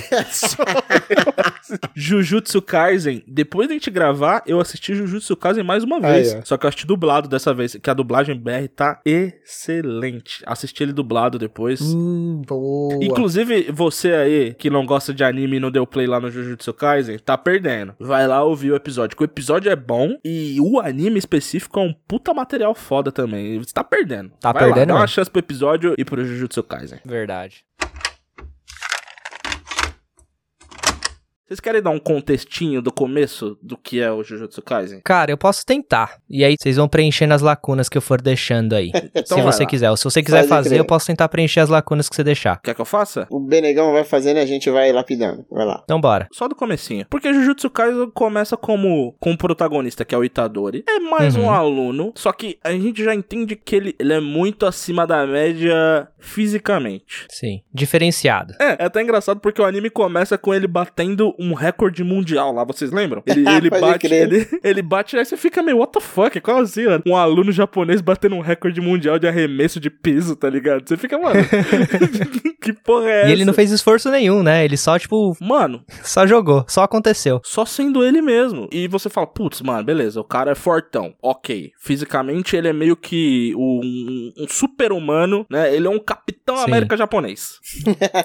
Jujutsu 1.95 2.61
Kaisen, 2.61 3.23
depois 3.27 3.67
da 3.67 3.73
gente 3.73 3.89
gravar, 3.89 4.43
eu 4.45 4.59
assisti 4.59 4.95
Jujutsu 4.95 5.35
Kaisen 5.35 5.63
mais 5.63 5.83
uma 5.83 5.99
vez. 5.99 6.33
Aí, 6.33 6.39
ó. 6.39 6.45
Só 6.45 6.57
que 6.57 6.65
eu 6.65 6.69
assisti 6.69 6.85
dublado 6.85 7.27
dessa 7.27 7.53
vez, 7.53 7.75
que 7.75 7.89
a 7.89 7.93
dublagem 7.93 8.35
BR 8.35 8.67
tá 8.75 9.01
excelente. 9.05 10.43
Assisti 10.45 10.83
ele 10.83 10.93
dublado 10.93 11.37
depois. 11.37 11.81
Hum, 11.81 12.41
boa. 12.47 12.97
Inclusive, 13.01 13.71
você 13.71 14.13
aí 14.13 14.53
que 14.53 14.69
não 14.69 14.85
gosta 14.85 15.13
de 15.13 15.23
anime 15.29 15.57
e 15.57 15.59
não 15.59 15.71
deu 15.71 15.85
play 15.87 16.07
lá 16.07 16.19
no 16.19 16.29
Jujutsu 16.29 16.73
Kaisen, 16.73 17.17
tá 17.19 17.37
perdendo. 17.37 17.95
Vai 17.99 18.27
lá 18.27 18.43
ouvir 18.43 18.71
o 18.71 18.75
episódio, 18.75 19.15
que 19.15 19.23
o 19.23 19.25
episódio 19.25 19.71
é 19.71 19.75
bom 19.75 20.17
e 20.23 20.57
o 20.59 20.79
anime 20.79 21.17
específico 21.17 21.79
é 21.79 21.83
um 21.83 21.93
puta 22.07 22.33
material 22.33 22.75
foda 22.75 23.11
também. 23.11 23.57
Você 23.59 23.73
tá 23.73 23.83
perdendo. 23.83 24.31
Tá 24.39 24.51
Vai 24.51 24.63
lá, 24.63 24.67
perdendo 24.67 24.89
dá 24.89 24.95
uma 24.95 25.07
chance 25.07 25.29
pro 25.29 25.39
episódio 25.39 25.95
e 25.97 26.03
pro 26.03 26.25
Jujutsu 26.25 26.63
Kaisen. 26.63 26.99
Verdade. 27.05 27.68
Vocês 31.49 31.59
querem 31.59 31.81
dar 31.81 31.89
um 31.89 31.97
contextinho 31.97 32.79
do 32.79 32.91
começo 32.93 33.57
do 33.59 33.75
que 33.75 33.99
é 33.99 34.11
o 34.11 34.23
Jujutsu 34.23 34.61
Kaisen? 34.61 35.01
Cara, 35.03 35.31
eu 35.31 35.37
posso 35.37 35.65
tentar. 35.65 36.19
E 36.29 36.45
aí 36.45 36.53
vocês 36.55 36.75
vão 36.75 36.87
preenchendo 36.87 37.33
as 37.33 37.41
lacunas 37.41 37.89
que 37.89 37.97
eu 37.97 38.03
for 38.03 38.21
deixando 38.21 38.73
aí. 38.75 38.91
Então 39.15 39.37
se 39.39 39.43
você 39.43 39.63
lá. 39.63 39.69
quiser. 39.69 39.89
Ou 39.89 39.97
se 39.97 40.03
você 40.03 40.21
quiser 40.21 40.37
Pode 40.41 40.49
fazer, 40.49 40.79
eu 40.79 40.85
posso 40.85 41.07
tentar 41.07 41.27
preencher 41.27 41.59
as 41.61 41.69
lacunas 41.69 42.07
que 42.07 42.15
você 42.15 42.23
deixar. 42.23 42.61
Quer 42.61 42.75
que 42.75 42.81
eu 42.81 42.85
faça? 42.85 43.25
O 43.31 43.39
Benegão 43.39 43.91
vai 43.91 44.03
fazendo 44.03 44.37
e 44.37 44.39
a 44.41 44.45
gente 44.45 44.69
vai 44.69 44.91
lapidando. 44.91 45.43
Vai 45.49 45.65
lá. 45.65 45.81
Então 45.83 45.99
bora. 45.99 46.27
Só 46.31 46.47
do 46.47 46.53
comecinho. 46.55 47.07
Porque 47.09 47.33
Jujutsu 47.33 47.67
Kaisen 47.71 48.11
começa 48.11 48.55
como 48.55 49.15
com 49.19 49.31
o 49.31 49.37
protagonista, 49.37 50.05
que 50.05 50.13
é 50.13 50.17
o 50.19 50.23
Itadori. 50.23 50.83
É 50.87 50.99
mais 50.99 51.35
Uhum. 51.35 51.45
um 51.45 51.49
aluno, 51.51 52.13
só 52.15 52.31
que 52.31 52.59
a 52.63 52.71
gente 52.71 53.03
já 53.03 53.15
entende 53.15 53.55
que 53.55 53.75
ele, 53.75 53.95
ele 53.97 54.13
é 54.13 54.19
muito 54.19 54.67
acima 54.67 55.07
da 55.07 55.25
média 55.25 56.07
fisicamente. 56.19 57.25
Sim. 57.29 57.61
Diferenciado. 57.73 58.53
É, 58.59 58.83
é 58.83 58.85
até 58.85 59.01
engraçado 59.01 59.39
porque 59.39 59.61
o 59.61 59.65
anime 59.65 59.89
começa 59.89 60.37
com 60.37 60.53
ele 60.53 60.67
batendo 60.67 61.33
um 61.39 61.53
recorde 61.53 62.03
mundial 62.03 62.53
lá, 62.53 62.63
vocês 62.63 62.91
lembram? 62.91 63.23
Ele, 63.25 63.47
ele 63.49 63.69
bate, 63.69 64.07
ele, 64.07 64.47
ele 64.63 64.81
bate, 64.81 65.17
aí 65.17 65.25
você 65.25 65.37
fica 65.37 65.63
meio, 65.63 65.77
what 65.77 65.91
the 65.91 65.99
fuck? 65.99 66.39
Qual 66.41 66.59
assim, 66.59 66.85
mano? 66.85 67.03
Um 67.05 67.15
aluno 67.15 67.51
japonês 67.51 68.01
batendo 68.01 68.35
um 68.35 68.41
recorde 68.41 68.79
mundial 68.81 69.17
de 69.17 69.27
arremesso 69.27 69.79
de 69.79 69.89
piso, 69.89 70.35
tá 70.35 70.49
ligado? 70.49 70.87
Você 70.87 70.97
fica, 70.97 71.17
mano, 71.17 71.39
que 72.61 72.73
porra 72.73 73.09
é 73.09 73.19
essa? 73.21 73.29
E 73.29 73.31
ele 73.31 73.45
não 73.45 73.53
fez 73.53 73.71
esforço 73.71 74.09
nenhum, 74.11 74.43
né? 74.43 74.63
Ele 74.63 74.77
só, 74.77 74.97
tipo, 74.97 75.35
Mano, 75.39 75.83
só 76.03 76.27
jogou. 76.27 76.65
Só 76.67 76.83
aconteceu. 76.83 77.41
só 77.43 77.65
sendo 77.65 78.03
ele 78.03 78.21
mesmo. 78.21 78.67
E 78.71 78.87
você 78.87 79.09
fala, 79.09 79.27
putz, 79.27 79.61
mano, 79.61 79.83
beleza, 79.83 80.19
o 80.19 80.23
cara 80.23 80.51
é 80.51 80.55
fortão. 80.55 81.13
Ok. 81.21 81.71
Fisicamente 81.79 82.55
ele 82.55 82.67
é 82.67 82.73
meio 82.73 82.95
que 82.95 83.53
um, 83.55 84.31
um 84.37 84.47
super-humano, 84.47 85.45
né? 85.49 85.73
Ele 85.73 85.87
é 85.87 85.89
um 85.89 85.99
Capitão 85.99 86.57
Sim. 86.57 86.63
América 86.63 86.97
japonês. 86.97 87.59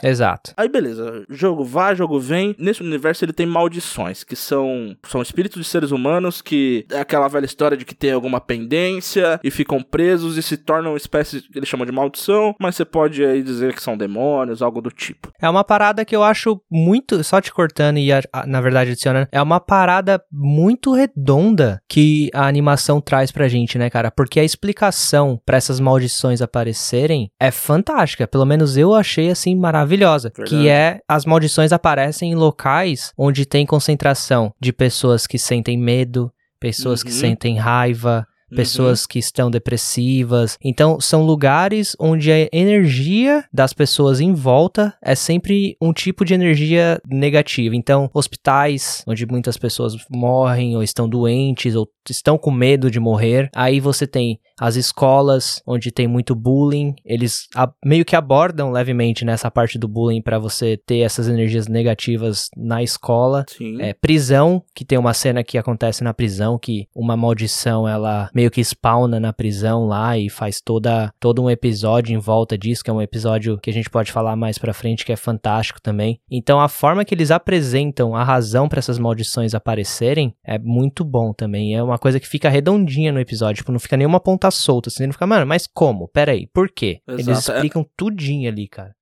Exato. 0.02 0.52
Aí 0.56 0.68
beleza, 0.68 1.24
jogo 1.28 1.64
vai, 1.64 1.94
jogo 1.94 2.18
vem. 2.18 2.54
Nesse 2.58 2.82
universo 2.82 3.03
ele 3.24 3.32
tem 3.32 3.46
maldições, 3.46 4.24
que 4.24 4.36
são, 4.36 4.96
são 5.06 5.22
espíritos 5.22 5.62
de 5.62 5.68
seres 5.68 5.90
humanos 5.90 6.40
que 6.40 6.86
é 6.90 7.00
aquela 7.00 7.28
velha 7.28 7.44
história 7.44 7.76
de 7.76 7.84
que 7.84 7.94
tem 7.94 8.12
alguma 8.12 8.40
pendência 8.40 9.40
e 9.42 9.50
ficam 9.50 9.82
presos 9.82 10.36
e 10.36 10.42
se 10.42 10.56
tornam 10.56 10.92
uma 10.92 10.96
espécie, 10.96 11.44
ele 11.54 11.66
chama 11.66 11.86
de 11.86 11.92
maldição, 11.92 12.54
mas 12.60 12.76
você 12.76 12.84
pode 12.84 13.24
aí 13.24 13.42
dizer 13.42 13.74
que 13.74 13.82
são 13.82 13.96
demônios, 13.96 14.62
algo 14.62 14.80
do 14.80 14.90
tipo. 14.90 15.30
É 15.40 15.48
uma 15.48 15.64
parada 15.64 16.04
que 16.04 16.14
eu 16.14 16.22
acho 16.22 16.60
muito. 16.70 17.22
Só 17.24 17.40
te 17.40 17.52
cortando 17.52 17.98
e, 17.98 18.08
na 18.46 18.60
verdade, 18.60 18.90
adicionando. 18.90 19.28
É 19.30 19.40
uma 19.42 19.60
parada 19.60 20.22
muito 20.32 20.92
redonda 20.92 21.80
que 21.88 22.30
a 22.32 22.46
animação 22.46 23.00
traz 23.00 23.30
pra 23.30 23.48
gente, 23.48 23.78
né, 23.78 23.90
cara? 23.90 24.10
Porque 24.10 24.40
a 24.40 24.44
explicação 24.44 25.40
pra 25.44 25.56
essas 25.56 25.80
maldições 25.80 26.40
aparecerem 26.40 27.30
é 27.40 27.50
fantástica. 27.50 28.26
Pelo 28.26 28.44
menos 28.44 28.76
eu 28.76 28.94
achei, 28.94 29.30
assim, 29.30 29.56
maravilhosa. 29.56 30.32
Verdade. 30.36 30.50
Que 30.50 30.68
é. 30.68 31.00
As 31.08 31.24
maldições 31.24 31.72
aparecem 31.72 32.32
em 32.32 32.34
locais 32.34 32.93
onde 33.16 33.44
tem 33.46 33.64
concentração 33.66 34.52
de 34.60 34.72
pessoas 34.72 35.26
que 35.26 35.38
sentem 35.38 35.78
medo, 35.78 36.30
pessoas 36.60 37.02
que 37.02 37.10
Uhum. 37.10 37.18
sentem 37.18 37.56
raiva. 37.58 38.26
Pessoas 38.54 39.04
que 39.04 39.18
estão 39.18 39.50
depressivas. 39.50 40.56
Então, 40.62 41.00
são 41.00 41.24
lugares 41.24 41.96
onde 41.98 42.30
a 42.30 42.48
energia 42.52 43.44
das 43.52 43.72
pessoas 43.72 44.20
em 44.20 44.32
volta 44.32 44.94
é 45.02 45.14
sempre 45.16 45.76
um 45.80 45.92
tipo 45.92 46.24
de 46.24 46.34
energia 46.34 47.00
negativa. 47.04 47.74
Então, 47.74 48.08
hospitais, 48.14 49.02
onde 49.08 49.26
muitas 49.26 49.56
pessoas 49.56 49.96
morrem 50.08 50.76
ou 50.76 50.82
estão 50.84 51.08
doentes 51.08 51.74
ou 51.74 51.88
estão 52.08 52.38
com 52.38 52.50
medo 52.50 52.90
de 52.90 53.00
morrer. 53.00 53.50
Aí 53.56 53.80
você 53.80 54.06
tem 54.06 54.38
as 54.58 54.76
escolas, 54.76 55.62
onde 55.66 55.90
tem 55.90 56.06
muito 56.06 56.34
bullying. 56.34 56.94
Eles 57.04 57.48
meio 57.84 58.04
que 58.04 58.16
abordam 58.16 58.70
levemente 58.70 59.24
nessa 59.24 59.50
parte 59.50 59.78
do 59.78 59.88
bullying 59.88 60.22
para 60.22 60.38
você 60.38 60.76
ter 60.76 60.98
essas 60.98 61.28
energias 61.28 61.66
negativas 61.66 62.48
na 62.56 62.82
escola. 62.82 63.44
Sim. 63.48 63.80
É, 63.80 63.92
prisão, 63.92 64.62
que 64.74 64.84
tem 64.84 64.98
uma 64.98 65.14
cena 65.14 65.42
que 65.42 65.58
acontece 65.58 66.04
na 66.04 66.14
prisão, 66.14 66.58
que 66.58 66.86
uma 66.94 67.16
maldição 67.16 67.88
ela 67.88 68.30
meio 68.34 68.50
que 68.50 68.60
spawna 68.60 69.18
na 69.18 69.32
prisão 69.32 69.86
lá 69.86 70.16
e 70.16 70.30
faz 70.30 70.60
toda, 70.60 71.12
todo 71.18 71.42
um 71.42 71.50
episódio 71.50 72.14
em 72.14 72.18
volta 72.18 72.56
disso, 72.56 72.84
que 72.84 72.90
é 72.90 72.92
um 72.92 73.02
episódio 73.02 73.58
que 73.58 73.70
a 73.70 73.72
gente 73.72 73.90
pode 73.90 74.12
falar 74.12 74.36
mais 74.36 74.58
pra 74.58 74.72
frente, 74.72 75.04
que 75.04 75.12
é 75.12 75.16
fantástico 75.16 75.80
também. 75.80 76.20
Então 76.30 76.60
a 76.60 76.68
forma 76.68 77.04
que 77.04 77.14
eles 77.14 77.30
apresentam 77.30 78.14
a 78.14 78.22
razão 78.22 78.68
pra 78.68 78.78
essas 78.78 78.98
maldições 78.98 79.54
aparecerem 79.54 80.34
é 80.44 80.58
muito 80.58 81.04
bom 81.04 81.32
também. 81.32 81.74
É 81.74 81.82
uma 81.82 81.98
coisa 81.98 82.20
que 82.20 82.28
fica 82.28 82.48
redondinha 82.48 83.12
no 83.12 83.20
episódio, 83.20 83.56
tipo, 83.56 83.72
não 83.72 83.78
fica 83.78 83.96
nenhuma 83.96 84.20
ponta 84.20 84.43
solta, 84.50 84.88
assim, 84.88 85.06
não 85.06 85.12
fica, 85.12 85.26
mano, 85.26 85.46
mas 85.46 85.66
como? 85.66 86.08
Pera 86.08 86.32
aí, 86.32 86.46
por 86.46 86.70
quê? 86.70 87.00
Eles 87.06 87.28
Exato, 87.28 87.52
é- 87.52 87.54
explicam 87.56 87.86
tudinho 87.96 88.50
ali, 88.50 88.68
cara. 88.68 88.94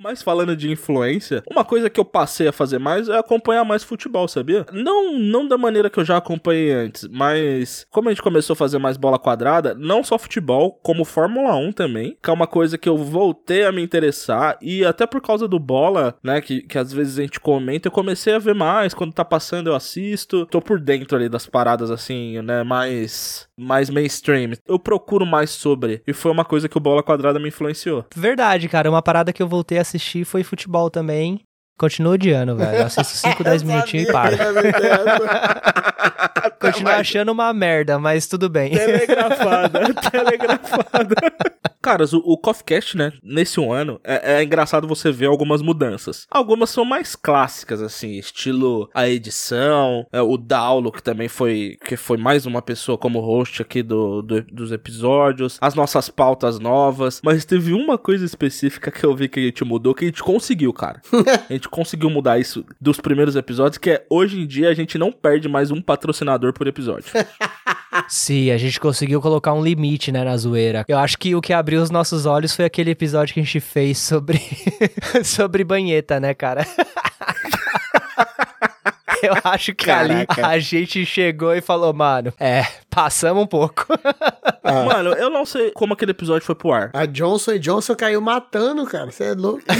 Mas 0.00 0.22
falando 0.22 0.56
de 0.56 0.70
influência, 0.70 1.42
uma 1.50 1.64
coisa 1.64 1.90
que 1.90 1.98
eu 1.98 2.04
passei 2.04 2.46
a 2.46 2.52
fazer 2.52 2.78
mais 2.78 3.08
é 3.08 3.18
acompanhar 3.18 3.64
mais 3.64 3.82
futebol, 3.82 4.28
sabia? 4.28 4.64
Não, 4.72 5.18
não 5.18 5.46
da 5.46 5.58
maneira 5.58 5.90
que 5.90 5.98
eu 5.98 6.04
já 6.04 6.16
acompanhei 6.16 6.70
antes, 6.70 7.08
mas 7.10 7.84
como 7.90 8.08
a 8.08 8.12
gente 8.12 8.22
começou 8.22 8.54
a 8.54 8.56
fazer 8.56 8.78
mais 8.78 8.96
bola 8.96 9.18
quadrada, 9.18 9.74
não 9.74 10.04
só 10.04 10.16
futebol, 10.16 10.78
como 10.84 11.04
Fórmula 11.04 11.56
1 11.56 11.72
também, 11.72 12.16
que 12.22 12.30
é 12.30 12.32
uma 12.32 12.46
coisa 12.46 12.78
que 12.78 12.88
eu 12.88 12.96
voltei 12.96 13.64
a 13.64 13.72
me 13.72 13.82
interessar 13.82 14.56
e 14.62 14.84
até 14.84 15.04
por 15.04 15.20
causa 15.20 15.48
do 15.48 15.58
bola, 15.58 16.16
né, 16.22 16.40
que, 16.40 16.62
que 16.62 16.78
às 16.78 16.92
vezes 16.92 17.18
a 17.18 17.22
gente 17.22 17.40
comenta, 17.40 17.88
eu 17.88 17.92
comecei 17.92 18.34
a 18.34 18.38
ver 18.38 18.54
mais, 18.54 18.94
quando 18.94 19.12
tá 19.12 19.24
passando 19.24 19.68
eu 19.68 19.74
assisto, 19.74 20.46
tô 20.46 20.60
por 20.60 20.78
dentro 20.80 21.16
ali 21.16 21.28
das 21.28 21.46
paradas 21.46 21.90
assim, 21.90 22.40
né, 22.42 22.62
mais 22.62 23.48
mais 23.58 23.90
mainstream. 23.90 24.52
Eu 24.66 24.78
procuro 24.78 25.26
mais 25.26 25.50
sobre 25.50 26.00
e 26.06 26.12
foi 26.12 26.30
uma 26.30 26.44
coisa 26.44 26.68
que 26.68 26.76
o 26.76 26.80
bola 26.80 27.02
quadrada 27.02 27.40
me 27.40 27.48
influenciou. 27.48 28.06
Verdade, 28.14 28.68
cara. 28.68 28.88
Uma 28.88 29.02
parada 29.02 29.32
que 29.32 29.42
eu 29.42 29.48
voltei 29.48 29.78
a 29.78 29.84
assistir 29.88 30.24
foi 30.24 30.42
futebol 30.42 30.90
também. 30.90 31.40
Continuo 31.78 32.14
odiando, 32.14 32.56
velho. 32.56 32.78
Eu 32.78 32.86
assisto 32.86 33.14
5, 33.28 33.44
10 33.44 33.62
minutinhos 33.62 34.08
e 34.08 34.12
para. 34.12 34.36
Continuo 36.60 36.92
achando 36.92 37.30
uma 37.30 37.52
merda, 37.52 37.98
mas 37.98 38.26
tudo 38.26 38.48
bem. 38.48 38.72
Telegrafada, 38.72 39.80
telegrafada. 40.10 41.14
Caras, 41.88 42.12
o, 42.12 42.18
o 42.18 42.36
Coffcast, 42.36 42.96
né, 42.98 43.12
nesse 43.22 43.58
um 43.58 43.72
ano, 43.72 43.98
é, 44.04 44.34
é 44.34 44.42
engraçado 44.44 44.86
você 44.86 45.10
ver 45.10 45.24
algumas 45.26 45.62
mudanças. 45.62 46.26
Algumas 46.30 46.68
são 46.68 46.84
mais 46.84 47.16
clássicas, 47.16 47.80
assim, 47.80 48.18
estilo 48.18 48.90
a 48.92 49.08
edição, 49.08 50.06
é, 50.12 50.20
o 50.20 50.36
Daulo, 50.36 50.92
que 50.92 51.02
também 51.02 51.28
foi, 51.28 51.78
que 51.84 51.96
foi 51.96 52.18
mais 52.18 52.44
uma 52.44 52.60
pessoa 52.60 52.98
como 52.98 53.20
host 53.20 53.62
aqui 53.62 53.82
do, 53.82 54.20
do- 54.20 54.42
dos 54.42 54.70
episódios, 54.70 55.56
as 55.62 55.74
nossas 55.74 56.10
pautas 56.10 56.58
novas, 56.58 57.22
mas 57.24 57.46
teve 57.46 57.72
uma 57.72 57.96
coisa 57.96 58.24
específica 58.24 58.90
que 58.90 59.04
eu 59.04 59.16
vi 59.16 59.26
que 59.26 59.40
a 59.40 59.44
gente 59.44 59.64
mudou, 59.64 59.94
que 59.94 60.04
a 60.04 60.08
gente 60.08 60.22
conseguiu, 60.22 60.72
cara. 60.74 61.00
a 61.48 61.52
gente 61.52 61.70
conseguiu 61.70 62.10
mudar 62.10 62.38
isso 62.38 62.66
dos 62.78 63.00
primeiros 63.00 63.34
episódios, 63.34 63.78
que 63.78 63.90
é, 63.92 64.06
hoje 64.10 64.38
em 64.40 64.46
dia, 64.46 64.68
a 64.68 64.74
gente 64.74 64.98
não 64.98 65.10
perde 65.10 65.48
mais 65.48 65.70
um 65.70 65.80
patrocinador 65.80 66.52
por 66.52 66.66
episódio. 66.66 67.10
Sim, 68.08 68.50
a 68.50 68.56
gente 68.58 68.78
conseguiu 68.78 69.20
colocar 69.20 69.52
um 69.52 69.62
limite, 69.62 70.12
né, 70.12 70.22
na 70.24 70.36
zoeira. 70.36 70.84
Eu 70.88 70.98
acho 70.98 71.18
que 71.18 71.34
o 71.34 71.40
que 71.40 71.52
abriu 71.52 71.82
os 71.82 71.90
nossos 71.90 72.26
olhos 72.26 72.54
foi 72.54 72.64
aquele 72.64 72.90
episódio 72.90 73.34
que 73.34 73.40
a 73.40 73.42
gente 73.42 73.60
fez 73.60 73.98
sobre 73.98 74.40
sobre 75.24 75.64
banheta, 75.64 76.20
né, 76.20 76.34
cara? 76.34 76.66
Eu 79.20 79.34
acho 79.42 79.74
que 79.74 79.90
ali 79.90 80.24
Caraca. 80.26 80.46
a 80.46 80.58
gente 80.60 81.04
chegou 81.04 81.52
e 81.52 81.60
falou, 81.60 81.92
mano, 81.92 82.32
é, 82.38 82.64
passamos 82.88 83.42
um 83.42 83.46
pouco. 83.48 83.84
Ah, 84.62 84.84
Mano, 84.84 85.10
eu 85.14 85.28
não 85.28 85.44
sei 85.44 85.72
como 85.72 85.92
aquele 85.94 86.12
episódio 86.12 86.46
foi 86.46 86.54
pro 86.54 86.70
ar. 86.72 86.90
a 86.94 87.04
Johnson 87.04 87.54
e 87.54 87.58
Johnson 87.58 87.96
caiu 87.96 88.20
matando, 88.20 88.84
cara. 88.86 89.10
Você 89.10 89.24
é 89.24 89.34
louco. 89.34 89.62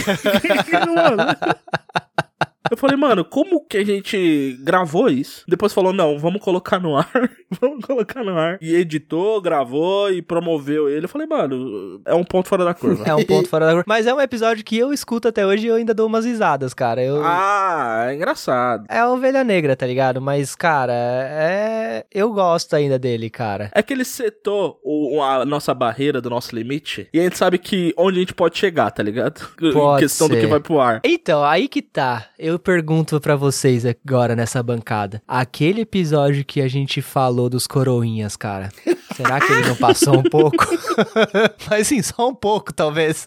Eu 2.71 2.77
falei, 2.77 2.97
mano, 2.97 3.25
como 3.25 3.65
que 3.65 3.79
a 3.79 3.85
gente 3.85 4.59
gravou 4.63 5.09
isso? 5.09 5.45
Depois 5.49 5.73
falou, 5.73 5.93
não, 5.93 6.19
vamos 6.19 6.41
colocar 6.43 6.79
no 6.79 6.97
ar. 6.97 7.09
vamos 7.61 7.85
colocar 7.85 8.23
no 8.25 8.37
ar. 8.37 8.59
E 8.61 8.75
editou, 8.75 9.41
gravou 9.41 10.11
e 10.13 10.21
promoveu 10.21 10.89
ele. 10.89 11.05
Eu 11.05 11.09
falei, 11.09 11.27
mano, 11.27 12.01
é 12.05 12.15
um 12.15 12.25
ponto 12.25 12.49
fora 12.49 12.65
da 12.65 12.75
curva. 12.75 13.05
É 13.07 13.15
um 13.15 13.25
ponto 13.25 13.49
fora 13.49 13.67
da 13.67 13.73
curva. 13.73 13.85
Mas 13.87 14.07
é 14.07 14.13
um 14.13 14.21
episódio 14.21 14.65
que 14.65 14.77
eu 14.77 14.93
escuto 14.93 15.29
até 15.29 15.47
hoje 15.47 15.67
e 15.67 15.71
eu 15.71 15.77
ainda 15.77 15.95
dou 15.95 16.07
umas 16.07 16.25
risadas, 16.25 16.75
cara. 16.75 17.03
Eu... 17.03 17.23
Ah, 17.25 18.07
é 18.11 18.15
engraçado. 18.15 18.85
É 18.89 18.99
a 18.99 19.09
ovelha 19.11 19.43
negra, 19.45 19.75
tá 19.77 19.87
ligado? 19.87 20.21
Mas, 20.21 20.55
cara, 20.55 20.93
é. 20.95 22.05
Eu 22.13 22.33
gosto 22.33 22.75
ainda 22.75 22.99
dele, 22.99 23.31
cara. 23.31 23.71
É 23.75 23.83
que 23.83 23.93
ele 23.93 24.05
setou 24.05 24.79
o- 24.85 25.23
a 25.23 25.45
nossa 25.45 25.73
barreira 25.75 26.21
do 26.21 26.29
nosso 26.31 26.55
limite 26.55 27.09
e 27.13 27.21
a 27.21 27.23
gente 27.23 27.39
sabe 27.39 27.59
que 27.59 27.95
onde 27.97 28.19
a 28.19 28.21
gente 28.21 28.35
pode 28.35 28.59
chegar, 28.59 28.91
tá 28.91 29.03
ligado? 29.03 29.49
Pode 29.73 30.03
questão 30.03 30.29
do 30.29 30.35
ser. 30.35 30.41
que 30.41 30.47
vai 30.47 30.61
pro 30.61 30.81
ar. 30.81 31.01
Então, 31.05 31.43
aí 31.45 31.69
que 31.69 31.83
tá. 31.83 32.27
Eu 32.39 32.48
pergunto 32.57 33.21
pra 33.21 33.35
vocês 33.35 33.85
agora 33.85 34.37
nessa 34.37 34.63
bancada. 34.63 35.21
Aquele 35.27 35.81
episódio 35.81 36.45
que 36.45 36.61
a 36.61 36.69
gente 36.69 37.03
falou 37.03 37.51
dos 37.51 37.67
coroinhas, 37.67 38.37
cara. 38.37 38.71
Será 39.17 39.41
que 39.41 39.53
ele 39.53 39.67
não 39.67 39.75
passou 39.75 40.21
um 40.21 40.23
pouco? 40.23 40.65
Mas 41.69 41.89
sim, 41.89 42.01
só 42.01 42.29
um 42.29 42.35
pouco, 42.35 42.73
talvez. 42.73 43.27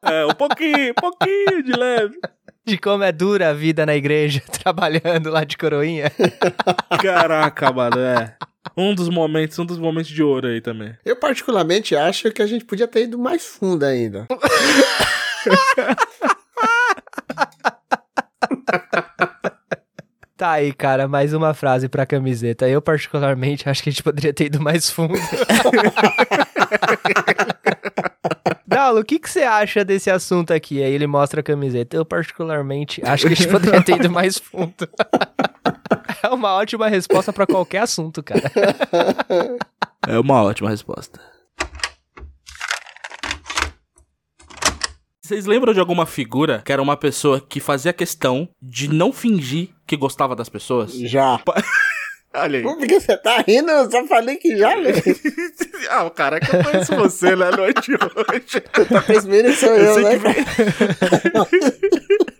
É, 0.00 0.24
um 0.24 0.34
pouquinho, 0.34 0.92
um 0.92 0.94
pouquinho 0.94 1.64
de 1.64 1.72
leve. 1.72 2.14
De 2.64 2.78
como 2.78 3.02
é 3.02 3.10
dura 3.10 3.50
a 3.50 3.52
vida 3.52 3.84
na 3.84 3.96
igreja, 3.96 4.40
trabalhando 4.62 5.30
lá 5.30 5.42
de 5.42 5.56
coroinha. 5.56 6.12
Caraca, 7.02 7.72
mano, 7.72 7.98
é. 7.98 8.36
Um 8.76 8.94
dos 8.94 9.08
momentos, 9.08 9.58
um 9.58 9.66
dos 9.66 9.78
momentos 9.78 10.10
de 10.10 10.22
ouro 10.22 10.46
aí 10.46 10.60
também. 10.60 10.94
Eu 11.04 11.16
particularmente 11.16 11.96
acho 11.96 12.30
que 12.30 12.42
a 12.42 12.46
gente 12.46 12.64
podia 12.64 12.86
ter 12.86 13.04
ido 13.04 13.18
mais 13.18 13.44
fundo 13.44 13.84
ainda. 13.84 14.26
Tá 20.36 20.50
aí, 20.50 20.70
cara, 20.70 21.08
mais 21.08 21.32
uma 21.32 21.54
frase 21.54 21.88
pra 21.88 22.04
camiseta. 22.04 22.68
Eu, 22.68 22.82
particularmente, 22.82 23.70
acho 23.70 23.82
que 23.82 23.88
a 23.88 23.92
gente 23.92 24.02
poderia 24.02 24.34
ter 24.34 24.44
ido 24.44 24.60
mais 24.60 24.90
fundo. 24.90 25.14
Daulo, 28.68 29.00
o 29.00 29.04
que, 29.04 29.18
que 29.18 29.30
você 29.30 29.44
acha 29.44 29.82
desse 29.82 30.10
assunto 30.10 30.52
aqui? 30.52 30.82
Aí 30.82 30.92
ele 30.92 31.06
mostra 31.06 31.40
a 31.40 31.42
camiseta. 31.42 31.96
Eu, 31.96 32.04
particularmente, 32.04 33.00
acho 33.02 33.26
que 33.26 33.32
a 33.32 33.36
gente 33.36 33.48
poderia 33.48 33.82
ter 33.82 33.96
ido 33.96 34.10
mais 34.10 34.36
fundo. 34.36 34.74
é 36.22 36.28
uma 36.28 36.52
ótima 36.52 36.86
resposta 36.86 37.32
pra 37.32 37.46
qualquer 37.46 37.78
assunto, 37.78 38.22
cara. 38.22 38.52
É 40.06 40.18
uma 40.18 40.42
ótima 40.42 40.68
resposta. 40.68 41.18
Vocês 45.26 45.44
lembram 45.44 45.74
de 45.74 45.80
alguma 45.80 46.06
figura 46.06 46.62
que 46.64 46.72
era 46.72 46.80
uma 46.80 46.96
pessoa 46.96 47.40
que 47.40 47.58
fazia 47.58 47.92
questão 47.92 48.48
de 48.62 48.86
não 48.86 49.12
fingir 49.12 49.70
que 49.84 49.96
gostava 49.96 50.36
das 50.36 50.48
pessoas? 50.48 50.92
Já. 50.92 51.40
Olha 52.32 52.58
aí. 52.58 52.62
Por 52.62 52.78
que 52.78 53.00
você 53.00 53.16
tá 53.16 53.42
rindo? 53.44 53.68
Eu 53.68 53.90
só 53.90 54.06
falei 54.06 54.36
que 54.36 54.56
já, 54.56 54.76
velho. 54.76 55.02
ah, 55.90 56.04
o 56.04 56.10
cara 56.12 56.38
que 56.38 56.54
eu 56.54 56.62
conheço 56.62 56.94
você 56.94 57.34
na 57.34 57.50
noite 57.50 57.90
de 57.90 57.94
hoje. 57.94 58.60
Tá 58.60 59.02
sou 59.56 59.74
eu, 59.74 59.94
sei 59.94 60.04
né, 60.04 60.34
que? 60.34 60.44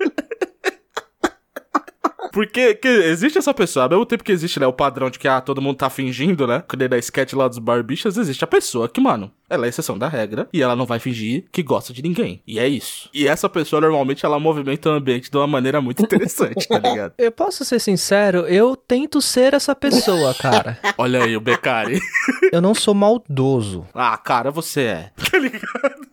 Porque 2.36 2.74
que 2.74 2.86
existe 2.86 3.38
essa 3.38 3.54
pessoa, 3.54 3.86
ao 3.86 3.88
mesmo 3.88 4.04
tempo 4.04 4.22
que 4.22 4.30
existe, 4.30 4.60
né, 4.60 4.66
o 4.66 4.72
padrão 4.72 5.08
de 5.08 5.18
que 5.18 5.26
ah, 5.26 5.40
todo 5.40 5.62
mundo 5.62 5.78
tá 5.78 5.88
fingindo, 5.88 6.46
né? 6.46 6.62
Que 6.68 6.76
nem 6.76 6.86
da 6.86 6.98
sketch 6.98 7.32
lá 7.32 7.48
dos 7.48 7.56
barbichas, 7.58 8.18
existe 8.18 8.44
a 8.44 8.46
pessoa 8.46 8.90
que, 8.90 9.00
mano, 9.00 9.32
ela 9.48 9.64
é 9.64 9.70
exceção 9.70 9.96
da 9.96 10.06
regra 10.06 10.46
e 10.52 10.60
ela 10.60 10.76
não 10.76 10.84
vai 10.84 10.98
fingir 10.98 11.46
que 11.50 11.62
gosta 11.62 11.94
de 11.94 12.02
ninguém. 12.02 12.42
E 12.46 12.58
é 12.58 12.68
isso. 12.68 13.08
E 13.14 13.26
essa 13.26 13.48
pessoa, 13.48 13.80
normalmente, 13.80 14.26
ela 14.26 14.38
movimenta 14.38 14.90
o 14.90 14.92
ambiente 14.92 15.30
de 15.30 15.36
uma 15.38 15.46
maneira 15.46 15.80
muito 15.80 16.02
interessante, 16.02 16.68
tá 16.68 16.78
ligado? 16.78 17.14
Eu 17.16 17.32
posso 17.32 17.64
ser 17.64 17.78
sincero, 17.78 18.40
eu 18.40 18.76
tento 18.76 19.22
ser 19.22 19.54
essa 19.54 19.74
pessoa, 19.74 20.34
cara. 20.34 20.78
Olha 20.98 21.24
aí 21.24 21.34
o 21.38 21.40
Becari. 21.40 21.98
Eu 22.52 22.60
não 22.60 22.74
sou 22.74 22.92
maldoso. 22.92 23.86
ah, 23.94 24.18
cara, 24.18 24.50
você 24.50 24.82
é. 24.82 25.10
Tá 25.30 25.38
ligado? 25.38 26.06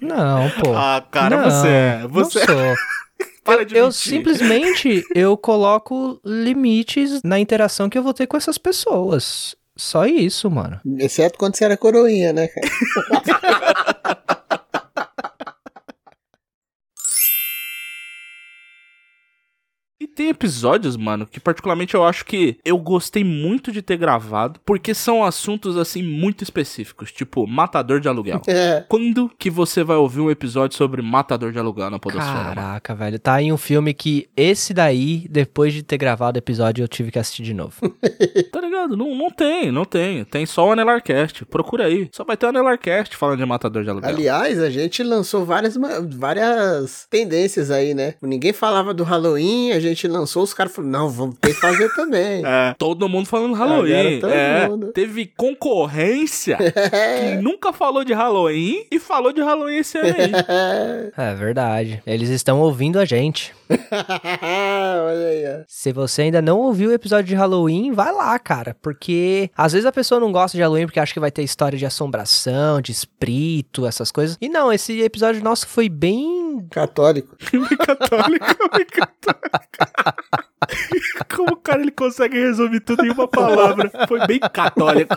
Não, 0.00 0.48
pô. 0.62 0.74
Ah, 0.74 1.04
cara, 1.10 1.36
Não, 1.36 1.50
você 1.50 1.68
é. 1.68 2.06
Você 2.08 2.38
não 2.38 2.46
sou. 2.46 2.76
Para 3.46 3.62
eu, 3.62 3.64
de 3.64 3.76
eu 3.76 3.92
simplesmente 3.92 5.02
eu 5.14 5.36
coloco 5.36 6.20
limites 6.24 7.22
na 7.24 7.38
interação 7.38 7.88
que 7.88 7.96
eu 7.96 8.02
vou 8.02 8.12
ter 8.12 8.26
com 8.26 8.36
essas 8.36 8.58
pessoas. 8.58 9.56
Só 9.76 10.06
isso, 10.06 10.50
mano. 10.50 10.80
Exceto 10.98 11.38
quando 11.38 11.56
você 11.56 11.64
era 11.64 11.76
coroinha, 11.76 12.32
né, 12.32 12.48
cara? 12.48 12.66
tem 20.16 20.28
episódios, 20.30 20.96
mano, 20.96 21.26
que 21.26 21.38
particularmente 21.38 21.94
eu 21.94 22.04
acho 22.04 22.24
que 22.24 22.58
eu 22.64 22.78
gostei 22.78 23.22
muito 23.22 23.70
de 23.70 23.82
ter 23.82 23.98
gravado, 23.98 24.58
porque 24.64 24.94
são 24.94 25.22
assuntos, 25.22 25.76
assim, 25.76 26.02
muito 26.02 26.42
específicos, 26.42 27.12
tipo 27.12 27.46
Matador 27.46 28.00
de 28.00 28.08
Aluguel. 28.08 28.40
É. 28.46 28.84
Quando 28.88 29.30
que 29.38 29.50
você 29.50 29.84
vai 29.84 29.96
ouvir 29.96 30.20
um 30.20 30.30
episódio 30.30 30.76
sobre 30.76 31.02
Matador 31.02 31.52
de 31.52 31.58
Aluguel 31.58 31.90
na 31.90 31.98
podosfera? 31.98 32.36
mano? 32.36 32.54
Caraca, 32.54 32.94
velho. 32.94 33.18
Tá 33.18 33.34
aí 33.34 33.52
um 33.52 33.58
filme 33.58 33.92
que 33.92 34.28
esse 34.36 34.72
daí, 34.72 35.26
depois 35.30 35.74
de 35.74 35.82
ter 35.82 35.98
gravado 35.98 36.38
o 36.38 36.40
episódio, 36.40 36.82
eu 36.82 36.88
tive 36.88 37.10
que 37.10 37.18
assistir 37.18 37.42
de 37.42 37.54
novo. 37.54 37.76
Tá 38.52 38.60
ligado? 38.60 38.96
Não, 38.96 39.14
não 39.14 39.30
tem, 39.30 39.70
não 39.70 39.84
tem. 39.84 40.24
Tem 40.24 40.46
só 40.46 40.68
o 40.68 40.72
Anelarcast. 40.72 41.44
Procura 41.44 41.86
aí. 41.86 42.08
Só 42.12 42.24
vai 42.24 42.36
ter 42.36 42.46
o 42.46 42.48
Anelarcast 42.48 43.14
falando 43.16 43.38
de 43.38 43.44
Matador 43.44 43.82
de 43.82 43.90
Aluguel. 43.90 44.08
Aliás, 44.08 44.58
a 44.58 44.70
gente 44.70 45.02
lançou 45.02 45.44
várias, 45.44 45.76
várias 46.16 47.06
tendências 47.10 47.70
aí, 47.70 47.92
né? 47.92 48.14
Ninguém 48.22 48.52
falava 48.52 48.94
do 48.94 49.04
Halloween, 49.04 49.72
a 49.72 49.80
gente 49.80 50.05
lançou, 50.08 50.42
os 50.42 50.54
caras 50.54 50.72
falaram, 50.72 50.92
não, 50.92 51.08
vamos 51.08 51.36
ter 51.40 51.54
que 51.54 51.60
fazer 51.60 51.88
também. 51.94 52.44
É, 52.56 52.74
todo 52.78 53.08
mundo 53.08 53.26
falando 53.26 53.54
Halloween. 53.54 54.18
Agora 54.18 54.20
todo 54.20 54.32
é, 54.32 54.68
mundo. 54.68 54.92
Teve 54.92 55.26
concorrência 55.26 56.56
que 56.62 57.42
nunca 57.42 57.72
falou 57.72 58.04
de 58.04 58.12
Halloween 58.12 58.86
e 58.90 58.98
falou 58.98 59.32
de 59.32 59.40
Halloween 59.40 59.78
esse 59.78 59.98
ano 59.98 60.14
aí. 60.16 60.32
É 61.16 61.34
verdade. 61.34 62.02
Eles 62.06 62.28
estão 62.28 62.60
ouvindo 62.60 62.98
a 62.98 63.04
gente. 63.04 63.54
Olha 63.70 65.26
aí, 65.28 65.60
ó. 65.60 65.64
Se 65.66 65.92
você 65.92 66.22
ainda 66.22 66.40
não 66.40 66.58
ouviu 66.58 66.90
o 66.90 66.92
episódio 66.92 67.26
de 67.26 67.34
Halloween, 67.34 67.92
vai 67.92 68.12
lá, 68.12 68.38
cara. 68.38 68.76
Porque 68.80 69.50
às 69.56 69.72
vezes 69.72 69.86
a 69.86 69.92
pessoa 69.92 70.20
não 70.20 70.30
gosta 70.30 70.56
de 70.56 70.62
Halloween 70.62 70.86
porque 70.86 71.00
acha 71.00 71.12
que 71.12 71.20
vai 71.20 71.30
ter 71.30 71.42
história 71.42 71.78
de 71.78 71.86
assombração, 71.86 72.80
de 72.80 72.92
espírito, 72.92 73.86
essas 73.86 74.10
coisas. 74.12 74.36
E 74.40 74.48
não, 74.48 74.72
esse 74.72 75.00
episódio 75.00 75.42
nosso 75.42 75.66
foi 75.66 75.88
bem. 75.88 76.66
Católico. 76.70 77.36
católico, 77.78 78.46
católico. 78.90 79.95
Como 81.34 81.52
o 81.52 81.56
cara 81.56 81.82
ele 81.82 81.90
consegue 81.90 82.38
resolver 82.38 82.80
tudo 82.80 83.04
em 83.04 83.10
uma 83.10 83.28
palavra? 83.28 83.90
Foi 84.08 84.26
bem 84.26 84.38
católico. 84.38 85.14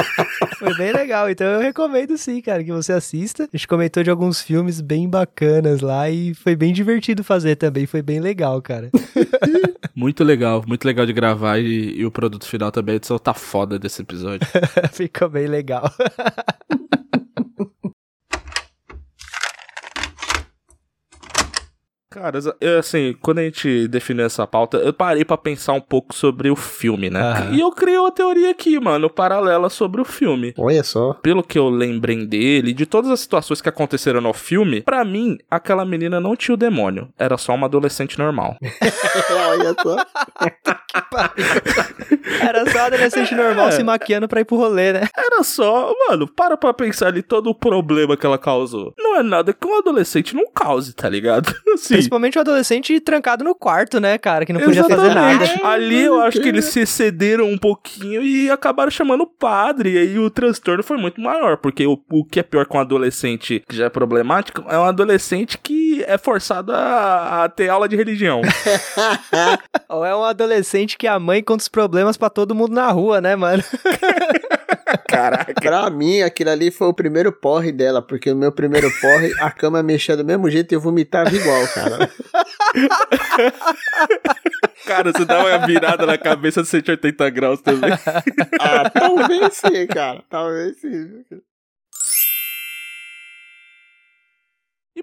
Foi 0.58 0.74
bem 0.76 0.92
legal. 0.92 1.30
Então 1.30 1.46
eu 1.46 1.60
recomendo 1.60 2.16
sim, 2.16 2.40
cara, 2.40 2.62
que 2.62 2.72
você 2.72 2.92
assista. 2.92 3.44
A 3.44 3.56
gente 3.56 3.68
comentou 3.68 4.02
de 4.02 4.10
alguns 4.10 4.40
filmes 4.40 4.80
bem 4.80 5.08
bacanas 5.08 5.80
lá 5.80 6.08
e 6.08 6.34
foi 6.34 6.54
bem 6.56 6.72
divertido 6.72 7.24
fazer 7.24 7.56
também. 7.56 7.86
Foi 7.86 8.02
bem 8.02 8.20
legal, 8.20 8.60
cara. 8.62 8.90
Muito 9.94 10.24
legal, 10.24 10.64
muito 10.66 10.86
legal 10.86 11.04
de 11.04 11.12
gravar 11.12 11.58
e, 11.58 11.98
e 11.98 12.06
o 12.06 12.10
produto 12.10 12.46
final 12.46 12.72
também. 12.72 12.94
A 12.94 12.96
edição 12.96 13.18
tá 13.18 13.34
foda 13.34 13.78
desse 13.78 14.00
episódio. 14.00 14.48
Ficou 14.90 15.28
bem 15.28 15.46
legal. 15.46 15.92
Cara, 22.12 22.38
eu, 22.60 22.78
assim, 22.78 23.16
quando 23.20 23.38
a 23.38 23.42
gente 23.44 23.88
definiu 23.88 24.26
essa 24.26 24.46
pauta, 24.46 24.76
eu 24.78 24.92
parei 24.92 25.24
pra 25.24 25.36
pensar 25.36 25.72
um 25.72 25.80
pouco 25.80 26.14
sobre 26.14 26.50
o 26.50 26.56
filme, 26.56 27.08
né? 27.08 27.20
Aham. 27.20 27.54
E 27.54 27.60
eu 27.60 27.70
criei 27.72 27.98
uma 27.98 28.12
teoria 28.12 28.50
aqui, 28.50 28.78
mano, 28.78 29.08
paralela 29.08 29.70
sobre 29.70 30.00
o 30.00 30.04
filme. 30.04 30.52
Olha 30.58 30.82
só. 30.82 31.14
Pelo 31.14 31.42
que 31.42 31.58
eu 31.58 31.68
lembrei 31.70 32.26
dele, 32.26 32.72
de 32.72 32.84
todas 32.86 33.10
as 33.10 33.20
situações 33.20 33.60
que 33.62 33.68
aconteceram 33.68 34.20
no 34.20 34.32
filme, 34.32 34.82
pra 34.82 35.04
mim, 35.04 35.38
aquela 35.50 35.84
menina 35.84 36.20
não 36.20 36.36
tinha 36.36 36.54
o 36.54 36.58
demônio. 36.58 37.08
Era 37.18 37.38
só 37.38 37.54
uma 37.54 37.66
adolescente 37.66 38.18
normal. 38.18 38.56
Olha 39.48 39.74
só. 39.82 39.96
Era 42.42 42.70
só 42.70 42.78
adolescente 42.86 43.34
normal 43.34 43.68
É. 43.68 43.72
se 43.72 43.82
maquiando 43.82 44.28
pra 44.28 44.40
ir 44.40 44.44
pro 44.44 44.56
rolê, 44.56 44.92
né? 44.92 45.08
Era 45.16 45.42
só, 45.42 45.92
mano, 46.08 46.26
para 46.26 46.56
pra 46.56 46.72
pensar 46.74 47.08
ali 47.08 47.22
todo 47.22 47.48
o 47.50 47.54
problema 47.54 48.16
que 48.16 48.26
ela 48.26 48.38
causou. 48.38 48.92
Não 48.98 49.16
é 49.16 49.22
nada 49.22 49.52
que 49.52 49.66
um 49.66 49.78
adolescente 49.78 50.34
não 50.34 50.44
cause, 50.52 50.92
tá 50.94 51.08
ligado? 51.08 51.52
Assim. 51.74 52.01
Principalmente 52.02 52.38
o 52.38 52.40
adolescente 52.40 53.00
trancado 53.00 53.44
no 53.44 53.54
quarto, 53.54 54.00
né, 54.00 54.18
cara? 54.18 54.44
Que 54.44 54.52
não 54.52 54.60
podia 54.60 54.84
fazer 54.84 55.14
nada. 55.14 55.44
Exatamente. 55.44 55.64
Ali 55.64 56.02
eu 56.02 56.20
acho 56.20 56.40
que 56.40 56.48
eles 56.48 56.66
se 56.66 56.80
excederam 56.80 57.48
um 57.48 57.58
pouquinho 57.58 58.22
e 58.22 58.50
acabaram 58.50 58.90
chamando 58.90 59.22
o 59.22 59.26
padre. 59.26 59.92
E 59.92 59.98
aí 59.98 60.18
o 60.18 60.30
transtorno 60.30 60.82
foi 60.82 60.96
muito 60.96 61.20
maior. 61.20 61.56
Porque 61.56 61.86
o, 61.86 61.98
o 62.10 62.24
que 62.24 62.40
é 62.40 62.42
pior 62.42 62.66
com 62.66 62.78
um 62.78 62.80
adolescente 62.80 63.62
que 63.68 63.76
já 63.76 63.86
é 63.86 63.90
problemático 63.90 64.64
é 64.68 64.78
um 64.78 64.84
adolescente 64.84 65.58
que 65.58 66.02
é 66.06 66.18
forçado 66.18 66.72
a, 66.72 67.44
a 67.44 67.48
ter 67.48 67.68
aula 67.68 67.88
de 67.88 67.96
religião. 67.96 68.40
Ou 69.88 70.04
é 70.04 70.14
um 70.14 70.24
adolescente 70.24 70.96
que 70.96 71.06
a 71.06 71.18
mãe 71.18 71.42
conta 71.42 71.62
os 71.62 71.68
problemas 71.68 72.16
pra 72.16 72.30
todo 72.30 72.54
mundo 72.54 72.74
na 72.74 72.90
rua, 72.90 73.20
né, 73.20 73.36
mano? 73.36 73.62
Caraca. 75.08 75.54
Pra 75.54 75.88
mim, 75.90 76.22
aquilo 76.22 76.50
ali 76.50 76.70
foi 76.70 76.88
o 76.88 76.94
primeiro 76.94 77.32
porre 77.32 77.72
dela, 77.72 78.02
porque 78.02 78.30
o 78.30 78.36
meu 78.36 78.52
primeiro 78.52 78.90
porre, 79.00 79.32
a 79.40 79.50
cama 79.50 79.82
mexia 79.82 80.16
do 80.16 80.24
mesmo 80.24 80.50
jeito 80.50 80.72
e 80.72 80.74
eu 80.74 80.80
vomitava 80.80 81.34
igual, 81.34 81.66
cara. 81.68 82.10
Cara, 84.84 85.12
você 85.12 85.24
dá 85.24 85.40
uma 85.40 85.66
virada 85.66 86.04
na 86.04 86.18
cabeça 86.18 86.62
de 86.62 86.68
180 86.68 87.30
graus 87.30 87.60
também. 87.60 87.92
Ah, 88.60 88.90
talvez 88.90 89.54
sim, 89.54 89.86
cara. 89.86 90.22
Talvez 90.28 90.76
sim. 90.78 91.24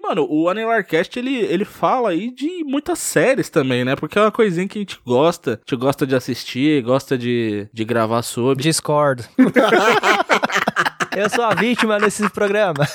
mano, 0.00 0.26
o 0.30 0.48
Anelarcast, 0.48 1.18
ele, 1.18 1.36
ele 1.36 1.66
fala 1.66 2.08
aí 2.08 2.30
de 2.30 2.64
muitas 2.64 2.98
séries 2.98 3.50
também, 3.50 3.84
né? 3.84 3.94
Porque 3.94 4.18
é 4.18 4.22
uma 4.22 4.32
coisinha 4.32 4.66
que 4.66 4.78
a 4.78 4.80
gente 4.80 4.98
gosta. 5.04 5.52
A 5.52 5.56
gente 5.56 5.76
gosta 5.78 6.06
de 6.06 6.16
assistir, 6.16 6.82
gosta 6.82 7.18
de, 7.18 7.68
de 7.70 7.84
gravar 7.84 8.22
sobre. 8.22 8.62
Discordo. 8.62 9.22
Eu 11.14 11.28
sou 11.28 11.44
a 11.44 11.54
vítima 11.54 11.98
desse 11.98 12.26
programa. 12.30 12.86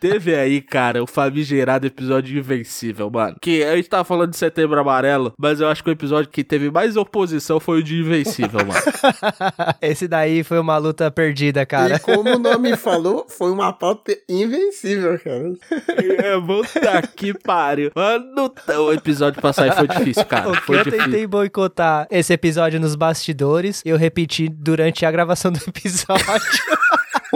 Teve 0.00 0.34
aí, 0.34 0.60
cara, 0.60 1.02
o 1.02 1.06
famigerado 1.06 1.86
episódio 1.86 2.38
Invencível, 2.38 3.10
mano. 3.10 3.36
Que 3.40 3.62
a 3.64 3.76
gente 3.76 3.88
tava 3.88 4.04
falando 4.04 4.30
de 4.30 4.36
Setembro 4.36 4.78
Amarelo, 4.78 5.32
mas 5.38 5.60
eu 5.60 5.68
acho 5.68 5.82
que 5.82 5.90
o 5.90 5.92
episódio 5.92 6.30
que 6.30 6.44
teve 6.44 6.70
mais 6.70 6.96
oposição 6.96 7.58
foi 7.60 7.80
o 7.80 7.82
de 7.82 8.00
Invencível, 8.00 8.60
mano. 8.60 8.80
Esse 9.80 10.06
daí 10.08 10.42
foi 10.42 10.58
uma 10.58 10.76
luta 10.78 11.10
perdida, 11.10 11.64
cara. 11.64 11.96
E 11.96 11.98
como 11.98 12.30
o 12.34 12.38
nome 12.38 12.76
falou, 12.76 13.26
foi 13.28 13.50
uma 13.50 13.72
pauta 13.72 14.16
invencível, 14.28 15.18
cara. 15.18 15.52
é, 16.18 16.40
puta 16.40 17.02
que 17.14 17.32
pariu. 17.34 17.90
Mano, 17.94 18.52
o 18.78 18.92
episódio 18.92 19.40
pra 19.40 19.52
sair 19.52 19.72
foi 19.74 19.88
difícil, 19.88 20.24
cara. 20.24 20.50
O 20.50 20.52
que 20.52 20.60
Foi 20.62 20.78
eu 20.80 20.84
difícil. 20.84 21.04
tentei 21.04 21.26
boicotar 21.26 22.06
esse 22.10 22.32
episódio 22.32 22.80
nos 22.80 22.94
bastidores, 22.94 23.82
eu 23.84 23.96
repeti 23.96 24.48
durante 24.48 25.04
a 25.06 25.10
gravação 25.10 25.52
do 25.52 25.60
episódio. 25.66 26.24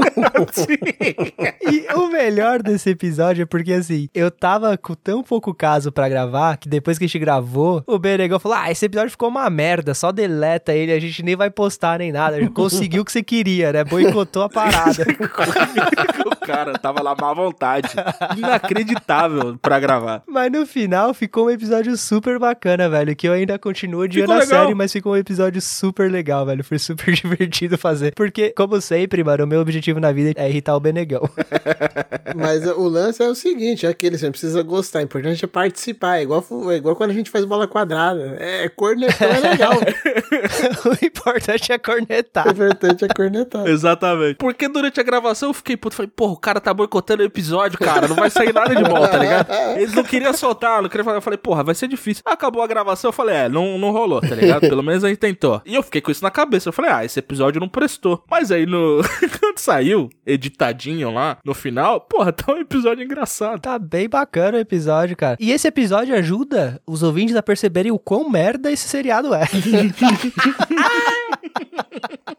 e 1.70 1.94
o 1.94 2.08
melhor 2.08 2.62
desse 2.62 2.90
episódio 2.90 3.42
é 3.42 3.46
porque, 3.46 3.72
assim, 3.72 4.08
eu 4.14 4.30
tava 4.30 4.76
com 4.76 4.94
tão 4.94 5.22
pouco 5.22 5.54
caso 5.54 5.92
pra 5.92 6.08
gravar 6.08 6.56
que 6.56 6.68
depois 6.68 6.98
que 6.98 7.04
a 7.04 7.06
gente 7.06 7.18
gravou, 7.18 7.82
o 7.86 7.98
Benegão 7.98 8.38
falou: 8.38 8.58
Ah, 8.58 8.70
esse 8.70 8.84
episódio 8.84 9.10
ficou 9.10 9.28
uma 9.28 9.48
merda, 9.50 9.94
só 9.94 10.12
deleta 10.12 10.72
ele, 10.72 10.92
a 10.92 11.00
gente 11.00 11.22
nem 11.22 11.36
vai 11.36 11.50
postar 11.50 11.98
nem 11.98 12.12
nada. 12.12 12.36
A 12.36 12.40
gente 12.40 12.52
conseguiu 12.52 13.02
o 13.02 13.04
que 13.04 13.12
você 13.12 13.22
queria, 13.22 13.72
né? 13.72 13.84
Boicotou 13.84 14.42
a 14.42 14.48
parada. 14.48 15.04
o 16.26 16.46
cara 16.46 16.72
tava 16.78 17.02
lá 17.02 17.14
má 17.18 17.32
vontade. 17.32 17.88
Inacreditável 18.36 19.58
pra 19.58 19.80
gravar. 19.80 20.22
Mas 20.26 20.52
no 20.52 20.66
final 20.66 21.12
ficou 21.14 21.46
um 21.46 21.50
episódio 21.50 21.96
super 21.96 22.38
bacana, 22.38 22.88
velho. 22.88 23.16
Que 23.16 23.28
eu 23.28 23.32
ainda 23.32 23.58
continuo 23.58 24.02
odiando 24.02 24.32
a 24.32 24.46
série, 24.46 24.74
mas 24.74 24.92
ficou 24.92 25.12
um 25.12 25.16
episódio 25.16 25.60
super 25.60 26.10
legal, 26.10 26.46
velho. 26.46 26.62
Foi 26.62 26.78
super 26.78 27.12
divertido 27.14 27.76
fazer. 27.78 28.14
Porque, 28.14 28.50
como 28.50 28.80
sempre, 28.80 29.24
mano, 29.24 29.44
o 29.44 29.46
meu 29.46 29.60
objetivo 29.60 29.89
na 29.98 30.12
vida 30.12 30.40
é 30.40 30.48
irritar 30.48 30.76
o 30.76 30.80
Benegão. 30.80 31.28
Mas 32.36 32.64
o 32.66 32.86
lance 32.86 33.22
é 33.22 33.28
o 33.28 33.34
seguinte, 33.34 33.86
é 33.86 33.88
aquele, 33.88 34.16
você 34.16 34.26
não 34.26 34.32
precisa 34.32 34.62
gostar, 34.62 35.00
o 35.00 35.02
importante 35.02 35.44
é 35.44 35.48
participar, 35.48 36.18
é 36.18 36.22
igual, 36.22 36.44
é 36.70 36.76
igual 36.76 36.94
quando 36.94 37.10
a 37.10 37.14
gente 37.14 37.30
faz 37.30 37.44
bola 37.44 37.66
quadrada, 37.66 38.36
é 38.38 38.68
cornetão 38.68 39.28
é 39.28 39.40
legal, 39.40 39.72
o 40.86 41.04
importante 41.04 41.72
é 41.72 41.78
cornetar. 41.78 42.46
o 42.46 42.50
importante 42.50 43.04
é 43.04 43.08
cornetar. 43.08 43.66
Exatamente. 43.66 44.36
Porque 44.36 44.68
durante 44.68 45.00
a 45.00 45.02
gravação 45.02 45.50
eu 45.50 45.54
fiquei, 45.54 45.76
puto, 45.76 45.96
falei, 45.96 46.10
porra, 46.14 46.32
o 46.32 46.36
cara 46.36 46.60
tá 46.60 46.72
boicotando 46.72 47.22
o 47.22 47.26
episódio, 47.26 47.78
cara, 47.78 48.06
não 48.06 48.16
vai 48.16 48.30
sair 48.30 48.52
nada 48.52 48.74
de 48.74 48.82
bom, 48.82 49.06
tá 49.06 49.18
ligado? 49.18 49.50
Eles 49.76 49.94
não 49.94 50.04
queriam 50.04 50.32
soltar, 50.32 50.82
não 50.82 50.88
queriam 50.88 51.04
falar. 51.04 51.18
Eu 51.18 51.22
falei, 51.22 51.38
porra, 51.38 51.62
vai 51.62 51.74
ser 51.74 51.88
difícil. 51.88 52.22
Acabou 52.26 52.62
a 52.62 52.66
gravação, 52.66 53.08
eu 53.08 53.12
falei, 53.12 53.36
é, 53.36 53.48
não, 53.48 53.78
não 53.78 53.90
rolou, 53.90 54.20
tá 54.20 54.34
ligado? 54.34 54.60
Pelo 54.60 54.82
menos 54.82 55.04
a 55.04 55.08
gente 55.08 55.18
tentou. 55.18 55.60
E 55.64 55.74
eu 55.74 55.82
fiquei 55.82 56.00
com 56.00 56.10
isso 56.10 56.22
na 56.22 56.30
cabeça. 56.30 56.68
Eu 56.68 56.72
falei, 56.72 56.90
ah, 56.90 57.04
esse 57.04 57.18
episódio 57.18 57.60
não 57.60 57.68
prestou. 57.68 58.22
Mas 58.30 58.50
aí, 58.50 58.66
no... 58.66 59.00
quando 59.40 59.58
saiu, 59.70 60.10
editadinho 60.26 61.12
lá, 61.12 61.38
no 61.44 61.54
final, 61.54 62.00
porra, 62.00 62.32
tá 62.32 62.52
um 62.52 62.58
episódio 62.58 63.04
engraçado. 63.04 63.60
Tá 63.60 63.78
bem 63.78 64.08
bacana 64.08 64.58
o 64.58 64.60
episódio, 64.60 65.16
cara. 65.16 65.36
E 65.38 65.52
esse 65.52 65.68
episódio 65.68 66.12
ajuda 66.14 66.82
os 66.86 67.04
ouvintes 67.04 67.36
a 67.36 67.42
perceberem 67.42 67.92
o 67.92 67.98
quão 67.98 68.28
merda 68.28 68.70
esse 68.70 68.88
seriado 68.88 69.32
é. 69.32 69.44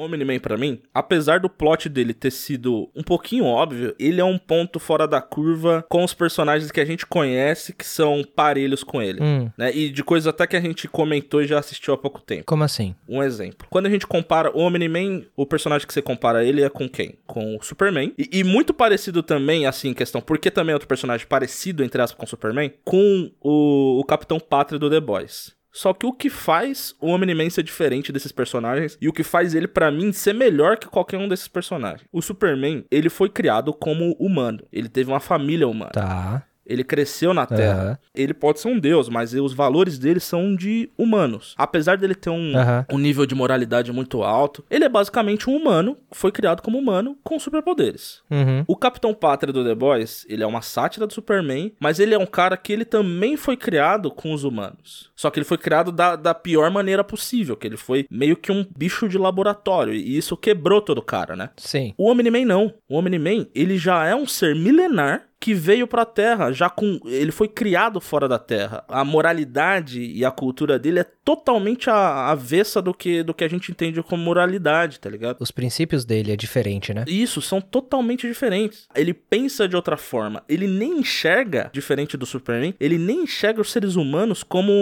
Omni-Man, 0.00 0.38
pra 0.38 0.56
mim, 0.56 0.80
apesar 0.92 1.40
do 1.40 1.48
plot 1.48 1.88
dele 1.88 2.14
ter 2.14 2.30
sido 2.30 2.88
um 2.94 3.02
pouquinho 3.02 3.44
óbvio, 3.44 3.94
ele 3.98 4.20
é 4.20 4.24
um 4.24 4.38
ponto 4.38 4.78
fora 4.78 5.06
da 5.06 5.20
curva 5.20 5.84
com 5.88 6.04
os 6.04 6.14
personagens 6.14 6.70
que 6.70 6.80
a 6.80 6.84
gente 6.84 7.06
conhece 7.06 7.72
que 7.72 7.84
são 7.84 8.22
parelhos 8.36 8.82
com 8.82 9.02
ele. 9.02 9.22
Hum, 9.22 9.50
Né? 9.56 9.74
E 9.74 9.90
de 9.90 10.02
coisas 10.04 10.26
até 10.26 10.46
que 10.46 10.56
a 10.56 10.60
gente 10.60 10.88
comentou 10.88 11.42
e 11.42 11.46
já 11.46 11.58
assistiu 11.58 11.94
há 11.94 11.98
pouco 11.98 12.20
tempo. 12.20 12.44
como 12.44 12.64
assim? 12.64 12.94
Um 13.08 13.22
exemplo. 13.22 13.66
Quando 13.70 13.86
a 13.86 13.90
gente 13.90 14.06
compara 14.06 14.50
o 14.56 14.60
Omni-Man, 14.60 15.22
o 15.36 15.46
personagem 15.46 15.86
que 15.86 15.92
você 15.92 16.02
compara 16.02 16.44
ele 16.44 16.62
é 16.62 16.68
com 16.68 16.88
quem? 16.88 17.18
Com 17.26 17.56
o 17.56 17.62
Superman. 17.62 18.12
E, 18.18 18.40
e 18.40 18.44
muito 18.44 18.72
parecido 18.74 19.22
também, 19.22 19.66
assim, 19.66 19.88
em 19.90 19.94
questão, 19.94 20.20
porque 20.20 20.50
também 20.50 20.72
é 20.72 20.76
outro 20.76 20.88
personagem 20.88 21.26
parecido, 21.26 21.82
entre 21.84 22.00
aspas, 22.00 22.18
com 22.18 22.24
o 22.24 22.28
Superman, 22.28 22.72
com 22.84 23.30
o, 23.40 24.00
o 24.00 24.04
Capitão 24.04 24.38
Pátria 24.38 24.78
do 24.78 24.90
The 24.90 25.00
Boys. 25.00 25.57
Só 25.72 25.92
que 25.92 26.06
o 26.06 26.12
que 26.12 26.30
faz 26.30 26.94
o 27.00 27.08
Omni-Man 27.08 27.50
ser 27.50 27.62
diferente 27.62 28.12
desses 28.12 28.32
personagens 28.32 28.96
e 29.00 29.08
o 29.08 29.12
que 29.12 29.22
faz 29.22 29.54
ele, 29.54 29.68
pra 29.68 29.90
mim, 29.90 30.12
ser 30.12 30.32
melhor 30.32 30.78
que 30.78 30.88
qualquer 30.88 31.18
um 31.18 31.28
desses 31.28 31.48
personagens. 31.48 32.08
O 32.12 32.22
Superman, 32.22 32.84
ele 32.90 33.08
foi 33.08 33.28
criado 33.28 33.72
como 33.72 34.16
humano. 34.18 34.66
Ele 34.72 34.88
teve 34.88 35.10
uma 35.10 35.20
família 35.20 35.68
humana. 35.68 35.92
Tá. 35.92 36.44
Ele 36.68 36.84
cresceu 36.84 37.32
na 37.32 37.46
Terra. 37.46 37.82
Aham. 37.82 37.98
Ele 38.14 38.34
pode 38.34 38.60
ser 38.60 38.68
um 38.68 38.78
deus, 38.78 39.08
mas 39.08 39.32
os 39.32 39.54
valores 39.54 39.98
dele 39.98 40.20
são 40.20 40.54
de 40.54 40.90
humanos. 40.98 41.54
Apesar 41.56 41.96
dele 41.96 42.14
ter 42.14 42.30
um, 42.30 42.56
Aham. 42.56 42.86
um 42.92 42.98
nível 42.98 43.24
de 43.24 43.34
moralidade 43.34 43.90
muito 43.90 44.22
alto, 44.22 44.62
ele 44.70 44.84
é 44.84 44.88
basicamente 44.88 45.48
um 45.48 45.56
humano, 45.56 45.96
foi 46.12 46.30
criado 46.30 46.62
como 46.62 46.78
humano 46.78 47.16
com 47.24 47.38
superpoderes. 47.38 48.20
Uhum. 48.30 48.64
O 48.66 48.76
Capitão 48.76 49.14
Pátria 49.14 49.52
do 49.52 49.64
The 49.64 49.74
Boys, 49.74 50.26
ele 50.28 50.42
é 50.42 50.46
uma 50.46 50.60
sátira 50.60 51.06
do 51.06 51.12
Superman, 51.12 51.72
mas 51.80 51.98
ele 51.98 52.14
é 52.14 52.18
um 52.18 52.26
cara 52.26 52.56
que 52.56 52.72
ele 52.72 52.84
também 52.84 53.36
foi 53.36 53.56
criado 53.56 54.10
com 54.10 54.32
os 54.32 54.44
humanos. 54.44 55.10
Só 55.16 55.30
que 55.30 55.38
ele 55.38 55.46
foi 55.46 55.58
criado 55.58 55.90
da, 55.90 56.16
da 56.16 56.34
pior 56.34 56.70
maneira 56.70 57.02
possível, 57.02 57.56
que 57.56 57.66
ele 57.66 57.76
foi 57.76 58.06
meio 58.10 58.36
que 58.36 58.52
um 58.52 58.66
bicho 58.76 59.08
de 59.08 59.16
laboratório, 59.16 59.94
e 59.94 60.16
isso 60.16 60.36
quebrou 60.36 60.80
todo 60.82 60.98
o 60.98 61.02
cara, 61.02 61.34
né? 61.34 61.50
Sim. 61.56 61.94
O 61.96 62.10
Omni-Man 62.10 62.44
não. 62.44 62.74
O 62.88 62.96
Omni-Man, 62.96 63.46
ele 63.54 63.78
já 63.78 64.04
é 64.04 64.14
um 64.14 64.26
ser 64.26 64.54
milenar 64.54 65.28
que 65.40 65.54
veio 65.54 65.86
pra 65.86 66.04
Terra, 66.04 66.52
já 66.52 66.68
com 66.68 66.98
ele 67.04 67.30
foi 67.30 67.46
criado 67.48 68.00
fora 68.00 68.26
da 68.28 68.38
Terra. 68.38 68.84
A 68.88 69.04
moralidade 69.04 70.00
e 70.02 70.24
a 70.24 70.30
cultura 70.30 70.78
dele 70.78 71.00
é 71.00 71.04
totalmente 71.24 71.88
a 71.90 72.30
avessa 72.30 72.80
do 72.82 72.92
que 72.94 73.22
do 73.22 73.32
que 73.34 73.44
a 73.44 73.48
gente 73.48 73.70
entende 73.70 74.02
como 74.02 74.22
moralidade, 74.22 74.98
tá 74.98 75.08
ligado? 75.08 75.36
Os 75.40 75.50
princípios 75.50 76.04
dele 76.04 76.32
é 76.32 76.36
diferente, 76.36 76.92
né? 76.92 77.04
Isso, 77.06 77.40
são 77.40 77.60
totalmente 77.60 78.26
diferentes. 78.26 78.88
Ele 78.94 79.12
pensa 79.14 79.68
de 79.68 79.76
outra 79.76 79.96
forma. 79.96 80.42
Ele 80.48 80.66
nem 80.66 80.98
enxerga, 80.98 81.70
diferente 81.72 82.16
do 82.16 82.26
Superman, 82.26 82.74
ele 82.80 82.98
nem 82.98 83.22
enxerga 83.22 83.60
os 83.60 83.70
seres 83.70 83.94
humanos 83.96 84.42
como 84.42 84.72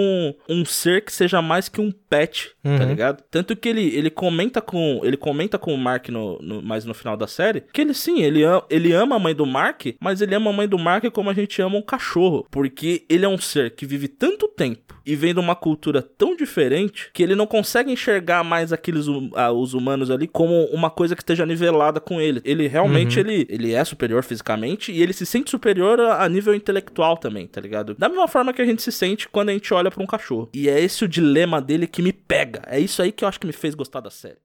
um, 0.48 0.64
ser 0.64 1.04
que 1.04 1.12
seja 1.12 1.42
mais 1.42 1.68
que 1.68 1.80
um 1.80 1.90
pet, 1.90 2.50
tá 2.62 2.70
Uhum. 2.70 2.88
ligado? 2.88 3.22
Tanto 3.30 3.54
que 3.56 3.68
ele, 3.68 3.94
ele 3.96 4.10
comenta 4.10 4.60
com 4.60 5.00
ele 5.02 5.16
comenta 5.16 5.58
com 5.58 5.72
o 5.74 5.78
Mark 5.78 6.08
no, 6.08 6.38
no, 6.40 6.62
mais 6.62 6.84
no 6.84 6.94
final 6.94 7.16
da 7.16 7.26
série 7.26 7.62
que 7.72 7.80
ele 7.80 7.94
sim, 7.94 8.22
ele, 8.22 8.40
ele 8.70 8.92
ama 8.92 9.16
a 9.16 9.18
mãe 9.18 9.34
do 9.34 9.46
Mark, 9.46 9.86
mas 10.00 10.20
ele 10.20 10.34
ama 10.34 10.45
a 10.48 10.52
mãe 10.52 10.68
do 10.68 10.78
Mark 10.78 11.04
como 11.12 11.30
a 11.30 11.34
gente 11.34 11.60
ama 11.62 11.76
um 11.76 11.82
cachorro. 11.82 12.46
Porque 12.50 13.04
ele 13.08 13.24
é 13.24 13.28
um 13.28 13.38
ser 13.38 13.70
que 13.74 13.86
vive 13.86 14.08
tanto 14.08 14.48
tempo 14.48 14.94
e 15.04 15.14
vem 15.14 15.32
de 15.32 15.38
uma 15.40 15.54
cultura 15.54 16.02
tão 16.02 16.34
diferente 16.34 17.10
que 17.12 17.22
ele 17.22 17.34
não 17.34 17.46
consegue 17.46 17.92
enxergar 17.92 18.42
mais 18.42 18.72
aqueles 18.72 19.06
hum- 19.06 19.30
ah, 19.34 19.52
os 19.52 19.72
humanos 19.74 20.10
ali 20.10 20.26
como 20.26 20.64
uma 20.66 20.90
coisa 20.90 21.14
que 21.14 21.22
esteja 21.22 21.46
nivelada 21.46 22.00
com 22.00 22.20
ele. 22.20 22.40
Ele 22.44 22.66
realmente 22.66 23.18
ele, 23.20 23.46
ele 23.48 23.72
é 23.72 23.84
superior 23.84 24.22
fisicamente 24.24 24.90
e 24.92 25.02
ele 25.02 25.12
se 25.12 25.24
sente 25.24 25.50
superior 25.50 26.00
a, 26.00 26.24
a 26.24 26.28
nível 26.28 26.54
intelectual 26.54 27.16
também, 27.16 27.46
tá 27.46 27.60
ligado? 27.60 27.94
Da 27.94 28.08
mesma 28.08 28.26
forma 28.28 28.52
que 28.52 28.62
a 28.62 28.66
gente 28.66 28.82
se 28.82 28.90
sente 28.92 29.28
quando 29.28 29.50
a 29.50 29.52
gente 29.52 29.72
olha 29.72 29.90
pra 29.90 30.02
um 30.02 30.06
cachorro. 30.06 30.48
E 30.52 30.68
é 30.68 30.80
esse 30.82 31.04
o 31.04 31.08
dilema 31.08 31.60
dele 31.60 31.86
que 31.86 32.02
me 32.02 32.12
pega. 32.12 32.62
É 32.66 32.80
isso 32.80 33.00
aí 33.00 33.12
que 33.12 33.24
eu 33.24 33.28
acho 33.28 33.38
que 33.40 33.46
me 33.46 33.52
fez 33.52 33.74
gostar 33.74 34.00
da 34.00 34.10
série. 34.10 34.36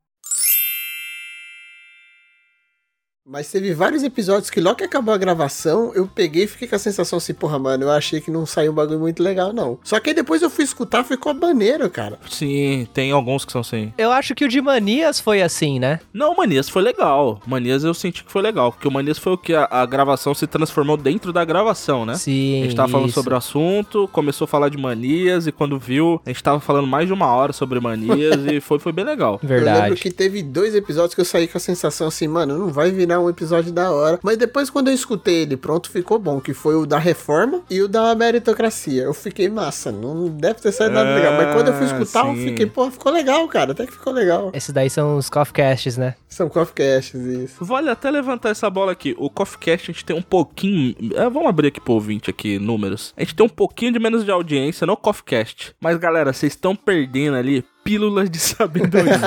Mas 3.26 3.52
teve 3.52 3.72
vários 3.72 4.02
episódios 4.02 4.50
que 4.50 4.60
logo 4.60 4.78
que 4.78 4.84
acabou 4.84 5.14
a 5.14 5.18
gravação, 5.18 5.94
eu 5.94 6.08
peguei 6.08 6.46
e 6.46 6.48
fiquei 6.48 6.68
com 6.68 6.76
a 6.76 6.80
sensação 6.80 7.18
assim, 7.18 7.36
porra, 7.36 7.60
mano, 7.60 7.84
eu 7.84 7.92
achei 7.92 8.20
que 8.20 8.32
não 8.32 8.48
saiu 8.48 8.72
um 8.72 8.76
bagulho 8.76 9.00
muito 9.00 9.22
legal, 9.22 9.54
não. 9.54 9.78
Só 9.84 10.00
que 10.00 10.10
aí 10.10 10.16
depois 10.16 10.42
eu 10.42 10.50
fui 10.50 10.66
escutar, 10.66 11.04
ficou 11.04 11.32
maneiro, 11.32 11.88
cara. 11.88 12.18
Sim, 12.28 12.88
tem 12.92 13.12
alguns 13.12 13.46
que 13.46 13.52
são 13.52 13.62
assim. 13.62 13.94
Eu 13.96 14.12
acho 14.12 14.34
que 14.34 14.44
o 14.44 14.50
de 14.50 14.60
Manias 14.60 15.20
foi 15.20 15.44
assim, 15.44 15.80
né? 15.80 16.00
Não, 16.12 16.36
Manias 16.36 16.68
foi 16.68 16.82
legal. 16.82 17.40
Manias 17.46 17.84
eu 17.84 17.94
senti 17.94 18.24
que 18.24 18.32
foi 18.32 18.42
legal. 18.42 18.72
Porque 18.72 18.88
o 18.88 18.92
Manias 18.92 19.20
foi 19.20 19.34
o 19.34 19.38
que 19.38 19.54
a, 19.54 19.68
a 19.70 19.86
gravação 19.86 20.34
se 20.34 20.48
transformou 20.48 20.98
dentro 20.98 21.32
da 21.32 21.46
gravação, 21.46 22.08
né? 22.08 22.16
Sim. 22.16 22.62
A 22.62 22.64
gente 22.64 22.76
tava 22.76 22.92
falando 22.92 23.10
isso. 23.10 23.16
sobre 23.16 23.36
o 23.36 23.38
assunto, 23.38 24.10
começou 24.12 24.46
a 24.46 24.48
falar 24.48 24.70
de 24.70 24.80
manias, 24.80 25.46
e 25.46 25.52
quando 25.52 25.78
viu, 25.78 26.20
a 26.26 26.30
gente 26.30 26.42
tava 26.42 26.60
falando 26.60 26.88
mais 26.88 27.06
de 27.06 27.14
uma 27.14 27.28
hora 27.28 27.54
sobre 27.54 27.80
manias, 27.80 28.44
e 28.52 28.60
foi, 28.60 28.80
foi 28.80 28.92
bem 28.92 29.06
legal. 29.06 29.40
Eu 29.44 29.48
Verdade. 29.48 29.82
lembro 29.84 30.00
que 30.00 30.10
teve 30.10 30.42
dois 30.42 30.74
episódios 30.74 31.14
que 31.14 31.22
eu 31.22 31.26
saí 31.26 31.48
com 31.48 31.60
a 31.60 31.62
sensação 31.62 32.08
assim, 32.08 32.28
mano, 32.28 32.58
não 32.58 32.70
vai 32.70 32.90
virar 32.90 33.11
terminar 33.12 33.20
um 33.20 33.30
episódio 33.30 33.72
da 33.72 33.92
hora. 33.92 34.20
Mas 34.24 34.38
depois, 34.38 34.70
quando 34.70 34.88
eu 34.88 34.94
escutei 34.94 35.42
ele 35.42 35.58
pronto, 35.58 35.90
ficou 35.90 36.18
bom. 36.18 36.40
Que 36.40 36.54
foi 36.54 36.76
o 36.76 36.86
da 36.86 36.98
reforma 36.98 37.62
e 37.70 37.82
o 37.82 37.88
da 37.88 38.16
meritocracia. 38.16 39.04
Eu 39.04 39.14
fiquei, 39.14 39.50
massa, 39.50 39.92
não 39.92 40.30
deve 40.30 40.62
ter 40.62 40.72
saído 40.72 40.96
nada 40.96 41.14
legal. 41.14 41.34
Mas 41.34 41.54
quando 41.54 41.68
eu 41.68 41.74
fui 41.74 41.86
escutar, 41.86 42.28
eu 42.28 42.36
sim. 42.36 42.46
fiquei, 42.50 42.66
pô, 42.66 42.90
ficou 42.90 43.12
legal, 43.12 43.48
cara. 43.48 43.72
Até 43.72 43.86
que 43.86 43.94
ficou 43.94 44.14
legal. 44.14 44.52
Esses 44.54 44.74
daí 44.74 44.90
são 44.90 45.18
os 45.18 45.30
Coffcasts, 45.30 45.98
né? 45.98 46.16
São 46.32 46.48
Coffeecasts, 46.48 47.14
isso. 47.14 47.66
Vale 47.66 47.90
até 47.90 48.10
levantar 48.10 48.50
essa 48.50 48.70
bola 48.70 48.94
aqui. 48.94 49.14
O 49.18 49.30
CoffeeCast 49.30 49.92
a 49.92 49.94
gente 49.94 50.06
tem 50.06 50.16
um 50.16 50.22
pouquinho. 50.22 50.96
é, 51.16 51.30
vamos 51.30 51.50
abrir 51.50 51.68
aqui 51.68 51.82
pro 51.82 51.94
ouvinte 51.94 52.30
aqui, 52.30 52.58
números. 52.58 53.14
A 53.18 53.22
gente 53.22 53.36
tem 53.36 53.46
um 53.46 53.50
pouquinho 53.50 53.92
de 53.92 54.00
menos 54.00 54.24
de 54.24 54.32
audiência 54.32 54.88
no 54.88 54.96
CoffeeCast. 54.96 55.76
Mas, 55.82 55.98
galera, 55.98 56.32
vocês 56.32 56.54
estão 56.54 56.74
perdendo 56.74 57.36
ali 57.36 57.66
pílulas 57.84 58.30
de 58.30 58.40
sabedoria. 58.40 59.20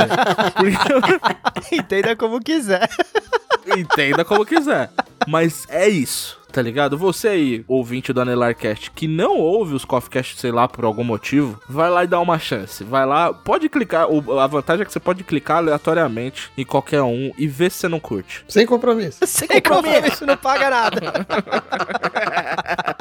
Porque 0.57 1.77
Entenda 1.77 2.17
como 2.17 2.41
quiser. 2.41 2.89
Entenda 3.67 4.25
como 4.25 4.45
quiser. 4.45 4.91
Mas 5.27 5.67
é 5.71 5.89
isso, 5.89 6.39
tá 6.53 6.61
ligado? 6.61 6.99
Você 6.99 7.29
aí, 7.29 7.65
ouvinte 7.67 8.13
do 8.13 8.21
Anelarcast, 8.21 8.91
que 8.91 9.09
não 9.09 9.39
ouve 9.39 9.75
os 9.75 9.85
Coffeecast, 9.85 10.39
sei 10.39 10.53
lá, 10.53 10.69
por 10.69 10.85
algum 10.85 11.03
motivo, 11.05 11.59
vai 11.69 11.89
lá 11.89 12.05
e 12.05 12.07
dá 12.07 12.21
uma 12.21 12.39
chance. 12.39 12.85
Vai 12.85 13.07
lá, 13.07 13.33
pode 13.33 13.69
clicar. 13.71 14.07
o- 14.11 14.39
A 14.39 14.47
vantagem 14.47 14.83
é 14.83 14.85
que 14.85 14.93
você 14.93 15.01
pode 15.01 15.25
clicar 15.25 15.59
aleatoriamente 15.59 16.51
em 16.59 16.65
qualquer 16.65 17.01
um 17.03 17.33
e 17.39 17.47
ver 17.47 17.71
se 17.71 17.79
você 17.79 17.89
não 17.89 17.99
curte. 18.01 18.45
Sem 18.49 18.67
compromisso. 18.67 19.19
Sem 19.27 19.49
compromisso, 19.63 20.27
não 20.27 20.37
paga 20.37 20.69
nada. 20.71 21.01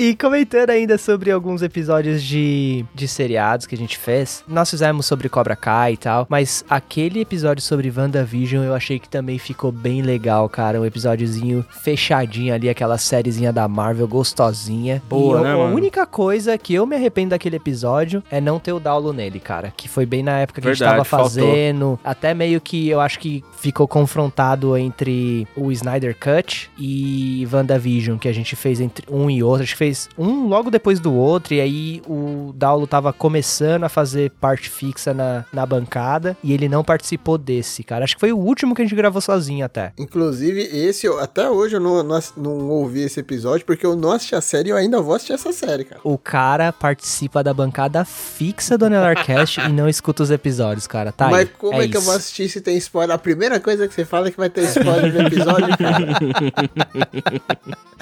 E 0.00 0.14
comentando 0.14 0.70
ainda 0.70 0.96
sobre 0.96 1.28
alguns 1.28 1.60
episódios 1.60 2.22
de, 2.22 2.84
de 2.94 3.08
seriados 3.08 3.66
que 3.66 3.74
a 3.74 3.78
gente 3.78 3.98
fez, 3.98 4.44
nós 4.46 4.70
fizemos 4.70 5.04
sobre 5.06 5.28
Cobra 5.28 5.56
Kai 5.56 5.94
e 5.94 5.96
tal, 5.96 6.24
mas 6.30 6.64
aquele 6.70 7.18
episódio 7.20 7.60
sobre 7.60 7.90
WandaVision 7.90 8.62
eu 8.62 8.74
achei 8.74 9.00
que 9.00 9.08
também 9.08 9.40
ficou 9.40 9.72
bem 9.72 10.00
legal, 10.00 10.48
cara. 10.48 10.80
Um 10.80 10.84
episódiozinho 10.84 11.66
fechadinho 11.68 12.54
ali, 12.54 12.68
aquela 12.68 12.96
sériezinha 12.96 13.52
da 13.52 13.66
Marvel 13.66 14.06
gostosinha. 14.06 15.02
Boa, 15.08 15.40
e 15.40 15.42
né, 15.42 15.50
a, 15.50 15.54
a 15.54 15.56
mano? 15.56 15.74
única 15.74 16.06
coisa 16.06 16.56
que 16.56 16.74
eu 16.74 16.86
me 16.86 16.94
arrependo 16.94 17.30
daquele 17.30 17.56
episódio 17.56 18.22
é 18.30 18.40
não 18.40 18.60
ter 18.60 18.72
o 18.72 18.78
Daulo 18.78 19.12
nele, 19.12 19.40
cara. 19.40 19.72
Que 19.76 19.88
foi 19.88 20.06
bem 20.06 20.22
na 20.22 20.38
época 20.38 20.60
que 20.60 20.68
a 20.68 20.70
Verdade, 20.70 20.90
gente 20.90 20.96
tava 20.96 21.04
faltou. 21.04 21.48
fazendo. 21.48 21.98
Até 22.04 22.34
meio 22.34 22.60
que 22.60 22.88
eu 22.88 23.00
acho 23.00 23.18
que 23.18 23.42
ficou 23.56 23.88
confrontado 23.88 24.76
entre 24.76 25.44
o 25.56 25.72
Snyder 25.72 26.16
Cut 26.16 26.70
e 26.78 27.48
WandaVision, 27.52 28.16
que 28.16 28.28
a 28.28 28.32
gente 28.32 28.54
fez 28.54 28.80
entre 28.80 29.04
um 29.12 29.28
e 29.28 29.42
outro. 29.42 29.64
Acho 29.64 29.72
que 29.72 29.78
fez 29.78 29.87
um 30.16 30.46
logo 30.48 30.70
depois 30.70 31.00
do 31.00 31.12
outro, 31.14 31.54
e 31.54 31.60
aí 31.60 32.02
o 32.06 32.52
Daulo 32.54 32.86
tava 32.86 33.12
começando 33.12 33.84
a 33.84 33.88
fazer 33.88 34.30
parte 34.40 34.68
fixa 34.70 35.12
na, 35.14 35.44
na 35.52 35.64
bancada, 35.66 36.36
e 36.42 36.52
ele 36.52 36.68
não 36.68 36.82
participou 36.84 37.36
desse, 37.38 37.82
cara. 37.82 38.04
Acho 38.04 38.14
que 38.14 38.20
foi 38.20 38.32
o 38.32 38.38
último 38.38 38.74
que 38.74 38.82
a 38.82 38.84
gente 38.84 38.94
gravou 38.94 39.20
sozinho 39.20 39.64
até. 39.64 39.92
Inclusive, 39.98 40.60
esse, 40.62 41.06
eu- 41.06 41.18
até 41.18 41.48
hoje 41.50 41.76
eu 41.76 41.80
não, 41.80 42.02
não, 42.02 42.20
não 42.36 42.68
ouvi 42.68 43.02
esse 43.02 43.20
episódio, 43.20 43.64
porque 43.66 43.84
eu 43.86 43.96
não 43.96 44.12
assisti 44.12 44.34
a 44.34 44.40
série 44.40 44.68
e 44.68 44.72
eu 44.72 44.76
ainda 44.76 45.00
vou 45.00 45.14
assistir 45.14 45.32
essa 45.34 45.52
série, 45.52 45.84
cara. 45.84 46.00
O 46.04 46.16
cara 46.18 46.72
participa 46.72 47.42
da 47.42 47.52
bancada 47.54 48.04
fixa 48.04 48.76
do 48.78 48.86
Anelarcast 48.86 49.60
e 49.60 49.68
não 49.72 49.88
escuta 49.88 50.22
os 50.22 50.30
episódios, 50.30 50.86
cara. 50.86 51.12
Tá 51.12 51.28
Mas 51.28 51.40
aí. 51.48 51.54
como 51.58 51.80
é, 51.80 51.88
que 51.88 51.96
eu 51.96 52.00
vou 52.02 52.14
assistir 52.14 52.48
se 52.48 52.60
tem 52.60 52.76
spoiler? 52.76 53.14
A 53.14 53.18
primeira 53.18 53.58
coisa 53.60 53.86
que 53.88 53.94
você 53.94 54.04
fala 54.04 54.28
é 54.28 54.30
que 54.30 54.36
vai 54.36 54.48
ter 54.50 54.62
spoiler 54.64 55.12
no 55.12 55.26
episódio, 55.26 55.68
cara. 55.78 56.08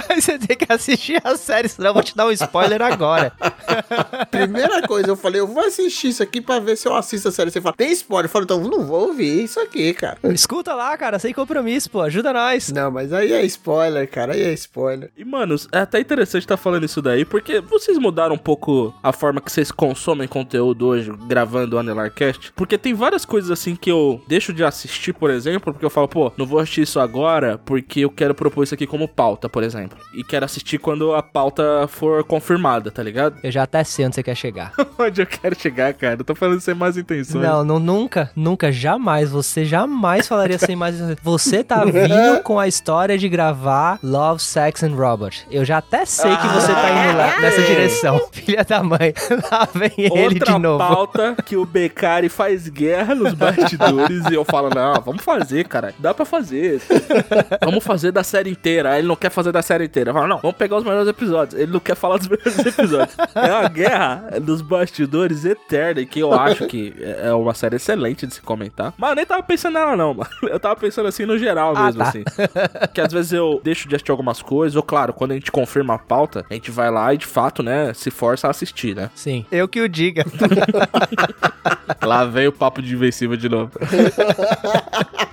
Aí 0.09 0.21
você 0.21 0.39
tem 0.39 0.57
que 0.57 0.73
assistir 0.73 1.21
a 1.25 1.37
série, 1.37 1.69
senão 1.77 1.91
eu 1.91 1.95
vou 1.95 2.03
te 2.03 2.17
dar 2.17 2.27
um 2.27 2.33
spoiler 2.33 2.81
agora. 2.81 3.33
Primeira 4.31 4.83
coisa, 4.83 5.09
eu 5.09 5.17
falei, 5.17 5.41
eu 5.41 5.47
vou 5.47 5.65
assistir 5.65 6.09
isso 6.09 6.23
aqui 6.23 6.41
pra 6.41 6.59
ver 6.59 6.77
se 6.77 6.89
eu 6.89 6.95
assisto 6.95 7.29
a 7.29 7.33
série. 7.33 7.51
Você 7.51 7.61
fala, 7.61 7.77
tem 7.77 7.93
spoiler? 7.93 8.27
Eu 8.27 8.31
falo, 8.31 8.45
então 8.45 8.61
não 8.61 8.85
vou 8.87 9.09
ouvir 9.09 9.45
isso 9.45 9.61
aqui, 9.61 9.93
cara. 9.93 10.19
Escuta 10.25 10.75
lá, 10.75 10.97
cara, 10.97 11.19
sem 11.19 11.33
compromisso, 11.33 11.91
pô. 11.91 12.01
Ajuda 12.01 12.33
nós. 12.33 12.73
Não, 12.73 12.91
mas 12.91 13.13
aí 13.13 13.33
é 13.33 13.45
spoiler, 13.45 14.09
cara, 14.11 14.33
aí 14.33 14.43
é 14.43 14.53
spoiler. 14.55 15.11
E, 15.17 15.25
mano, 15.25 15.55
é 15.71 15.79
até 15.79 16.01
interessante 16.01 16.43
estar 16.43 16.57
falando 16.57 16.85
isso 16.85 17.03
daí, 17.03 17.25
porque 17.25 17.61
vocês 17.61 17.99
mudaram 17.99 18.35
um 18.35 18.39
pouco 18.39 18.95
a 19.03 19.13
forma 19.13 19.41
que 19.41 19.53
vocês 19.53 19.71
consomem 19.71 20.27
conteúdo 20.27 20.87
hoje, 20.87 21.13
gravando 21.27 21.77
o 21.77 21.79
Anelarcast. 21.79 22.53
Porque 22.55 22.79
tem 22.79 22.95
várias 22.95 23.25
coisas 23.25 23.51
assim 23.51 23.77
que 23.77 23.91
eu 23.91 24.23
deixo 24.27 24.53
de 24.53 24.65
assistir, 24.65 25.13
por 25.13 25.31
exemplo, 25.31 25.73
porque 25.73 25.85
eu 25.85 25.91
falo, 25.91 26.09
pô, 26.09 26.33
não 26.37 26.47
vou 26.47 26.59
assistir 26.59 26.83
isso 26.83 26.99
agora 26.99 27.59
porque 27.59 28.01
eu 28.01 28.11
quero 28.11 28.35
propor 28.35 28.65
isso 28.65 28.75
aqui 28.75 28.87
como 28.87 29.07
pauta, 29.09 29.49
por 29.49 29.63
exemplo. 29.63 29.99
E 30.15 30.25
quero 30.25 30.45
assistir 30.45 30.79
quando 30.79 31.15
a 31.15 31.23
pauta 31.23 31.66
for 31.89 32.25
confirmada, 32.25 32.91
tá 32.91 33.03
ligado? 33.03 33.37
Eu 33.43 33.51
já 33.51 33.63
até 33.63 33.83
sei 33.85 34.07
onde 34.07 34.15
você 34.15 34.23
quer 34.23 34.35
chegar. 34.35 34.73
Onde 34.99 35.21
eu 35.21 35.27
quero 35.27 35.55
chegar, 35.59 35.93
cara. 35.93 36.17
Eu 36.21 36.25
tô 36.25 36.35
falando 36.35 36.61
sem 36.61 36.75
mais 36.75 36.97
intenções. 36.97 37.45
Não, 37.45 37.63
não, 37.63 37.79
nunca, 37.79 38.31
nunca, 38.35 38.73
jamais. 38.73 39.31
Você 39.31 39.65
jamais 39.65 40.27
falaria 40.27 40.59
sem 40.59 40.75
mais. 40.75 40.97
Você 41.23 41.63
tá 41.63 41.85
vindo 41.85 42.41
com 42.43 42.59
a 42.59 42.67
história 42.67 43.19
de 43.19 43.29
gravar 43.29 43.99
Love, 44.03 44.41
Sex 44.43 44.83
and 44.83 44.95
Robot. 44.95 45.47
Eu 45.51 45.65
já 45.65 45.79
até 45.79 46.07
sei 46.07 46.35
que 46.35 46.47
você 46.49 46.73
tá 46.73 46.91
indo 46.91 47.19
lá 47.19 47.41
nessa 47.41 47.63
direção. 47.63 48.21
Filha 48.33 48.65
da 48.65 48.83
mãe. 48.83 49.13
Lá 49.51 49.69
vem 49.75 49.93
ele 49.99 50.11
Outra 50.11 50.53
de 50.55 50.59
novo. 50.59 50.79
pauta 50.79 51.37
que 51.45 51.57
o 51.57 51.67
Becari 51.67 52.29
faz 52.31 52.69
guerra 52.69 53.15
nos 53.15 53.35
bastidores 53.35 54.25
e 54.31 54.35
eu 54.35 54.45
falo, 54.45 54.71
não, 54.75 54.95
vamos 55.03 55.23
fazer, 55.23 55.69
cara. 55.69 55.95
Dá 55.99 56.15
pra 56.15 56.25
fazer. 56.25 56.81
vamos 57.63 57.85
fazer 57.85 58.13
da 58.13 58.25
série 58.25 58.51
inteira. 58.51 58.93
Aí 58.93 59.01
ele 59.01 59.09
não 59.09 59.17
quer 59.17 59.31
fazer 59.31 59.53
da 59.53 59.63
série 59.63 59.85
inteira. 59.85 60.11
Eu 60.11 60.15
falo, 60.15 60.27
não, 60.27 60.39
vamos 60.39 60.57
pegar 60.57 60.77
os 60.77 60.85
melhores 60.85 61.09
episódios. 61.09 61.46
Ele 61.55 61.73
não 61.73 61.81
quer 61.81 61.95
falar 61.97 62.19
dos 62.19 62.29
melhores 62.29 62.59
episódios. 62.59 63.17
É 63.35 63.53
uma 63.53 63.69
guerra 63.69 64.25
dos 64.41 64.61
bastidores 64.63 65.45
eterna 65.45 66.01
e 66.01 66.07
que 66.07 66.21
eu 66.21 66.33
acho 66.33 66.67
que 66.67 66.95
é 67.01 67.33
uma 67.33 67.55
série 67.55 67.77
excelente 67.77 68.27
de 68.27 68.35
se 68.35 68.41
comentar. 68.41 68.93
Mas 68.97 69.11
eu 69.11 69.17
nem 69.17 69.27
tava 69.27 69.43
pensando 69.43 69.75
nela, 69.75 69.97
não, 69.97 70.15
mano. 70.15 70.31
Eu 70.43 70.59
tava 70.61 70.77
pensando 70.77 71.07
assim 71.09 71.25
no 71.27 71.39
geral 71.39 71.75
Ah, 71.77 71.85
mesmo, 71.87 72.03
tá. 72.03 72.09
assim. 72.09 72.25
Que 72.95 73.01
às 73.01 73.13
vezes 73.13 73.33
eu 73.33 73.61
deixo 73.63 73.89
de 73.89 73.95
assistir 73.95 74.11
algumas 74.11 74.41
coisas, 74.43 74.77
ou 74.77 74.83
claro, 74.83 75.13
quando 75.13 75.33
a 75.33 75.35
gente 75.35 75.51
confirma 75.53 75.95
a 75.95 75.99
pauta, 75.99 76.45
a 76.49 76.55
gente 76.55 76.71
vai 76.71 76.91
lá 76.91 77.13
e 77.13 77.19
de 77.19 77.27
fato, 77.27 77.63
né, 77.63 77.93
se 77.95 78.11
força 78.11 78.47
a 78.47 78.51
assistir, 78.51 78.95
né? 78.95 79.11
Sim, 79.15 79.45
eu 79.51 79.67
que 79.69 79.81
o 79.81 79.89
diga. 79.89 80.25
Lá 82.03 82.25
vem 82.25 82.47
o 82.47 82.53
papo 82.53 82.81
de 82.81 82.95
invencível 82.95 83.37
de 83.37 83.49
novo. 83.49 83.73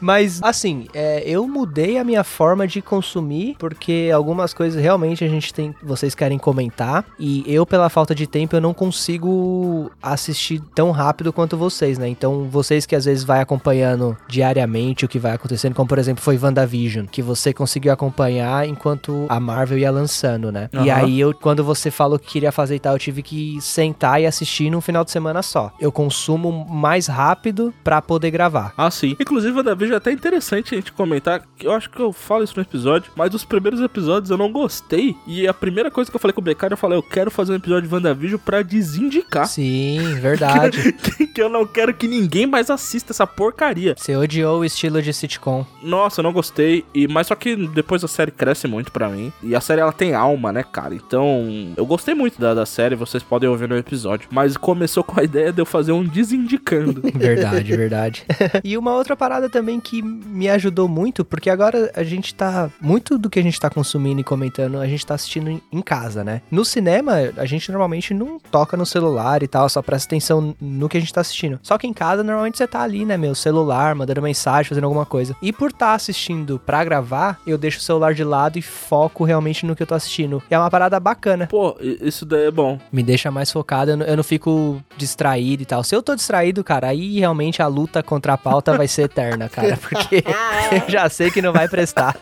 Mas, 0.00 0.40
assim, 0.42 0.86
é, 0.94 1.22
eu 1.26 1.46
mudei 1.46 1.98
a 1.98 2.04
minha 2.04 2.24
forma 2.24 2.66
de 2.66 2.80
consumir, 2.80 3.56
porque 3.58 4.10
algumas 4.14 4.54
coisas 4.54 4.80
realmente 4.80 5.24
a 5.24 5.28
gente 5.28 5.52
tem. 5.52 5.74
Vocês 5.82 6.14
querem 6.14 6.38
comentar. 6.38 7.04
E 7.18 7.44
eu, 7.46 7.66
pela 7.66 7.88
falta 7.88 8.14
de 8.14 8.26
tempo, 8.26 8.56
eu 8.56 8.60
não 8.60 8.72
consigo 8.74 9.90
assistir 10.02 10.60
tão 10.74 10.90
rápido 10.90 11.32
quanto 11.32 11.56
vocês, 11.56 11.98
né? 11.98 12.08
Então, 12.08 12.48
vocês 12.50 12.86
que 12.86 12.96
às 12.96 13.04
vezes 13.04 13.24
vai 13.24 13.40
acompanhando 13.40 14.16
diariamente 14.28 15.04
o 15.04 15.08
que 15.08 15.18
vai 15.18 15.32
acontecendo, 15.32 15.74
como 15.74 15.88
por 15.88 15.98
exemplo 15.98 16.22
foi 16.22 16.38
WandaVision, 16.38 17.06
que 17.06 17.22
você 17.22 17.52
conseguiu 17.52 17.92
acompanhar 17.92 18.66
enquanto 18.66 19.26
a 19.28 19.38
Marvel 19.38 19.78
ia 19.78 19.90
lançando, 19.90 20.50
né? 20.50 20.68
E 20.72 20.76
Aham. 20.90 20.94
aí, 20.94 21.20
eu, 21.20 21.34
quando 21.34 21.62
você 21.64 21.90
falou 21.90 22.18
que 22.18 22.26
queria 22.26 22.52
fazer 22.52 22.76
e 22.76 22.80
tal, 22.80 22.94
eu 22.94 22.98
tive 22.98 23.22
que 23.22 23.58
sentar 23.60 24.20
e 24.20 24.26
assistir 24.26 24.70
num 24.70 24.80
final 24.80 25.04
de 25.04 25.10
semana 25.10 25.42
só. 25.42 25.72
Eu 25.80 25.92
consumo 25.92 26.66
mais 26.68 27.06
rápido 27.06 27.74
pra 27.84 28.00
poder 28.00 28.30
gravar. 28.30 28.72
Ah, 28.76 28.90
sim. 28.90 29.16
Inclusive, 29.20 29.56
WandaVision 29.56 29.89
é 29.94 29.96
até 29.96 30.12
interessante 30.12 30.74
a 30.74 30.78
gente 30.78 30.92
comentar. 30.92 31.42
Eu 31.62 31.72
acho 31.72 31.90
que 31.90 32.00
eu 32.00 32.12
falo 32.12 32.44
isso 32.44 32.54
no 32.56 32.62
episódio, 32.62 33.12
mas 33.16 33.30
dos 33.30 33.44
primeiros 33.44 33.80
episódios 33.80 34.30
eu 34.30 34.36
não 34.36 34.50
gostei. 34.50 35.16
E 35.26 35.46
a 35.46 35.54
primeira 35.54 35.90
coisa 35.90 36.10
que 36.10 36.16
eu 36.16 36.20
falei 36.20 36.32
com 36.32 36.40
o 36.40 36.44
Becari, 36.44 36.72
eu 36.72 36.78
falei, 36.78 36.98
eu 36.98 37.02
quero 37.02 37.30
fazer 37.30 37.52
um 37.52 37.56
episódio 37.56 37.88
de 37.88 37.94
WandaVision 37.94 38.40
pra 38.44 38.62
desindicar. 38.62 39.46
Sim, 39.46 40.14
verdade. 40.20 40.92
que, 41.16 41.26
que 41.26 41.42
eu 41.42 41.48
não 41.48 41.66
quero 41.66 41.94
que 41.94 42.06
ninguém 42.06 42.46
mais 42.46 42.70
assista 42.70 43.12
essa 43.12 43.26
porcaria. 43.26 43.94
Você 43.96 44.16
odiou 44.16 44.60
o 44.60 44.64
estilo 44.64 45.02
de 45.02 45.12
sitcom. 45.12 45.64
Nossa, 45.82 46.20
eu 46.20 46.22
não 46.22 46.32
gostei. 46.32 46.84
E, 46.94 47.08
mas 47.08 47.26
só 47.26 47.34
que 47.34 47.56
depois 47.68 48.04
a 48.04 48.08
série 48.08 48.30
cresce 48.30 48.66
muito 48.66 48.92
pra 48.92 49.08
mim. 49.08 49.32
E 49.42 49.54
a 49.54 49.60
série 49.60 49.80
ela 49.80 49.92
tem 49.92 50.14
alma, 50.14 50.52
né, 50.52 50.62
cara? 50.62 50.94
Então, 50.94 51.72
eu 51.76 51.86
gostei 51.86 52.14
muito 52.14 52.40
da, 52.40 52.54
da 52.54 52.66
série, 52.66 52.94
vocês 52.94 53.22
podem 53.22 53.48
ouvir 53.48 53.68
no 53.68 53.76
episódio. 53.76 54.28
Mas 54.30 54.56
começou 54.56 55.02
com 55.02 55.18
a 55.18 55.24
ideia 55.24 55.52
de 55.52 55.60
eu 55.60 55.66
fazer 55.66 55.92
um 55.92 56.04
desindicando. 56.04 57.02
Verdade, 57.14 57.76
verdade. 57.76 58.24
e 58.62 58.76
uma 58.76 58.94
outra 58.94 59.16
parada 59.16 59.48
também 59.48 59.79
que 59.80 60.02
me 60.02 60.48
ajudou 60.48 60.88
muito, 60.88 61.24
porque 61.24 61.50
agora 61.50 61.90
a 61.94 62.02
gente 62.02 62.34
tá. 62.34 62.70
Muito 62.80 63.18
do 63.18 63.28
que 63.30 63.38
a 63.38 63.42
gente 63.42 63.58
tá 63.58 63.70
consumindo 63.70 64.20
e 64.20 64.24
comentando, 64.24 64.78
a 64.78 64.86
gente 64.86 65.04
tá 65.04 65.14
assistindo 65.14 65.50
em- 65.50 65.82
casa, 65.82 66.22
né? 66.22 66.42
No 66.50 66.64
cinema, 66.64 67.14
a 67.36 67.46
gente 67.46 67.72
normalmente 67.72 68.14
não 68.14 68.38
toca 68.38 68.76
no 68.76 68.86
celular 68.86 69.42
e 69.42 69.48
tal, 69.48 69.68
só 69.68 69.82
presta 69.82 70.08
atenção 70.08 70.54
no 70.60 70.88
que 70.88 70.96
a 70.96 71.00
gente 71.00 71.12
tá 71.12 71.20
assistindo. 71.20 71.58
Só 71.62 71.76
que 71.78 71.86
em 71.86 71.92
casa, 71.92 72.22
normalmente 72.22 72.58
você 72.58 72.66
tá 72.66 72.82
ali, 72.82 73.04
né, 73.04 73.16
meu? 73.16 73.34
Celular, 73.34 73.94
mandando 73.94 74.22
mensagem, 74.22 74.68
fazendo 74.68 74.84
alguma 74.84 75.06
coisa. 75.06 75.34
E 75.42 75.52
por 75.52 75.70
estar 75.70 75.86
tá 75.86 75.94
assistindo 75.94 76.60
pra 76.64 76.84
gravar, 76.84 77.40
eu 77.46 77.58
deixo 77.58 77.78
o 77.78 77.82
celular 77.82 78.14
de 78.14 78.22
lado 78.22 78.58
e 78.58 78.62
foco 78.62 79.24
realmente 79.24 79.66
no 79.66 79.74
que 79.74 79.82
eu 79.82 79.86
tô 79.86 79.94
assistindo. 79.94 80.42
E 80.50 80.54
é 80.54 80.58
uma 80.58 80.70
parada 80.70 81.00
bacana. 81.00 81.46
Pô, 81.46 81.76
isso 81.80 82.24
daí 82.24 82.46
é 82.46 82.50
bom. 82.50 82.78
Me 82.92 83.02
deixa 83.02 83.30
mais 83.30 83.50
focado, 83.50 83.92
eu 83.92 83.96
não, 83.96 84.06
eu 84.06 84.16
não 84.16 84.24
fico 84.24 84.80
distraído 84.96 85.62
e 85.62 85.66
tal. 85.66 85.82
Se 85.82 85.94
eu 85.94 86.02
tô 86.02 86.14
distraído, 86.14 86.62
cara, 86.62 86.88
aí 86.88 87.18
realmente 87.18 87.62
a 87.62 87.66
luta 87.66 88.02
contra 88.02 88.34
a 88.34 88.38
pauta 88.38 88.76
vai 88.76 88.86
ser 88.86 89.02
eterna, 89.02 89.48
cara, 89.50 89.69
porque 89.76 90.24
eu 90.72 90.90
já 90.90 91.08
sei 91.08 91.30
que 91.30 91.42
não 91.42 91.52
vai 91.52 91.68
prestar. 91.68 92.16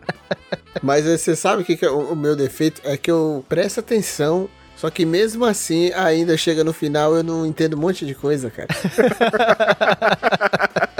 Mas 0.82 1.06
aí 1.06 1.18
você 1.18 1.36
sabe 1.36 1.62
o 1.62 1.64
que, 1.64 1.76
que 1.76 1.84
é 1.84 1.90
o, 1.90 2.12
o 2.12 2.16
meu 2.16 2.36
defeito? 2.36 2.80
É 2.84 2.96
que 2.96 3.10
eu 3.10 3.44
presto 3.48 3.80
atenção, 3.80 4.48
só 4.76 4.88
que 4.88 5.04
mesmo 5.04 5.44
assim, 5.44 5.92
ainda 5.92 6.36
chega 6.36 6.64
no 6.64 6.72
final, 6.72 7.14
eu 7.14 7.22
não 7.22 7.44
entendo 7.44 7.76
um 7.76 7.80
monte 7.80 8.06
de 8.06 8.14
coisa, 8.14 8.50
cara. 8.50 8.68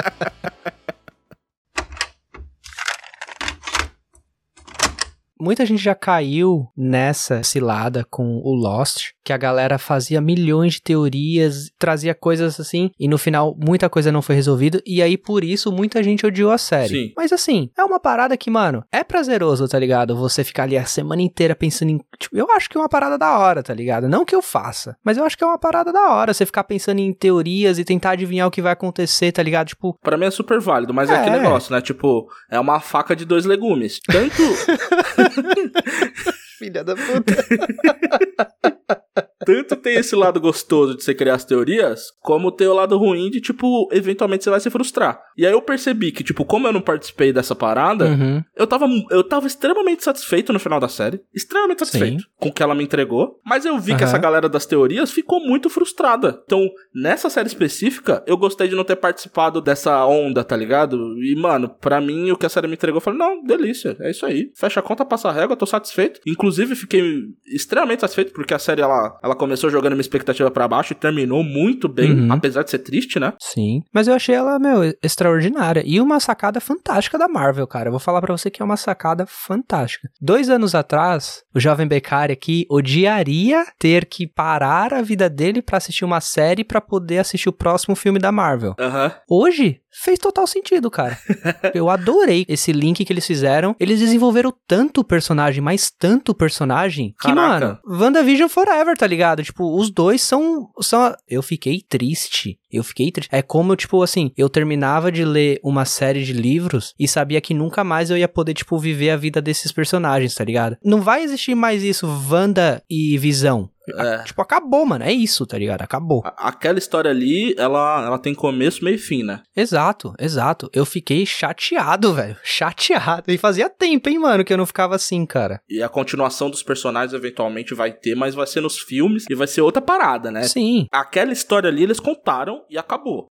muita 5.40 5.64
gente 5.66 5.82
já 5.82 5.94
caiu 5.94 6.68
nessa 6.76 7.42
cilada 7.42 8.04
com 8.10 8.40
o 8.44 8.54
Lost, 8.54 9.10
que 9.24 9.32
a 9.32 9.36
galera 9.36 9.78
fazia 9.78 10.20
milhões 10.20 10.74
de 10.74 10.82
teorias, 10.82 11.70
trazia 11.78 12.14
coisas 12.14 12.58
assim, 12.60 12.90
e 12.98 13.08
no 13.08 13.18
final 13.18 13.56
muita 13.58 13.88
coisa 13.88 14.10
não 14.12 14.22
foi 14.22 14.34
resolvida, 14.34 14.82
e 14.86 15.02
aí 15.02 15.16
por 15.16 15.44
isso 15.44 15.70
muita 15.72 16.02
gente 16.02 16.26
odiou 16.26 16.50
a 16.50 16.58
série. 16.58 16.88
Sim. 16.88 17.12
Mas 17.16 17.32
assim, 17.32 17.70
é 17.76 17.84
uma 17.84 18.00
parada 18.00 18.36
que, 18.36 18.50
mano, 18.50 18.84
é 18.92 19.02
prazeroso, 19.04 19.66
tá 19.68 19.78
ligado? 19.78 20.16
Você 20.16 20.42
ficar 20.44 20.64
ali 20.64 20.76
a 20.76 20.84
semana 20.84 21.22
inteira 21.22 21.54
pensando 21.54 21.90
em. 21.90 22.00
Tipo, 22.18 22.36
eu 22.36 22.50
acho 22.52 22.68
que 22.68 22.76
é 22.76 22.80
uma 22.80 22.88
parada 22.88 23.16
da 23.18 23.38
hora, 23.38 23.62
tá 23.62 23.72
ligado? 23.74 24.08
Não 24.08 24.24
que 24.24 24.34
eu 24.34 24.42
faça, 24.42 24.96
mas 25.04 25.16
eu 25.16 25.24
acho 25.24 25.36
que 25.36 25.44
é 25.44 25.46
uma 25.46 25.58
parada 25.58 25.92
da 25.92 26.10
hora 26.10 26.32
você 26.34 26.44
ficar 26.46 26.64
pensando 26.64 26.98
em 26.98 27.12
teorias 27.12 27.78
e 27.78 27.84
tentar 27.84 28.10
adivinhar 28.10 28.46
o 28.46 28.50
que 28.50 28.62
vai 28.62 28.72
acontecer, 28.72 29.32
tá 29.32 29.42
ligado? 29.42 29.68
Tipo, 29.68 29.96
Pra 30.02 30.16
mim 30.16 30.26
é 30.26 30.30
super 30.30 30.60
válido, 30.60 30.92
mas 30.94 31.10
é, 31.10 31.14
É. 31.14 31.16
aquele 31.18 31.38
negócio, 31.38 31.72
né? 31.74 31.80
Tipo, 31.80 32.26
é 32.50 32.58
uma 32.58 32.80
faca 32.80 33.14
de 33.14 33.24
dois 33.24 33.44
legumes. 33.44 34.00
Tanto. 34.06 34.42
Filha 36.59 36.85
da 36.85 36.94
puta. 36.94 37.35
Tanto 39.44 39.76
tem 39.76 39.96
esse 39.96 40.14
lado 40.14 40.40
gostoso 40.40 40.96
de 40.96 41.04
você 41.04 41.14
criar 41.14 41.34
as 41.34 41.44
teorias, 41.44 42.12
como 42.20 42.52
tem 42.52 42.66
o 42.66 42.74
lado 42.74 42.96
ruim 42.98 43.30
de, 43.30 43.40
tipo, 43.40 43.88
eventualmente 43.92 44.44
você 44.44 44.50
vai 44.50 44.60
se 44.60 44.70
frustrar. 44.70 45.20
E 45.36 45.46
aí 45.46 45.52
eu 45.52 45.62
percebi 45.62 46.12
que, 46.12 46.22
tipo, 46.22 46.44
como 46.44 46.66
eu 46.66 46.72
não 46.72 46.80
participei 46.80 47.32
dessa 47.32 47.54
parada, 47.54 48.06
uhum. 48.06 48.42
eu 48.56 48.66
tava, 48.66 48.86
eu 49.10 49.24
tava 49.24 49.46
extremamente 49.46 50.04
satisfeito 50.04 50.52
no 50.52 50.58
final 50.58 50.78
da 50.78 50.88
série. 50.88 51.20
Extremamente 51.34 51.80
satisfeito 51.80 52.24
com 52.36 52.48
o 52.48 52.52
que 52.52 52.62
ela 52.62 52.74
me 52.74 52.84
entregou. 52.84 53.40
Mas 53.44 53.64
eu 53.64 53.78
vi 53.78 53.94
que 53.94 54.02
Aham. 54.02 54.04
essa 54.04 54.18
galera 54.18 54.48
das 54.48 54.66
teorias 54.66 55.10
ficou 55.10 55.40
muito 55.40 55.70
frustrada. 55.70 56.42
Então, 56.44 56.68
nessa 56.94 57.30
série 57.30 57.48
específica, 57.48 58.22
eu 58.26 58.36
gostei 58.36 58.68
de 58.68 58.76
não 58.76 58.84
ter 58.84 58.96
participado 58.96 59.60
dessa 59.60 60.04
onda, 60.04 60.44
tá 60.44 60.56
ligado? 60.56 60.96
E, 61.22 61.34
mano, 61.36 61.68
pra 61.68 62.00
mim, 62.00 62.30
o 62.30 62.36
que 62.36 62.46
a 62.46 62.48
série 62.48 62.66
me 62.66 62.74
entregou, 62.74 62.98
eu 62.98 63.00
falei, 63.00 63.18
não, 63.18 63.42
delícia, 63.42 63.96
é 64.00 64.10
isso 64.10 64.26
aí. 64.26 64.50
Fecha 64.54 64.80
a 64.80 64.82
conta, 64.82 65.04
passa 65.04 65.28
a 65.28 65.32
régua, 65.32 65.56
tô 65.56 65.66
satisfeito. 65.66 66.20
Inclusive, 66.26 66.74
fiquei 66.74 67.24
extremamente 67.46 68.00
satisfeito, 68.00 68.32
porque 68.32 68.54
a 68.54 68.58
série, 68.58 68.82
ela, 68.82 69.18
ela 69.22 69.30
começou 69.35 69.70
jogando 69.70 69.93
minha 69.93 70.01
expectativa 70.01 70.51
pra 70.51 70.66
baixo 70.69 70.93
e 70.93 70.97
terminou 70.97 71.43
muito 71.43 71.89
bem, 71.89 72.12
Uhum. 72.12 72.32
apesar 72.32 72.62
de 72.62 72.70
ser 72.70 72.78
triste, 72.81 73.19
né? 73.19 73.32
Sim. 73.40 73.82
Mas 73.93 74.09
eu 74.09 74.15
achei 74.15 74.35
ela, 74.35 74.59
meu, 74.59 74.82
extraordinária. 75.02 75.82
E 75.85 76.01
uma 76.01 76.20
sacada 76.20 76.61
fantástica 76.61 77.19
da 77.19 77.28
Marvel, 77.28 77.66
cara. 77.66 77.89
Eu 77.89 77.93
vou 77.93 78.01
falar 78.01 78.20
pra 78.20 78.36
você 78.36 78.51
que 78.51 78.62
é 78.62 78.65
uma 78.65 78.77
sacada 78.77 79.24
fantástica. 79.27 80.09
Dois 80.20 80.48
anos 80.51 80.74
atrás, 80.74 81.43
o 81.55 81.61
jovem 81.61 81.86
Beccari 81.86 82.32
aqui 82.32 82.66
odiaria 82.70 83.65
ter 83.78 84.05
que 84.07 84.27
parar 84.27 84.93
a 84.94 85.02
vida 85.02 85.28
dele 85.28 85.62
pra 85.62 85.78
assistir 85.78 86.05
uma 86.05 86.20
série 86.20 86.65
pra 86.65 86.81
poder 86.81 87.19
assistir 87.19 87.48
o 87.48 87.52
próximo 87.52 87.94
filme 87.97 88.19
da 88.19 88.31
Marvel. 88.32 88.74
Aham. 88.78 89.12
Hoje, 89.28 89.81
fez 89.92 90.18
total 90.18 90.46
sentido, 90.46 90.90
cara. 90.90 91.18
Eu 91.74 91.90
adorei 91.90 92.44
esse 92.48 92.72
link 92.72 93.04
que 93.04 93.12
eles 93.12 93.26
fizeram. 93.26 93.74
Eles 93.78 93.98
desenvolveram 93.98 94.52
tanto 94.66 95.02
personagem, 95.02 95.60
mas 95.60 95.90
tanto 95.90 96.34
personagem, 96.34 97.14
que, 97.20 97.28
Caraca. 97.28 97.80
mano, 97.84 98.00
WandaVision 98.00 98.48
Forever, 98.48 98.96
tá 98.96 99.06
ligado? 99.06 99.42
Tipo, 99.42 99.76
os 99.76 99.90
dois 99.90 100.22
são, 100.22 100.68
são. 100.80 101.14
Eu 101.28 101.42
fiquei 101.42 101.82
triste. 101.88 102.58
Eu 102.72 102.84
fiquei 102.84 103.10
triste. 103.10 103.28
É 103.32 103.42
como, 103.42 103.76
tipo, 103.76 104.02
assim, 104.02 104.32
eu 104.36 104.48
terminava 104.48 105.10
de 105.10 105.24
ler 105.24 105.60
uma 105.62 105.84
série 105.84 106.22
de 106.24 106.32
livros 106.32 106.94
e 106.98 107.09
sabia 107.09 107.40
que 107.40 107.55
nunca 107.55 107.82
mais 107.82 108.10
eu 108.10 108.16
ia 108.16 108.28
poder, 108.28 108.55
tipo, 108.55 108.78
viver 108.78 109.10
a 109.10 109.16
vida 109.16 109.40
desses 109.40 109.72
personagens, 109.72 110.34
tá 110.34 110.44
ligado? 110.44 110.76
Não 110.84 111.01
vai 111.01 111.22
existir 111.22 111.55
mais 111.55 111.82
isso, 111.82 112.06
Wanda 112.28 112.82
e 112.88 113.16
Visão. 113.18 113.70
É. 113.97 114.22
Tipo, 114.24 114.42
acabou, 114.42 114.84
mano. 114.86 115.05
É 115.05 115.12
isso, 115.12 115.47
tá 115.47 115.59
ligado? 115.59 115.82
Acabou. 115.82 116.22
Aquela 116.36 116.78
história 116.78 117.10
ali, 117.10 117.55
ela, 117.59 118.05
ela 118.05 118.18
tem 118.18 118.34
começo, 118.34 118.84
meio 118.84 118.94
e 118.94 118.98
fim, 118.98 119.22
né? 119.22 119.42
Exato, 119.56 120.14
exato. 120.18 120.70
Eu 120.72 120.84
fiquei 120.84 121.24
chateado, 121.26 122.12
velho. 122.14 122.36
Chateado. 122.42 123.24
E 123.28 123.38
fazia 123.38 123.68
tempo, 123.68 124.09
hein, 124.09 124.18
mano, 124.18 124.44
que 124.44 124.52
eu 124.52 124.59
não 124.59 124.66
ficava 124.66 124.94
assim, 124.94 125.24
cara. 125.26 125.60
E 125.68 125.82
a 125.82 125.88
continuação 125.88 126.51
dos 126.51 126.62
personagens 126.62 127.12
eventualmente 127.12 127.74
vai 127.74 127.92
ter, 127.92 128.14
mas 128.14 128.34
vai 128.34 128.47
ser 128.47 128.60
nos 128.60 128.78
filmes 128.78 129.24
e 129.28 129.34
vai 129.34 129.47
ser 129.47 129.62
outra 129.62 129.82
parada, 129.82 130.30
né? 130.30 130.42
Sim. 130.44 130.86
Aquela 130.92 131.32
história 131.32 131.68
ali 131.68 131.82
eles 131.82 132.01
contaram 132.01 132.59
e 132.68 132.78
acabou. 132.78 133.26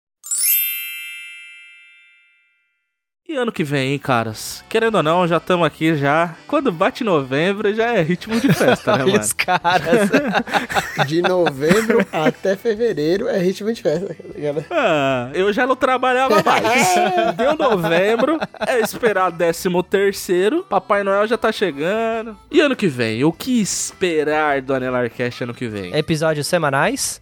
E 3.29 3.35
ano 3.35 3.51
que 3.51 3.63
vem, 3.63 3.91
hein, 3.91 3.99
caras? 3.99 4.63
Querendo 4.67 4.95
ou 4.95 5.03
não, 5.03 5.27
já 5.27 5.37
estamos 5.37 5.63
aqui 5.63 5.93
já. 5.93 6.35
Quando 6.47 6.71
bate 6.71 7.03
novembro, 7.03 7.71
já 7.75 7.93
é 7.93 8.01
ritmo 8.01 8.39
de 8.39 8.51
festa, 8.51 8.97
né, 8.97 9.03
Olha 9.05 9.11
mano? 9.11 9.23
os 9.23 9.33
caras. 9.33 10.09
De 11.05 11.21
novembro 11.21 12.03
até 12.11 12.55
fevereiro 12.55 13.27
é 13.29 13.37
ritmo 13.37 13.71
de 13.71 13.81
festa, 13.81 14.13
tá 14.13 14.33
ligado? 14.35 14.65
Ah, 14.69 15.29
eu 15.33 15.53
já 15.53 15.65
não 15.65 15.75
trabalhava 15.75 16.43
mais. 16.43 16.87
Deu 17.37 17.55
novembro, 17.55 18.37
é 18.67 18.79
esperar 18.79 19.31
décimo 19.31 19.81
terceiro, 19.83 20.65
Papai 20.67 21.03
Noel 21.03 21.27
já 21.27 21.37
tá 21.37 21.51
chegando. 21.51 22.35
E 22.51 22.59
ano 22.59 22.75
que 22.75 22.87
vem, 22.87 23.23
o 23.23 23.31
que 23.31 23.61
esperar 23.61 24.61
do 24.61 24.73
Anelarcast 24.73 25.43
ano 25.43 25.53
que 25.53 25.67
vem? 25.67 25.95
Episódios 25.95 26.47
semanais. 26.47 27.21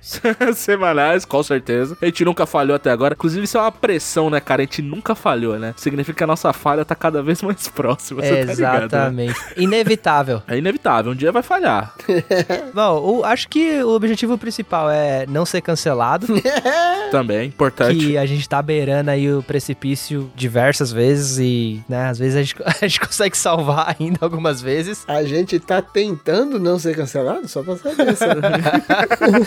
Semanais, 0.56 1.24
com 1.26 1.44
certeza. 1.44 1.98
A 2.02 2.06
gente 2.06 2.24
nunca 2.26 2.46
falhou 2.46 2.76
até 2.76 2.90
agora. 2.90 3.14
Inclusive, 3.14 3.44
isso 3.44 3.58
é 3.58 3.62
uma 3.62 3.72
pressão, 3.72 4.30
né, 4.30 4.40
cara? 4.40 4.62
A 4.62 4.66
gente 4.66 4.82
nunca 4.82 5.14
falhou, 5.14 5.60
né? 5.60 5.76
Significa 5.78 5.97
que 6.06 6.24
a 6.24 6.28
nossa 6.28 6.52
falha 6.54 6.84
tá 6.86 6.96
cada 6.96 7.22
vez 7.22 7.42
mais 7.42 7.68
próxima. 7.68 8.22
Você 8.22 8.46
tá 8.46 8.54
ligado, 8.54 8.80
né? 8.80 8.86
Exatamente. 8.86 9.36
Inevitável. 9.58 10.42
É 10.48 10.58
inevitável, 10.58 11.12
um 11.12 11.16
dia 11.16 11.32
vai 11.32 11.44
falhar. 11.44 11.94
Bom, 12.74 13.20
o- 13.20 13.24
acho 13.26 13.48
que 13.50 13.82
o 13.84 13.90
objetivo 13.90 14.38
principal 14.38 14.90
é 14.90 15.26
não 15.28 15.46
ser 15.46 15.62
cancelado. 15.62 16.28
Também, 17.12 17.48
importante. 17.48 17.98
que 17.98 18.18
a 18.18 18.26
gente 18.26 18.48
tá 18.50 18.62
beirando 18.62 19.10
aí 19.12 19.32
o 19.32 19.42
precipício 19.42 20.30
diversas 20.36 20.92
vezes 20.92 21.38
e, 21.40 21.82
né, 21.88 22.10
às 22.10 22.20
vezes 22.20 22.36
a 22.36 22.42
gente, 22.44 22.56
a 22.66 22.86
gente 22.88 23.00
consegue 23.00 23.38
salvar 23.38 23.96
ainda 24.00 24.18
algumas 24.22 24.62
vezes. 24.62 25.06
A 25.08 25.24
gente 25.24 25.58
tá 25.60 25.82
tentando 25.82 26.60
não 26.60 26.78
ser 26.78 26.96
cancelado, 26.96 27.48
só 27.48 27.64
pra 27.64 27.78
saber. 27.78 28.16
sabe? 28.16 28.42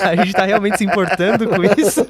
a 0.02 0.16
gente 0.24 0.32
tá 0.34 0.44
realmente 0.44 0.78
se 0.78 0.84
importando 0.84 1.46
com 1.48 1.62
isso. 1.80 2.06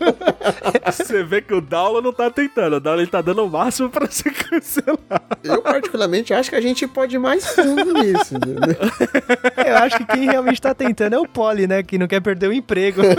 Você 0.87 1.23
vê 1.25 1.43
que 1.43 1.55
o 1.55 1.61
Daulo 1.61 2.01
não 2.01 2.13
tá 2.13 2.31
tentando. 2.31 2.77
O 2.77 2.81
Daulo 2.81 3.01
ele 3.01 3.11
tá 3.11 3.21
dando 3.21 3.45
o 3.45 3.51
máximo 3.51 3.89
pra 3.91 4.07
ser 4.09 4.30
cancelado. 4.33 5.01
Eu, 5.43 5.63
particularmente, 5.63 6.33
acho 6.35 6.51
que 6.51 6.57
a 6.57 6.61
gente 6.61 6.87
pode 6.87 7.17
ir 7.17 7.19
mais 7.19 7.47
fundo 7.47 7.93
nisso. 7.95 8.35
entendeu? 8.37 8.77
Eu 9.67 9.77
acho 9.79 9.97
que 9.99 10.05
quem 10.07 10.25
realmente 10.31 10.61
tá 10.61 10.75
tentando 10.75 11.15
é 11.15 11.19
o 11.19 11.27
Poli, 11.27 11.67
né? 11.67 11.83
Que 11.83 11.99
não 11.99 12.07
quer 12.07 12.21
perder 12.21 12.49
o 12.49 12.53
emprego. 12.53 13.01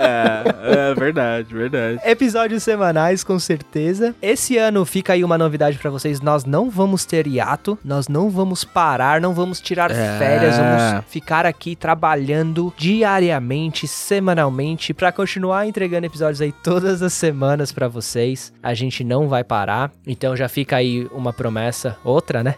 É, 0.00 0.90
é 0.90 0.94
verdade, 0.94 1.52
verdade. 1.52 2.00
Episódios 2.04 2.62
semanais, 2.62 3.24
com 3.24 3.38
certeza. 3.38 4.14
Esse 4.22 4.56
ano 4.56 4.84
fica 4.84 5.12
aí 5.12 5.24
uma 5.24 5.36
novidade 5.36 5.76
pra 5.78 5.90
vocês. 5.90 6.20
Nós 6.20 6.44
não 6.44 6.70
vamos 6.70 7.04
ter 7.04 7.26
hiato, 7.26 7.76
nós 7.84 8.06
não 8.08 8.30
vamos 8.30 8.64
parar, 8.64 9.20
não 9.20 9.34
vamos 9.34 9.60
tirar 9.60 9.90
É. 9.90 10.18
férias, 10.18 10.56
vamos 10.56 11.04
ficar 11.08 11.44
aqui 11.46 11.74
trabalhando 11.74 12.72
diariamente, 12.76 13.88
semanalmente, 13.88 14.94
pra 14.94 15.10
continuar 15.10 15.66
entregando 15.66 16.06
episódios 16.06 16.40
aí 16.40 16.52
todas 16.52 17.02
as 17.02 17.12
semanas 17.12 17.72
pra 17.72 17.88
vocês. 17.88 18.52
A 18.62 18.74
gente 18.74 19.02
não 19.02 19.28
vai 19.28 19.42
parar, 19.42 19.87
então 20.06 20.36
já 20.36 20.48
fica 20.48 20.76
aí 20.76 21.06
uma 21.12 21.32
promessa, 21.32 21.96
outra, 22.04 22.42
né? 22.42 22.56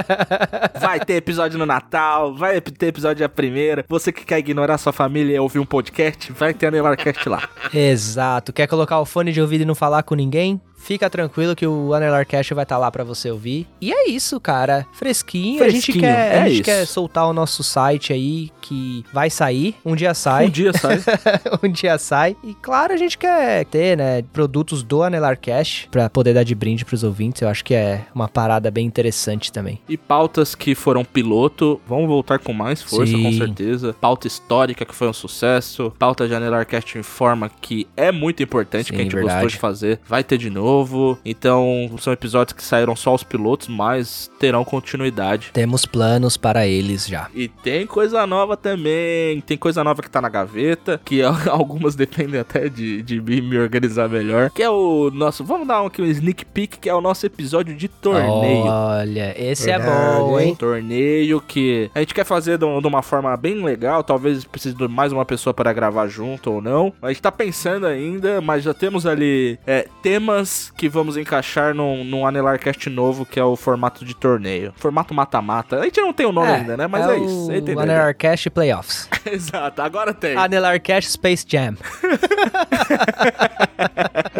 Vai 0.80 1.00
ter 1.00 1.14
episódio 1.14 1.58
no 1.58 1.66
Natal, 1.66 2.34
vai 2.34 2.60
ter 2.60 2.86
episódio 2.86 3.16
dia 3.16 3.28
primeira. 3.28 3.84
Você 3.88 4.12
que 4.12 4.24
quer 4.24 4.38
ignorar 4.38 4.78
sua 4.78 4.92
família 4.92 5.36
e 5.36 5.38
ouvir 5.38 5.58
um 5.58 5.66
podcast, 5.66 6.32
vai 6.32 6.52
ter 6.54 6.66
Anelarcast 6.66 7.28
lá. 7.28 7.48
Exato. 7.72 8.52
Quer 8.52 8.66
colocar 8.66 9.00
o 9.00 9.04
fone 9.04 9.32
de 9.32 9.40
ouvido 9.40 9.62
e 9.62 9.64
não 9.64 9.74
falar 9.74 10.02
com 10.02 10.14
ninguém? 10.14 10.60
Fica 10.86 11.10
tranquilo 11.10 11.56
que 11.56 11.66
o 11.66 11.92
Anelarcast 11.92 12.54
vai 12.54 12.62
estar 12.62 12.78
lá 12.78 12.92
pra 12.92 13.02
você 13.02 13.28
ouvir. 13.28 13.66
E 13.80 13.92
é 13.92 14.08
isso, 14.08 14.38
cara. 14.38 14.86
Fresquinho. 14.92 15.64
A 15.64 15.68
gente, 15.68 15.86
Fresquinho, 15.86 16.04
quer, 16.04 16.36
é 16.36 16.42
a 16.42 16.48
gente 16.48 16.62
quer 16.62 16.86
soltar 16.86 17.26
o 17.26 17.32
nosso 17.32 17.64
site 17.64 18.12
aí, 18.12 18.52
que 18.60 19.04
vai 19.12 19.28
sair. 19.28 19.74
Um 19.84 19.96
dia 19.96 20.14
sai. 20.14 20.46
Um 20.46 20.48
dia 20.48 20.72
sai. 20.72 21.00
um 21.60 21.68
dia 21.68 21.98
sai. 21.98 22.36
E 22.44 22.54
claro, 22.54 22.92
a 22.92 22.96
gente 22.96 23.18
quer 23.18 23.64
ter, 23.64 23.98
né, 23.98 24.22
produtos 24.32 24.84
do 24.84 25.02
Anelarcast 25.02 25.88
pra 25.90 26.08
poder 26.08 26.34
dar 26.34 26.44
de 26.44 26.54
brinde 26.54 26.84
pros 26.84 27.02
ouvintes. 27.02 27.42
Eu 27.42 27.48
acho 27.48 27.64
que 27.64 27.74
é 27.74 28.06
uma 28.14 28.28
parada 28.28 28.70
bem 28.70 28.86
interessante 28.86 29.50
também. 29.50 29.80
E 29.88 29.96
pautas 29.96 30.54
que 30.54 30.76
foram 30.76 31.04
piloto, 31.04 31.80
vão 31.84 32.06
voltar 32.06 32.38
com 32.38 32.52
mais 32.52 32.80
força, 32.80 33.10
Sim. 33.10 33.24
com 33.24 33.32
certeza. 33.32 33.92
Pauta 34.00 34.28
histórica, 34.28 34.84
que 34.84 34.94
foi 34.94 35.08
um 35.08 35.12
sucesso. 35.12 35.92
Pauta 35.98 36.28
de 36.28 36.34
Anelarcast 36.36 36.96
Informa, 36.96 37.50
que 37.60 37.88
é 37.96 38.12
muito 38.12 38.40
importante, 38.40 38.86
Sim, 38.86 38.94
que 38.94 39.00
a 39.00 39.02
gente 39.02 39.16
verdade. 39.16 39.34
gostou 39.42 39.48
de 39.48 39.56
fazer. 39.56 39.98
Vai 40.06 40.22
ter 40.22 40.38
de 40.38 40.48
novo. 40.48 40.75
Então, 41.24 41.90
são 41.98 42.12
episódios 42.12 42.52
que 42.52 42.62
saíram 42.62 42.94
só 42.94 43.14
os 43.14 43.22
pilotos, 43.22 43.68
mas 43.68 44.30
terão 44.38 44.64
continuidade. 44.64 45.50
Temos 45.52 45.84
planos 45.86 46.36
para 46.36 46.66
eles 46.66 47.06
já. 47.06 47.28
E 47.34 47.48
tem 47.48 47.86
coisa 47.86 48.26
nova 48.26 48.56
também. 48.56 49.40
Tem 49.40 49.56
coisa 49.56 49.82
nova 49.82 50.02
que 50.02 50.10
tá 50.10 50.20
na 50.20 50.28
gaveta. 50.28 51.00
Que 51.04 51.22
algumas 51.50 51.94
dependem 51.94 52.40
até 52.40 52.68
de, 52.68 53.02
de 53.02 53.20
mim 53.20 53.40
me 53.40 53.58
organizar 53.58 54.08
melhor. 54.08 54.50
Que 54.50 54.62
é 54.62 54.70
o 54.70 55.10
nosso. 55.10 55.44
Vamos 55.44 55.66
dar 55.66 55.82
um, 55.82 55.86
aqui 55.86 56.02
um 56.02 56.06
sneak 56.06 56.44
peek, 56.44 56.78
que 56.78 56.88
é 56.88 56.94
o 56.94 57.00
nosso 57.00 57.24
episódio 57.24 57.74
de 57.74 57.88
torneio. 57.88 58.66
Olha, 58.66 59.34
esse 59.36 59.70
é 59.70 59.78
Verdade, 59.78 60.18
bom, 60.18 60.40
hein? 60.40 60.54
Torneio 60.54 61.40
que 61.40 61.90
a 61.94 62.00
gente 62.00 62.14
quer 62.14 62.24
fazer 62.24 62.58
de 62.58 62.66
de 62.80 62.86
uma 62.86 63.02
forma 63.02 63.36
bem 63.36 63.62
legal. 63.62 64.02
Talvez 64.02 64.44
precise 64.44 64.74
de 64.74 64.88
mais 64.88 65.12
uma 65.12 65.24
pessoa 65.24 65.54
para 65.54 65.72
gravar 65.72 66.08
junto 66.08 66.52
ou 66.52 66.62
não. 66.62 66.92
A 67.00 67.08
gente 67.08 67.22
tá 67.22 67.32
pensando 67.32 67.86
ainda, 67.86 68.40
mas 68.40 68.64
já 68.64 68.74
temos 68.74 69.06
ali 69.06 69.58
é, 69.66 69.88
temas 70.02 70.65
que 70.70 70.88
vamos 70.88 71.16
encaixar 71.16 71.74
num, 71.74 72.04
num 72.04 72.26
Anelarcast 72.26 72.88
novo, 72.90 73.24
que 73.26 73.38
é 73.38 73.44
o 73.44 73.56
formato 73.56 74.04
de 74.04 74.14
torneio. 74.14 74.72
Formato 74.76 75.12
mata-mata. 75.14 75.80
A 75.80 75.84
gente 75.84 76.00
não 76.00 76.12
tem 76.12 76.26
o 76.26 76.32
nome 76.32 76.48
ainda, 76.48 76.76
né? 76.76 76.86
Mas 76.86 77.08
é, 77.08 77.16
isso. 77.18 77.48
o 77.48 77.54
Entendeu? 77.54 77.80
Anelarcast 77.80 78.50
Playoffs. 78.50 79.08
Exato, 79.26 79.82
agora 79.82 80.14
tem. 80.14 80.36
Anelarcast 80.36 81.10
Space 81.12 81.44
Jam. 81.48 81.76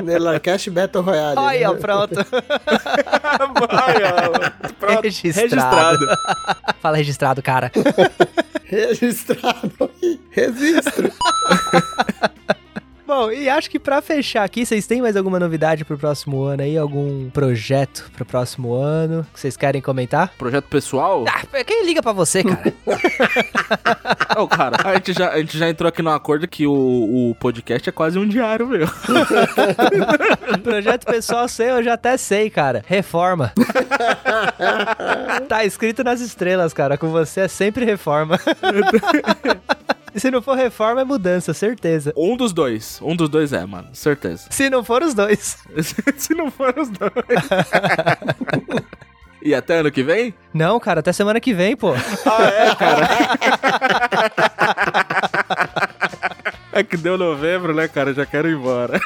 Nelarcast 0.03 0.71
Battle 0.71 1.03
Royale. 1.03 1.39
Aí, 1.39 1.65
ó, 1.65 1.73
né? 1.73 1.81
pronto. 1.81 2.15
Vai, 3.71 3.97
ó. 4.05 4.51
Pronto, 4.79 5.03
Registrado. 5.03 6.07
Fala 6.81 6.97
registrado, 6.97 7.43
cara. 7.43 7.73
Registrado. 8.65 9.91
Registro. 10.31 11.13
Bom, 13.19 13.33
e 13.33 13.49
acho 13.49 13.71
que 13.71 13.79
pra 13.79 14.03
fechar 14.03 14.45
aqui, 14.45 14.67
vocês 14.67 14.87
têm 14.87 15.01
mais 15.01 15.17
alguma 15.17 15.41
novidade 15.41 15.87
pro 15.87 15.97
próximo 15.97 16.43
ano 16.43 16.63
aí? 16.63 16.77
Algum 16.77 17.31
projeto 17.31 18.11
pro 18.15 18.27
próximo 18.27 18.75
ano 18.75 19.27
que 19.33 19.41
vocês 19.41 19.57
querem 19.57 19.81
comentar? 19.81 20.35
Projeto 20.37 20.67
pessoal? 20.67 21.25
Ah, 21.27 21.65
quem 21.65 21.87
liga 21.87 22.03
pra 22.03 22.13
você, 22.13 22.45
cara? 22.45 22.75
Ô, 24.39 24.47
cara, 24.47 24.77
a 24.85 24.95
gente, 24.97 25.15
já, 25.15 25.31
a 25.31 25.39
gente 25.39 25.57
já 25.57 25.67
entrou 25.67 25.89
aqui 25.89 26.03
no 26.03 26.11
acordo 26.11 26.47
que 26.47 26.67
o, 26.67 27.31
o 27.31 27.35
podcast 27.37 27.89
é 27.89 27.93
quase 27.93 28.19
um 28.19 28.29
diário, 28.29 28.67
meu. 28.67 28.87
Projeto 30.63 31.07
pessoal 31.07 31.49
seu, 31.49 31.77
eu 31.77 31.83
já 31.83 31.95
até 31.95 32.19
sei, 32.19 32.51
cara. 32.51 32.85
Reforma. 32.87 33.51
tá 35.49 35.65
escrito 35.65 36.05
nas 36.05 36.21
estrelas, 36.21 36.75
cara. 36.75 36.99
Com 36.99 37.09
você 37.09 37.41
é 37.41 37.49
sempre 37.49 37.87
reforma. 37.87 38.39
E 40.17 40.21
se 40.25 40.31
não 40.31 40.41
for 40.41 40.57
reforma, 40.57 41.03
é 41.03 41.05
mudança, 41.05 41.53
certeza. 41.53 42.15
Um 42.17 42.35
dos 42.37 42.55
dois. 42.55 42.99
Um 43.03 43.15
dos 43.15 43.29
dois 43.29 43.53
é, 43.53 43.67
mano. 43.67 43.89
Certeza. 43.93 44.47
Se 44.51 44.71
não 44.71 44.83
for 44.83 45.03
os 45.03 45.13
dois. 45.13 45.59
Se 46.17 46.35
não 46.35 46.51
for 46.51 46.75
os 46.79 46.89
dois. 46.89 47.13
e 49.43 49.55
até 49.55 49.81
ano 49.81 49.93
que 49.93 50.03
vem? 50.03 50.33
Não, 50.55 50.81
cara, 50.81 51.01
até 51.01 51.13
semana 51.13 51.39
que 51.39 51.53
vem, 51.53 51.77
pô. 51.77 51.93
Ah, 51.93 52.45
é, 52.45 52.75
cara. 52.75 53.07
É 56.73 56.83
que 56.83 56.97
deu 56.97 57.19
novembro, 57.19 57.75
né, 57.75 57.87
cara? 57.87 58.15
Já 58.15 58.25
quero 58.25 58.49
ir 58.49 58.57
embora. 58.57 58.99